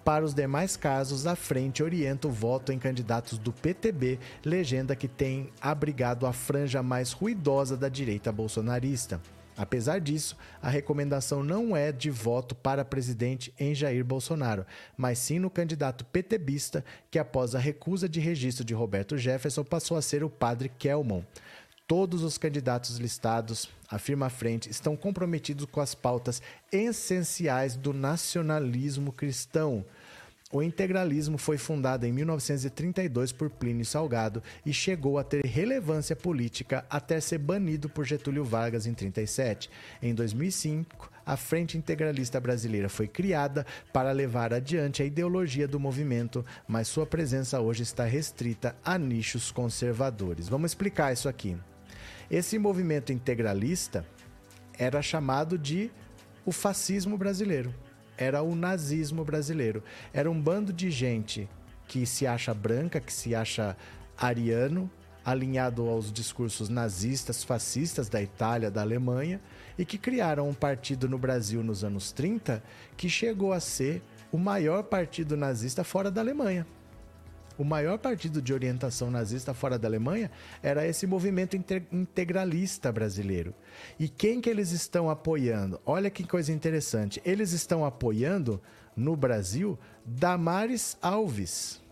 Para 0.04 0.24
os 0.24 0.32
demais 0.32 0.74
casos, 0.76 1.26
a 1.26 1.36
frente 1.36 1.82
orienta 1.82 2.28
o 2.28 2.30
voto 2.30 2.72
em 2.72 2.78
candidatos 2.78 3.38
do 3.38 3.52
PTB, 3.52 4.18
legenda 4.42 4.96
que 4.96 5.06
tem 5.06 5.50
abrigado 5.60 6.26
a 6.26 6.32
franja 6.32 6.82
mais 6.82 7.12
ruidosa 7.12 7.76
da 7.76 7.88
direita 7.88 8.32
bolsonarista. 8.32 9.20
Apesar 9.58 10.00
disso, 10.00 10.36
a 10.62 10.70
recomendação 10.70 11.42
não 11.42 11.76
é 11.76 11.90
de 11.90 12.10
voto 12.10 12.54
para 12.54 12.84
presidente 12.84 13.52
em 13.58 13.74
Jair 13.74 14.04
Bolsonaro, 14.04 14.64
mas 14.96 15.18
sim 15.18 15.40
no 15.40 15.50
candidato 15.50 16.04
PTBista, 16.04 16.84
que 17.10 17.18
após 17.18 17.56
a 17.56 17.58
recusa 17.58 18.08
de 18.08 18.20
registro 18.20 18.64
de 18.64 18.72
Roberto 18.72 19.18
Jefferson 19.18 19.64
passou 19.64 19.96
a 19.96 20.02
ser 20.02 20.22
o 20.22 20.30
padre 20.30 20.68
Kelmon. 20.68 21.22
Todos 21.88 22.22
os 22.22 22.38
candidatos 22.38 22.98
listados, 22.98 23.68
afirma 23.90 24.26
a 24.26 24.30
frente, 24.30 24.70
estão 24.70 24.94
comprometidos 24.94 25.64
com 25.64 25.80
as 25.80 25.92
pautas 25.92 26.40
essenciais 26.70 27.74
do 27.74 27.92
nacionalismo 27.92 29.10
cristão. 29.10 29.84
O 30.50 30.62
integralismo 30.62 31.36
foi 31.36 31.58
fundado 31.58 32.06
em 32.06 32.12
1932 32.12 33.32
por 33.32 33.50
Plínio 33.50 33.84
Salgado 33.84 34.42
e 34.64 34.72
chegou 34.72 35.18
a 35.18 35.24
ter 35.24 35.44
relevância 35.44 36.16
política 36.16 36.86
até 36.88 37.20
ser 37.20 37.36
banido 37.36 37.86
por 37.86 38.06
Getúlio 38.06 38.42
Vargas 38.46 38.86
em 38.86 38.94
37. 38.94 39.68
Em 40.00 40.14
2005, 40.14 41.10
a 41.26 41.36
Frente 41.36 41.76
Integralista 41.76 42.40
Brasileira 42.40 42.88
foi 42.88 43.06
criada 43.06 43.66
para 43.92 44.10
levar 44.10 44.54
adiante 44.54 45.02
a 45.02 45.04
ideologia 45.04 45.68
do 45.68 45.78
movimento, 45.78 46.42
mas 46.66 46.88
sua 46.88 47.04
presença 47.04 47.60
hoje 47.60 47.82
está 47.82 48.06
restrita 48.06 48.74
a 48.82 48.96
nichos 48.96 49.52
conservadores. 49.52 50.48
Vamos 50.48 50.70
explicar 50.70 51.12
isso 51.12 51.28
aqui. 51.28 51.58
Esse 52.30 52.58
movimento 52.58 53.12
integralista 53.12 54.02
era 54.78 55.02
chamado 55.02 55.58
de 55.58 55.90
o 56.46 56.52
fascismo 56.52 57.18
brasileiro 57.18 57.70
era 58.18 58.42
o 58.42 58.54
nazismo 58.54 59.24
brasileiro. 59.24 59.82
Era 60.12 60.30
um 60.30 60.38
bando 60.38 60.72
de 60.72 60.90
gente 60.90 61.48
que 61.86 62.04
se 62.04 62.26
acha 62.26 62.52
branca, 62.52 63.00
que 63.00 63.12
se 63.12 63.34
acha 63.34 63.76
ariano, 64.16 64.90
alinhado 65.24 65.88
aos 65.88 66.12
discursos 66.12 66.68
nazistas, 66.68 67.44
fascistas 67.44 68.08
da 68.08 68.20
Itália, 68.20 68.70
da 68.70 68.82
Alemanha, 68.82 69.40
e 69.78 69.84
que 69.84 69.96
criaram 69.96 70.48
um 70.48 70.54
partido 70.54 71.08
no 71.08 71.18
Brasil 71.18 71.62
nos 71.62 71.84
anos 71.84 72.12
30 72.12 72.62
que 72.96 73.08
chegou 73.08 73.52
a 73.52 73.60
ser 73.60 74.02
o 74.32 74.38
maior 74.38 74.82
partido 74.82 75.36
nazista 75.36 75.84
fora 75.84 76.10
da 76.10 76.20
Alemanha 76.20 76.66
o 77.58 77.64
maior 77.64 77.98
partido 77.98 78.40
de 78.40 78.54
orientação 78.54 79.10
nazista 79.10 79.52
fora 79.52 79.76
da 79.76 79.88
Alemanha 79.88 80.30
era 80.62 80.86
esse 80.86 81.06
movimento 81.06 81.56
integralista 81.90 82.92
brasileiro. 82.92 83.52
E 83.98 84.08
quem 84.08 84.40
que 84.40 84.48
eles 84.48 84.70
estão 84.70 85.10
apoiando? 85.10 85.80
Olha 85.84 86.08
que 86.08 86.24
coisa 86.24 86.52
interessante. 86.52 87.20
Eles 87.24 87.52
estão 87.52 87.84
apoiando 87.84 88.62
no 88.96 89.16
Brasil 89.16 89.76
Damares 90.06 90.96
Alves. 91.02 91.82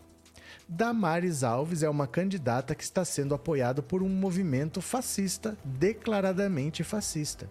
Damares 0.68 1.42
Alves 1.42 1.82
é 1.82 1.90
uma 1.90 2.06
candidata 2.06 2.74
que 2.74 2.84
está 2.84 3.04
sendo 3.04 3.34
apoiada 3.34 3.82
por 3.82 4.02
um 4.02 4.08
movimento 4.08 4.80
fascista, 4.80 5.58
declaradamente 5.64 6.84
fascista 6.84 7.50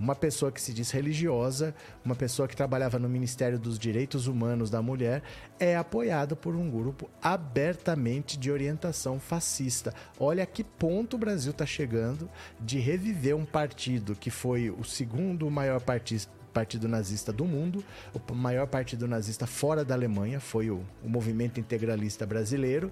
uma 0.00 0.14
pessoa 0.14 0.50
que 0.50 0.60
se 0.60 0.72
diz 0.72 0.90
religiosa, 0.90 1.74
uma 2.02 2.16
pessoa 2.16 2.48
que 2.48 2.56
trabalhava 2.56 2.98
no 2.98 3.08
Ministério 3.08 3.58
dos 3.58 3.78
Direitos 3.78 4.26
Humanos 4.26 4.70
da 4.70 4.80
Mulher, 4.80 5.22
é 5.58 5.76
apoiada 5.76 6.34
por 6.34 6.56
um 6.56 6.70
grupo 6.70 7.10
abertamente 7.22 8.38
de 8.38 8.50
orientação 8.50 9.20
fascista. 9.20 9.92
Olha 10.18 10.46
que 10.46 10.64
ponto 10.64 11.16
o 11.16 11.18
Brasil 11.18 11.50
está 11.50 11.66
chegando 11.66 12.30
de 12.58 12.78
reviver 12.78 13.36
um 13.36 13.44
partido 13.44 14.16
que 14.16 14.30
foi 14.30 14.70
o 14.70 14.82
segundo 14.82 15.50
maior 15.50 15.80
partido 15.80 16.40
partido 16.50 16.88
nazista 16.88 17.32
do 17.32 17.44
mundo, 17.44 17.84
o 18.12 18.34
maior 18.34 18.66
partido 18.66 19.06
nazista 19.06 19.46
fora 19.46 19.84
da 19.84 19.94
Alemanha 19.94 20.40
foi 20.40 20.68
o, 20.68 20.84
o 21.00 21.08
movimento 21.08 21.60
integralista 21.60 22.26
brasileiro. 22.26 22.90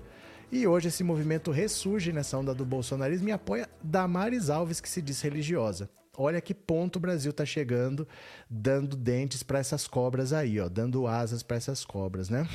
E 0.52 0.64
hoje 0.64 0.86
esse 0.86 1.02
movimento 1.02 1.51
ressurge 1.51 2.12
nessa 2.12 2.39
onda 2.39 2.55
do 2.55 2.64
bolsonarismo 2.64 3.28
e 3.28 3.32
apoia 3.32 3.68
Damares 3.82 4.48
Alves, 4.48 4.80
que 4.80 4.89
se 4.89 5.02
diz 5.02 5.20
religiosa. 5.20 5.90
Olha 6.20 6.40
que 6.40 6.52
ponto 6.52 6.96
o 6.96 7.00
Brasil 7.00 7.30
está 7.30 7.46
chegando, 7.46 8.06
dando 8.50 8.96
dentes 8.96 9.44
para 9.44 9.60
essas 9.60 9.86
cobras 9.86 10.32
aí, 10.32 10.58
ó, 10.58 10.68
dando 10.68 11.06
asas 11.06 11.44
para 11.44 11.56
essas 11.56 11.84
cobras, 11.84 12.28
né? 12.28 12.48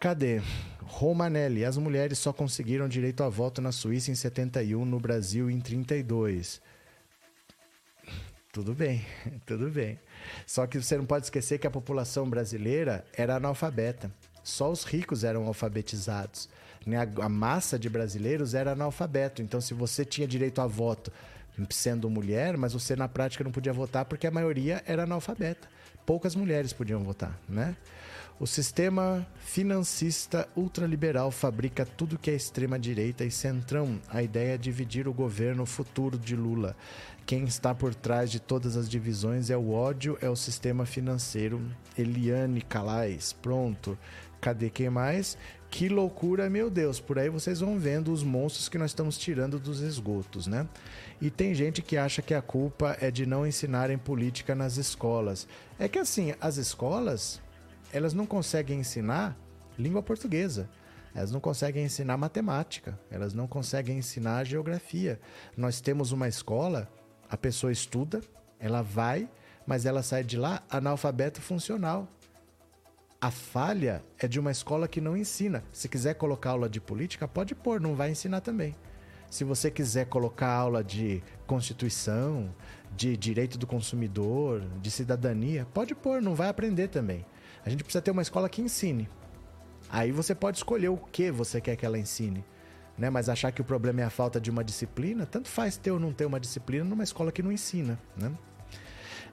Cadê? 0.00 0.40
Romanelli, 0.82 1.66
as 1.66 1.76
mulheres 1.76 2.18
só 2.18 2.32
conseguiram 2.32 2.88
direito 2.88 3.22
a 3.22 3.28
voto 3.28 3.60
na 3.60 3.70
Suíça 3.70 4.10
em 4.10 4.14
71, 4.14 4.86
no 4.86 4.98
Brasil 4.98 5.50
em 5.50 5.60
32. 5.60 6.62
Tudo 8.50 8.72
bem, 8.72 9.04
tudo 9.44 9.68
bem. 9.68 10.00
Só 10.46 10.66
que 10.66 10.80
você 10.80 10.96
não 10.96 11.04
pode 11.04 11.26
esquecer 11.26 11.58
que 11.58 11.66
a 11.66 11.70
população 11.70 12.28
brasileira 12.30 13.04
era 13.14 13.36
analfabeta. 13.36 14.10
Só 14.42 14.72
os 14.72 14.84
ricos 14.84 15.24
eram 15.24 15.46
alfabetizados. 15.46 16.48
Né? 16.86 16.96
A 17.20 17.28
massa 17.28 17.78
de 17.78 17.90
brasileiros 17.90 18.54
era 18.54 18.72
analfabeto. 18.72 19.42
Então, 19.42 19.60
se 19.60 19.74
você 19.74 20.06
tinha 20.06 20.26
direito 20.26 20.62
a 20.62 20.66
voto 20.66 21.12
sendo 21.70 22.10
mulher, 22.10 22.56
mas 22.56 22.72
você 22.72 22.96
na 22.96 23.08
prática 23.08 23.44
não 23.44 23.50
podia 23.50 23.72
votar 23.72 24.04
porque 24.04 24.26
a 24.26 24.30
maioria 24.30 24.82
era 24.86 25.04
analfabeta. 25.04 25.68
Poucas 26.04 26.34
mulheres 26.34 26.72
podiam 26.72 27.02
votar, 27.02 27.38
né? 27.48 27.76
O 28.38 28.48
sistema 28.48 29.24
financista 29.38 30.48
ultraliberal 30.56 31.30
fabrica 31.30 31.86
tudo 31.86 32.18
que 32.18 32.30
é 32.30 32.34
extrema-direita 32.34 33.24
e 33.24 33.30
centrão. 33.30 34.00
A 34.08 34.24
ideia 34.24 34.54
é 34.54 34.58
dividir 34.58 35.06
o 35.06 35.12
governo 35.12 35.64
futuro 35.64 36.18
de 36.18 36.34
Lula. 36.34 36.74
Quem 37.24 37.44
está 37.44 37.72
por 37.72 37.94
trás 37.94 38.30
de 38.30 38.40
todas 38.40 38.76
as 38.76 38.90
divisões 38.90 39.50
é 39.50 39.56
o 39.56 39.70
ódio, 39.70 40.18
é 40.20 40.28
o 40.28 40.34
sistema 40.34 40.84
financeiro. 40.84 41.62
Eliane 41.96 42.60
Calais, 42.60 43.32
pronto. 43.32 43.96
Cadê 44.44 44.68
quem 44.68 44.90
mais? 44.90 45.38
Que 45.70 45.88
loucura, 45.88 46.50
meu 46.50 46.68
Deus. 46.68 47.00
Por 47.00 47.18
aí 47.18 47.30
vocês 47.30 47.60
vão 47.60 47.78
vendo 47.78 48.12
os 48.12 48.22
monstros 48.22 48.68
que 48.68 48.76
nós 48.76 48.90
estamos 48.90 49.16
tirando 49.16 49.58
dos 49.58 49.80
esgotos, 49.80 50.46
né? 50.46 50.68
E 51.18 51.30
tem 51.30 51.54
gente 51.54 51.80
que 51.80 51.96
acha 51.96 52.20
que 52.20 52.34
a 52.34 52.42
culpa 52.42 52.94
é 53.00 53.10
de 53.10 53.24
não 53.24 53.46
ensinarem 53.46 53.96
política 53.96 54.54
nas 54.54 54.76
escolas. 54.76 55.48
É 55.78 55.88
que 55.88 55.98
assim, 55.98 56.34
as 56.42 56.58
escolas, 56.58 57.40
elas 57.90 58.12
não 58.12 58.26
conseguem 58.26 58.80
ensinar 58.80 59.34
língua 59.78 60.02
portuguesa. 60.02 60.68
Elas 61.14 61.30
não 61.30 61.40
conseguem 61.40 61.82
ensinar 61.82 62.18
matemática, 62.18 63.00
elas 63.10 63.32
não 63.32 63.46
conseguem 63.46 63.96
ensinar 63.96 64.44
geografia. 64.44 65.18
Nós 65.56 65.80
temos 65.80 66.12
uma 66.12 66.28
escola, 66.28 66.86
a 67.30 67.36
pessoa 67.38 67.72
estuda, 67.72 68.20
ela 68.60 68.82
vai, 68.82 69.26
mas 69.66 69.86
ela 69.86 70.02
sai 70.02 70.22
de 70.22 70.36
lá 70.36 70.62
analfabeto 70.68 71.40
funcional. 71.40 72.06
A 73.24 73.30
falha 73.30 74.04
é 74.18 74.28
de 74.28 74.38
uma 74.38 74.50
escola 74.50 74.86
que 74.86 75.00
não 75.00 75.16
ensina. 75.16 75.64
Se 75.72 75.88
quiser 75.88 76.12
colocar 76.12 76.50
aula 76.50 76.68
de 76.68 76.78
política, 76.78 77.26
pode 77.26 77.54
pôr, 77.54 77.80
não 77.80 77.94
vai 77.94 78.10
ensinar 78.10 78.42
também. 78.42 78.74
Se 79.30 79.44
você 79.44 79.70
quiser 79.70 80.04
colocar 80.04 80.52
aula 80.52 80.84
de 80.84 81.22
Constituição, 81.46 82.54
de 82.94 83.16
direito 83.16 83.56
do 83.56 83.66
consumidor, 83.66 84.60
de 84.78 84.90
cidadania, 84.90 85.66
pode 85.72 85.94
pôr, 85.94 86.20
não 86.20 86.34
vai 86.34 86.50
aprender 86.50 86.88
também. 86.88 87.24
A 87.64 87.70
gente 87.70 87.82
precisa 87.82 88.02
ter 88.02 88.10
uma 88.10 88.20
escola 88.20 88.46
que 88.46 88.60
ensine. 88.60 89.08
Aí 89.88 90.12
você 90.12 90.34
pode 90.34 90.58
escolher 90.58 90.90
o 90.90 90.98
que 90.98 91.30
você 91.30 91.62
quer 91.62 91.76
que 91.76 91.86
ela 91.86 91.98
ensine. 91.98 92.44
Né? 92.98 93.08
Mas 93.08 93.30
achar 93.30 93.52
que 93.52 93.62
o 93.62 93.64
problema 93.64 94.02
é 94.02 94.04
a 94.04 94.10
falta 94.10 94.38
de 94.38 94.50
uma 94.50 94.62
disciplina, 94.62 95.24
tanto 95.24 95.48
faz 95.48 95.78
ter 95.78 95.92
ou 95.92 95.98
não 95.98 96.12
ter 96.12 96.26
uma 96.26 96.38
disciplina 96.38 96.84
numa 96.84 97.04
escola 97.04 97.32
que 97.32 97.42
não 97.42 97.50
ensina. 97.50 97.98
Né? 98.18 98.30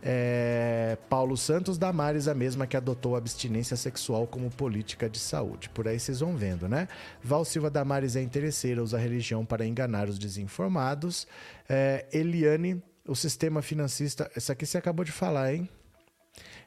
É, 0.04 0.98
Paulo 1.10 1.38
Santos 1.38 1.78
Damares, 1.78 2.28
a 2.28 2.34
mesma 2.34 2.66
que 2.66 2.76
adotou 2.76 3.16
a 3.16 3.20
abstinência 3.20 3.78
sexual 3.78 4.26
como 4.26 4.50
política 4.50 5.10
de 5.10 5.20
saúde. 5.20 5.70
Por 5.70 5.88
aí 5.88 6.00
vocês 6.00 6.20
vão 6.20 6.36
vendo, 6.36 6.68
né? 6.68 6.88
Val 7.24 7.46
Silva 7.46 7.70
Damares 7.70 8.16
é 8.16 8.22
interesseira, 8.22 8.82
usa 8.82 8.98
a 8.98 9.00
religião 9.00 9.46
para 9.46 9.66
enganar 9.66 10.10
os 10.10 10.18
desinformados. 10.18 11.28
É, 11.70 12.06
Eliane, 12.12 12.82
o 13.08 13.16
sistema 13.16 13.62
financista. 13.62 14.30
Isso 14.36 14.52
aqui 14.52 14.66
você 14.66 14.78
acabou 14.78 15.06
de 15.06 15.12
falar, 15.12 15.54
hein? 15.54 15.70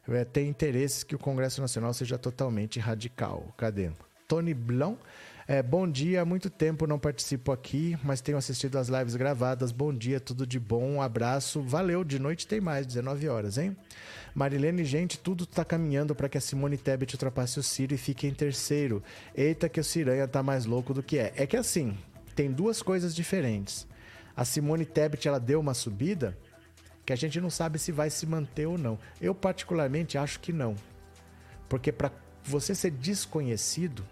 É, 0.08 0.24
tem 0.24 0.48
interesses 0.48 1.02
que 1.02 1.14
o 1.14 1.18
Congresso 1.18 1.60
Nacional 1.60 1.92
seja 1.92 2.18
totalmente 2.18 2.78
radical. 2.78 3.52
Cadê? 3.56 3.90
Tony 4.28 4.54
Blon. 4.54 4.96
É, 5.46 5.62
bom 5.62 5.86
dia, 5.86 6.22
há 6.22 6.24
muito 6.24 6.48
tempo 6.48 6.86
não 6.86 6.98
participo 6.98 7.52
aqui, 7.52 7.98
mas 8.02 8.22
tenho 8.22 8.38
assistido 8.38 8.78
as 8.78 8.88
lives 8.88 9.14
gravadas. 9.14 9.72
Bom 9.72 9.92
dia, 9.92 10.18
tudo 10.18 10.46
de 10.46 10.58
bom, 10.58 10.82
um 10.92 11.02
abraço. 11.02 11.60
Valeu, 11.60 12.02
de 12.02 12.18
noite 12.18 12.46
tem 12.46 12.62
mais, 12.62 12.86
19 12.86 13.28
horas, 13.28 13.58
hein? 13.58 13.76
Marilene, 14.34 14.86
gente, 14.86 15.18
tudo 15.18 15.44
tá 15.44 15.62
caminhando 15.62 16.14
para 16.14 16.30
que 16.30 16.38
a 16.38 16.40
Simone 16.40 16.78
Tebet 16.78 17.14
ultrapasse 17.14 17.58
o 17.58 17.62
Ciro 17.62 17.92
e 17.92 17.98
fique 17.98 18.26
em 18.26 18.32
terceiro. 18.32 19.02
Eita, 19.34 19.68
que 19.68 19.78
o 19.78 19.84
Ciranha 19.84 20.26
tá 20.26 20.42
mais 20.42 20.64
louco 20.64 20.94
do 20.94 21.02
que 21.02 21.18
é. 21.18 21.34
É 21.36 21.46
que 21.46 21.58
assim, 21.58 21.94
tem 22.34 22.50
duas 22.50 22.80
coisas 22.80 23.14
diferentes. 23.14 23.86
A 24.34 24.46
Simone 24.46 24.86
Tebet, 24.86 25.28
ela 25.28 25.38
deu 25.38 25.60
uma 25.60 25.74
subida 25.74 26.38
que 27.04 27.12
a 27.12 27.16
gente 27.16 27.38
não 27.38 27.50
sabe 27.50 27.78
se 27.78 27.92
vai 27.92 28.08
se 28.08 28.24
manter 28.24 28.64
ou 28.64 28.78
não. 28.78 28.98
Eu, 29.20 29.34
particularmente, 29.34 30.16
acho 30.16 30.40
que 30.40 30.54
não. 30.54 30.74
Porque 31.68 31.92
para 31.92 32.10
você 32.42 32.74
ser 32.74 32.92
desconhecido, 32.92 34.02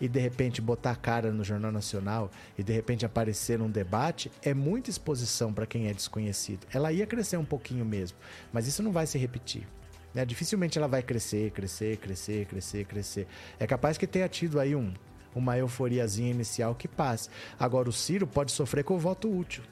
e 0.00 0.08
de 0.08 0.18
repente 0.18 0.60
botar 0.60 0.92
a 0.92 0.96
cara 0.96 1.30
no 1.30 1.44
Jornal 1.44 1.70
Nacional 1.70 2.30
e 2.56 2.62
de 2.62 2.72
repente 2.72 3.04
aparecer 3.04 3.58
num 3.58 3.70
debate 3.70 4.30
é 4.42 4.54
muita 4.54 4.90
exposição 4.90 5.52
para 5.52 5.66
quem 5.66 5.88
é 5.88 5.92
desconhecido. 5.92 6.66
Ela 6.72 6.92
ia 6.92 7.06
crescer 7.06 7.36
um 7.36 7.44
pouquinho 7.44 7.84
mesmo, 7.84 8.16
mas 8.52 8.66
isso 8.66 8.82
não 8.82 8.92
vai 8.92 9.06
se 9.06 9.18
repetir. 9.18 9.66
Né? 10.14 10.24
Dificilmente 10.24 10.78
ela 10.78 10.88
vai 10.88 11.02
crescer, 11.02 11.50
crescer, 11.50 11.96
crescer, 11.98 12.46
crescer, 12.46 12.84
crescer. 12.84 13.26
É 13.58 13.66
capaz 13.66 13.98
que 13.98 14.06
tenha 14.06 14.28
tido 14.28 14.58
aí 14.58 14.74
um, 14.74 14.92
uma 15.34 15.56
euforiazinha 15.58 16.30
inicial 16.30 16.74
que 16.74 16.88
passe. 16.88 17.28
Agora 17.58 17.88
o 17.88 17.92
Ciro 17.92 18.26
pode 18.26 18.52
sofrer 18.52 18.84
com 18.84 18.94
o 18.94 18.98
voto 18.98 19.30
útil. 19.30 19.62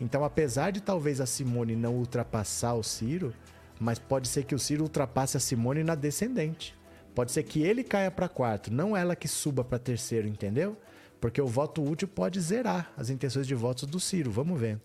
Então, 0.00 0.24
apesar 0.24 0.70
de 0.70 0.80
talvez 0.80 1.20
a 1.20 1.26
Simone 1.26 1.76
não 1.76 1.94
ultrapassar 1.94 2.74
o 2.74 2.82
Ciro, 2.82 3.32
mas 3.78 3.98
pode 3.98 4.28
ser 4.28 4.44
que 4.44 4.54
o 4.54 4.58
Ciro 4.58 4.82
ultrapasse 4.82 5.36
a 5.36 5.40
Simone 5.40 5.84
na 5.84 5.94
descendente. 5.94 6.74
Pode 7.14 7.32
ser 7.32 7.42
que 7.44 7.62
ele 7.62 7.84
caia 7.84 8.10
para 8.10 8.28
quarto, 8.28 8.72
não 8.72 8.96
ela 8.96 9.14
que 9.14 9.28
suba 9.28 9.62
para 9.62 9.78
terceiro, 9.78 10.26
entendeu? 10.26 10.76
Porque 11.20 11.40
o 11.40 11.46
voto 11.46 11.82
útil 11.82 12.08
pode 12.08 12.40
zerar 12.40 12.92
as 12.96 13.08
intenções 13.08 13.46
de 13.46 13.54
votos 13.54 13.88
do 13.88 14.00
Ciro. 14.00 14.30
Vamos 14.30 14.60
ver. 14.60 14.80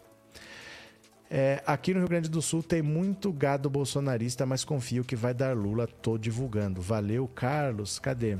É, 1.31 1.61
aqui 1.65 1.93
no 1.93 1.99
Rio 1.99 2.09
Grande 2.09 2.29
do 2.29 2.41
Sul 2.41 2.63
tem 2.63 2.81
muito 2.81 3.31
gado 3.31 3.69
bolsonarista, 3.69 4.45
mas 4.45 4.63
confio 4.63 5.03
que 5.03 5.15
vai 5.15 5.33
dar 5.33 5.55
Lula. 5.55 5.85
Tô 5.85 6.17
divulgando. 6.17 6.81
Valeu, 6.81 7.27
Carlos. 7.27 7.99
Cadê? 7.99 8.37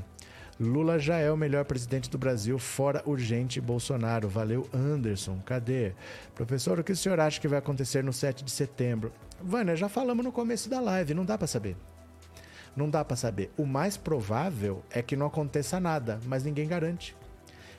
Lula 0.58 0.98
já 0.98 1.16
é 1.18 1.30
o 1.30 1.36
melhor 1.36 1.64
presidente 1.64 2.10
do 2.10 2.18
Brasil, 2.18 2.58
fora 2.58 3.02
urgente 3.06 3.60
Bolsonaro. 3.60 4.28
Valeu, 4.28 4.68
Anderson. 4.74 5.40
Cadê? 5.46 5.92
Professor, 6.34 6.78
o 6.78 6.84
que 6.84 6.92
o 6.92 6.96
senhor 6.96 7.18
acha 7.18 7.40
que 7.40 7.48
vai 7.48 7.58
acontecer 7.58 8.04
no 8.04 8.12
7 8.12 8.44
de 8.44 8.50
setembro? 8.50 9.12
Vânia, 9.40 9.74
já 9.74 9.88
falamos 9.88 10.24
no 10.24 10.32
começo 10.32 10.68
da 10.68 10.80
live, 10.80 11.14
não 11.14 11.24
dá 11.24 11.38
para 11.38 11.46
saber. 11.46 11.76
Não 12.76 12.88
dá 12.88 13.04
para 13.04 13.16
saber. 13.16 13.50
O 13.56 13.66
mais 13.66 13.96
provável 13.96 14.82
é 14.90 15.02
que 15.02 15.16
não 15.16 15.26
aconteça 15.26 15.80
nada, 15.80 16.20
mas 16.26 16.44
ninguém 16.44 16.68
garante. 16.68 17.16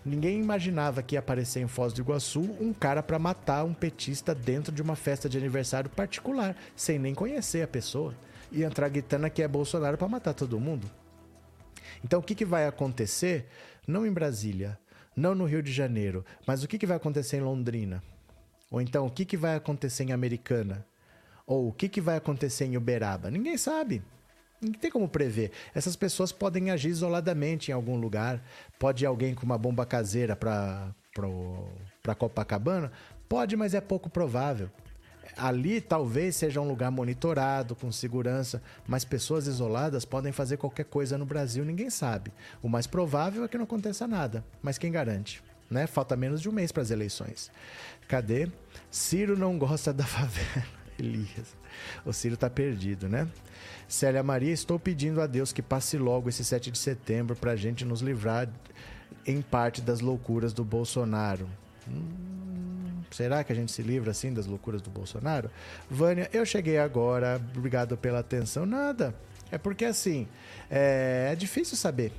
Ninguém 0.03 0.39
imaginava 0.39 1.03
que 1.03 1.15
ia 1.15 1.19
aparecer 1.19 1.61
em 1.61 1.68
Foz 1.68 1.93
do 1.93 2.01
Iguaçu 2.01 2.41
um 2.59 2.73
cara 2.73 3.03
para 3.03 3.19
matar 3.19 3.63
um 3.63 3.73
petista 3.73 4.34
dentro 4.34 4.73
de 4.73 4.81
uma 4.81 4.95
festa 4.95 5.30
de 5.30 5.38
aniversário 5.38 5.89
particular, 5.89 6.55
sem 6.76 6.97
nem 6.97 7.13
conhecer 7.13 7.61
a 7.61 7.68
pessoa, 7.68 8.15
e 8.51 8.63
entrar 8.63 8.89
gritando 8.89 9.30
que 9.30 9.43
é 9.43 9.47
Bolsonaro 9.47 9.97
para 9.97 10.07
matar 10.07 10.34
todo 10.34 10.59
mundo. 10.59 10.89
Então, 12.03 12.19
o 12.19 12.23
que, 12.23 12.34
que 12.34 12.45
vai 12.45 12.65
acontecer, 12.65 13.47
não 13.88 14.05
em 14.05 14.11
Brasília, 14.11 14.77
não 15.15 15.35
no 15.35 15.45
Rio 15.45 15.61
de 15.61 15.72
Janeiro, 15.72 16.26
mas 16.47 16.63
o 16.63 16.68
que, 16.68 16.80
que 16.80 16.88
vai 16.88 16.97
acontecer 16.97 17.38
em 17.38 17.41
Londrina? 17.41 18.01
Ou 18.72 18.81
então, 18.81 19.05
o 19.05 19.11
que, 19.11 19.23
que 19.23 19.38
vai 19.38 19.55
acontecer 19.55 20.03
em 20.05 20.13
Americana? 20.13 20.85
Ou 21.45 21.68
o 21.68 21.73
que, 21.73 21.88
que 21.88 22.01
vai 22.01 22.18
acontecer 22.18 22.65
em 22.65 22.76
Uberaba? 22.76 23.30
Ninguém 23.30 23.57
sabe. 23.57 24.01
Não 24.62 24.74
tem 24.74 24.92
como 24.92 25.10
prever. 25.10 25.52
Essas 25.74 25.96
pessoas 25.96 26.32
podem 26.32 26.70
agir 26.70 26.90
isoladamente 26.90 27.72
em 27.72 27.74
algum 27.74 27.98
lugar. 28.00 28.40
Pode 28.78 29.04
ir 29.04 29.08
alguém 29.08 29.34
com 29.34 29.44
uma 29.44 29.58
bomba 29.58 29.86
caseira 29.86 30.36
para 30.36 30.94
Copacabana? 32.16 32.92
Pode, 33.28 33.56
mas 33.56 33.74
é 33.74 33.82
pouco 33.82 34.10
provável. 34.10 34.70
Ali 35.38 35.82
talvez 35.82 36.36
seja 36.36 36.62
um 36.62 36.68
lugar 36.68 36.92
monitorado, 36.92 37.76
com 37.76 37.92
segurança, 37.92 38.62
mas 38.86 39.06
pessoas 39.06 39.48
isoladas 39.48 40.06
podem 40.06 40.32
fazer 40.32 40.58
qualquer 40.58 40.86
coisa 40.86 41.18
no 41.18 41.26
Brasil, 41.26 41.64
ninguém 41.64 41.90
sabe. 41.90 42.32
O 42.62 42.70
mais 42.70 42.86
provável 42.86 43.44
é 43.44 43.48
que 43.48 43.58
não 43.58 43.64
aconteça 43.64 44.08
nada, 44.08 44.44
mas 44.62 44.78
quem 44.78 44.92
garante? 44.92 45.42
Né? 45.70 45.88
Falta 45.88 46.18
menos 46.18 46.42
de 46.42 46.50
um 46.50 46.52
mês 46.52 46.72
para 46.72 46.84
as 46.84 46.92
eleições. 46.92 47.50
Cadê? 48.08 48.52
Ciro 48.92 49.38
não 49.38 49.58
gosta 49.58 49.94
da 49.94 50.06
favela. 50.06 50.66
Elias. 51.00 51.61
O 52.06 52.14
Ciro 52.14 52.38
tá 52.38 52.49
perdido, 52.49 53.07
né? 53.07 53.27
Célia 53.88 54.23
Maria, 54.23 54.53
estou 54.53 54.80
pedindo 54.80 55.22
a 55.22 55.27
Deus 55.27 55.52
que 55.52 55.61
passe 55.61 55.98
logo 55.98 56.30
esse 56.30 56.43
7 56.45 56.72
de 56.72 56.77
setembro 56.77 57.35
para 57.35 57.52
a 57.52 57.56
gente 57.56 57.84
nos 57.84 58.02
livrar 58.02 58.48
em 59.26 59.41
parte 59.41 59.81
das 59.81 59.99
loucuras 59.99 60.53
do 60.53 60.64
Bolsonaro. 60.64 61.48
Hum, 61.88 63.02
será 63.11 63.43
que 63.43 63.52
a 63.52 63.56
gente 63.56 63.72
se 63.72 63.81
livra 63.81 64.11
assim 64.11 64.34
das 64.34 64.45
loucuras 64.45 64.81
do 64.81 64.89
Bolsonaro? 64.89 65.49
Vânia, 65.89 66.30
eu 66.34 66.45
cheguei 66.45 66.77
agora, 66.77 67.41
obrigado 67.56 67.98
pela 67.98 68.19
atenção. 68.19 68.65
Nada. 68.65 69.14
É 69.52 69.57
porque 69.57 69.85
assim, 69.85 70.27
é, 70.69 71.30
é 71.31 71.35
difícil 71.35 71.76
saber. 71.76 72.11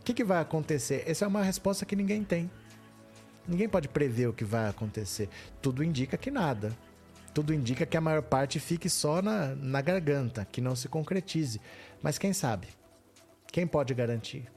O 0.00 0.04
que, 0.04 0.14
que 0.14 0.22
vai 0.22 0.40
acontecer? 0.40 1.02
Essa 1.06 1.24
é 1.24 1.28
uma 1.28 1.42
resposta 1.42 1.84
que 1.84 1.96
ninguém 1.96 2.22
tem. 2.22 2.48
Ninguém 3.48 3.68
pode 3.68 3.88
prever 3.88 4.28
o 4.28 4.32
que 4.32 4.44
vai 4.44 4.68
acontecer. 4.68 5.28
Tudo 5.60 5.82
indica 5.82 6.16
que 6.16 6.30
nada. 6.30 6.72
Tudo 7.36 7.52
indica 7.52 7.84
que 7.84 7.98
a 7.98 8.00
maior 8.00 8.22
parte 8.22 8.58
fique 8.58 8.88
só 8.88 9.20
na, 9.20 9.54
na 9.56 9.82
garganta, 9.82 10.46
que 10.50 10.62
não 10.62 10.74
se 10.74 10.88
concretize. 10.88 11.60
Mas 12.02 12.16
quem 12.16 12.32
sabe? 12.32 12.66
Quem 13.52 13.66
pode 13.66 13.92
garantir? 13.92 14.50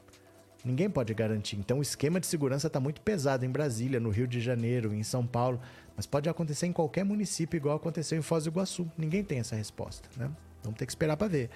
Ninguém 0.64 0.90
pode 0.90 1.14
garantir. 1.14 1.58
Então 1.58 1.80
o 1.80 1.82
esquema 1.82 2.22
de 2.22 2.28
segurança 2.28 2.68
está 2.68 2.80
muito 2.80 3.02
pesado 3.02 3.44
em 3.44 3.50
Brasília, 3.50 4.00
no 4.00 4.10
Rio 4.10 4.26
de 4.26 4.40
Janeiro, 4.40 4.94
em 4.94 5.04
São 5.04 5.28
Paulo, 5.28 5.60
mas 5.94 6.06
pode 6.06 6.30
acontecer 6.30 6.68
em 6.68 6.72
qualquer 6.72 7.04
município, 7.04 7.58
igual 7.58 7.76
aconteceu 7.76 8.18
em 8.18 8.22
Foz 8.22 8.46
do 8.46 8.50
Iguaçu. 8.50 8.90
Ninguém 8.98 9.26
tem 9.26 9.40
essa 9.40 9.58
resposta, 9.58 10.08
né? 10.16 10.32
Vamos 10.64 10.78
ter 10.78 10.86
que 10.86 10.92
esperar 10.92 11.16
para 11.16 11.28
ver. 11.28 11.50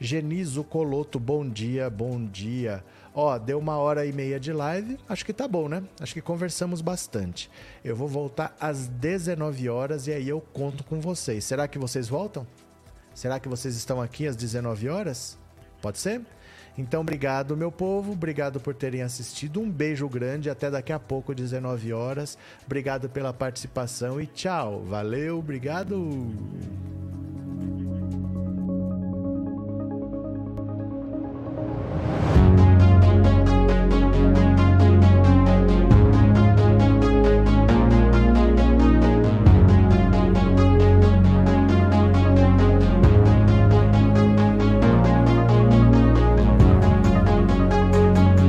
Genizo 0.00 0.64
Coloto, 0.64 1.18
bom 1.18 1.48
dia, 1.48 1.88
bom 1.88 2.24
dia. 2.24 2.84
Ó, 3.14 3.38
deu 3.38 3.58
uma 3.58 3.76
hora 3.76 4.04
e 4.04 4.12
meia 4.12 4.38
de 4.38 4.52
live, 4.52 4.98
acho 5.08 5.24
que 5.24 5.32
tá 5.32 5.48
bom, 5.48 5.68
né? 5.68 5.82
Acho 6.00 6.14
que 6.14 6.20
conversamos 6.20 6.80
bastante. 6.80 7.50
Eu 7.84 7.96
vou 7.96 8.08
voltar 8.08 8.56
às 8.60 8.86
19 8.86 9.68
horas 9.68 10.06
e 10.06 10.12
aí 10.12 10.28
eu 10.28 10.40
conto 10.40 10.84
com 10.84 11.00
vocês. 11.00 11.44
Será 11.44 11.66
que 11.66 11.78
vocês 11.78 12.08
voltam? 12.08 12.46
Será 13.14 13.40
que 13.40 13.48
vocês 13.48 13.74
estão 13.76 14.00
aqui 14.00 14.26
às 14.26 14.36
19 14.36 14.88
horas? 14.88 15.36
Pode 15.82 15.98
ser? 15.98 16.20
Então, 16.78 17.00
obrigado, 17.00 17.56
meu 17.56 17.72
povo. 17.72 18.12
Obrigado 18.12 18.60
por 18.60 18.72
terem 18.72 19.02
assistido. 19.02 19.60
Um 19.60 19.68
beijo 19.68 20.08
grande. 20.08 20.48
Até 20.48 20.70
daqui 20.70 20.92
a 20.92 21.00
pouco, 21.00 21.34
19 21.34 21.92
horas. 21.92 22.38
Obrigado 22.64 23.08
pela 23.08 23.32
participação 23.32 24.20
e 24.20 24.26
tchau. 24.28 24.84
Valeu, 24.84 25.40
obrigado. 25.40 25.98